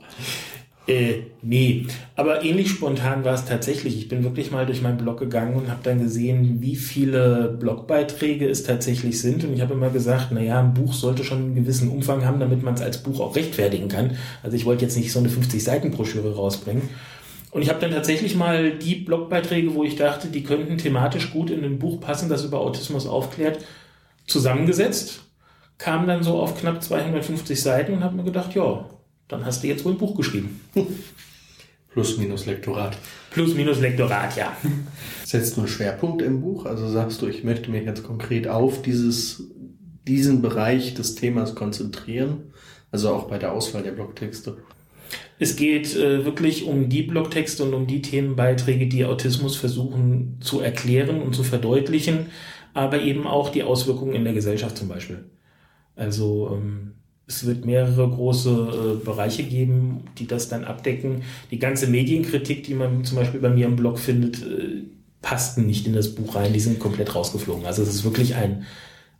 Äh, 0.89 1.25
nee, 1.43 1.85
aber 2.15 2.43
ähnlich 2.43 2.71
spontan 2.71 3.23
war 3.23 3.35
es 3.35 3.45
tatsächlich. 3.45 3.95
Ich 3.95 4.07
bin 4.07 4.23
wirklich 4.23 4.49
mal 4.49 4.65
durch 4.65 4.81
meinen 4.81 4.97
Blog 4.97 5.19
gegangen 5.19 5.55
und 5.55 5.69
habe 5.69 5.81
dann 5.83 5.99
gesehen, 5.99 6.61
wie 6.61 6.75
viele 6.75 7.55
Blogbeiträge 7.59 8.49
es 8.49 8.63
tatsächlich 8.63 9.21
sind. 9.21 9.43
Und 9.43 9.53
ich 9.53 9.61
habe 9.61 9.75
immer 9.75 9.91
gesagt, 9.91 10.31
naja, 10.31 10.59
ein 10.59 10.73
Buch 10.73 10.93
sollte 10.93 11.23
schon 11.23 11.37
einen 11.37 11.55
gewissen 11.55 11.89
Umfang 11.89 12.25
haben, 12.25 12.39
damit 12.39 12.63
man 12.63 12.73
es 12.73 12.81
als 12.81 13.03
Buch 13.03 13.19
auch 13.19 13.35
rechtfertigen 13.35 13.87
kann. 13.87 14.17
Also 14.41 14.55
ich 14.57 14.65
wollte 14.65 14.83
jetzt 14.83 14.97
nicht 14.97 15.11
so 15.11 15.19
eine 15.19 15.29
50-Seiten-Broschüre 15.29 16.33
rausbringen. 16.33 16.89
Und 17.51 17.61
ich 17.61 17.69
habe 17.69 17.79
dann 17.79 17.91
tatsächlich 17.91 18.35
mal 18.35 18.71
die 18.71 18.95
Blogbeiträge, 18.95 19.75
wo 19.75 19.83
ich 19.83 19.95
dachte, 19.95 20.29
die 20.29 20.41
könnten 20.41 20.79
thematisch 20.79 21.31
gut 21.31 21.51
in 21.51 21.63
ein 21.63 21.77
Buch 21.77 22.01
passen, 22.01 22.29
das 22.29 22.45
über 22.45 22.61
Autismus 22.61 23.05
aufklärt, 23.05 23.59
zusammengesetzt, 24.25 25.21
kam 25.77 26.07
dann 26.07 26.23
so 26.23 26.39
auf 26.39 26.59
knapp 26.59 26.81
250 26.81 27.61
Seiten 27.61 27.93
und 27.93 28.03
habe 28.03 28.15
mir 28.15 28.23
gedacht, 28.23 28.55
ja, 28.55 28.85
dann 29.29 29.45
hast 29.45 29.63
du 29.63 29.67
jetzt 29.67 29.85
wohl 29.85 29.93
ein 29.93 29.97
Buch 29.97 30.15
geschrieben. 30.15 30.59
Plus 31.91 32.17
minus 32.17 32.45
Lektorat. 32.45 32.97
Plus 33.31 33.55
minus 33.55 33.79
Lektorat, 33.79 34.35
ja. 34.35 34.55
Setzt 35.23 35.55
du 35.55 35.61
einen 35.61 35.69
Schwerpunkt 35.69 36.21
im 36.21 36.41
Buch? 36.41 36.65
Also 36.65 36.87
sagst 36.89 37.21
du, 37.21 37.27
ich 37.27 37.43
möchte 37.43 37.71
mich 37.71 37.85
jetzt 37.85 38.03
konkret 38.03 38.47
auf 38.47 38.81
dieses, 38.81 39.49
diesen 40.07 40.41
Bereich 40.41 40.93
des 40.93 41.15
Themas 41.15 41.55
konzentrieren? 41.55 42.53
Also 42.91 43.09
auch 43.09 43.27
bei 43.27 43.39
der 43.39 43.53
Auswahl 43.53 43.83
der 43.83 43.91
Blogtexte? 43.91 44.57
Es 45.39 45.55
geht 45.55 45.95
äh, 45.95 46.25
wirklich 46.25 46.65
um 46.65 46.89
die 46.89 47.03
Blogtexte 47.03 47.63
und 47.63 47.73
um 47.73 47.87
die 47.87 48.01
Themenbeiträge, 48.01 48.87
die 48.87 49.05
Autismus 49.05 49.55
versuchen 49.55 50.37
zu 50.41 50.59
erklären 50.59 51.21
und 51.21 51.33
zu 51.33 51.43
verdeutlichen, 51.43 52.27
aber 52.73 53.01
eben 53.01 53.25
auch 53.25 53.49
die 53.49 53.63
Auswirkungen 53.63 54.13
in 54.13 54.25
der 54.25 54.33
Gesellschaft 54.33 54.77
zum 54.77 54.89
Beispiel. 54.89 55.25
Also 55.95 56.51
ähm, 56.53 56.98
es 57.29 57.45
wird 57.45 57.63
mehrere 57.63 58.09
große 58.09 58.49
äh, 58.49 59.05
Bereiche 59.05 59.43
geben, 59.43 60.05
die 60.17 60.25
das 60.25 60.49
dann 60.49 60.65
abdecken. 60.65 61.21
Die 61.51 61.59
ganze 61.59 61.85
Medienkritik, 61.85 62.63
die 62.63 62.73
man 62.73 63.05
zum 63.05 63.17
Beispiel 63.17 63.39
bei 63.39 63.49
mir 63.49 63.67
im 63.67 63.75
Blog 63.75 63.99
findet, 63.99 64.41
äh, 64.41 64.83
passten 65.21 65.67
nicht 65.67 65.85
in 65.85 65.93
das 65.93 66.15
Buch 66.15 66.35
rein. 66.35 66.53
Die 66.53 66.59
sind 66.59 66.79
komplett 66.79 67.13
rausgeflogen. 67.13 67.67
Also 67.67 67.83
es 67.83 67.89
ist 67.89 68.03
wirklich 68.03 68.33
ein, 68.33 68.65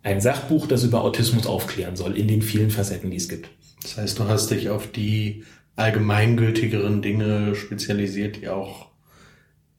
ein 0.02 0.22
Sachbuch, 0.22 0.66
das 0.66 0.84
über 0.84 1.04
Autismus 1.04 1.46
aufklären 1.46 1.96
soll, 1.96 2.18
in 2.18 2.28
den 2.28 2.42
vielen 2.42 2.72
Facetten, 2.72 3.12
die 3.12 3.18
es 3.18 3.30
gibt. 3.30 3.50
Das 3.84 3.98
heißt, 3.98 4.18
du 4.18 4.24
hast 4.24 4.50
dich 4.50 4.70
auf 4.70 4.92
die 4.92 5.44
allgemeingültigeren 5.76 7.04
Dinge 7.04 7.54
spezialisiert, 7.54 8.42
die 8.42 8.50
auch 8.50 8.88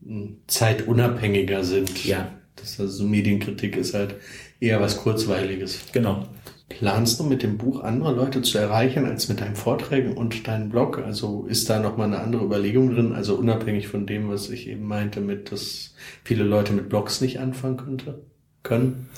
hm, 0.05 0.37
zeitunabhängiger 0.47 1.65
sind. 1.65 2.05
Ja. 2.05 2.33
Das 2.55 2.79
also 2.79 3.05
Medienkritik 3.05 3.77
ist 3.77 3.95
halt 3.95 4.15
eher 4.61 4.81
was 4.81 4.99
Kurzweiliges. 4.99 5.81
Genau. 5.93 6.27
Planst 6.71 7.19
du 7.19 7.25
mit 7.25 7.43
dem 7.43 7.59
Buch 7.59 7.83
andere 7.83 8.15
Leute 8.15 8.43
zu 8.43 8.57
erreichen 8.57 9.05
als 9.05 9.29
mit 9.29 9.41
deinen 9.41 9.57
Vorträgen 9.57 10.17
und 10.17 10.47
deinem 10.47 10.71
Blog? 10.71 11.03
Also 11.05 11.45
ist 11.49 11.69
da 11.69 11.81
nochmal 11.81 12.07
eine 12.07 12.21
andere 12.21 12.45
Überlegung 12.45 12.95
drin? 12.95 13.13
Also 13.13 13.35
unabhängig 13.35 13.89
von 13.89 14.07
dem, 14.07 14.31
was 14.31 14.49
ich 14.49 14.69
eben 14.69 14.87
meinte, 14.87 15.21
mit, 15.21 15.51
dass 15.51 15.95
viele 16.23 16.45
Leute 16.45 16.73
mit 16.73 16.89
Blogs 16.89 17.21
nicht 17.21 17.41
anfangen 17.41 17.77
könnte, 17.77 18.21
können? 18.63 19.09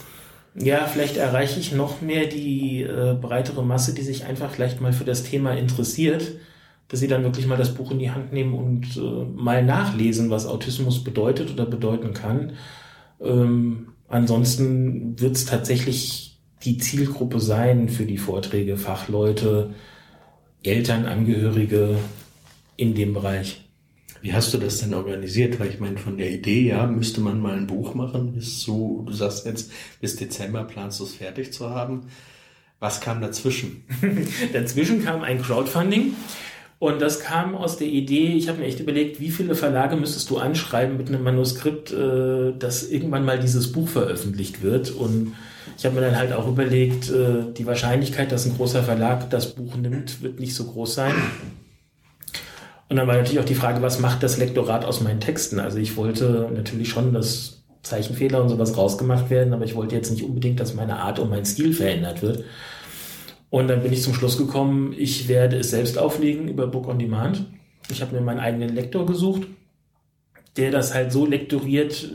Ja, 0.55 0.86
vielleicht 0.86 1.18
erreiche 1.18 1.61
ich 1.61 1.72
noch 1.72 2.00
mehr 2.00 2.26
die 2.26 2.82
äh, 2.82 3.14
breitere 3.20 3.62
Masse, 3.62 3.94
die 3.94 4.03
sich 4.03 4.24
einfach 4.24 4.50
vielleicht 4.50 4.80
mal 4.80 4.94
für 4.94 5.05
das 5.05 5.22
Thema 5.22 5.53
interessiert, 5.53 6.32
dass 6.88 7.00
sie 7.00 7.09
dann 7.09 7.22
wirklich 7.22 7.46
mal 7.46 7.59
das 7.59 7.74
Buch 7.74 7.90
in 7.90 7.98
die 7.98 8.11
Hand 8.11 8.32
nehmen 8.32 8.55
und 8.55 8.96
äh, 8.96 9.24
mal 9.36 9.62
nachlesen, 9.62 10.30
was 10.30 10.46
Autismus 10.46 11.05
bedeutet 11.05 11.53
oder 11.53 11.66
bedeuten 11.66 12.14
kann. 12.14 12.55
Ähm, 13.20 13.88
ansonsten 14.09 15.20
wird 15.20 15.36
es 15.36 15.44
tatsächlich 15.44 16.32
die 16.64 16.78
Zielgruppe 16.78 17.40
sein 17.40 17.88
für 17.88 18.04
die 18.04 18.18
Vorträge, 18.18 18.76
Fachleute, 18.76 19.74
Eltern, 20.62 21.06
Angehörige 21.06 21.98
in 22.76 22.94
dem 22.94 23.14
Bereich. 23.14 23.64
Wie 24.20 24.32
hast 24.32 24.54
du 24.54 24.58
das 24.58 24.78
denn 24.78 24.94
organisiert? 24.94 25.58
Weil 25.58 25.68
ich 25.68 25.80
meine, 25.80 25.98
von 25.98 26.16
der 26.16 26.30
Idee, 26.30 26.68
ja, 26.68 26.86
müsste 26.86 27.20
man 27.20 27.40
mal 27.40 27.56
ein 27.56 27.66
Buch 27.66 27.94
machen, 27.94 28.32
bis 28.32 28.62
so, 28.62 29.02
du 29.04 29.12
sagst 29.12 29.46
jetzt, 29.46 29.72
bis 30.00 30.14
Dezember 30.14 30.62
planst 30.62 31.00
du 31.00 31.04
es 31.04 31.14
fertig 31.14 31.52
zu 31.52 31.70
haben. 31.70 32.02
Was 32.78 33.00
kam 33.00 33.20
dazwischen? 33.20 33.84
dazwischen 34.52 35.04
kam 35.04 35.22
ein 35.22 35.42
Crowdfunding. 35.42 36.14
Und 36.78 37.00
das 37.00 37.20
kam 37.20 37.54
aus 37.54 37.78
der 37.78 37.86
Idee, 37.88 38.32
ich 38.32 38.48
habe 38.48 38.58
mir 38.58 38.66
echt 38.66 38.80
überlegt, 38.80 39.20
wie 39.20 39.30
viele 39.30 39.54
Verlage 39.54 39.96
müsstest 39.96 40.30
du 40.30 40.38
anschreiben 40.38 40.96
mit 40.96 41.08
einem 41.08 41.22
Manuskript, 41.22 41.92
äh, 41.92 42.52
dass 42.58 42.88
irgendwann 42.88 43.24
mal 43.24 43.38
dieses 43.38 43.70
Buch 43.70 43.88
veröffentlicht 43.88 44.62
wird. 44.62 44.90
Und 44.90 45.34
ich 45.76 45.84
habe 45.84 45.94
mir 45.94 46.00
dann 46.00 46.16
halt 46.16 46.32
auch 46.32 46.46
überlegt, 46.46 47.10
äh, 47.10 47.52
die 47.56 47.66
Wahrscheinlichkeit, 47.66 48.32
dass 48.32 48.46
ein 48.46 48.56
großer 48.56 48.82
Verlag 48.82 49.30
das 49.30 49.54
Buch 49.54 49.76
nimmt, 49.76 50.22
wird 50.22 50.40
nicht 50.40 50.54
so 50.54 50.64
groß 50.64 50.94
sein. 50.94 51.14
Und 52.88 52.96
dann 52.96 53.06
war 53.06 53.16
natürlich 53.16 53.40
auch 53.40 53.44
die 53.44 53.54
Frage, 53.54 53.80
was 53.80 54.00
macht 54.00 54.22
das 54.22 54.36
Lektorat 54.36 54.84
aus 54.84 55.00
meinen 55.00 55.20
Texten? 55.20 55.58
Also 55.58 55.78
ich 55.78 55.96
wollte 55.96 56.50
natürlich 56.54 56.90
schon, 56.90 57.12
dass 57.14 57.62
Zeichenfehler 57.82 58.42
und 58.42 58.48
sowas 58.48 58.76
rausgemacht 58.76 59.30
werden, 59.30 59.54
aber 59.54 59.64
ich 59.64 59.74
wollte 59.74 59.94
jetzt 59.94 60.10
nicht 60.10 60.24
unbedingt, 60.24 60.60
dass 60.60 60.74
meine 60.74 60.98
Art 60.98 61.18
und 61.18 61.30
mein 61.30 61.44
Stil 61.44 61.72
verändert 61.72 62.22
wird. 62.22 62.44
Und 63.50 63.68
dann 63.68 63.82
bin 63.82 63.92
ich 63.92 64.02
zum 64.02 64.14
Schluss 64.14 64.38
gekommen, 64.38 64.94
ich 64.96 65.28
werde 65.28 65.56
es 65.56 65.70
selbst 65.70 65.98
auflegen 65.98 66.48
über 66.48 66.66
Book 66.66 66.88
on 66.88 66.98
Demand. 66.98 67.46
Ich 67.90 68.00
habe 68.00 68.14
mir 68.14 68.20
meinen 68.20 68.40
eigenen 68.40 68.74
Lektor 68.74 69.04
gesucht, 69.04 69.42
der 70.56 70.70
das 70.70 70.94
halt 70.94 71.12
so 71.12 71.26
lektoriert, 71.26 72.10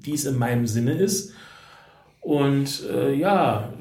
wie 0.00 0.12
es 0.12 0.24
in 0.24 0.36
meinem 0.36 0.66
Sinne 0.66 0.92
ist. 0.92 1.32
Und 2.26 2.82
äh, 2.92 3.14
ja, 3.14 3.72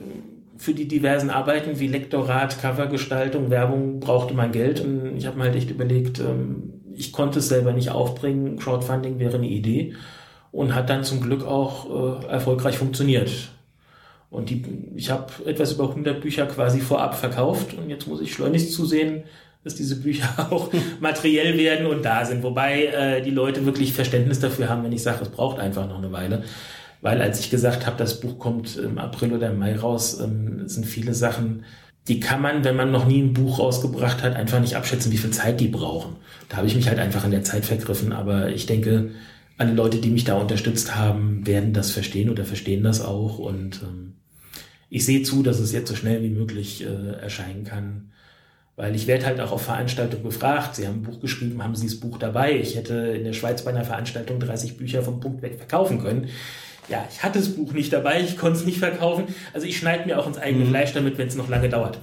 für 0.55 0.75
die 0.75 0.87
diversen 0.87 1.31
Arbeiten 1.31 1.79
wie 1.79 1.87
Lektorat, 1.87 2.61
Covergestaltung, 2.61 3.49
Werbung 3.49 3.99
brauchte 3.99 4.35
man 4.35 4.51
Geld. 4.51 4.81
Und 4.81 5.17
ich 5.17 5.25
habe 5.25 5.37
mir 5.37 5.45
halt 5.45 5.55
echt 5.55 5.71
überlegt, 5.71 6.19
ähm, 6.19 6.73
ich 6.93 7.11
konnte 7.11 7.39
es 7.39 7.47
selber 7.47 7.73
nicht 7.73 7.89
aufbringen. 7.89 8.59
Crowdfunding 8.59 9.17
wäre 9.17 9.37
eine 9.37 9.47
Idee. 9.47 9.95
Und 10.51 10.75
hat 10.75 10.91
dann 10.91 11.03
zum 11.03 11.21
Glück 11.21 11.43
auch 11.43 12.21
äh, 12.21 12.27
erfolgreich 12.27 12.77
funktioniert. 12.77 13.31
Und 14.29 14.51
die, 14.51 14.61
ich 14.95 15.09
habe 15.09 15.25
etwas 15.47 15.71
über 15.73 15.89
100 15.89 16.21
Bücher 16.21 16.45
quasi 16.45 16.81
vorab 16.81 17.15
verkauft 17.15 17.73
und 17.73 17.89
jetzt 17.89 18.07
muss 18.07 18.21
ich 18.21 18.31
schleunigst 18.31 18.73
zusehen, 18.73 19.23
dass 19.63 19.73
diese 19.73 19.99
Bücher 19.99 20.29
auch 20.51 20.69
materiell 20.99 21.57
werden 21.57 21.87
und 21.87 22.05
da 22.05 22.23
sind. 22.25 22.43
Wobei 22.43 22.85
äh, 22.85 23.21
die 23.23 23.31
Leute 23.31 23.65
wirklich 23.65 23.91
Verständnis 23.91 24.39
dafür 24.39 24.69
haben, 24.69 24.83
wenn 24.83 24.91
ich 24.91 25.01
sage, 25.01 25.23
es 25.23 25.29
braucht 25.29 25.57
einfach 25.57 25.89
noch 25.89 25.97
eine 25.97 26.11
Weile. 26.11 26.43
Weil 27.05 27.21
als 27.21 27.39
ich 27.39 27.51
gesagt 27.51 27.85
habe, 27.85 27.97
das 27.97 28.19
Buch 28.19 28.39
kommt 28.39 28.77
im 28.77 28.97
April 28.97 29.33
oder 29.33 29.51
im 29.51 29.59
Mai 29.59 29.75
raus, 29.75 30.19
ähm, 30.19 30.67
sind 30.67 30.87
viele 30.87 31.13
Sachen, 31.13 31.63
die 32.07 32.19
kann 32.19 32.41
man, 32.41 32.63
wenn 32.63 32.75
man 32.75 32.91
noch 32.91 33.05
nie 33.05 33.21
ein 33.21 33.33
Buch 33.33 33.59
rausgebracht 33.59 34.23
hat, 34.23 34.35
einfach 34.35 34.59
nicht 34.59 34.75
abschätzen, 34.75 35.11
wie 35.11 35.19
viel 35.19 35.29
Zeit 35.29 35.59
die 35.59 35.67
brauchen. 35.67 36.15
Da 36.49 36.57
habe 36.57 36.65
ich 36.65 36.75
mich 36.75 36.87
halt 36.87 36.97
einfach 36.97 37.23
in 37.23 37.29
der 37.29 37.43
Zeit 37.43 37.63
vergriffen. 37.63 38.11
Aber 38.11 38.49
ich 38.49 38.65
denke, 38.65 39.11
alle 39.55 39.73
Leute, 39.73 39.99
die 39.99 40.09
mich 40.09 40.23
da 40.23 40.33
unterstützt 40.33 40.95
haben, 40.95 41.45
werden 41.45 41.73
das 41.73 41.91
verstehen 41.91 42.31
oder 42.31 42.43
verstehen 42.43 42.81
das 42.81 43.05
auch. 43.05 43.37
Und 43.37 43.83
ähm, 43.83 44.13
ich 44.89 45.05
sehe 45.05 45.21
zu, 45.21 45.43
dass 45.43 45.59
es 45.59 45.73
jetzt 45.73 45.89
so 45.89 45.95
schnell 45.95 46.23
wie 46.23 46.29
möglich 46.29 46.83
äh, 46.83 47.21
erscheinen 47.21 47.65
kann. 47.65 48.13
Weil 48.77 48.95
ich 48.95 49.05
werde 49.05 49.27
halt 49.27 49.39
auch 49.41 49.51
auf 49.51 49.61
Veranstaltungen 49.61 50.23
gefragt. 50.23 50.75
Sie 50.75 50.87
haben 50.87 51.01
ein 51.01 51.03
Buch 51.03 51.19
geschrieben, 51.19 51.63
haben 51.63 51.75
Sie 51.75 51.85
das 51.85 51.99
Buch 51.99 52.17
dabei? 52.17 52.59
Ich 52.59 52.75
hätte 52.75 52.95
in 52.95 53.25
der 53.25 53.33
Schweiz 53.33 53.63
bei 53.63 53.69
einer 53.69 53.85
Veranstaltung 53.85 54.39
30 54.39 54.75
Bücher 54.75 55.03
vom 55.03 55.19
Punkt 55.19 55.43
weg 55.43 55.57
verkaufen 55.59 56.01
können. 56.01 56.29
Ja, 56.89 57.07
ich 57.11 57.23
hatte 57.23 57.39
das 57.39 57.49
Buch 57.49 57.73
nicht 57.73 57.91
dabei, 57.91 58.21
ich 58.21 58.37
konnte 58.37 58.59
es 58.59 58.65
nicht 58.65 58.79
verkaufen. 58.79 59.25
Also 59.53 59.67
ich 59.67 59.77
schneide 59.77 60.05
mir 60.05 60.19
auch 60.19 60.27
ins 60.27 60.37
eigene 60.37 60.65
mhm. 60.65 60.69
Fleisch 60.69 60.93
damit, 60.93 61.17
wenn 61.17 61.27
es 61.27 61.35
noch 61.35 61.49
lange 61.49 61.69
dauert. 61.69 61.99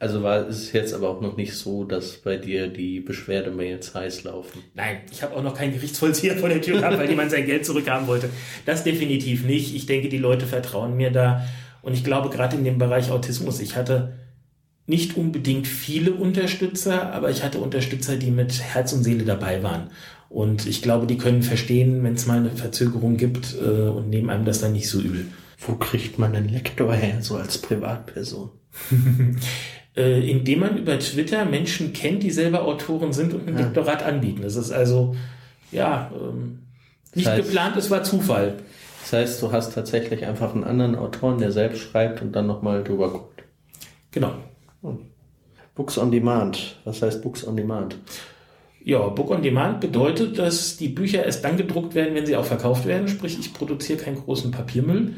Also 0.00 0.22
war 0.22 0.46
es 0.46 0.72
jetzt 0.72 0.94
aber 0.94 1.08
auch 1.10 1.20
noch 1.20 1.36
nicht 1.36 1.54
so, 1.54 1.82
dass 1.82 2.18
bei 2.18 2.36
dir 2.36 2.68
die 2.68 3.00
Beschwerdemails 3.00 3.94
heiß 3.94 4.22
laufen. 4.24 4.62
Nein, 4.74 4.98
ich 5.10 5.24
habe 5.24 5.34
auch 5.34 5.42
noch 5.42 5.54
keinen 5.54 5.72
Gerichtsvollzieher 5.72 6.36
vor 6.36 6.48
der 6.48 6.62
Tür 6.62 6.78
gehabt, 6.78 6.98
weil 6.98 7.10
jemand 7.10 7.32
sein 7.32 7.46
Geld 7.46 7.66
zurückhaben 7.66 8.06
wollte. 8.06 8.30
Das 8.64 8.84
definitiv 8.84 9.44
nicht. 9.44 9.74
Ich 9.74 9.86
denke, 9.86 10.08
die 10.08 10.18
Leute 10.18 10.46
vertrauen 10.46 10.96
mir 10.96 11.10
da. 11.10 11.44
Und 11.82 11.94
ich 11.94 12.04
glaube, 12.04 12.30
gerade 12.30 12.56
in 12.56 12.64
dem 12.64 12.78
Bereich 12.78 13.10
Autismus, 13.10 13.58
ich 13.58 13.74
hatte 13.74 14.12
nicht 14.86 15.16
unbedingt 15.16 15.66
viele 15.66 16.12
Unterstützer, 16.12 17.12
aber 17.12 17.30
ich 17.30 17.42
hatte 17.42 17.58
Unterstützer, 17.58 18.16
die 18.16 18.30
mit 18.30 18.62
Herz 18.62 18.92
und 18.92 19.02
Seele 19.02 19.24
dabei 19.24 19.62
waren. 19.64 19.90
Und 20.28 20.66
ich 20.66 20.82
glaube, 20.82 21.06
die 21.06 21.16
können 21.16 21.42
verstehen, 21.42 22.04
wenn 22.04 22.14
es 22.14 22.26
mal 22.26 22.38
eine 22.38 22.50
Verzögerung 22.50 23.16
gibt 23.16 23.56
äh, 23.60 23.88
und 23.88 24.10
nehmen 24.10 24.30
einem 24.30 24.44
das 24.44 24.60
dann 24.60 24.72
nicht 24.72 24.88
so 24.88 25.00
übel. 25.00 25.26
Wo 25.58 25.74
kriegt 25.74 26.18
man 26.18 26.36
einen 26.36 26.48
Lektor 26.48 26.94
her, 26.94 27.22
so 27.22 27.36
als 27.36 27.58
Privatperson? 27.58 28.50
äh, 29.96 30.30
indem 30.30 30.60
man 30.60 30.76
über 30.76 30.98
Twitter 30.98 31.44
Menschen 31.44 31.92
kennt, 31.92 32.22
die 32.22 32.30
selber 32.30 32.62
Autoren 32.62 33.12
sind 33.12 33.32
und 33.34 33.48
ein 33.48 33.54
ja. 33.54 33.64
Lektorat 33.64 34.02
anbieten. 34.02 34.42
Das 34.42 34.56
ist 34.56 34.70
also, 34.70 35.16
ja, 35.72 36.10
ähm, 36.14 36.60
nicht 37.14 37.26
das 37.26 37.34
heißt, 37.34 37.46
geplant, 37.46 37.76
es 37.76 37.90
war 37.90 38.02
Zufall. 38.04 38.54
Das 39.00 39.12
heißt, 39.14 39.42
du 39.42 39.50
hast 39.50 39.72
tatsächlich 39.72 40.26
einfach 40.26 40.54
einen 40.54 40.64
anderen 40.64 40.94
Autoren, 40.94 41.38
der 41.38 41.50
selbst 41.50 41.80
schreibt 41.80 42.20
und 42.20 42.32
dann 42.32 42.46
nochmal 42.46 42.84
drüber 42.84 43.10
guckt. 43.10 43.42
Genau. 44.10 44.34
Hm. 44.82 44.98
Books 45.74 45.96
on 45.96 46.10
Demand. 46.10 46.76
Was 46.84 47.00
heißt 47.00 47.22
Books 47.22 47.46
on 47.46 47.56
Demand? 47.56 47.96
Ja, 48.84 49.06
Book 49.08 49.30
on 49.30 49.42
Demand 49.42 49.80
bedeutet, 49.80 50.38
dass 50.38 50.76
die 50.76 50.88
Bücher 50.88 51.24
erst 51.24 51.44
dann 51.44 51.56
gedruckt 51.56 51.94
werden, 51.94 52.14
wenn 52.14 52.26
sie 52.26 52.36
auch 52.36 52.44
verkauft 52.44 52.86
werden. 52.86 53.08
Sprich, 53.08 53.38
ich 53.38 53.52
produziere 53.52 53.98
keinen 53.98 54.16
großen 54.16 54.50
Papiermüll 54.50 55.16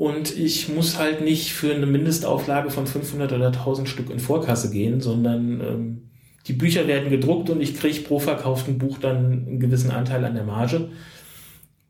und 0.00 0.38
ich 0.38 0.70
muss 0.70 0.98
halt 0.98 1.20
nicht 1.20 1.52
für 1.52 1.74
eine 1.74 1.84
Mindestauflage 1.84 2.70
von 2.70 2.86
500 2.86 3.32
oder 3.32 3.48
1000 3.48 3.86
Stück 3.86 4.08
in 4.08 4.18
Vorkasse 4.18 4.70
gehen, 4.70 5.02
sondern 5.02 5.60
ähm, 5.60 6.10
die 6.46 6.54
Bücher 6.54 6.86
werden 6.86 7.10
gedruckt 7.10 7.50
und 7.50 7.60
ich 7.60 7.76
kriege 7.76 8.00
pro 8.00 8.18
verkauften 8.18 8.78
Buch 8.78 8.96
dann 8.98 9.46
einen 9.46 9.60
gewissen 9.60 9.90
Anteil 9.90 10.24
an 10.24 10.34
der 10.34 10.44
Marge. 10.44 10.88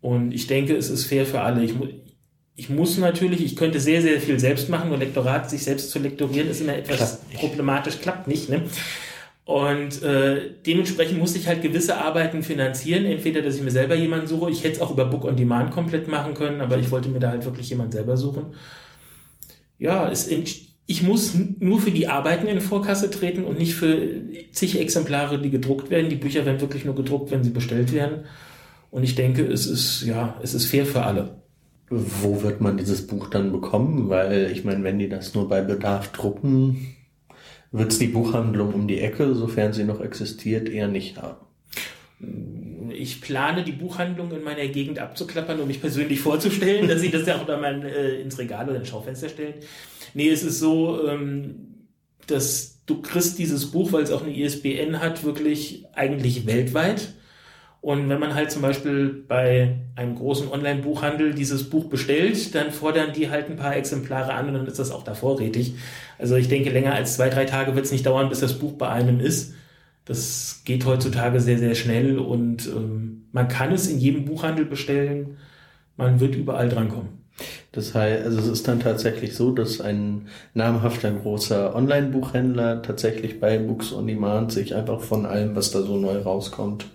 Und 0.01 0.33
ich 0.33 0.49
denke, 0.49 0.75
es 0.75 0.91
ist 0.91 1.05
fair 1.05 1.25
für 1.25 1.43
alle. 1.43 1.63
Ich, 1.63 1.77
mu 1.77 1.87
ich 2.57 2.69
muss 2.69 2.99
natürlich, 2.99 3.45
ich 3.45 3.55
könnte 3.55 3.79
sehr, 3.79 4.03
sehr 4.03 4.21
viel 4.21 4.41
selbst 4.41 4.69
machen, 4.69 4.89
nur 4.89 4.99
Lektorat, 4.99 5.49
sich 5.49 5.63
selbst 5.63 5.91
zu 5.91 6.01
lektorieren, 6.01 6.51
ist 6.51 6.61
immer 6.61 6.77
etwas 6.77 6.99
klappt 6.99 7.35
problematisch, 7.35 8.01
klappt 8.01 8.27
nicht. 8.27 8.49
Ne? 8.49 8.65
Und 9.51 10.01
äh, 10.05 10.55
dementsprechend 10.65 11.19
musste 11.19 11.41
ich 11.41 11.49
halt 11.49 11.61
gewisse 11.61 11.97
Arbeiten 11.97 12.45
finanzieren. 12.45 13.05
Entweder, 13.05 13.43
dass 13.43 13.57
ich 13.57 13.63
mir 13.63 13.73
selber 13.73 13.97
jemanden 13.97 14.29
suche. 14.29 14.49
Ich 14.49 14.63
hätte 14.63 14.77
es 14.77 14.81
auch 14.81 14.93
über 14.93 15.07
Book 15.07 15.25
on 15.25 15.35
Demand 15.35 15.73
komplett 15.73 16.07
machen 16.07 16.35
können, 16.35 16.61
aber 16.61 16.79
ich 16.79 16.93
wollte 16.93 17.09
mir 17.09 17.19
da 17.19 17.31
halt 17.31 17.45
wirklich 17.45 17.69
jemanden 17.69 17.91
selber 17.91 18.17
suchen. 18.17 18.55
Ja, 19.77 20.09
es, 20.09 20.29
ich 20.29 21.03
muss 21.03 21.35
nur 21.59 21.81
für 21.81 21.91
die 21.91 22.07
Arbeiten 22.07 22.47
in 22.47 22.61
Vorkasse 22.61 23.11
treten 23.11 23.43
und 23.43 23.59
nicht 23.59 23.75
für 23.75 24.23
zig 24.53 24.79
Exemplare, 24.79 25.41
die 25.41 25.51
gedruckt 25.51 25.91
werden. 25.91 26.11
Die 26.11 26.15
Bücher 26.15 26.47
werden 26.47 26.61
wirklich 26.61 26.85
nur 26.85 26.95
gedruckt, 26.95 27.33
wenn 27.33 27.43
sie 27.43 27.51
bestellt 27.51 27.93
werden. 27.93 28.27
Und 28.93 29.03
ich 29.03 29.17
denke, 29.17 29.45
es 29.45 29.67
ist, 29.67 30.05
ja, 30.07 30.39
es 30.45 30.55
ist 30.55 30.67
fair 30.67 30.87
für 30.87 31.03
alle. 31.03 31.43
Wo 31.89 32.41
wird 32.45 32.61
man 32.61 32.77
dieses 32.77 33.05
Buch 33.05 33.29
dann 33.29 33.51
bekommen? 33.51 34.11
Weil 34.11 34.53
ich 34.53 34.65
meine, 34.65 34.85
wenn 34.85 35.01
die 35.01 35.09
das 35.09 35.35
nur 35.35 35.49
bei 35.49 35.61
Bedarf 35.61 36.13
drucken, 36.13 36.95
wird 37.73 37.93
es 37.93 37.99
die 37.99 38.09
Buchhandlung 38.09 38.75
um 38.75 38.89
die 38.89 39.01
Ecke, 39.01 39.35
sofern 39.35 39.73
sie 39.73 39.85
noch 39.85 40.01
existiert, 40.01 40.69
eher 40.69 40.89
nicht 40.89 41.21
haben. 41.21 41.47
Ich 42.91 43.21
plane, 43.21 43.65
die 43.65 43.73
Buchhandlung 43.73 44.33
in 44.33 44.43
meiner 44.43 44.67
Gegend 44.67 44.99
abzuklappern, 44.99 45.61
um 45.61 45.69
mich 45.69 45.81
persönlich 45.81 46.21
vorzustellen, 46.21 46.89
dass 46.89 47.01
sie 47.01 47.11
das 47.11 47.27
ja 47.27 47.37
auch 47.37 47.47
dann 47.47 47.61
mal 47.61 47.85
äh, 47.85 48.21
ins 48.21 48.39
Regal 48.39 48.69
oder 48.69 48.79
ins 48.79 48.89
Schaufenster 48.89 49.29
stellen. 49.29 49.55
Nee, 50.15 50.29
es 50.29 50.43
ist 50.43 50.59
so, 50.59 51.07
ähm, 51.09 51.87
dass 52.27 52.81
du 52.87 53.01
kriegst 53.01 53.39
dieses 53.39 53.71
Buch, 53.71 53.93
weil 53.93 54.03
es 54.03 54.11
auch 54.11 54.23
eine 54.23 54.37
ISBN 54.37 55.01
hat, 55.01 55.25
wirklich 55.25 55.87
eigentlich 55.95 56.47
weltweit. 56.47 57.15
Und 57.81 58.11
wenn 58.11 58.21
man 58.21 58.35
halt 58.35 58.51
zum 58.51 58.61
Beispiel 58.61 59.25
bei 59.27 59.79
einem 59.97 60.15
großen 60.15 60.51
Online-Buchhandel 60.51 61.35
dieses 61.35 61.71
Buch 61.71 61.87
bestellt, 61.87 62.55
dann 62.55 62.73
fordern 62.73 63.15
die 63.15 63.31
halt 63.31 63.49
ein 63.49 63.57
paar 63.57 63.75
Exemplare 63.75 64.35
an 64.35 64.49
und 64.49 64.55
dann 64.55 64.67
ist 64.67 64.79
das 64.79 64.91
auch 64.91 65.03
da 65.03 65.15
vorrätig. 65.15 65.75
Also 66.19 66.37
ich 66.37 66.49
denke, 66.49 66.71
länger 66.71 66.95
als 66.95 67.17
zwei, 67.17 67.31
drei 67.31 67.47
Tage 67.47 67.75
wird 67.75 67.87
es 67.87 67.93
nicht 67.93 68.05
dauern, 68.05 68.29
bis 68.29 68.41
das 68.41 68.59
Buch 68.59 68.73
bei 68.75 68.89
einem 68.91 69.19
ist. 69.19 69.55
Das 70.05 70.61
geht 70.65 70.85
heutzutage 70.85 71.41
sehr, 71.41 71.59
sehr 71.59 71.75
schnell 71.75 72.19
und 72.19 72.67
ähm, 72.67 73.29
man 73.33 73.49
kann 73.49 73.73
es 73.73 73.87
in 73.89 73.99
jedem 73.99 74.27
Buchhandel 74.27 74.67
bestellen. 74.67 75.39
Man 75.97 76.21
wird 76.21 76.35
überall 76.35 76.69
drankommen. 76.69 77.21
Das 77.73 77.95
heißt, 77.95 78.25
also 78.25 78.39
es 78.41 78.49
ist 78.49 78.69
dann 78.69 78.81
tatsächlich 78.81 79.35
so, 79.35 79.53
dass 79.53 79.81
ein 79.81 80.27
namhafter 80.55 81.11
großer 81.13 81.75
Online-Buchhändler 81.75 82.83
tatsächlich 82.83 83.41
bei 83.41 83.59
Books 83.59 83.93
on 83.93 84.07
Demand 84.07 84.53
sich 84.53 84.75
einfach 84.75 85.01
von 85.01 85.25
allem, 85.25 85.55
was 85.55 85.71
da 85.71 85.81
so 85.83 85.97
neu 85.97 86.19
rauskommt, 86.19 86.87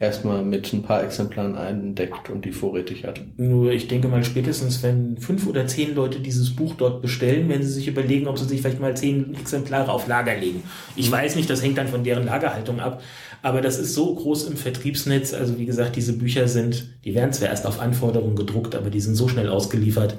erstmal 0.00 0.44
mit 0.44 0.72
ein 0.72 0.82
paar 0.82 1.02
Exemplaren 1.02 1.56
eindeckt 1.56 2.30
und 2.30 2.44
die 2.44 2.52
vorrätig 2.52 3.04
hat. 3.04 3.20
Nur 3.36 3.72
ich 3.72 3.88
denke 3.88 4.06
mal 4.06 4.22
spätestens, 4.22 4.82
wenn 4.82 5.18
fünf 5.18 5.46
oder 5.46 5.66
zehn 5.66 5.94
Leute 5.94 6.20
dieses 6.20 6.54
Buch 6.54 6.74
dort 6.78 7.02
bestellen, 7.02 7.48
werden 7.48 7.64
sie 7.64 7.72
sich 7.72 7.88
überlegen, 7.88 8.28
ob 8.28 8.38
sie 8.38 8.44
sich 8.44 8.60
vielleicht 8.60 8.80
mal 8.80 8.96
zehn 8.96 9.34
Exemplare 9.34 9.90
auf 9.90 10.06
Lager 10.06 10.36
legen. 10.36 10.62
Ich 10.94 11.10
weiß 11.10 11.34
nicht, 11.34 11.50
das 11.50 11.62
hängt 11.62 11.78
dann 11.78 11.88
von 11.88 12.04
deren 12.04 12.26
Lagerhaltung 12.26 12.78
ab. 12.78 13.02
Aber 13.42 13.60
das 13.60 13.78
ist 13.78 13.94
so 13.94 14.14
groß 14.14 14.48
im 14.48 14.56
Vertriebsnetz. 14.56 15.34
Also 15.34 15.58
wie 15.58 15.66
gesagt, 15.66 15.96
diese 15.96 16.12
Bücher 16.12 16.48
sind, 16.48 16.88
die 17.04 17.14
werden 17.14 17.32
zwar 17.32 17.48
erst 17.48 17.66
auf 17.66 17.80
Anforderung 17.80 18.36
gedruckt, 18.36 18.74
aber 18.74 18.90
die 18.90 19.00
sind 19.00 19.14
so 19.14 19.28
schnell 19.28 19.48
ausgeliefert. 19.48 20.16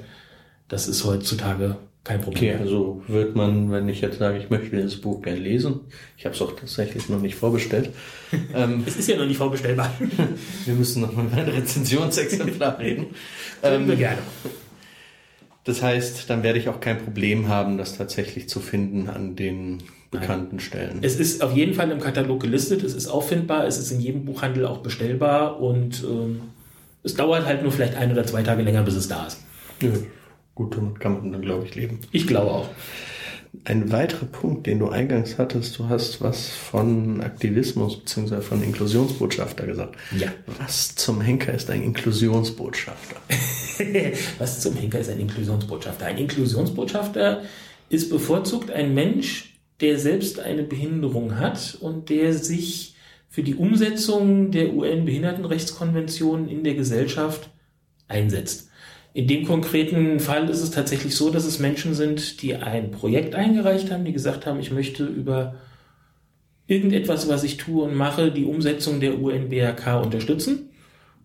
Das 0.68 0.88
ist 0.88 1.04
heutzutage 1.04 1.76
kein 2.02 2.20
Problem. 2.20 2.54
Okay, 2.54 2.62
also 2.62 3.02
wird 3.08 3.36
man, 3.36 3.70
wenn 3.70 3.88
ich 3.88 4.00
jetzt 4.00 4.18
sage, 4.18 4.38
ich 4.38 4.48
möchte 4.48 4.74
dieses 4.74 5.00
Buch 5.00 5.20
gerne 5.20 5.38
lesen, 5.38 5.80
ich 6.16 6.24
habe 6.24 6.34
es 6.34 6.40
auch 6.40 6.56
tatsächlich 6.56 7.08
noch 7.08 7.20
nicht 7.20 7.34
vorbestellt. 7.34 7.90
ähm, 8.54 8.84
es 8.86 8.96
ist 8.96 9.08
ja 9.08 9.16
noch 9.16 9.26
nicht 9.26 9.36
vorbestellbar. 9.36 9.92
wir 10.64 10.74
müssen 10.74 11.02
noch 11.02 11.12
mal 11.12 11.26
über 11.26 11.36
ein 11.36 11.48
Rezensionsexemplar 11.48 12.78
reden. 12.78 13.06
ähm, 13.62 13.86
wir 13.86 13.96
gerne. 13.96 14.18
Das 15.64 15.82
heißt, 15.82 16.30
dann 16.30 16.42
werde 16.42 16.58
ich 16.58 16.70
auch 16.70 16.80
kein 16.80 16.98
Problem 16.98 17.48
haben, 17.48 17.76
das 17.76 17.98
tatsächlich 17.98 18.48
zu 18.48 18.60
finden 18.60 19.10
an 19.10 19.36
den 19.36 19.82
bekannten 20.10 20.56
Nein. 20.56 20.60
Stellen. 20.60 20.98
Es 21.02 21.20
ist 21.20 21.42
auf 21.42 21.54
jeden 21.54 21.74
Fall 21.74 21.90
im 21.90 22.00
Katalog 22.00 22.40
gelistet, 22.40 22.82
es 22.82 22.94
ist 22.94 23.08
auffindbar, 23.08 23.66
es 23.66 23.78
ist 23.78 23.92
in 23.92 24.00
jedem 24.00 24.24
Buchhandel 24.24 24.64
auch 24.66 24.78
bestellbar 24.78 25.60
und 25.60 26.02
ähm, 26.02 26.40
es 27.02 27.14
dauert 27.14 27.44
halt 27.44 27.62
nur 27.62 27.72
vielleicht 27.72 27.94
ein 27.94 28.10
oder 28.10 28.24
zwei 28.24 28.42
Tage 28.42 28.62
länger, 28.62 28.82
bis 28.82 28.94
es 28.94 29.06
da 29.06 29.26
ist. 29.26 29.40
Ja. 29.82 29.90
Gut, 30.54 30.76
damit 30.76 31.00
kann 31.00 31.14
man 31.14 31.32
dann, 31.32 31.42
glaube 31.42 31.64
ich, 31.66 31.74
leben. 31.74 32.00
Ich 32.12 32.26
glaube 32.26 32.50
auch. 32.50 32.68
Ein 33.64 33.90
weiterer 33.90 34.26
Punkt, 34.26 34.66
den 34.66 34.78
du 34.78 34.88
eingangs 34.90 35.36
hattest, 35.36 35.76
du 35.78 35.88
hast 35.88 36.20
was 36.20 36.50
von 36.50 37.20
Aktivismus 37.20 37.98
bzw. 37.98 38.42
von 38.42 38.62
Inklusionsbotschafter 38.62 39.66
gesagt. 39.66 39.96
Ja. 40.16 40.32
Was 40.58 40.94
zum 40.94 41.20
Henker 41.20 41.52
ist 41.52 41.68
ein 41.68 41.82
Inklusionsbotschafter? 41.82 43.16
was 44.38 44.60
zum 44.60 44.76
Henker 44.76 45.00
ist 45.00 45.10
ein 45.10 45.18
Inklusionsbotschafter? 45.18 46.06
Ein 46.06 46.18
Inklusionsbotschafter 46.18 47.42
ist 47.88 48.08
bevorzugt 48.08 48.70
ein 48.70 48.94
Mensch, 48.94 49.58
der 49.80 49.98
selbst 49.98 50.38
eine 50.38 50.62
Behinderung 50.62 51.38
hat 51.38 51.76
und 51.80 52.08
der 52.08 52.34
sich 52.34 52.94
für 53.28 53.42
die 53.42 53.54
Umsetzung 53.54 54.52
der 54.52 54.74
UN-Behindertenrechtskonvention 54.74 56.48
in 56.48 56.64
der 56.64 56.74
Gesellschaft 56.74 57.50
einsetzt. 58.08 58.69
In 59.12 59.26
dem 59.26 59.44
konkreten 59.44 60.20
Fall 60.20 60.48
ist 60.48 60.60
es 60.60 60.70
tatsächlich 60.70 61.16
so, 61.16 61.30
dass 61.30 61.44
es 61.44 61.58
Menschen 61.58 61.94
sind, 61.94 62.42
die 62.42 62.54
ein 62.54 62.92
Projekt 62.92 63.34
eingereicht 63.34 63.90
haben, 63.90 64.04
die 64.04 64.12
gesagt 64.12 64.46
haben, 64.46 64.60
ich 64.60 64.70
möchte 64.70 65.04
über 65.04 65.56
irgendetwas, 66.66 67.28
was 67.28 67.42
ich 67.42 67.56
tue 67.56 67.82
und 67.84 67.96
mache, 67.96 68.30
die 68.30 68.44
Umsetzung 68.44 69.00
der 69.00 69.20
UNBRK 69.20 70.00
unterstützen. 70.02 70.70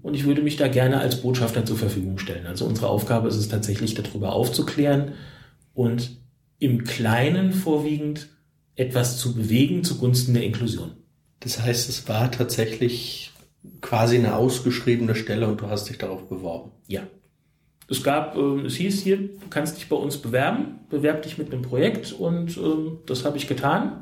Und 0.02 0.16
ich 0.16 0.26
würde 0.26 0.42
mich 0.42 0.56
da 0.56 0.68
gerne 0.68 1.00
als 1.00 1.22
Botschafter 1.22 1.66
zur 1.66 1.78
Verfügung 1.78 2.18
stellen. 2.18 2.46
Also 2.48 2.66
unsere 2.66 2.88
Aufgabe 2.88 3.28
ist 3.28 3.38
es 3.38 3.48
tatsächlich, 3.48 3.94
darüber 3.94 4.34
aufzuklären 4.34 5.14
und 5.74 6.18
im 6.60 6.84
Kleinen 6.84 7.54
vorwiegend 7.54 8.30
etwas 8.76 9.18
zu 9.18 9.36
bewegen 9.36 9.84
zugunsten 9.84 10.34
der 10.34 10.44
Inklusion. 10.44 10.92
Das 11.40 11.62
heißt, 11.62 11.90
es 11.90 12.08
war 12.08 12.32
tatsächlich 12.32 13.32
quasi 13.82 14.18
eine 14.18 14.36
ausgeschriebene 14.36 15.16
Stelle 15.16 15.48
und 15.48 15.62
du 15.62 15.68
hast 15.68 15.90
dich 15.90 15.98
darauf 15.98 16.28
beworben. 16.28 16.72
Ja. 16.88 17.04
Es 17.88 18.04
gab, 18.04 18.36
äh, 18.36 18.62
es 18.66 18.76
hieß 18.76 19.02
hier, 19.02 19.18
du 19.18 19.48
kannst 19.50 19.78
dich 19.78 19.90
bei 19.90 19.96
uns 19.96 20.18
bewerben, 20.18 20.80
bewerb 20.90 21.22
dich 21.22 21.38
mit 21.38 21.52
einem 21.52 21.62
Projekt 21.62 22.14
und 22.14 22.58
äh, 22.58 22.62
das 23.06 23.26
habe 23.26 23.38
ich 23.38 23.48
getan. 23.48 24.02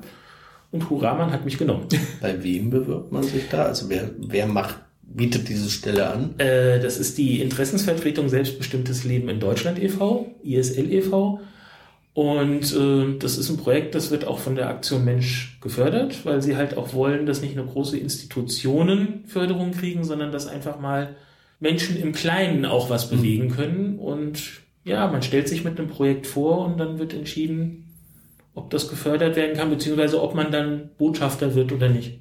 Und 0.72 0.90
Huraman 0.90 1.32
hat 1.32 1.46
mich 1.46 1.60
genommen. 1.60 1.88
Bei 2.22 2.44
wem 2.44 2.72
bewirbt 2.72 3.12
man 3.12 3.22
sich 3.22 3.48
da? 3.48 3.66
Also 3.66 3.90
wer, 3.90 4.10
wer 4.18 4.48
macht, 4.48 4.78
bietet 5.04 5.48
diese 5.48 5.70
Stelle 5.70 6.08
an? 6.08 6.34
Äh, 6.40 6.80
das 6.80 6.98
ist 6.98 7.20
die 7.20 7.42
Interessensvertretung 7.42 8.28
Selbstbestimmtes 8.28 9.04
Leben 9.04 9.30
in 9.30 9.40
Deutschland 9.40 9.78
e.V., 9.78 10.34
ISL 10.44 10.92
e.V. 10.92 11.42
Und 12.16 12.76
äh, 12.76 13.18
das 13.20 13.38
ist 13.38 13.50
ein 13.50 13.58
Projekt, 13.58 13.94
das 13.94 14.10
wird 14.10 14.26
auch 14.26 14.40
von 14.40 14.56
der 14.56 14.70
Aktion 14.70 15.04
Mensch 15.06 15.60
gefördert, 15.62 16.26
weil 16.26 16.42
sie 16.42 16.56
halt 16.56 16.76
auch 16.76 16.94
wollen, 16.94 17.26
dass 17.28 17.42
nicht 17.42 17.56
nur 17.56 17.66
große 17.66 17.98
Institutionen 17.98 19.26
Förderung 19.28 19.72
kriegen, 19.72 20.04
sondern 20.04 20.32
dass 20.32 20.48
einfach 20.48 20.80
mal 20.80 21.16
Menschen 21.64 21.95
im 21.97 22.11
Kleinen 22.11 22.66
auch 22.66 22.89
was 22.89 23.09
mhm. 23.09 23.16
bewegen 23.16 23.49
können. 23.49 23.97
Und 23.97 24.43
ja, 24.84 25.07
man 25.07 25.24
stellt 25.24 25.47
sich 25.47 25.64
mit 25.64 25.80
einem 25.80 25.88
Projekt 25.88 26.28
vor 26.28 26.66
und 26.66 26.78
dann 26.78 26.99
wird 26.99 27.14
entschieden, 27.14 27.95
ob 28.53 28.70
das 28.70 28.89
gefördert 28.89 29.38
werden 29.38 29.55
kann, 29.55 29.70
beziehungsweise 29.70 30.22
ob 30.22 30.36
man 30.36 30.51
dann 30.51 30.89
Botschafter 30.97 31.55
wird 31.55 31.72
oder 31.72 31.88
nicht. 31.88 32.20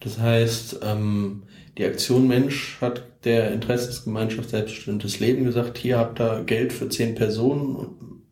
Das 0.00 0.18
heißt, 0.18 0.80
ähm, 0.84 1.44
die 1.78 1.84
Aktion 1.86 2.28
Mensch 2.28 2.76
hat 2.80 3.06
der 3.24 3.52
Interessensgemeinschaft 3.52 4.50
Selbstbestimmtes 4.50 5.18
Leben 5.18 5.44
gesagt, 5.44 5.78
hier 5.78 5.96
habt 5.96 6.20
ihr 6.20 6.44
Geld 6.44 6.74
für 6.74 6.90
zehn 6.90 7.14
Personen, 7.14 8.22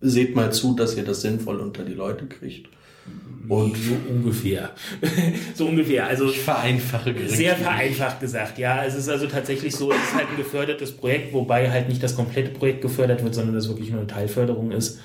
seht 0.00 0.36
mal 0.36 0.52
zu, 0.52 0.76
dass 0.76 0.96
ihr 0.96 1.04
das 1.04 1.22
sinnvoll 1.22 1.58
unter 1.58 1.84
die 1.84 1.94
Leute 1.94 2.26
kriegt. 2.26 2.68
Und 3.48 3.76
so 3.76 3.94
ungefähr. 4.08 4.70
so 5.54 5.66
ungefähr. 5.66 6.06
Also 6.06 6.26
ich 6.26 6.40
vereinfache 6.40 7.14
sehr 7.28 7.56
vereinfacht 7.56 8.20
gesagt. 8.20 8.58
Ja, 8.58 8.84
es 8.84 8.94
ist 8.94 9.08
also 9.08 9.26
tatsächlich 9.26 9.74
so, 9.74 9.90
es 9.92 9.98
ist 9.98 10.14
halt 10.14 10.28
ein 10.30 10.36
gefördertes 10.36 10.92
Projekt, 10.92 11.32
wobei 11.32 11.70
halt 11.70 11.88
nicht 11.88 12.02
das 12.02 12.16
komplette 12.16 12.50
Projekt 12.50 12.80
gefördert 12.80 13.22
wird, 13.22 13.34
sondern 13.34 13.54
das 13.54 13.68
wirklich 13.68 13.90
nur 13.90 13.98
eine 13.98 14.06
Teilförderung 14.06 14.72
ist. 14.72 15.00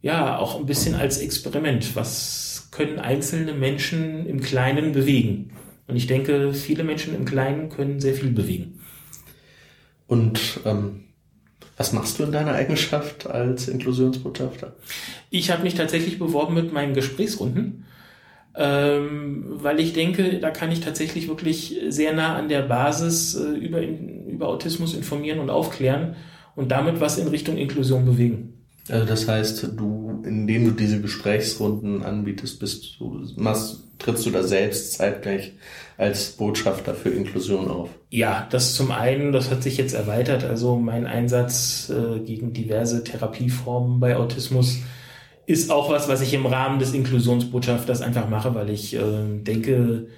Ja, 0.00 0.38
auch 0.38 0.58
ein 0.58 0.66
bisschen 0.66 0.94
als 0.94 1.18
Experiment. 1.18 1.94
Was 1.94 2.68
können 2.70 2.98
einzelne 2.98 3.52
Menschen 3.52 4.26
im 4.26 4.40
Kleinen 4.40 4.92
bewegen? 4.92 5.50
Und 5.86 5.96
ich 5.96 6.06
denke, 6.06 6.54
viele 6.54 6.84
Menschen 6.84 7.14
im 7.14 7.24
Kleinen 7.24 7.68
können 7.68 8.00
sehr 8.00 8.14
viel 8.14 8.30
bewegen. 8.30 8.80
Und 10.06 10.60
ähm, 10.64 11.04
was 11.76 11.92
machst 11.92 12.18
du 12.18 12.24
in 12.24 12.32
deiner 12.32 12.52
Eigenschaft 12.52 13.26
als 13.26 13.68
Inklusionsbotschafter? 13.68 14.74
Ich 15.30 15.50
habe 15.50 15.62
mich 15.62 15.74
tatsächlich 15.74 16.18
beworben 16.18 16.54
mit 16.54 16.72
meinen 16.72 16.94
Gesprächsrunden, 16.94 17.84
ähm, 18.54 19.44
weil 19.46 19.80
ich 19.80 19.92
denke, 19.92 20.38
da 20.38 20.50
kann 20.50 20.70
ich 20.70 20.80
tatsächlich 20.80 21.28
wirklich 21.28 21.76
sehr 21.88 22.12
nah 22.12 22.36
an 22.36 22.48
der 22.48 22.62
Basis 22.62 23.34
äh, 23.34 23.52
über, 23.52 23.80
über 23.80 24.48
Autismus 24.48 24.94
informieren 24.94 25.38
und 25.38 25.48
aufklären 25.48 26.16
und 26.54 26.70
damit 26.70 27.00
was 27.00 27.18
in 27.18 27.28
Richtung 27.28 27.56
Inklusion 27.56 28.04
bewegen. 28.04 28.51
Also 28.88 29.06
das 29.06 29.28
heißt, 29.28 29.68
du, 29.76 30.22
indem 30.24 30.64
du 30.64 30.70
diese 30.72 31.00
Gesprächsrunden 31.00 32.02
anbietest, 32.02 32.58
bist 32.58 32.96
du, 32.98 33.24
machst, 33.36 33.84
trittst 33.98 34.26
du 34.26 34.30
da 34.30 34.42
selbst 34.42 34.94
zeitgleich 34.94 35.52
als 35.96 36.32
Botschafter 36.32 36.94
für 36.94 37.10
Inklusion 37.10 37.68
auf? 37.68 37.90
Ja, 38.10 38.48
das 38.50 38.74
zum 38.74 38.90
einen, 38.90 39.32
das 39.32 39.50
hat 39.50 39.62
sich 39.62 39.76
jetzt 39.76 39.94
erweitert. 39.94 40.42
Also 40.42 40.76
mein 40.76 41.06
Einsatz 41.06 41.90
äh, 41.90 42.18
gegen 42.20 42.52
diverse 42.52 43.04
Therapieformen 43.04 44.00
bei 44.00 44.16
Autismus 44.16 44.78
ist 45.46 45.70
auch 45.70 45.90
was, 45.90 46.08
was 46.08 46.20
ich 46.20 46.34
im 46.34 46.46
Rahmen 46.46 46.78
des 46.78 46.92
Inklusionsbotschafters 46.92 48.00
einfach 48.00 48.28
mache, 48.28 48.54
weil 48.54 48.70
ich 48.70 48.94
äh, 48.94 49.00
denke, 49.42 50.08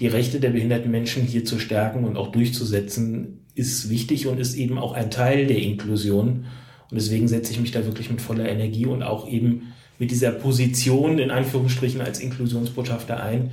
die 0.00 0.06
Rechte 0.06 0.40
der 0.40 0.50
behinderten 0.50 0.90
Menschen 0.90 1.22
hier 1.22 1.44
zu 1.44 1.58
stärken 1.58 2.04
und 2.04 2.16
auch 2.16 2.32
durchzusetzen, 2.32 3.46
ist 3.54 3.90
wichtig 3.90 4.26
und 4.26 4.38
ist 4.38 4.54
eben 4.54 4.78
auch 4.78 4.94
ein 4.94 5.10
Teil 5.10 5.46
der 5.46 5.58
Inklusion. 5.58 6.46
Und 6.92 7.00
deswegen 7.00 7.26
setze 7.26 7.52
ich 7.52 7.58
mich 7.58 7.70
da 7.70 7.86
wirklich 7.86 8.10
mit 8.10 8.20
voller 8.20 8.46
Energie 8.46 8.84
und 8.84 9.02
auch 9.02 9.26
eben 9.26 9.72
mit 9.98 10.10
dieser 10.10 10.30
Position 10.30 11.18
in 11.18 11.30
Anführungsstrichen 11.30 12.02
als 12.02 12.20
Inklusionsbotschafter 12.20 13.22
ein, 13.22 13.50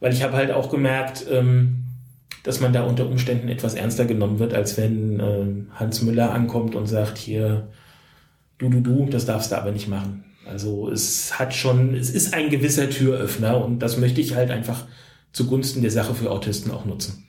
weil 0.00 0.12
ich 0.12 0.24
habe 0.24 0.32
halt 0.32 0.50
auch 0.50 0.70
gemerkt, 0.70 1.24
ähm, 1.30 1.84
dass 2.42 2.58
man 2.58 2.72
da 2.72 2.82
unter 2.82 3.06
Umständen 3.06 3.48
etwas 3.48 3.74
ernster 3.74 4.06
genommen 4.06 4.40
wird, 4.40 4.54
als 4.54 4.76
wenn 4.76 5.20
äh, 5.20 5.76
Hans 5.76 6.02
Müller 6.02 6.32
ankommt 6.32 6.74
und 6.74 6.88
sagt, 6.88 7.16
hier, 7.16 7.68
du, 8.58 8.68
du, 8.70 8.80
du, 8.80 9.06
das 9.08 9.24
darfst 9.24 9.52
du 9.52 9.56
aber 9.56 9.70
nicht 9.70 9.86
machen. 9.86 10.24
Also 10.44 10.90
es 10.90 11.38
hat 11.38 11.54
schon, 11.54 11.94
es 11.94 12.10
ist 12.10 12.34
ein 12.34 12.50
gewisser 12.50 12.90
Türöffner 12.90 13.64
und 13.64 13.78
das 13.78 13.96
möchte 13.96 14.20
ich 14.20 14.34
halt 14.34 14.50
einfach 14.50 14.84
zugunsten 15.30 15.80
der 15.80 15.92
Sache 15.92 16.12
für 16.12 16.32
Autisten 16.32 16.72
auch 16.72 16.86
nutzen. 16.86 17.23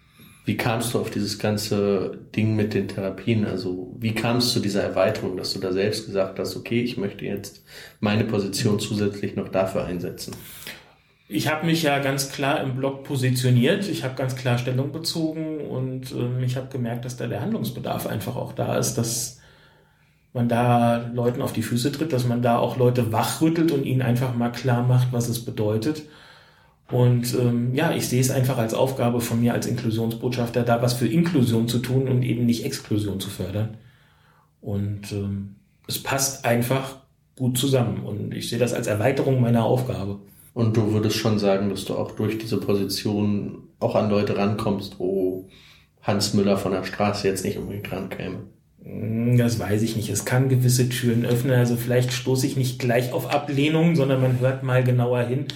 Wie 0.46 0.58
kamst 0.58 0.94
du 0.94 1.00
auf 1.00 1.10
dieses 1.10 1.40
ganze 1.40 2.20
Ding 2.36 2.56
mit 2.56 2.76
den 2.76 2.88
Therapien? 2.88 3.46
Also 3.46 3.96
wie 4.00 4.14
kamst 4.14 4.50
du 4.50 4.54
zu 4.54 4.60
dieser 4.60 4.84
Erweiterung, 4.84 5.38
dass 5.38 5.54
du 5.54 5.60
da 5.60 5.74
selbst 5.74 6.06
gesagt 6.06 6.38
hast, 6.38 6.56
okay, 6.56 6.82
ich 6.82 6.98
möchte 6.98 7.26
jetzt 7.26 7.64
meine 8.00 8.24
Position 8.26 8.80
zusätzlich 8.80 9.36
noch 9.36 9.50
dafür 9.50 9.86
einsetzen? 9.86 10.36
Ich 11.28 11.52
habe 11.52 11.66
mich 11.66 11.82
ja 11.82 11.98
ganz 11.98 12.32
klar 12.32 12.62
im 12.62 12.76
Blog 12.76 13.04
positioniert. 13.04 13.90
Ich 13.90 14.04
habe 14.04 14.14
ganz 14.14 14.36
klar 14.36 14.60
Stellung 14.60 14.92
bezogen 14.92 15.62
und 15.62 16.12
ähm, 16.12 16.44
ich 16.44 16.56
habe 16.56 16.68
gemerkt, 16.68 17.06
dass 17.06 17.18
da 17.18 17.26
der 17.26 17.42
Handlungsbedarf 17.42 18.06
einfach 18.06 18.36
auch 18.36 18.54
da 18.54 18.78
ist, 18.78 18.94
dass 18.96 19.40
man 20.34 20.48
da 20.48 21.10
Leuten 21.14 21.42
auf 21.42 21.54
die 21.54 21.64
Füße 21.64 21.92
tritt, 21.92 22.14
dass 22.14 22.28
man 22.28 22.44
da 22.44 22.60
auch 22.60 22.78
Leute 22.78 23.12
wachrüttelt 23.12 23.72
und 23.72 23.86
ihnen 23.86 24.04
einfach 24.04 24.36
mal 24.36 24.52
klar 24.52 24.84
macht, 24.84 25.08
was 25.12 25.28
es 25.28 25.44
bedeutet. 25.44 26.04
Und 26.92 27.34
ähm, 27.34 27.74
ja, 27.74 27.94
ich 27.94 28.08
sehe 28.08 28.22
es 28.22 28.30
einfach 28.30 28.58
als 28.58 28.74
Aufgabe 28.74 29.20
von 29.20 29.42
mir 29.42 29.54
als 29.54 29.66
Inklusionsbotschafter, 29.66 30.64
da 30.64 30.82
was 30.82 30.94
für 30.94 31.08
Inklusion 31.08 31.68
zu 31.68 31.80
tun 31.80 32.08
und 32.08 32.22
eben 32.22 32.46
nicht 32.46 32.64
Exklusion 32.64 33.20
zu 33.20 33.30
fördern. 33.30 33.78
Und 34.62 35.12
ähm, 35.12 35.56
es 35.88 36.02
passt 36.02 36.46
einfach 36.46 36.98
gut 37.38 37.58
zusammen. 37.58 38.04
Und 38.04 38.34
ich 38.34 38.50
sehe 38.50 38.60
das 38.60 38.74
als 38.74 38.88
Erweiterung 38.88 39.42
meiner 39.42 39.66
Aufgabe. 39.66 40.20
Und 40.54 40.78
du 40.78 40.94
würdest 40.94 41.18
schon 41.18 41.40
sagen, 41.40 41.70
dass 41.70 41.86
du 41.86 41.96
auch 41.96 42.12
durch 42.12 42.38
diese 42.38 42.58
Position 42.58 43.64
auch 43.80 43.96
an 43.96 44.10
Leute 44.10 44.38
rankommst, 44.38 45.00
wo 45.00 45.50
Hans 46.02 46.34
Müller 46.34 46.58
von 46.58 46.72
der 46.72 46.84
Straße 46.84 47.28
jetzt 47.28 47.44
nicht 47.44 47.58
unbedingt 47.58 47.92
rankäme. 47.92 48.44
Hm, 48.84 49.38
das 49.38 49.60
weiß 49.60 49.82
ich 49.82 49.96
nicht. 49.96 50.10
Es 50.10 50.24
kann 50.24 50.50
gewisse 50.50 50.88
Türen 50.88 51.26
öffnen. 51.26 51.56
Also 51.56 51.76
vielleicht 51.76 52.14
stoße 52.14 52.46
ich 52.46 52.56
nicht 52.56 52.80
gleich 52.80 53.12
auf 53.12 53.34
Ablehnung, 53.34 53.96
sondern 53.96 54.22
man 54.22 54.40
hört 54.40 54.64
mal 54.64 54.84
genauer 54.84 55.24
hin. 55.24 55.48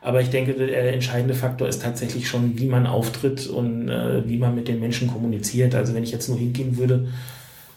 Aber 0.00 0.20
ich 0.20 0.30
denke, 0.30 0.54
der 0.54 0.92
entscheidende 0.92 1.34
Faktor 1.34 1.68
ist 1.68 1.82
tatsächlich 1.82 2.28
schon, 2.28 2.58
wie 2.58 2.66
man 2.66 2.86
auftritt 2.86 3.46
und 3.46 3.88
äh, 3.88 4.28
wie 4.28 4.38
man 4.38 4.54
mit 4.54 4.68
den 4.68 4.80
Menschen 4.80 5.08
kommuniziert. 5.08 5.74
Also 5.74 5.94
wenn 5.94 6.04
ich 6.04 6.12
jetzt 6.12 6.28
nur 6.28 6.38
hingehen 6.38 6.78
würde 6.78 7.08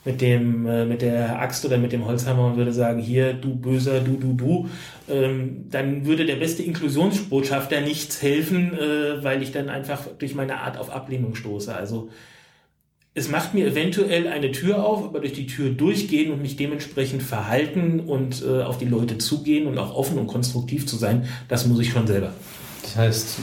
mit 0.04 0.22
dem 0.22 0.66
äh, 0.66 0.86
mit 0.86 1.02
der 1.02 1.40
Axt 1.40 1.64
oder 1.66 1.78
mit 1.78 1.92
dem 1.92 2.06
Holzhammer 2.06 2.48
und 2.48 2.58
würde 2.58 2.74
sagen, 2.74 3.00
hier 3.00 3.34
du 3.34 3.56
böser, 3.56 4.00
du 4.00 4.18
du 4.18 4.34
du, 4.34 4.70
ähm, 5.10 5.66
dann 5.70 6.06
würde 6.06 6.26
der 6.26 6.38
beste 6.38 6.64
Inklusionsbotschafter 6.64 7.82
nichts 7.82 8.22
helfen, 8.22 8.74
äh, 8.74 9.24
weil 9.24 9.44
ich 9.44 9.52
dann 9.52 9.70
einfach 9.70 10.08
durch 10.18 10.34
meine 10.34 10.60
Art 10.60 10.78
auf 10.78 10.90
Ablehnung 10.90 11.36
stoße. 11.36 11.76
Also 11.76 12.10
es 13.14 13.30
macht 13.30 13.54
mir 13.54 13.68
eventuell 13.68 14.28
eine 14.28 14.52
Tür 14.52 14.84
auf, 14.86 15.04
aber 15.04 15.20
durch 15.20 15.34
die 15.34 15.46
Tür 15.46 15.70
durchgehen 15.70 16.32
und 16.32 16.42
mich 16.42 16.56
dementsprechend 16.56 17.22
verhalten 17.22 18.00
und 18.00 18.44
äh, 18.44 18.62
auf 18.64 18.78
die 18.78 18.86
Leute 18.86 19.18
zugehen 19.18 19.68
und 19.68 19.78
auch 19.78 19.94
offen 19.94 20.18
und 20.18 20.28
konstruktiv 20.28 20.88
zu 20.88 20.96
sein, 20.96 21.28
das 21.50 21.66
muss 21.68 21.80
ich 21.80 21.90
schon 21.90 22.08
selber. 22.08 22.34
Das 22.84 22.96
heißt, 22.96 23.40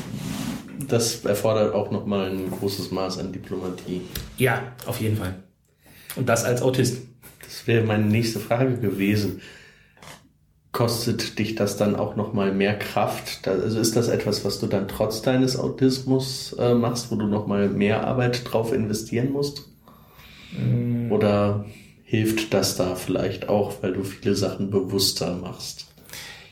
das 0.89 1.25
erfordert 1.25 1.75
auch 1.75 1.91
nochmal 1.91 2.31
ein 2.31 2.51
großes 2.51 2.91
Maß 2.91 3.19
an 3.19 3.33
Diplomatie. 3.33 4.01
Ja, 4.39 4.73
auf 4.87 5.01
jeden 5.01 5.17
Fall. 5.17 5.35
Und 6.17 6.29
das 6.29 6.45
als 6.45 6.63
Autist. 6.63 7.03
Das 7.43 7.67
wäre 7.67 7.85
meine 7.85 8.05
nächste 8.05 8.41
Frage 8.41 8.77
gewesen 8.77 9.41
kostet 10.73 11.39
dich 11.39 11.55
das 11.55 11.77
dann 11.77 11.97
auch 11.97 12.17
nochmal 12.17 12.53
mehr 12.53 12.79
Kraft? 12.79 13.49
Also 13.49 13.81
ist 13.81 13.97
das 13.97 14.09
etwas, 14.09 14.45
was 14.45 14.61
du 14.61 14.67
dann 14.67 14.89
trotz 14.89 15.23
deines 15.23 15.59
Autismus 15.59 16.55
äh, 16.59 16.75
machst, 16.75 17.11
wo 17.11 17.17
du 17.17 17.27
nochmal 17.27 17.69
mehr 17.69 18.07
Arbeit 18.07 18.43
drauf 18.51 18.73
investieren 18.73 19.33
musst? 19.33 19.69
Mm. 20.53 21.11
Oder 21.11 21.65
hilft 22.05 22.55
das 22.55 22.77
da 22.77 22.95
vielleicht 22.95 23.49
auch, 23.49 23.83
weil 23.83 23.93
du 23.93 24.05
viele 24.05 24.35
Sachen 24.35 24.71
bewusster 24.71 25.35
machst? 25.37 25.87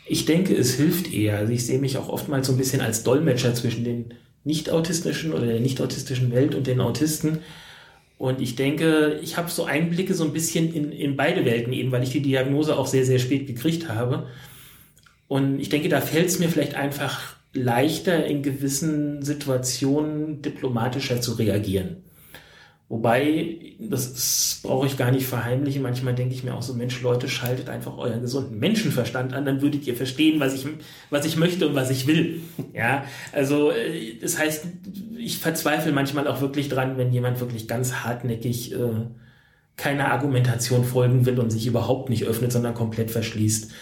Ich 0.06 0.24
denke, 0.24 0.54
es 0.54 0.74
hilft 0.74 1.12
eher. 1.12 1.38
Also 1.38 1.52
ich 1.52 1.66
sehe 1.66 1.78
mich 1.78 1.98
auch 1.98 2.08
oftmals 2.08 2.46
so 2.46 2.52
ein 2.52 2.58
bisschen 2.58 2.80
als 2.80 3.02
Dolmetscher 3.02 3.54
zwischen 3.54 3.84
den 3.84 4.14
nicht-autistischen 4.44 5.32
oder 5.32 5.46
der 5.46 5.60
nicht-autistischen 5.60 6.30
Welt 6.30 6.54
und 6.54 6.66
den 6.66 6.80
Autisten 6.80 7.40
und 8.18 8.40
ich 8.40 8.56
denke, 8.56 9.20
ich 9.22 9.36
habe 9.36 9.50
so 9.50 9.64
Einblicke 9.64 10.14
so 10.14 10.24
ein 10.24 10.32
bisschen 10.32 10.72
in, 10.72 10.90
in 10.90 11.16
beide 11.16 11.44
Welten 11.44 11.72
eben, 11.72 11.92
weil 11.92 12.02
ich 12.02 12.10
die 12.10 12.22
Diagnose 12.22 12.78
auch 12.78 12.86
sehr, 12.86 13.04
sehr 13.04 13.18
spät 13.18 13.46
gekriegt 13.46 13.88
habe. 13.88 14.28
Und 15.28 15.60
ich 15.60 15.68
denke, 15.68 15.88
da 15.88 16.00
fällt 16.00 16.28
es 16.28 16.38
mir 16.38 16.48
vielleicht 16.48 16.74
einfach 16.74 17.36
leichter, 17.52 18.24
in 18.24 18.42
gewissen 18.42 19.22
Situationen 19.22 20.40
diplomatischer 20.40 21.20
zu 21.20 21.32
reagieren. 21.34 22.04
Wobei, 22.88 23.74
das 23.80 24.60
brauche 24.62 24.86
ich 24.86 24.96
gar 24.96 25.10
nicht 25.10 25.26
verheimlichen. 25.26 25.82
Manchmal 25.82 26.14
denke 26.14 26.34
ich 26.34 26.44
mir 26.44 26.54
auch 26.54 26.62
so, 26.62 26.72
Mensch, 26.72 27.02
Leute, 27.02 27.28
schaltet 27.28 27.68
einfach 27.68 27.98
euren 27.98 28.20
gesunden 28.20 28.60
Menschenverstand 28.60 29.34
an, 29.34 29.44
dann 29.44 29.60
würdet 29.60 29.88
ihr 29.88 29.96
verstehen, 29.96 30.38
was 30.38 30.54
ich, 30.54 30.66
was 31.10 31.26
ich 31.26 31.36
möchte 31.36 31.66
und 31.66 31.74
was 31.74 31.90
ich 31.90 32.06
will. 32.06 32.42
Ja, 32.72 33.04
also, 33.32 33.72
äh, 33.72 34.18
das 34.20 34.38
heißt, 34.38 34.66
ich 35.18 35.38
verzweifle 35.38 35.92
manchmal 35.92 36.28
auch 36.28 36.40
wirklich 36.40 36.68
dran, 36.68 36.96
wenn 36.96 37.12
jemand 37.12 37.40
wirklich 37.40 37.66
ganz 37.66 38.04
hartnäckig 38.04 38.72
äh, 38.72 39.06
keiner 39.76 40.12
Argumentation 40.12 40.84
folgen 40.84 41.26
will 41.26 41.40
und 41.40 41.50
sich 41.50 41.66
überhaupt 41.66 42.08
nicht 42.08 42.24
öffnet, 42.24 42.52
sondern 42.52 42.74
komplett 42.74 43.10
verschließt. 43.10 43.72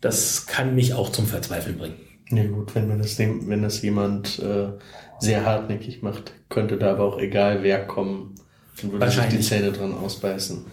Das 0.00 0.46
kann 0.46 0.74
mich 0.76 0.94
auch 0.94 1.10
zum 1.10 1.26
Verzweifeln 1.26 1.78
bringen. 1.78 1.96
Ja 2.30 2.44
gut, 2.44 2.74
wenn 2.74 2.88
man 2.88 2.98
das, 2.98 3.18
wenn 3.18 3.62
das 3.62 3.82
jemand 3.82 4.38
äh, 4.38 4.68
sehr 5.18 5.44
hartnäckig 5.44 6.02
macht, 6.02 6.32
könnte 6.48 6.76
da 6.76 6.92
aber 6.92 7.04
auch 7.04 7.18
egal 7.18 7.62
wer 7.62 7.86
kommen 7.86 8.34
und 8.82 8.92
würde 8.92 9.10
sich 9.10 9.24
die 9.26 9.40
Zähne 9.40 9.72
dran 9.72 9.92
ausbeißen. 9.92 10.64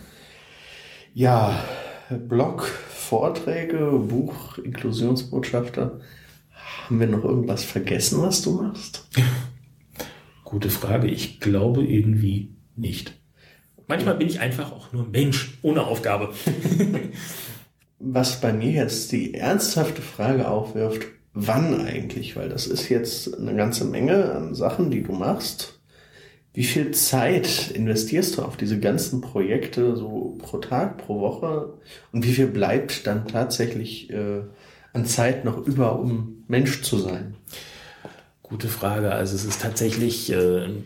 Ja, 1.14 1.64
Blog, 2.10 2.64
Vorträge, 2.64 3.92
Buch, 4.08 4.58
Inklusionsbotschafter. 4.58 6.00
Haben 6.86 7.00
wir 7.00 7.08
noch 7.08 7.24
irgendwas 7.24 7.64
vergessen, 7.64 8.22
was 8.22 8.42
du 8.42 8.62
machst? 8.62 9.08
Gute 10.44 10.70
Frage. 10.70 11.08
Ich 11.08 11.40
glaube 11.40 11.84
irgendwie 11.84 12.56
nicht. 12.76 13.14
Manchmal 13.88 14.16
bin 14.16 14.28
ich 14.28 14.40
einfach 14.40 14.72
auch 14.72 14.94
nur 14.94 15.08
Mensch 15.08 15.58
ohne 15.62 15.84
Aufgabe. 15.84 16.34
was 18.00 18.40
bei 18.40 18.54
mir 18.54 18.72
jetzt 18.72 19.12
die 19.12 19.34
ernsthafte 19.34 20.02
Frage 20.02 20.48
aufwirft, 20.48 21.08
wann 21.34 21.82
eigentlich? 21.82 22.36
Weil 22.36 22.50
das 22.50 22.66
ist 22.66 22.90
jetzt 22.90 23.38
eine 23.38 23.56
ganze 23.56 23.86
Menge 23.86 24.32
an 24.32 24.56
Sachen, 24.56 24.90
die 24.90 25.04
du 25.04 25.12
machst. 25.12 25.79
Wie 26.60 26.66
viel 26.66 26.92
Zeit 26.92 27.72
investierst 27.74 28.38
du 28.38 28.42
auf 28.42 28.58
diese 28.58 28.82
ganzen 28.82 29.22
Projekte 29.22 29.96
so 29.96 30.38
pro 30.40 30.58
Tag, 30.58 30.98
pro 30.98 31.22
Woche? 31.22 31.76
Und 32.12 32.26
wie 32.26 32.34
viel 32.34 32.48
bleibt 32.48 33.08
dann 33.08 33.30
tatsächlich 33.30 34.10
äh, 34.10 34.42
an 34.92 35.06
Zeit 35.06 35.46
noch 35.46 35.66
über, 35.66 35.98
um 35.98 36.44
Mensch 36.50 36.82
zu 36.82 36.98
sein? 36.98 37.36
Gute 38.44 38.68
Frage. 38.68 39.14
Also 39.14 39.36
es 39.36 39.46
ist 39.46 39.62
tatsächlich 39.62 40.34
äh, 40.34 40.66
ein 40.66 40.84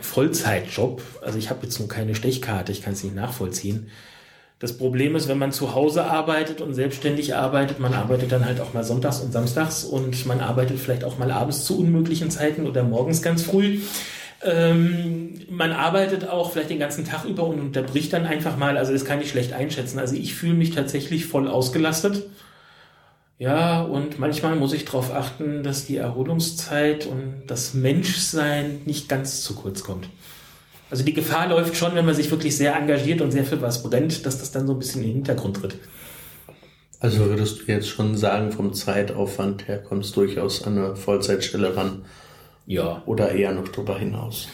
Vollzeitjob. 0.00 1.02
Also 1.22 1.38
ich 1.38 1.50
habe 1.50 1.64
jetzt 1.64 1.80
nur 1.80 1.88
keine 1.88 2.14
Stechkarte, 2.14 2.70
ich 2.70 2.80
kann 2.80 2.92
es 2.92 3.02
nicht 3.02 3.16
nachvollziehen. 3.16 3.88
Das 4.60 4.78
Problem 4.78 5.16
ist, 5.16 5.26
wenn 5.26 5.38
man 5.38 5.50
zu 5.50 5.74
Hause 5.74 6.04
arbeitet 6.04 6.60
und 6.60 6.74
selbstständig 6.74 7.34
arbeitet, 7.34 7.80
man 7.80 7.94
arbeitet 7.94 8.30
dann 8.30 8.44
halt 8.44 8.60
auch 8.60 8.74
mal 8.74 8.84
sonntags 8.84 9.18
und 9.18 9.32
samstags 9.32 9.82
und 9.82 10.24
man 10.26 10.38
arbeitet 10.38 10.78
vielleicht 10.78 11.02
auch 11.02 11.18
mal 11.18 11.32
abends 11.32 11.64
zu 11.64 11.80
unmöglichen 11.80 12.30
Zeiten 12.30 12.68
oder 12.68 12.84
morgens 12.84 13.22
ganz 13.22 13.42
früh. 13.42 13.80
Ähm, 14.42 15.34
man 15.50 15.72
arbeitet 15.72 16.28
auch 16.28 16.52
vielleicht 16.52 16.70
den 16.70 16.78
ganzen 16.78 17.04
Tag 17.04 17.24
über 17.24 17.44
und 17.44 17.60
unterbricht 17.60 18.12
dann 18.12 18.26
einfach 18.26 18.56
mal. 18.56 18.78
Also 18.78 18.92
das 18.92 19.04
kann 19.04 19.20
ich 19.20 19.30
schlecht 19.30 19.52
einschätzen. 19.52 19.98
Also 19.98 20.16
ich 20.16 20.34
fühle 20.34 20.54
mich 20.54 20.70
tatsächlich 20.70 21.26
voll 21.26 21.48
ausgelastet. 21.48 22.24
Ja, 23.38 23.82
und 23.82 24.18
manchmal 24.18 24.56
muss 24.56 24.74
ich 24.74 24.84
darauf 24.84 25.14
achten, 25.14 25.62
dass 25.62 25.86
die 25.86 25.96
Erholungszeit 25.96 27.06
und 27.06 27.44
das 27.46 27.72
Menschsein 27.72 28.82
nicht 28.84 29.08
ganz 29.08 29.42
zu 29.42 29.54
kurz 29.54 29.82
kommt. 29.82 30.08
Also 30.90 31.04
die 31.04 31.14
Gefahr 31.14 31.48
läuft 31.48 31.76
schon, 31.76 31.94
wenn 31.94 32.04
man 32.04 32.14
sich 32.14 32.30
wirklich 32.30 32.56
sehr 32.56 32.76
engagiert 32.76 33.20
und 33.20 33.30
sehr 33.30 33.44
für 33.44 33.62
was 33.62 33.82
brennt, 33.82 34.26
dass 34.26 34.38
das 34.38 34.50
dann 34.50 34.66
so 34.66 34.74
ein 34.74 34.78
bisschen 34.78 35.02
in 35.02 35.08
den 35.08 35.14
Hintergrund 35.16 35.56
tritt. 35.56 35.76
Also 36.98 37.26
würdest 37.26 37.60
du 37.60 37.72
jetzt 37.72 37.88
schon 37.88 38.16
sagen, 38.16 38.52
vom 38.52 38.74
Zeitaufwand 38.74 39.68
her 39.68 39.78
kommst 39.78 40.16
du 40.16 40.20
durchaus 40.20 40.64
an 40.64 40.76
eine 40.76 40.96
Vollzeitstelle 40.96 41.74
ran? 41.74 42.04
Ja. 42.66 43.02
Oder 43.06 43.32
eher 43.32 43.52
noch 43.52 43.68
drüber 43.68 43.98
hinaus? 43.98 44.48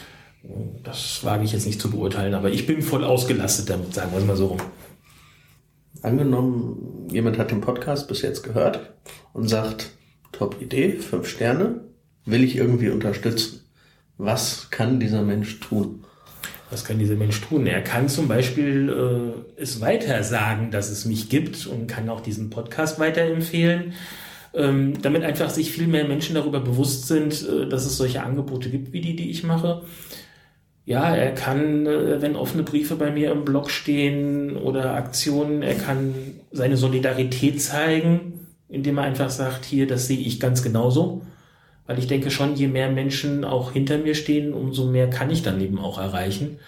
Das 0.83 1.23
wage 1.23 1.43
ich 1.43 1.51
jetzt 1.51 1.65
nicht 1.65 1.81
zu 1.81 1.91
beurteilen, 1.91 2.33
aber 2.33 2.49
ich 2.49 2.65
bin 2.65 2.81
voll 2.81 3.03
ausgelastet 3.03 3.69
damit, 3.69 3.93
sagen 3.93 4.11
wir 4.11 4.19
es 4.19 4.25
mal 4.25 4.35
so 4.37 4.47
rum. 4.47 4.61
Angenommen, 6.01 7.07
jemand 7.11 7.37
hat 7.37 7.51
den 7.51 7.61
Podcast 7.61 8.07
bis 8.07 8.21
jetzt 8.21 8.43
gehört 8.43 8.93
und 9.33 9.47
sagt, 9.47 9.91
top 10.31 10.61
Idee, 10.61 10.93
fünf 10.93 11.27
Sterne, 11.27 11.81
will 12.25 12.43
ich 12.43 12.55
irgendwie 12.55 12.89
unterstützen. 12.89 13.61
Was 14.17 14.69
kann 14.69 14.99
dieser 14.99 15.23
Mensch 15.23 15.59
tun? 15.59 16.05
Was 16.69 16.83
kann 16.83 16.99
dieser 16.99 17.15
Mensch 17.15 17.39
tun? 17.41 17.65
Er 17.65 17.81
kann 17.81 18.09
zum 18.09 18.27
Beispiel 18.27 18.89
äh, 19.57 19.61
es 19.61 19.79
weiter 19.79 20.23
sagen, 20.23 20.69
dass 20.69 20.89
es 20.89 21.05
mich 21.05 21.29
gibt 21.29 21.65
und 21.65 21.87
kann 21.87 22.09
auch 22.09 22.19
diesen 22.19 22.49
Podcast 22.49 22.99
weiterempfehlen, 22.99 23.93
ähm, 24.57 25.01
damit 25.01 25.23
einfach 25.23 25.49
sich 25.49 25.71
viel 25.71 25.87
mehr 25.87 26.07
Menschen 26.07 26.35
darüber 26.35 26.59
bewusst 26.59 27.07
sind, 27.07 27.47
äh, 27.47 27.67
dass 27.69 27.85
es 27.85 27.97
solche 27.97 28.23
Angebote 28.23 28.69
gibt 28.69 28.91
wie 28.91 29.01
die, 29.01 29.15
die 29.15 29.29
ich 29.29 29.43
mache. 29.43 29.83
Ja, 30.85 31.15
er 31.15 31.33
kann, 31.33 31.85
äh, 31.85 32.21
wenn 32.21 32.35
offene 32.35 32.63
Briefe 32.63 32.95
bei 32.95 33.11
mir 33.11 33.31
im 33.31 33.45
Blog 33.45 33.69
stehen 33.69 34.57
oder 34.57 34.95
Aktionen, 34.95 35.61
er 35.61 35.75
kann 35.75 36.15
seine 36.51 36.77
Solidarität 36.77 37.61
zeigen, 37.61 38.47
indem 38.67 38.97
er 38.97 39.05
einfach 39.05 39.29
sagt, 39.29 39.65
hier, 39.65 39.87
das 39.87 40.07
sehe 40.07 40.19
ich 40.19 40.39
ganz 40.39 40.63
genauso 40.63 41.21
weil 41.87 41.99
ich 41.99 42.07
denke 42.07 42.29
schon, 42.29 42.55
je 42.55 42.67
mehr 42.67 42.91
Menschen 42.91 43.45
auch 43.45 43.71
hinter 43.71 43.97
mir 43.97 44.13
stehen, 44.13 44.53
umso 44.53 44.85
mehr 44.85 45.09
kann 45.09 45.31
ich 45.31 45.41
dann 45.41 45.59
eben 45.61 45.79
auch 45.79 45.97
erreichen. 45.97 46.59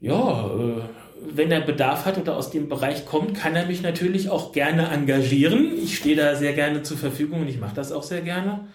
Ja, 0.00 0.46
äh, 0.46 0.82
wenn 1.20 1.50
er 1.50 1.60
Bedarf 1.60 2.04
hat 2.04 2.18
oder 2.18 2.36
aus 2.36 2.50
dem 2.50 2.68
Bereich 2.68 3.06
kommt, 3.06 3.34
kann 3.34 3.56
er 3.56 3.66
mich 3.66 3.82
natürlich 3.82 4.30
auch 4.30 4.52
gerne 4.52 4.88
engagieren. 4.88 5.72
Ich 5.82 5.96
stehe 5.96 6.16
da 6.16 6.34
sehr 6.34 6.52
gerne 6.52 6.82
zur 6.82 6.96
Verfügung 6.96 7.42
und 7.42 7.48
ich 7.48 7.58
mache 7.58 7.74
das 7.74 7.92
auch 7.92 8.02
sehr 8.02 8.20
gerne. 8.20 8.66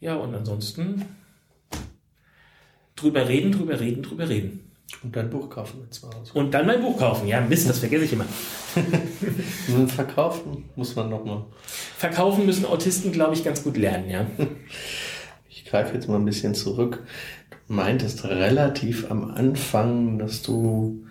Ja, 0.00 0.16
und 0.16 0.34
ansonsten 0.34 1.04
drüber 2.96 3.28
reden, 3.28 3.52
drüber 3.52 3.80
reden, 3.80 4.02
drüber 4.02 4.28
reden. 4.28 4.70
Und 5.02 5.14
dein 5.14 5.30
Buch 5.30 5.48
kaufen 5.48 5.80
jetzt 5.84 6.02
mal. 6.02 6.10
Und 6.34 6.52
dann 6.52 6.66
mein 6.66 6.82
Buch 6.82 6.98
kaufen. 6.98 7.28
Ja, 7.28 7.40
Mist, 7.40 7.68
das 7.68 7.78
vergesse 7.78 8.04
ich 8.04 8.12
immer. 8.12 8.26
verkaufen 9.86 10.64
muss 10.76 10.96
man 10.96 11.08
nochmal. 11.08 11.44
Verkaufen 11.96 12.44
müssen 12.44 12.66
Autisten, 12.66 13.12
glaube 13.12 13.34
ich, 13.34 13.44
ganz 13.44 13.62
gut 13.62 13.76
lernen, 13.76 14.10
ja. 14.10 14.26
Ich 15.48 15.64
greife 15.64 15.94
jetzt 15.94 16.08
mal 16.08 16.16
ein 16.16 16.24
bisschen 16.24 16.54
zurück. 16.54 17.04
Du 17.68 17.74
meintest 17.74 18.24
relativ 18.24 19.10
am 19.10 19.30
Anfang, 19.30 20.18
dass 20.18 20.42
du 20.42 21.06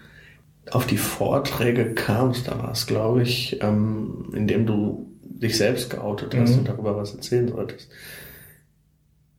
auf 0.72 0.86
die 0.86 0.98
Vorträge 0.98 1.94
kamst, 1.94 2.48
da 2.48 2.58
war 2.58 2.72
es, 2.72 2.88
glaube 2.88 3.24
ich, 3.24 3.62
ähm, 3.62 4.32
indem 4.34 4.66
du 4.66 5.10
dich 5.22 5.58
selbst 5.58 5.90
geoutet 5.90 6.36
hast 6.36 6.52
mhm. 6.52 6.60
und 6.60 6.68
darüber 6.68 6.98
was 6.98 7.16
erzählen 7.16 7.48
solltest. 7.48 7.90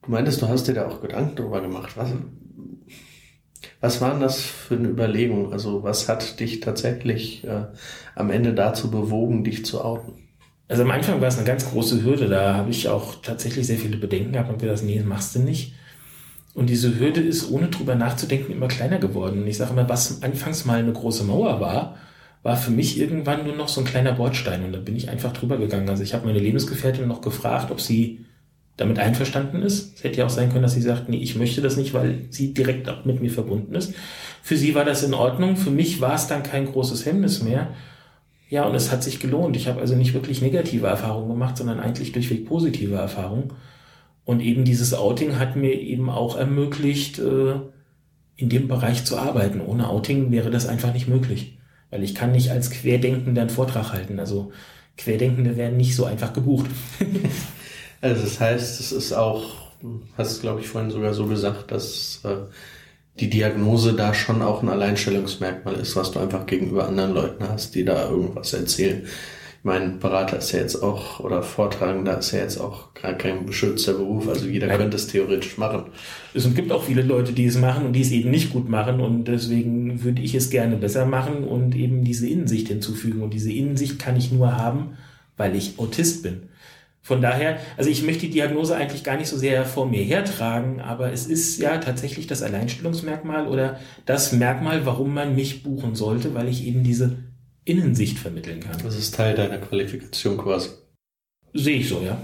Du 0.03 0.11
meintest, 0.11 0.41
du 0.41 0.49
hast 0.49 0.67
dir 0.67 0.75
da 0.75 0.89
auch 0.89 1.03
Gedanken 1.03 1.37
darüber 1.37 1.61
gemacht. 1.61 1.97
Was, 1.97 2.11
was 3.81 4.01
waren 4.01 4.21
das 4.21 4.41
für 4.41 4.77
eine 4.77 4.89
Überlegung? 4.89 5.53
Also 5.53 5.83
was 5.83 6.09
hat 6.09 6.41
dich 6.41 6.61
tatsächlich 6.61 7.45
äh, 7.45 7.67
am 8.15 8.31
Ende 8.31 8.55
dazu 8.55 8.91
bewogen, 8.91 9.45
dich 9.45 9.65
zu 9.65 9.85
outen? 9.85 10.15
Also 10.69 10.85
am 10.85 10.91
Anfang 10.91 11.21
war 11.21 11.29
es 11.29 11.37
eine 11.37 11.47
ganz 11.47 11.69
große 11.69 12.03
Hürde. 12.03 12.29
Da 12.29 12.55
habe 12.55 12.71
ich 12.71 12.89
auch 12.89 13.17
tatsächlich 13.23 13.67
sehr 13.67 13.79
viele 13.79 13.97
Bedenken 13.97 14.33
gehabt 14.33 14.51
und 14.51 14.61
gedacht, 14.61 14.83
nee, 14.83 15.01
machst 15.01 15.35
du 15.35 15.41
nicht. 15.41 15.75
Und 16.55 16.69
diese 16.69 16.99
Hürde 16.99 17.21
ist, 17.21 17.51
ohne 17.51 17.69
drüber 17.69 17.95
nachzudenken, 17.95 18.53
immer 18.53 18.69
kleiner 18.69 18.99
geworden. 18.99 19.43
Und 19.43 19.47
ich 19.47 19.57
sage 19.57 19.73
immer, 19.73 19.89
was 19.89 20.23
anfangs 20.23 20.65
mal 20.65 20.79
eine 20.79 20.93
große 20.93 21.25
Mauer 21.25 21.61
war, 21.61 21.97
war 22.43 22.57
für 22.57 22.71
mich 22.71 22.99
irgendwann 22.99 23.45
nur 23.45 23.55
noch 23.55 23.69
so 23.69 23.81
ein 23.81 23.87
kleiner 23.87 24.13
Bordstein. 24.13 24.65
Und 24.65 24.73
da 24.73 24.79
bin 24.79 24.97
ich 24.97 25.09
einfach 25.09 25.33
drüber 25.33 25.59
gegangen. 25.59 25.89
Also 25.89 26.03
ich 26.03 26.15
habe 26.15 26.27
meine 26.27 26.39
Lebensgefährtin 26.39 27.07
noch 27.07 27.21
gefragt, 27.21 27.71
ob 27.71 27.81
sie 27.81 28.25
damit 28.77 28.99
einverstanden 28.99 29.63
ist. 29.63 29.97
Es 29.97 30.05
hätte 30.05 30.19
ja 30.19 30.27
auch 30.27 30.31
sein 30.31 30.49
können, 30.49 30.63
dass 30.63 30.73
sie 30.73 30.81
sagt, 30.81 31.09
nee, 31.09 31.19
ich 31.19 31.37
möchte 31.37 31.61
das 31.61 31.77
nicht, 31.77 31.93
weil 31.93 32.27
sie 32.31 32.55
direkt 32.55 32.89
auch 32.89 33.05
mit 33.05 33.21
mir 33.21 33.31
verbunden 33.31 33.75
ist. 33.75 33.95
Für 34.43 34.57
sie 34.57 34.75
war 34.75 34.87
das 34.87 35.03
in 35.03 35.13
Ordnung. 35.13 35.57
Für 35.57 35.71
mich 35.71 36.01
war 36.01 36.15
es 36.15 36.27
dann 36.27 36.43
kein 36.43 36.67
großes 36.67 37.05
Hemmnis 37.05 37.43
mehr. 37.43 37.69
Ja, 38.49 38.65
und 38.65 38.75
es 38.75 38.91
hat 38.91 39.05
sich 39.05 39.21
gelohnt. 39.21 39.55
Ich 39.55 39.69
habe 39.69 39.81
also 39.81 39.95
nicht 39.95 40.15
wirklich 40.15 40.41
negative 40.41 40.87
Erfahrungen 40.87 41.29
gemacht, 41.29 41.59
sondern 41.59 41.79
eigentlich 41.79 42.13
durchweg 42.13 42.47
positive 42.47 42.97
Erfahrungen. 42.97 43.53
Und 44.31 44.39
eben 44.39 44.65
dieses 44.65 44.95
Outing 44.95 45.41
hat 45.41 45.57
mir 45.57 45.73
eben 45.73 46.09
auch 46.09 46.37
ermöglicht, 46.37 47.19
äh, 47.19 47.55
in 48.37 48.49
dem 48.49 48.69
Bereich 48.69 49.05
zu 49.05 49.19
arbeiten. 49.19 49.61
Ohne 49.61 49.89
Outing 49.89 50.31
wäre 50.31 50.53
das 50.53 50.69
einfach 50.69 50.95
nicht 50.95 51.09
möglich. 51.09 51.59
Weil 51.91 52.05
ich 52.05 52.15
kann 52.15 52.31
nicht 52.31 52.53
als 52.53 52.71
Querdenkender 52.71 53.41
einen 53.41 53.51
Vortrag 53.51 53.93
halten. 53.93 54.21
Also 54.21 54.53
Querdenkende 54.97 55.57
werden 55.57 55.77
nicht 55.77 55.97
so 55.97 56.05
einfach 56.05 56.33
gebucht. 56.33 56.71
Also 58.03 58.23
das 58.23 58.41
heißt, 58.41 58.81
es 58.81 58.93
ist 58.93 59.13
auch, 59.13 59.75
hast 60.17 60.41
glaube 60.41 60.61
ich 60.61 60.69
vorhin 60.69 60.91
sogar 60.91 61.13
so 61.13 61.27
gesagt, 61.27 61.71
dass 61.71 62.23
äh, 62.25 62.51
die 63.21 63.29
Diagnose 63.29 63.93
da 63.93 64.15
schon 64.15 64.41
auch 64.41 64.63
ein 64.63 64.71
Alleinstellungsmerkmal 64.71 65.75
ist, 65.75 65.97
was 65.97 66.11
du 66.11 66.19
einfach 66.19 66.47
gegenüber 66.47 66.89
anderen 66.89 67.13
Leuten 67.13 67.47
hast, 67.47 67.75
die 67.75 67.85
da 67.85 68.09
irgendwas 68.09 68.55
erzählen. 68.55 69.07
Ich 69.61 69.65
meine, 69.65 69.91
Berater 69.91 70.39
ist 70.39 70.53
ja 70.53 70.61
jetzt 70.61 70.83
auch, 70.83 71.21
oder 71.21 71.43
Vortragender 71.43 72.17
ist 72.19 72.33
ja 72.33 72.39
jetzt 72.39 72.57
auch 72.59 72.95
gar 72.95 73.13
kein 73.13 73.45
beschützter 73.45 73.93
Beruf, 73.93 74.27
also 74.27 74.47
jeder 74.47 74.69
Nein. 74.69 74.79
könnte 74.79 74.97
es 74.97 75.09
theoretisch 75.09 75.59
machen. 75.59 75.83
Es 76.33 76.55
gibt 76.55 76.73
auch 76.73 76.85
viele 76.85 77.03
Leute, 77.03 77.35
die 77.35 77.45
es 77.45 77.59
machen 77.59 77.85
und 77.85 77.93
die 77.93 78.01
es 78.01 78.11
eben 78.11 78.31
nicht 78.31 78.55
gut 78.55 78.71
machen 78.71 79.01
und 79.01 79.25
deswegen 79.25 80.03
würde 80.03 80.23
ich 80.23 80.35
es 80.35 80.49
gerne 80.49 80.77
besser 80.77 81.05
machen 81.05 81.45
und 81.45 81.77
eben 81.77 82.05
diese 82.05 82.27
Innensicht 82.27 82.69
hinzufügen 82.69 83.21
und 83.23 83.35
diese 83.35 83.53
Innensicht 83.53 83.99
kann 83.99 84.17
ich 84.17 84.33
nur 84.33 84.57
haben, 84.57 84.97
weil 85.37 85.55
ich 85.55 85.79
Autist 85.79 86.23
bin. 86.23 86.45
Von 87.03 87.21
daher, 87.21 87.59
also 87.77 87.91
ich 87.91 88.03
möchte 88.03 88.23
die 88.23 88.33
Diagnose 88.33 88.75
eigentlich 88.75 89.05
gar 89.05 89.19
nicht 89.19 89.29
so 89.29 89.37
sehr 89.37 89.67
vor 89.67 89.85
mir 89.85 90.03
hertragen, 90.03 90.81
aber 90.81 91.13
es 91.13 91.27
ist 91.27 91.59
ja 91.59 91.77
tatsächlich 91.77 92.27
das 92.27 92.43
Alleinstellungsmerkmal 92.43 93.47
oder 93.47 93.79
das 94.07 94.33
Merkmal, 94.33 94.87
warum 94.87 95.13
man 95.13 95.35
mich 95.35 95.63
buchen 95.63 95.95
sollte, 95.95 96.35
weil 96.35 96.49
ich 96.49 96.67
eben 96.67 96.83
diese 96.83 97.19
Innensicht 97.71 98.19
vermitteln 98.19 98.61
kann. 98.61 98.77
Das 98.83 98.97
ist 98.97 99.15
Teil 99.15 99.35
deiner 99.35 99.59
Qualifikation 99.59 100.37
quasi. 100.37 100.71
Sehe 101.55 101.79
ich 101.79 101.89
so, 101.89 102.03
ja. 102.03 102.21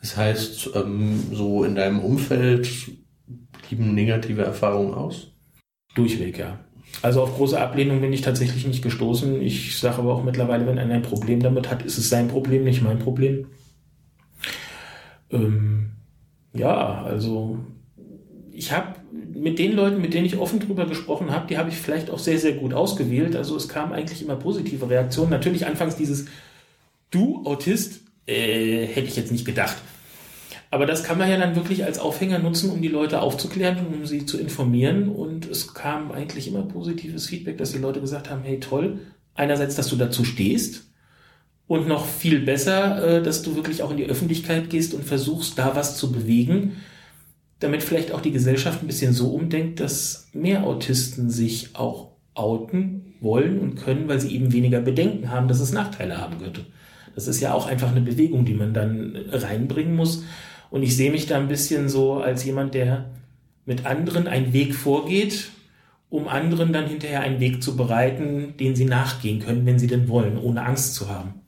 Das 0.00 0.16
heißt, 0.16 0.70
ähm, 0.74 1.22
so 1.32 1.64
in 1.64 1.74
deinem 1.74 2.00
Umfeld 2.00 2.68
blieben 3.68 3.94
negative 3.94 4.42
Erfahrungen 4.42 4.94
aus? 4.94 5.32
Durchweg, 5.94 6.38
ja. 6.38 6.58
Also 7.02 7.22
auf 7.22 7.36
große 7.36 7.60
Ablehnung 7.60 8.00
bin 8.00 8.12
ich 8.12 8.20
tatsächlich 8.20 8.66
nicht 8.66 8.82
gestoßen. 8.82 9.40
Ich 9.40 9.78
sage 9.78 9.98
aber 9.98 10.14
auch 10.14 10.24
mittlerweile, 10.24 10.66
wenn 10.66 10.78
einer 10.78 10.94
ein 10.94 11.02
Problem 11.02 11.40
damit 11.40 11.70
hat, 11.70 11.82
ist 11.82 11.98
es 11.98 12.08
sein 12.08 12.28
Problem, 12.28 12.64
nicht 12.64 12.82
mein 12.82 12.98
Problem. 12.98 13.46
Ähm, 15.30 15.92
ja, 16.52 17.02
also 17.02 17.58
ich 18.50 18.72
habe 18.72 18.99
mit 19.32 19.58
den 19.58 19.74
Leuten, 19.74 20.00
mit 20.00 20.14
denen 20.14 20.26
ich 20.26 20.36
offen 20.36 20.60
drüber 20.60 20.86
gesprochen 20.86 21.30
habe, 21.30 21.46
die 21.46 21.58
habe 21.58 21.70
ich 21.70 21.76
vielleicht 21.76 22.10
auch 22.10 22.18
sehr, 22.18 22.38
sehr 22.38 22.52
gut 22.52 22.74
ausgewählt. 22.74 23.36
Also 23.36 23.56
es 23.56 23.68
kam 23.68 23.92
eigentlich 23.92 24.22
immer 24.22 24.36
positive 24.36 24.88
Reaktionen. 24.88 25.30
Natürlich 25.30 25.66
anfangs 25.66 25.96
dieses 25.96 26.26
Du, 27.10 27.42
Autist, 27.44 28.02
äh, 28.26 28.86
hätte 28.86 29.08
ich 29.08 29.16
jetzt 29.16 29.32
nicht 29.32 29.44
gedacht. 29.44 29.76
Aber 30.70 30.86
das 30.86 31.02
kann 31.02 31.18
man 31.18 31.28
ja 31.28 31.36
dann 31.36 31.56
wirklich 31.56 31.84
als 31.84 31.98
Aufhänger 31.98 32.38
nutzen, 32.38 32.70
um 32.70 32.80
die 32.80 32.88
Leute 32.88 33.20
aufzuklären 33.20 33.84
und 33.84 33.94
um 33.94 34.06
sie 34.06 34.24
zu 34.24 34.38
informieren. 34.38 35.08
Und 35.08 35.50
es 35.50 35.74
kam 35.74 36.12
eigentlich 36.12 36.46
immer 36.46 36.62
positives 36.62 37.26
Feedback, 37.26 37.58
dass 37.58 37.72
die 37.72 37.78
Leute 37.78 38.00
gesagt 38.00 38.30
haben, 38.30 38.42
hey 38.44 38.60
toll, 38.60 39.00
einerseits, 39.34 39.74
dass 39.74 39.88
du 39.88 39.96
dazu 39.96 40.24
stehst 40.24 40.84
und 41.66 41.88
noch 41.88 42.06
viel 42.06 42.40
besser, 42.40 43.16
äh, 43.18 43.22
dass 43.22 43.42
du 43.42 43.56
wirklich 43.56 43.82
auch 43.82 43.90
in 43.90 43.96
die 43.96 44.06
Öffentlichkeit 44.06 44.70
gehst 44.70 44.94
und 44.94 45.04
versuchst, 45.04 45.58
da 45.58 45.74
was 45.74 45.96
zu 45.96 46.12
bewegen, 46.12 46.76
damit 47.60 47.82
vielleicht 47.82 48.12
auch 48.12 48.20
die 48.20 48.32
Gesellschaft 48.32 48.82
ein 48.82 48.86
bisschen 48.86 49.12
so 49.12 49.32
umdenkt, 49.32 49.80
dass 49.80 50.28
mehr 50.32 50.64
Autisten 50.64 51.30
sich 51.30 51.76
auch 51.76 52.10
outen 52.34 53.14
wollen 53.20 53.58
und 53.58 53.76
können, 53.76 54.08
weil 54.08 54.20
sie 54.20 54.34
eben 54.34 54.52
weniger 54.52 54.80
Bedenken 54.80 55.30
haben, 55.30 55.46
dass 55.46 55.60
es 55.60 55.72
Nachteile 55.72 56.18
haben 56.18 56.38
könnte. 56.38 56.64
Das 57.14 57.28
ist 57.28 57.40
ja 57.40 57.52
auch 57.52 57.66
einfach 57.66 57.90
eine 57.90 58.00
Bewegung, 58.00 58.44
die 58.44 58.54
man 58.54 58.72
dann 58.72 59.16
reinbringen 59.30 59.94
muss. 59.94 60.24
Und 60.70 60.82
ich 60.82 60.96
sehe 60.96 61.10
mich 61.10 61.26
da 61.26 61.36
ein 61.36 61.48
bisschen 61.48 61.88
so 61.88 62.14
als 62.14 62.44
jemand, 62.44 62.74
der 62.74 63.10
mit 63.66 63.84
anderen 63.84 64.26
einen 64.26 64.52
Weg 64.52 64.74
vorgeht, 64.74 65.50
um 66.08 66.28
anderen 66.28 66.72
dann 66.72 66.86
hinterher 66.86 67.20
einen 67.20 67.40
Weg 67.40 67.62
zu 67.62 67.76
bereiten, 67.76 68.54
den 68.58 68.74
sie 68.74 68.86
nachgehen 68.86 69.40
können, 69.40 69.66
wenn 69.66 69.78
sie 69.78 69.86
denn 69.86 70.08
wollen, 70.08 70.38
ohne 70.38 70.64
Angst 70.64 70.94
zu 70.94 71.08
haben. 71.08 71.39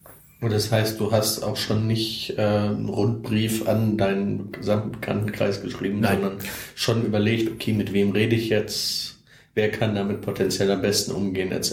Und 0.42 0.52
das 0.52 0.70
heißt, 0.70 1.00
du 1.00 1.12
hast 1.12 1.42
auch 1.42 1.56
schon 1.56 1.86
nicht 1.86 2.36
äh, 2.36 2.42
einen 2.42 2.88
Rundbrief 2.88 3.66
an 3.68 3.96
deinen 3.96 4.52
gesamten 4.52 4.92
Bekanntenkreis 4.92 5.62
geschrieben, 5.62 6.00
Nein. 6.00 6.18
sondern 6.20 6.38
schon 6.74 7.06
überlegt, 7.06 7.50
okay, 7.50 7.72
mit 7.72 7.92
wem 7.92 8.10
rede 8.10 8.36
ich 8.36 8.50
jetzt? 8.50 9.12
wer 9.54 9.70
kann 9.70 9.94
damit 9.94 10.22
potenziell 10.22 10.70
am 10.70 10.80
besten 10.80 11.12
umgehen, 11.12 11.52
etc. 11.52 11.72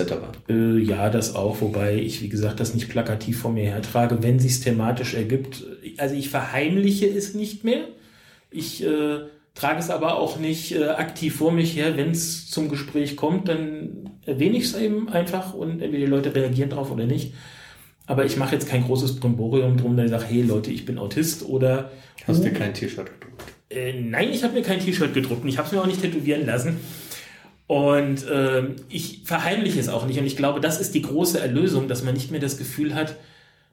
Äh, 0.50 0.80
ja, 0.80 1.10
das 1.10 1.36
auch, 1.36 1.62
wobei 1.62 1.96
ich, 1.96 2.22
wie 2.22 2.30
gesagt, 2.30 2.60
das 2.60 2.74
nicht 2.74 2.90
plakativ 2.90 3.40
vor 3.40 3.52
mir 3.52 3.70
hertrage, 3.70 4.22
wenn 4.22 4.40
sich 4.40 4.60
thematisch 4.60 5.14
ergibt. 5.14 5.64
Also 5.98 6.16
ich 6.16 6.30
verheimliche 6.30 7.08
es 7.08 7.34
nicht 7.34 7.64
mehr. 7.64 7.86
Ich 8.52 8.84
äh, 8.84 9.20
trage 9.56 9.80
es 9.80 9.90
aber 9.90 10.18
auch 10.18 10.40
nicht 10.40 10.74
äh, 10.76 10.90
aktiv 10.90 11.36
vor 11.38 11.52
mich 11.52 11.76
her. 11.76 11.96
Wenn 11.96 12.12
es 12.12 12.50
zum 12.50 12.70
Gespräch 12.70 13.16
kommt, 13.16 13.48
dann 13.48 14.10
erwähne 14.26 14.58
ich 14.58 14.66
es 14.66 14.76
eben 14.76 15.10
einfach 15.10 15.54
und 15.54 15.82
entweder 15.82 16.06
die 16.06 16.12
Leute 16.12 16.36
reagieren 16.36 16.70
drauf 16.70 16.92
oder 16.92 17.06
nicht. 17.06 17.34
Aber 18.10 18.26
ich 18.26 18.38
mache 18.38 18.56
jetzt 18.56 18.68
kein 18.68 18.84
großes 18.86 19.20
Brimborium 19.20 19.78
drum, 19.78 19.96
dass 19.96 20.06
ich 20.06 20.12
sage, 20.12 20.26
hey 20.28 20.42
Leute, 20.42 20.72
ich 20.72 20.84
bin 20.84 20.98
Autist 20.98 21.48
oder... 21.48 21.92
Hast 22.26 22.44
du 22.44 22.52
kein 22.52 22.74
T-Shirt 22.74 23.06
gedruckt? 23.06 23.44
Äh, 23.70 24.02
nein, 24.02 24.32
ich 24.32 24.44
habe 24.44 24.56
mir 24.56 24.64
kein 24.64 24.80
T-Shirt 24.80 25.14
gedruckt 25.14 25.44
und 25.44 25.48
ich 25.48 25.60
habe 25.60 25.68
es 25.68 25.72
mir 25.72 25.80
auch 25.80 25.86
nicht 25.86 26.02
tätowieren 26.02 26.44
lassen. 26.44 26.80
Und 27.68 28.28
äh, 28.28 28.64
ich 28.90 29.22
verheimliche 29.26 29.80
es 29.80 29.90
auch 29.90 30.08
nicht. 30.08 30.18
Und 30.18 30.26
ich 30.26 30.36
glaube, 30.36 30.60
das 30.60 30.82
ist 30.82 30.96
die 30.96 31.04
große 31.04 31.40
Erlösung, 31.40 31.88
dass 31.88 32.04
man 32.04 32.16
nicht 32.16 32.32
mehr 32.32 32.40
das 32.40 32.58
Gefühl 32.58 32.96
hat, 32.96 33.16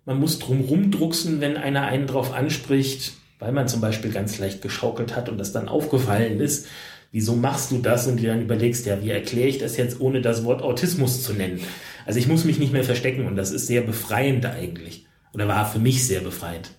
man 0.04 0.20
muss 0.20 0.38
drumrum 0.38 0.90
drucksen, 0.90 1.40
wenn 1.40 1.56
einer 1.56 1.86
einen 1.86 2.06
drauf 2.06 2.34
anspricht, 2.34 3.14
weil 3.38 3.52
man 3.52 3.68
zum 3.68 3.80
Beispiel 3.80 4.12
ganz 4.12 4.38
leicht 4.38 4.60
geschaukelt 4.60 5.16
hat 5.16 5.30
und 5.30 5.38
das 5.38 5.52
dann 5.52 5.66
aufgefallen 5.66 6.40
ist. 6.40 6.66
Wieso 7.12 7.36
machst 7.36 7.70
du 7.70 7.78
das? 7.78 8.06
Und 8.06 8.18
dir 8.18 8.30
dann 8.30 8.42
überlegst, 8.42 8.86
ja, 8.86 9.02
wie 9.02 9.10
erkläre 9.10 9.48
ich 9.48 9.58
das 9.58 9.76
jetzt, 9.76 10.00
ohne 10.00 10.20
das 10.20 10.44
Wort 10.44 10.62
Autismus 10.62 11.22
zu 11.22 11.32
nennen? 11.32 11.60
Also 12.04 12.18
ich 12.18 12.28
muss 12.28 12.44
mich 12.44 12.58
nicht 12.58 12.72
mehr 12.72 12.84
verstecken 12.84 13.26
und 13.26 13.36
das 13.36 13.50
ist 13.50 13.66
sehr 13.66 13.82
befreiend 13.82 14.46
eigentlich. 14.46 15.06
Oder 15.32 15.48
war 15.48 15.70
für 15.70 15.78
mich 15.78 16.06
sehr 16.06 16.20
befreiend. 16.20 16.70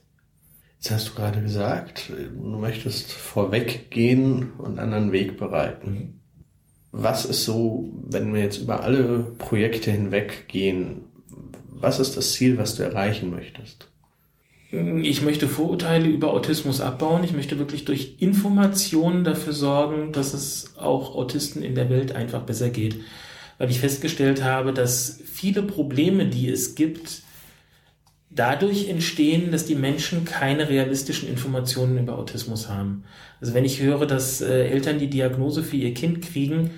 Jetzt 0.79 0.91
hast 0.91 1.09
du 1.09 1.13
gerade 1.15 1.41
gesagt, 1.41 2.11
du 2.11 2.57
möchtest 2.57 3.11
vorweggehen 3.11 4.51
und 4.57 4.79
einen 4.79 4.93
anderen 4.93 5.11
Weg 5.11 5.37
bereiten. 5.37 5.91
Mhm 5.91 6.17
was 6.91 7.25
ist 7.25 7.45
so, 7.45 7.91
wenn 8.07 8.33
wir 8.33 8.41
jetzt 8.41 8.57
über 8.57 8.81
alle 8.81 9.19
Projekte 9.37 9.91
hinweg 9.91 10.47
gehen, 10.47 11.01
was 11.69 11.99
ist 11.99 12.17
das 12.17 12.33
Ziel, 12.33 12.57
was 12.57 12.75
du 12.75 12.83
erreichen 12.83 13.29
möchtest? 13.29 13.91
Ich 14.69 15.21
möchte 15.21 15.47
Vorurteile 15.47 16.07
über 16.07 16.33
Autismus 16.33 16.81
abbauen. 16.81 17.23
Ich 17.23 17.31
möchte 17.31 17.57
wirklich 17.57 17.85
durch 17.85 18.15
Informationen 18.19 19.23
dafür 19.23 19.53
sorgen, 19.53 20.11
dass 20.11 20.33
es 20.33 20.73
auch 20.77 21.15
Autisten 21.15 21.63
in 21.63 21.73
der 21.73 21.89
Welt 21.89 22.13
einfach 22.13 22.41
besser 22.41 22.69
geht. 22.69 22.99
Weil 23.57 23.69
ich 23.69 23.79
festgestellt 23.79 24.43
habe, 24.43 24.73
dass 24.73 25.21
viele 25.25 25.63
Probleme, 25.63 26.25
die 26.25 26.49
es 26.49 26.75
gibt, 26.75 27.21
dadurch 28.29 28.89
entstehen, 28.89 29.51
dass 29.51 29.65
die 29.65 29.75
Menschen 29.75 30.25
keine 30.25 30.67
realistischen 30.67 31.29
Informationen 31.29 31.97
über 31.97 32.17
Autismus 32.17 32.67
haben. 32.67 33.05
Also 33.39 33.53
wenn 33.53 33.63
ich 33.63 33.81
höre, 33.81 34.05
dass 34.05 34.41
äh, 34.41 34.67
Eltern 34.67 34.99
die 34.99 35.09
Diagnose 35.09 35.63
für 35.63 35.77
ihr 35.77 35.93
Kind 35.93 36.21
kriegen 36.21 36.71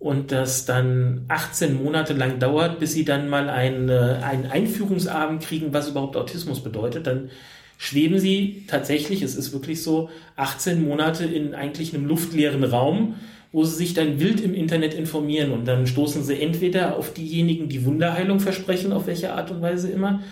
und 0.00 0.32
das 0.32 0.64
dann 0.64 1.26
18 1.28 1.80
Monate 1.80 2.14
lang 2.14 2.38
dauert, 2.38 2.80
bis 2.80 2.94
sie 2.94 3.04
dann 3.04 3.28
mal 3.28 3.50
einen, 3.50 3.90
einen 3.90 4.46
Einführungsabend 4.46 5.42
kriegen, 5.42 5.74
was 5.74 5.90
überhaupt 5.90 6.16
Autismus 6.16 6.64
bedeutet, 6.64 7.06
dann 7.06 7.30
schweben 7.76 8.18
sie 8.18 8.64
tatsächlich, 8.66 9.20
es 9.20 9.36
ist 9.36 9.52
wirklich 9.52 9.82
so, 9.82 10.08
18 10.36 10.82
Monate 10.82 11.26
in 11.26 11.54
eigentlich 11.54 11.94
einem 11.94 12.06
luftleeren 12.06 12.64
Raum, 12.64 13.16
wo 13.52 13.64
sie 13.64 13.76
sich 13.76 13.92
dann 13.92 14.20
wild 14.20 14.40
im 14.40 14.54
Internet 14.54 14.94
informieren 14.94 15.52
und 15.52 15.68
dann 15.68 15.86
stoßen 15.86 16.24
sie 16.24 16.40
entweder 16.40 16.96
auf 16.96 17.12
diejenigen, 17.12 17.68
die 17.68 17.84
Wunderheilung 17.84 18.40
versprechen, 18.40 18.92
auf 18.92 19.06
welche 19.06 19.34
Art 19.34 19.50
und 19.50 19.60
Weise 19.60 19.90
immer. 19.90 20.22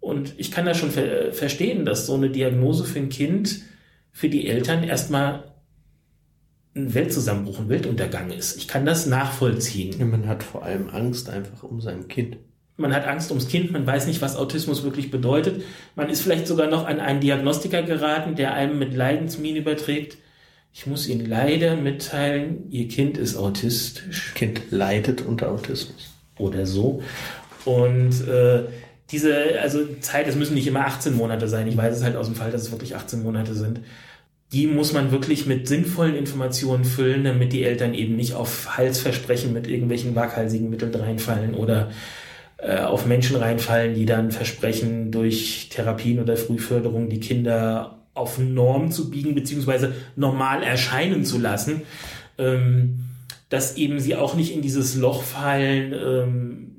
Und 0.00 0.34
ich 0.36 0.50
kann 0.50 0.66
da 0.66 0.74
schon 0.74 0.90
ver 0.90 1.32
verstehen, 1.32 1.86
dass 1.86 2.06
so 2.06 2.14
eine 2.14 2.28
Diagnose 2.28 2.84
für 2.84 2.98
ein 2.98 3.08
Kind 3.08 3.62
für 4.12 4.28
die 4.28 4.46
Eltern 4.46 4.84
erstmal 4.84 5.44
ein 6.76 6.94
Weltzusammenbruch, 6.94 7.58
ein 7.58 7.68
Weltuntergang 7.68 8.30
ist. 8.30 8.56
Ich 8.56 8.68
kann 8.68 8.84
das 8.84 9.06
nachvollziehen. 9.06 9.98
Ja, 9.98 10.04
man 10.04 10.28
hat 10.28 10.42
vor 10.42 10.62
allem 10.62 10.90
Angst 10.90 11.30
einfach 11.30 11.62
um 11.62 11.80
sein 11.80 12.06
Kind. 12.08 12.36
Man 12.76 12.94
hat 12.94 13.06
Angst 13.06 13.30
ums 13.30 13.48
Kind, 13.48 13.72
man 13.72 13.86
weiß 13.86 14.06
nicht, 14.06 14.20
was 14.20 14.36
Autismus 14.36 14.82
wirklich 14.82 15.10
bedeutet. 15.10 15.62
Man 15.94 16.10
ist 16.10 16.20
vielleicht 16.20 16.46
sogar 16.46 16.68
noch 16.68 16.86
an 16.86 17.00
einen 17.00 17.20
Diagnostiker 17.20 17.82
geraten, 17.82 18.34
der 18.34 18.52
einem 18.52 18.78
mit 18.78 18.94
Leidensmin 18.94 19.56
überträgt. 19.56 20.18
Ich 20.74 20.86
muss 20.86 21.08
Ihnen 21.08 21.24
leider 21.24 21.76
mitteilen, 21.76 22.70
Ihr 22.70 22.86
Kind 22.88 23.16
ist 23.16 23.34
autistisch. 23.36 24.34
Kind 24.34 24.60
leidet 24.70 25.22
unter 25.22 25.50
Autismus. 25.50 26.14
Oder 26.38 26.66
so. 26.66 27.02
Und 27.64 28.28
äh, 28.28 28.64
diese, 29.10 29.58
also 29.62 29.86
Zeit, 30.00 30.28
es 30.28 30.36
müssen 30.36 30.52
nicht 30.52 30.66
immer 30.66 30.84
18 30.84 31.16
Monate 31.16 31.48
sein. 31.48 31.66
Ich 31.66 31.78
weiß 31.78 31.96
es 31.96 32.04
halt 32.04 32.14
aus 32.14 32.26
dem 32.26 32.34
Fall, 32.34 32.50
dass 32.50 32.60
es 32.64 32.72
wirklich 32.72 32.94
18 32.94 33.22
Monate 33.22 33.54
sind 33.54 33.80
die 34.56 34.66
muss 34.66 34.94
man 34.94 35.10
wirklich 35.12 35.44
mit 35.44 35.68
sinnvollen 35.68 36.16
Informationen 36.16 36.86
füllen, 36.86 37.24
damit 37.24 37.52
die 37.52 37.62
Eltern 37.62 37.92
eben 37.92 38.16
nicht 38.16 38.32
auf 38.32 38.78
Halsversprechen 38.78 39.52
mit 39.52 39.66
irgendwelchen 39.66 40.14
waghalsigen 40.14 40.70
Mitteln 40.70 40.94
reinfallen 40.94 41.52
oder 41.52 41.90
äh, 42.56 42.78
auf 42.78 43.04
Menschen 43.04 43.36
reinfallen, 43.36 43.94
die 43.94 44.06
dann 44.06 44.30
versprechen, 44.30 45.12
durch 45.12 45.68
Therapien 45.68 46.20
oder 46.20 46.38
Frühförderung 46.38 47.10
die 47.10 47.20
Kinder 47.20 47.98
auf 48.14 48.38
Norm 48.38 48.90
zu 48.90 49.10
biegen, 49.10 49.34
beziehungsweise 49.34 49.92
normal 50.16 50.62
erscheinen 50.62 51.26
zu 51.26 51.38
lassen, 51.38 51.82
ähm, 52.38 53.00
dass 53.50 53.76
eben 53.76 54.00
sie 54.00 54.16
auch 54.16 54.36
nicht 54.36 54.54
in 54.54 54.62
dieses 54.62 54.96
Loch 54.96 55.22
fallen, 55.22 55.92
ähm, 55.92 56.75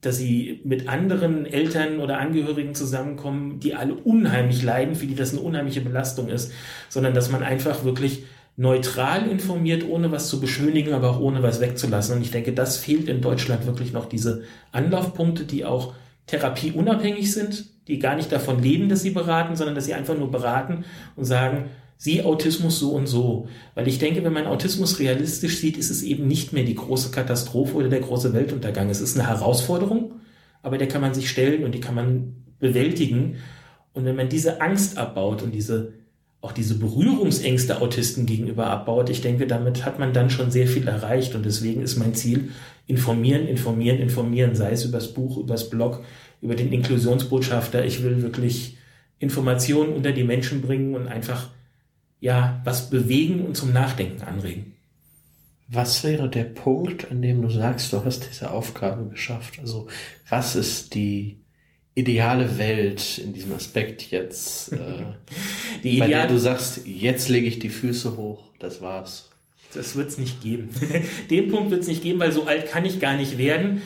dass 0.00 0.16
sie 0.16 0.60
mit 0.64 0.88
anderen 0.88 1.44
Eltern 1.44 2.00
oder 2.00 2.18
Angehörigen 2.18 2.74
zusammenkommen, 2.74 3.60
die 3.60 3.74
alle 3.74 3.94
unheimlich 3.94 4.62
leiden, 4.62 4.94
für 4.94 5.06
die 5.06 5.14
das 5.14 5.32
eine 5.32 5.42
unheimliche 5.42 5.82
Belastung 5.82 6.28
ist, 6.28 6.52
sondern 6.88 7.14
dass 7.14 7.30
man 7.30 7.42
einfach 7.42 7.84
wirklich 7.84 8.24
neutral 8.56 9.28
informiert, 9.28 9.84
ohne 9.88 10.10
was 10.10 10.28
zu 10.28 10.40
beschönigen, 10.40 10.92
aber 10.92 11.10
auch 11.10 11.20
ohne 11.20 11.42
was 11.42 11.60
wegzulassen. 11.60 12.16
Und 12.16 12.22
ich 12.22 12.30
denke, 12.30 12.52
das 12.52 12.76
fehlt 12.76 13.08
in 13.08 13.20
Deutschland 13.20 13.66
wirklich 13.66 13.92
noch 13.92 14.06
diese 14.06 14.42
Anlaufpunkte, 14.72 15.44
die 15.44 15.64
auch 15.64 15.94
therapieunabhängig 16.26 17.32
sind, 17.32 17.66
die 17.88 17.98
gar 17.98 18.16
nicht 18.16 18.30
davon 18.30 18.62
leben, 18.62 18.88
dass 18.88 19.02
sie 19.02 19.10
beraten, 19.10 19.56
sondern 19.56 19.74
dass 19.74 19.86
sie 19.86 19.94
einfach 19.94 20.16
nur 20.16 20.30
beraten 20.30 20.84
und 21.16 21.24
sagen, 21.24 21.70
sieh 22.00 22.22
Autismus 22.22 22.78
so 22.78 22.92
und 22.92 23.06
so. 23.06 23.46
Weil 23.74 23.86
ich 23.86 23.98
denke, 23.98 24.24
wenn 24.24 24.32
man 24.32 24.46
Autismus 24.46 24.98
realistisch 25.00 25.58
sieht, 25.58 25.76
ist 25.76 25.90
es 25.90 26.02
eben 26.02 26.26
nicht 26.26 26.50
mehr 26.54 26.64
die 26.64 26.74
große 26.74 27.10
Katastrophe 27.10 27.74
oder 27.74 27.90
der 27.90 28.00
große 28.00 28.32
Weltuntergang. 28.32 28.88
Es 28.88 29.02
ist 29.02 29.18
eine 29.18 29.28
Herausforderung, 29.28 30.12
aber 30.62 30.78
der 30.78 30.88
kann 30.88 31.02
man 31.02 31.12
sich 31.12 31.28
stellen 31.28 31.62
und 31.62 31.74
die 31.74 31.80
kann 31.80 31.94
man 31.94 32.36
bewältigen. 32.58 33.36
Und 33.92 34.06
wenn 34.06 34.16
man 34.16 34.30
diese 34.30 34.62
Angst 34.62 34.96
abbaut 34.96 35.42
und 35.42 35.54
diese, 35.54 35.92
auch 36.40 36.52
diese 36.52 36.78
Berührungsängste 36.78 37.82
Autisten 37.82 38.24
gegenüber 38.24 38.68
abbaut, 38.68 39.10
ich 39.10 39.20
denke, 39.20 39.46
damit 39.46 39.84
hat 39.84 39.98
man 39.98 40.14
dann 40.14 40.30
schon 40.30 40.50
sehr 40.50 40.68
viel 40.68 40.88
erreicht. 40.88 41.34
Und 41.34 41.44
deswegen 41.44 41.82
ist 41.82 41.98
mein 41.98 42.14
Ziel, 42.14 42.48
informieren, 42.86 43.46
informieren, 43.46 43.98
informieren, 43.98 44.54
sei 44.54 44.70
es 44.70 44.86
übers 44.86 45.12
Buch, 45.12 45.36
übers 45.36 45.68
Blog, 45.68 46.02
über 46.40 46.54
den 46.54 46.72
Inklusionsbotschafter. 46.72 47.84
Ich 47.84 48.02
will 48.02 48.22
wirklich 48.22 48.78
Informationen 49.18 49.92
unter 49.92 50.12
die 50.12 50.24
Menschen 50.24 50.62
bringen 50.62 50.94
und 50.94 51.06
einfach 51.06 51.50
ja 52.20 52.60
was 52.64 52.90
bewegen 52.90 53.44
und 53.44 53.56
zum 53.56 53.72
Nachdenken 53.72 54.22
anregen. 54.22 54.74
Was 55.68 56.02
wäre 56.02 56.28
der 56.28 56.44
Punkt, 56.44 57.10
an 57.10 57.22
dem 57.22 57.42
du 57.42 57.48
sagst, 57.48 57.92
du 57.92 58.04
hast 58.04 58.28
diese 58.28 58.50
Aufgabe 58.50 59.08
geschafft? 59.08 59.58
Also 59.60 59.86
was 60.28 60.56
ist 60.56 60.94
die 60.94 61.40
ideale 61.94 62.58
Welt 62.58 63.18
in 63.18 63.32
diesem 63.32 63.54
Aspekt 63.54 64.10
jetzt, 64.10 64.72
äh, 64.72 64.78
die 65.82 65.98
bei 65.98 66.08
der 66.08 66.26
du 66.26 66.38
sagst, 66.38 66.86
jetzt 66.86 67.28
lege 67.28 67.46
ich 67.46 67.58
die 67.58 67.68
Füße 67.68 68.16
hoch, 68.16 68.44
das 68.58 68.80
war's. 68.80 69.30
Das 69.74 69.94
wird's 69.94 70.18
nicht 70.18 70.42
geben. 70.42 70.70
Den 71.30 71.48
Punkt 71.48 71.70
wird's 71.70 71.86
nicht 71.86 72.02
geben, 72.02 72.18
weil 72.18 72.32
so 72.32 72.44
alt 72.44 72.68
kann 72.68 72.84
ich 72.84 72.98
gar 72.98 73.16
nicht 73.16 73.38
werden. 73.38 73.82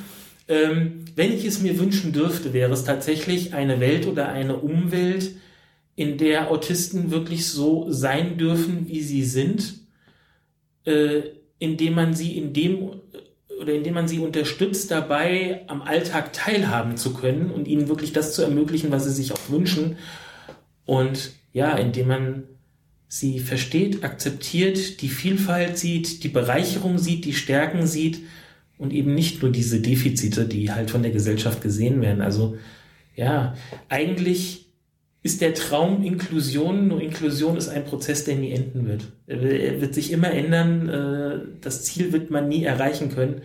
Ähm, 0.49 1.05
wenn 1.15 1.33
ich 1.33 1.45
es 1.45 1.61
mir 1.61 1.79
wünschen 1.79 2.13
dürfte, 2.13 2.53
wäre 2.53 2.73
es 2.73 2.85
tatsächlich 2.85 3.53
eine 3.53 3.81
Welt 3.81 4.07
oder 4.07 4.29
eine 4.29 4.57
Umwelt, 4.57 5.33
in 5.97 6.19
der 6.19 6.51
Autisten 6.51 7.11
wirklich 7.11 7.47
so 7.47 7.91
sein 7.91 8.37
dürfen, 8.37 8.89
wie 8.89 9.01
sie 9.01 9.25
sind, 9.25 9.75
äh, 10.85 11.23
indem 11.59 11.95
man 11.95 12.15
sie 12.15 12.37
in 12.37 12.53
dem 12.53 12.91
oder 13.61 13.73
indem 13.73 13.95
man 13.95 14.09
sie 14.09 14.19
unterstützt 14.19 14.91
dabei, 14.91 15.63
am 15.69 15.81
Alltag 15.83 16.33
teilhaben 16.33 16.97
zu 16.97 17.15
können 17.15 17.51
und 17.51 17.69
ihnen 17.69 17.89
wirklich 17.89 18.13
das 18.13 18.35
zu 18.35 18.43
ermöglichen, 18.43 18.91
was 18.91 19.05
sie 19.05 19.13
sich 19.13 19.33
auch 19.33 19.49
wünschen. 19.49 19.97
Und 20.85 21.33
ja, 21.53 21.77
indem 21.77 22.09
man 22.09 22.43
sie 23.07 23.39
versteht, 23.39 24.03
akzeptiert, 24.03 25.01
die 25.01 25.09
Vielfalt 25.09 25.79
sieht, 25.79 26.25
die 26.25 26.29
Bereicherung 26.29 26.99
sieht, 26.99 27.25
die 27.25 27.33
Stärken 27.33 27.87
sieht 27.87 28.21
und 28.77 28.93
eben 28.93 29.15
nicht 29.15 29.41
nur 29.41 29.53
diese 29.53 29.81
Defizite, 29.81 30.47
die 30.47 30.73
halt 30.73 30.91
von 30.91 31.03
der 31.03 31.13
Gesellschaft 31.13 31.63
gesehen 31.63 32.03
werden. 32.03 32.23
Also 32.23 32.59
ja, 33.15 33.55
eigentlich 33.89 34.64
ist 35.25 35.41
der 35.41 35.55
Traum 35.55 36.05
Inklusion, 36.05 36.87
nur 36.87 37.01
Inklusion 37.01 37.57
ist 37.57 37.69
ein 37.69 37.87
Prozess, 37.87 38.25
der 38.25 38.37
nie 38.37 38.53
enden 38.53 38.87
wird. 38.87 39.05
Er 39.27 39.81
wird 39.81 39.95
sich 39.95 40.13
immer 40.13 40.31
ändern, 40.31 40.89
äh, 40.89 41.61
das 41.63 41.83
Ziel 41.83 42.13
wird 42.13 42.31
man 42.31 42.47
nie 42.47 42.63
erreichen 42.63 43.09
können. 43.09 43.41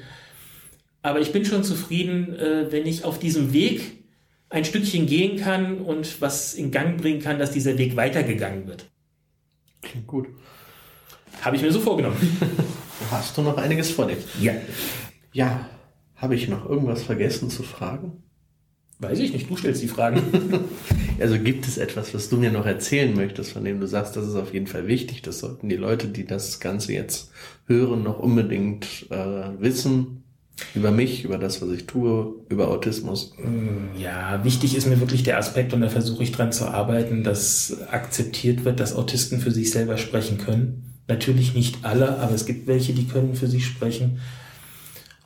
Aber 1.02 1.22
ich 1.22 1.32
bin 1.32 1.46
schon 1.46 1.64
zufrieden, 1.64 2.38
äh, 2.38 2.70
wenn 2.70 2.86
ich 2.86 3.06
auf 3.06 3.18
diesem 3.18 3.54
Weg 3.54 4.04
ein 4.50 4.66
Stückchen 4.66 5.06
gehen 5.06 5.40
kann 5.40 5.78
und 5.78 6.22
was 6.22 6.54
in 6.54 6.72
Gang 6.72 7.00
bringen 7.02 7.22
kann, 7.22 7.40
dass 7.40 7.52
dieser 7.52 7.78
Weg 7.78 7.96
weitergegangen 7.96 8.68
wird. 8.68 8.90
Klingt 9.82 10.06
gut. 10.06 10.28
Habe 11.42 11.56
ich 11.56 11.62
mir 11.62 11.72
so 11.72 11.80
vorgenommen. 11.80 12.18
Hast 13.12 13.38
du 13.38 13.42
noch 13.42 13.58
einiges 13.58 13.90
vor 13.90 14.08
dir? 14.08 14.18
Ja. 14.42 14.54
Ja. 15.32 15.70
Habe 16.18 16.36
ich 16.36 16.50
noch 16.50 16.70
irgendwas 16.70 17.04
vergessen 17.04 17.50
zu 17.50 17.64
fragen? 17.64 18.22
Weiß 18.98 19.20
ich 19.20 19.32
nicht, 19.32 19.50
du 19.50 19.56
stellst 19.56 19.82
die 19.82 19.88
Fragen. 19.88 20.22
also 21.22 21.38
gibt 21.40 21.68
es 21.68 21.78
etwas, 21.78 22.14
was 22.14 22.30
du 22.30 22.38
mir 22.38 22.52
noch 22.52 22.66
erzählen 22.66 23.16
möchtest, 23.16 23.52
von 23.52 23.64
dem 23.64 23.80
du 23.80 23.88
sagst, 23.88 24.16
das 24.16 24.28
ist 24.28 24.36
auf 24.36 24.54
jeden 24.54 24.68
Fall 24.68 24.88
wichtig, 24.88 25.22
das 25.22 25.40
sollten 25.40 25.70
die 25.70 25.76
Leute, 25.76 26.08
die 26.08 26.26
das 26.26 26.60
Ganze 26.60 26.94
jetzt 26.94 27.32
hören, 27.66 28.04
noch 28.04 28.20
unbedingt 28.20 29.08
äh, 29.10 29.50
wissen 29.60 30.24
über 30.76 30.92
mich, 30.92 31.24
über 31.24 31.38
das, 31.38 31.62
was 31.62 31.70
ich 31.72 31.86
tue, 31.86 32.36
über 32.50 32.68
Autismus? 32.68 33.34
Mm, 33.38 33.98
ja, 33.98 34.44
wichtig 34.44 34.76
ist 34.76 34.88
mir 34.88 35.00
wirklich 35.00 35.24
der 35.24 35.38
Aspekt 35.38 35.74
und 35.74 35.82
da 35.82 35.90
versuche 35.90 36.24
ich 36.24 36.32
dran 36.32 36.52
zu 36.52 36.66
arbeiten, 36.66 37.24
dass 37.24 37.78
akzeptiert 37.90 38.66
wird, 38.66 38.80
dass 38.80 38.96
Autisten 38.96 39.40
für 39.40 39.52
sich 39.52 39.72
selber 39.72 39.98
sprechen 39.98 40.38
können. 40.38 40.96
Natürlich 41.08 41.54
nicht 41.56 41.86
alle, 41.86 42.20
aber 42.20 42.36
es 42.36 42.46
gibt 42.46 42.68
welche, 42.68 42.94
die 42.94 43.08
können 43.08 43.36
für 43.36 43.48
sich 43.48 43.66
sprechen 43.66 44.20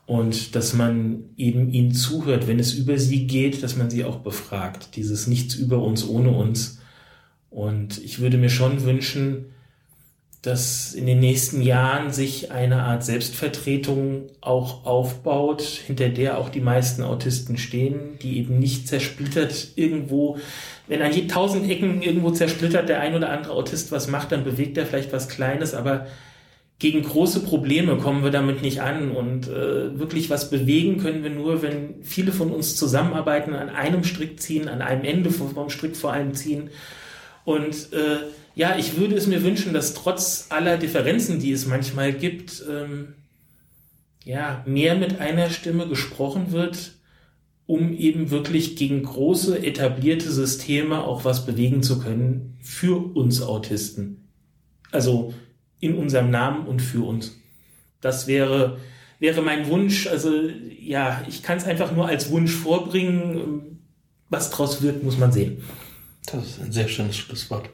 und 0.06 0.56
dass 0.56 0.74
man 0.74 1.30
eben 1.38 1.72
ihnen 1.72 1.94
zuhört, 1.94 2.48
wenn 2.48 2.60
es 2.60 2.74
über 2.74 2.98
sie 2.98 3.26
geht, 3.26 3.64
dass 3.64 3.78
man 3.78 3.90
sie 3.90 4.04
auch 4.04 4.18
befragt. 4.18 4.96
Dieses 4.96 5.28
Nichts 5.28 5.56
über 5.56 5.82
uns 5.82 6.08
ohne 6.08 6.32
uns. 6.32 6.80
Und 7.50 8.04
ich 8.04 8.20
würde 8.20 8.38
mir 8.38 8.50
schon 8.50 8.84
wünschen, 8.84 9.46
dass 10.44 10.94
in 10.94 11.06
den 11.06 11.22
nächsten 11.22 11.62
Jahren 11.62 12.12
sich 12.12 12.52
eine 12.52 12.84
Art 12.84 13.06
Selbstvertretung 13.06 14.24
auch 14.42 14.86
aufbaut, 14.86 15.62
hinter 15.62 16.10
der 16.10 16.38
auch 16.38 16.50
die 16.50 16.60
meisten 16.60 17.02
Autisten 17.02 17.58
stehen, 17.58 18.20
die 18.22 18.40
eben 18.40 18.60
nicht 18.60 18.90
zersplittert 18.90 19.70
irgendwo, 19.76 20.38
wenn 20.90 21.02
an 21.02 21.14
je 21.14 21.28
tausend 21.28 21.70
Ecken 21.70 22.02
irgendwo 22.02 22.32
zersplittert 22.32 22.90
der 22.90 23.00
ein 23.00 23.16
oder 23.16 23.30
andere 23.30 23.54
Autist 23.54 23.94
was 23.94 24.10
macht, 24.10 24.34
dann 24.34 24.44
bewegt 24.44 24.78
er 24.78 24.86
vielleicht 24.86 25.14
was 25.14 25.30
Kleines, 25.30 25.74
aber 25.74 26.08
gegen 26.80 27.04
große 27.04 27.42
Probleme 27.42 27.98
kommen 27.98 28.24
wir 28.24 28.32
damit 28.32 28.62
nicht 28.62 28.82
an 28.82 29.12
und 29.12 29.48
äh, 29.48 29.98
wirklich 29.98 30.30
was 30.30 30.50
bewegen 30.50 30.98
können 30.98 31.24
wir 31.24 31.30
nur, 31.30 31.62
wenn 31.62 32.04
viele 32.04 32.32
von 32.32 32.52
uns 32.52 32.76
zusammenarbeiten, 32.76 33.54
an 33.54 33.70
einem 33.70 34.04
Strick 34.04 34.42
ziehen, 34.42 34.68
an 34.68 34.82
einem 34.82 35.04
Ende 35.04 35.32
vom 35.32 35.70
Strick 35.70 35.96
vor 35.96 36.12
allem 36.12 36.34
ziehen. 36.34 36.70
Und 37.46 37.94
äh, 37.94 38.18
ja, 38.56 38.76
ich 38.78 38.98
würde 38.98 39.16
es 39.16 39.28
mir 39.28 39.44
wünschen, 39.44 39.74
dass 39.74 39.94
trotz 39.94 40.48
aller 40.50 40.78
Differenzen, 40.78 41.40
die 41.40 41.52
es 41.52 41.66
manchmal 41.66 42.14
gibt, 42.14 42.64
ähm, 42.70 43.16
ja, 44.24 44.64
mehr 44.66 44.96
mit 44.96 45.20
einer 45.20 45.50
Stimme 45.50 45.88
gesprochen 45.88 46.52
wird, 46.52 46.94
um 47.66 47.94
eben 47.94 48.30
wirklich 48.30 48.76
gegen 48.76 49.04
große 49.04 49.66
etablierte 49.66 50.32
Systeme 50.32 51.04
auch 51.04 51.26
was 51.26 51.46
bewegen 51.46 51.82
zu 51.82 52.00
können 52.00 52.58
für 52.62 53.16
uns 53.16 53.42
Autisten. 53.42 54.28
Also 54.92 55.34
in 55.84 55.96
unserem 55.96 56.32
Namen 56.32 56.66
und 56.66 56.82
für 56.82 57.06
uns. 57.06 57.38
Das 58.02 58.28
wäre, 58.28 58.78
wäre 59.20 59.42
mein 59.42 59.68
Wunsch. 59.68 60.08
Also 60.08 60.32
ja, 60.80 61.24
ich 61.28 61.44
kann 61.44 61.58
es 61.58 61.66
einfach 61.66 61.92
nur 61.92 62.08
als 62.08 62.30
Wunsch 62.32 62.52
vorbringen. 62.52 63.80
Was 64.30 64.50
draus 64.50 64.82
wird, 64.82 65.04
muss 65.04 65.18
man 65.18 65.32
sehen. 65.32 65.62
Das 66.26 66.46
ist 66.46 66.62
ein 66.62 66.72
sehr 66.72 66.88
schönes 66.88 67.18
Schlusswort. 67.18 67.70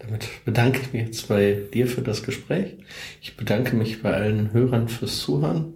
Damit 0.00 0.28
bedanke 0.44 0.80
ich 0.80 0.92
mich 0.92 1.06
jetzt 1.06 1.28
bei 1.28 1.62
dir 1.72 1.86
für 1.86 2.02
das 2.02 2.24
Gespräch. 2.24 2.76
Ich 3.22 3.36
bedanke 3.36 3.74
mich 3.76 4.02
bei 4.02 4.12
allen 4.12 4.52
Hörern 4.52 4.88
fürs 4.88 5.20
Zuhören 5.20 5.74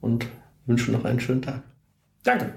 und 0.00 0.26
wünsche 0.66 0.90
noch 0.90 1.04
einen 1.04 1.20
schönen 1.20 1.42
Tag. 1.42 1.62
Danke. 2.24 2.54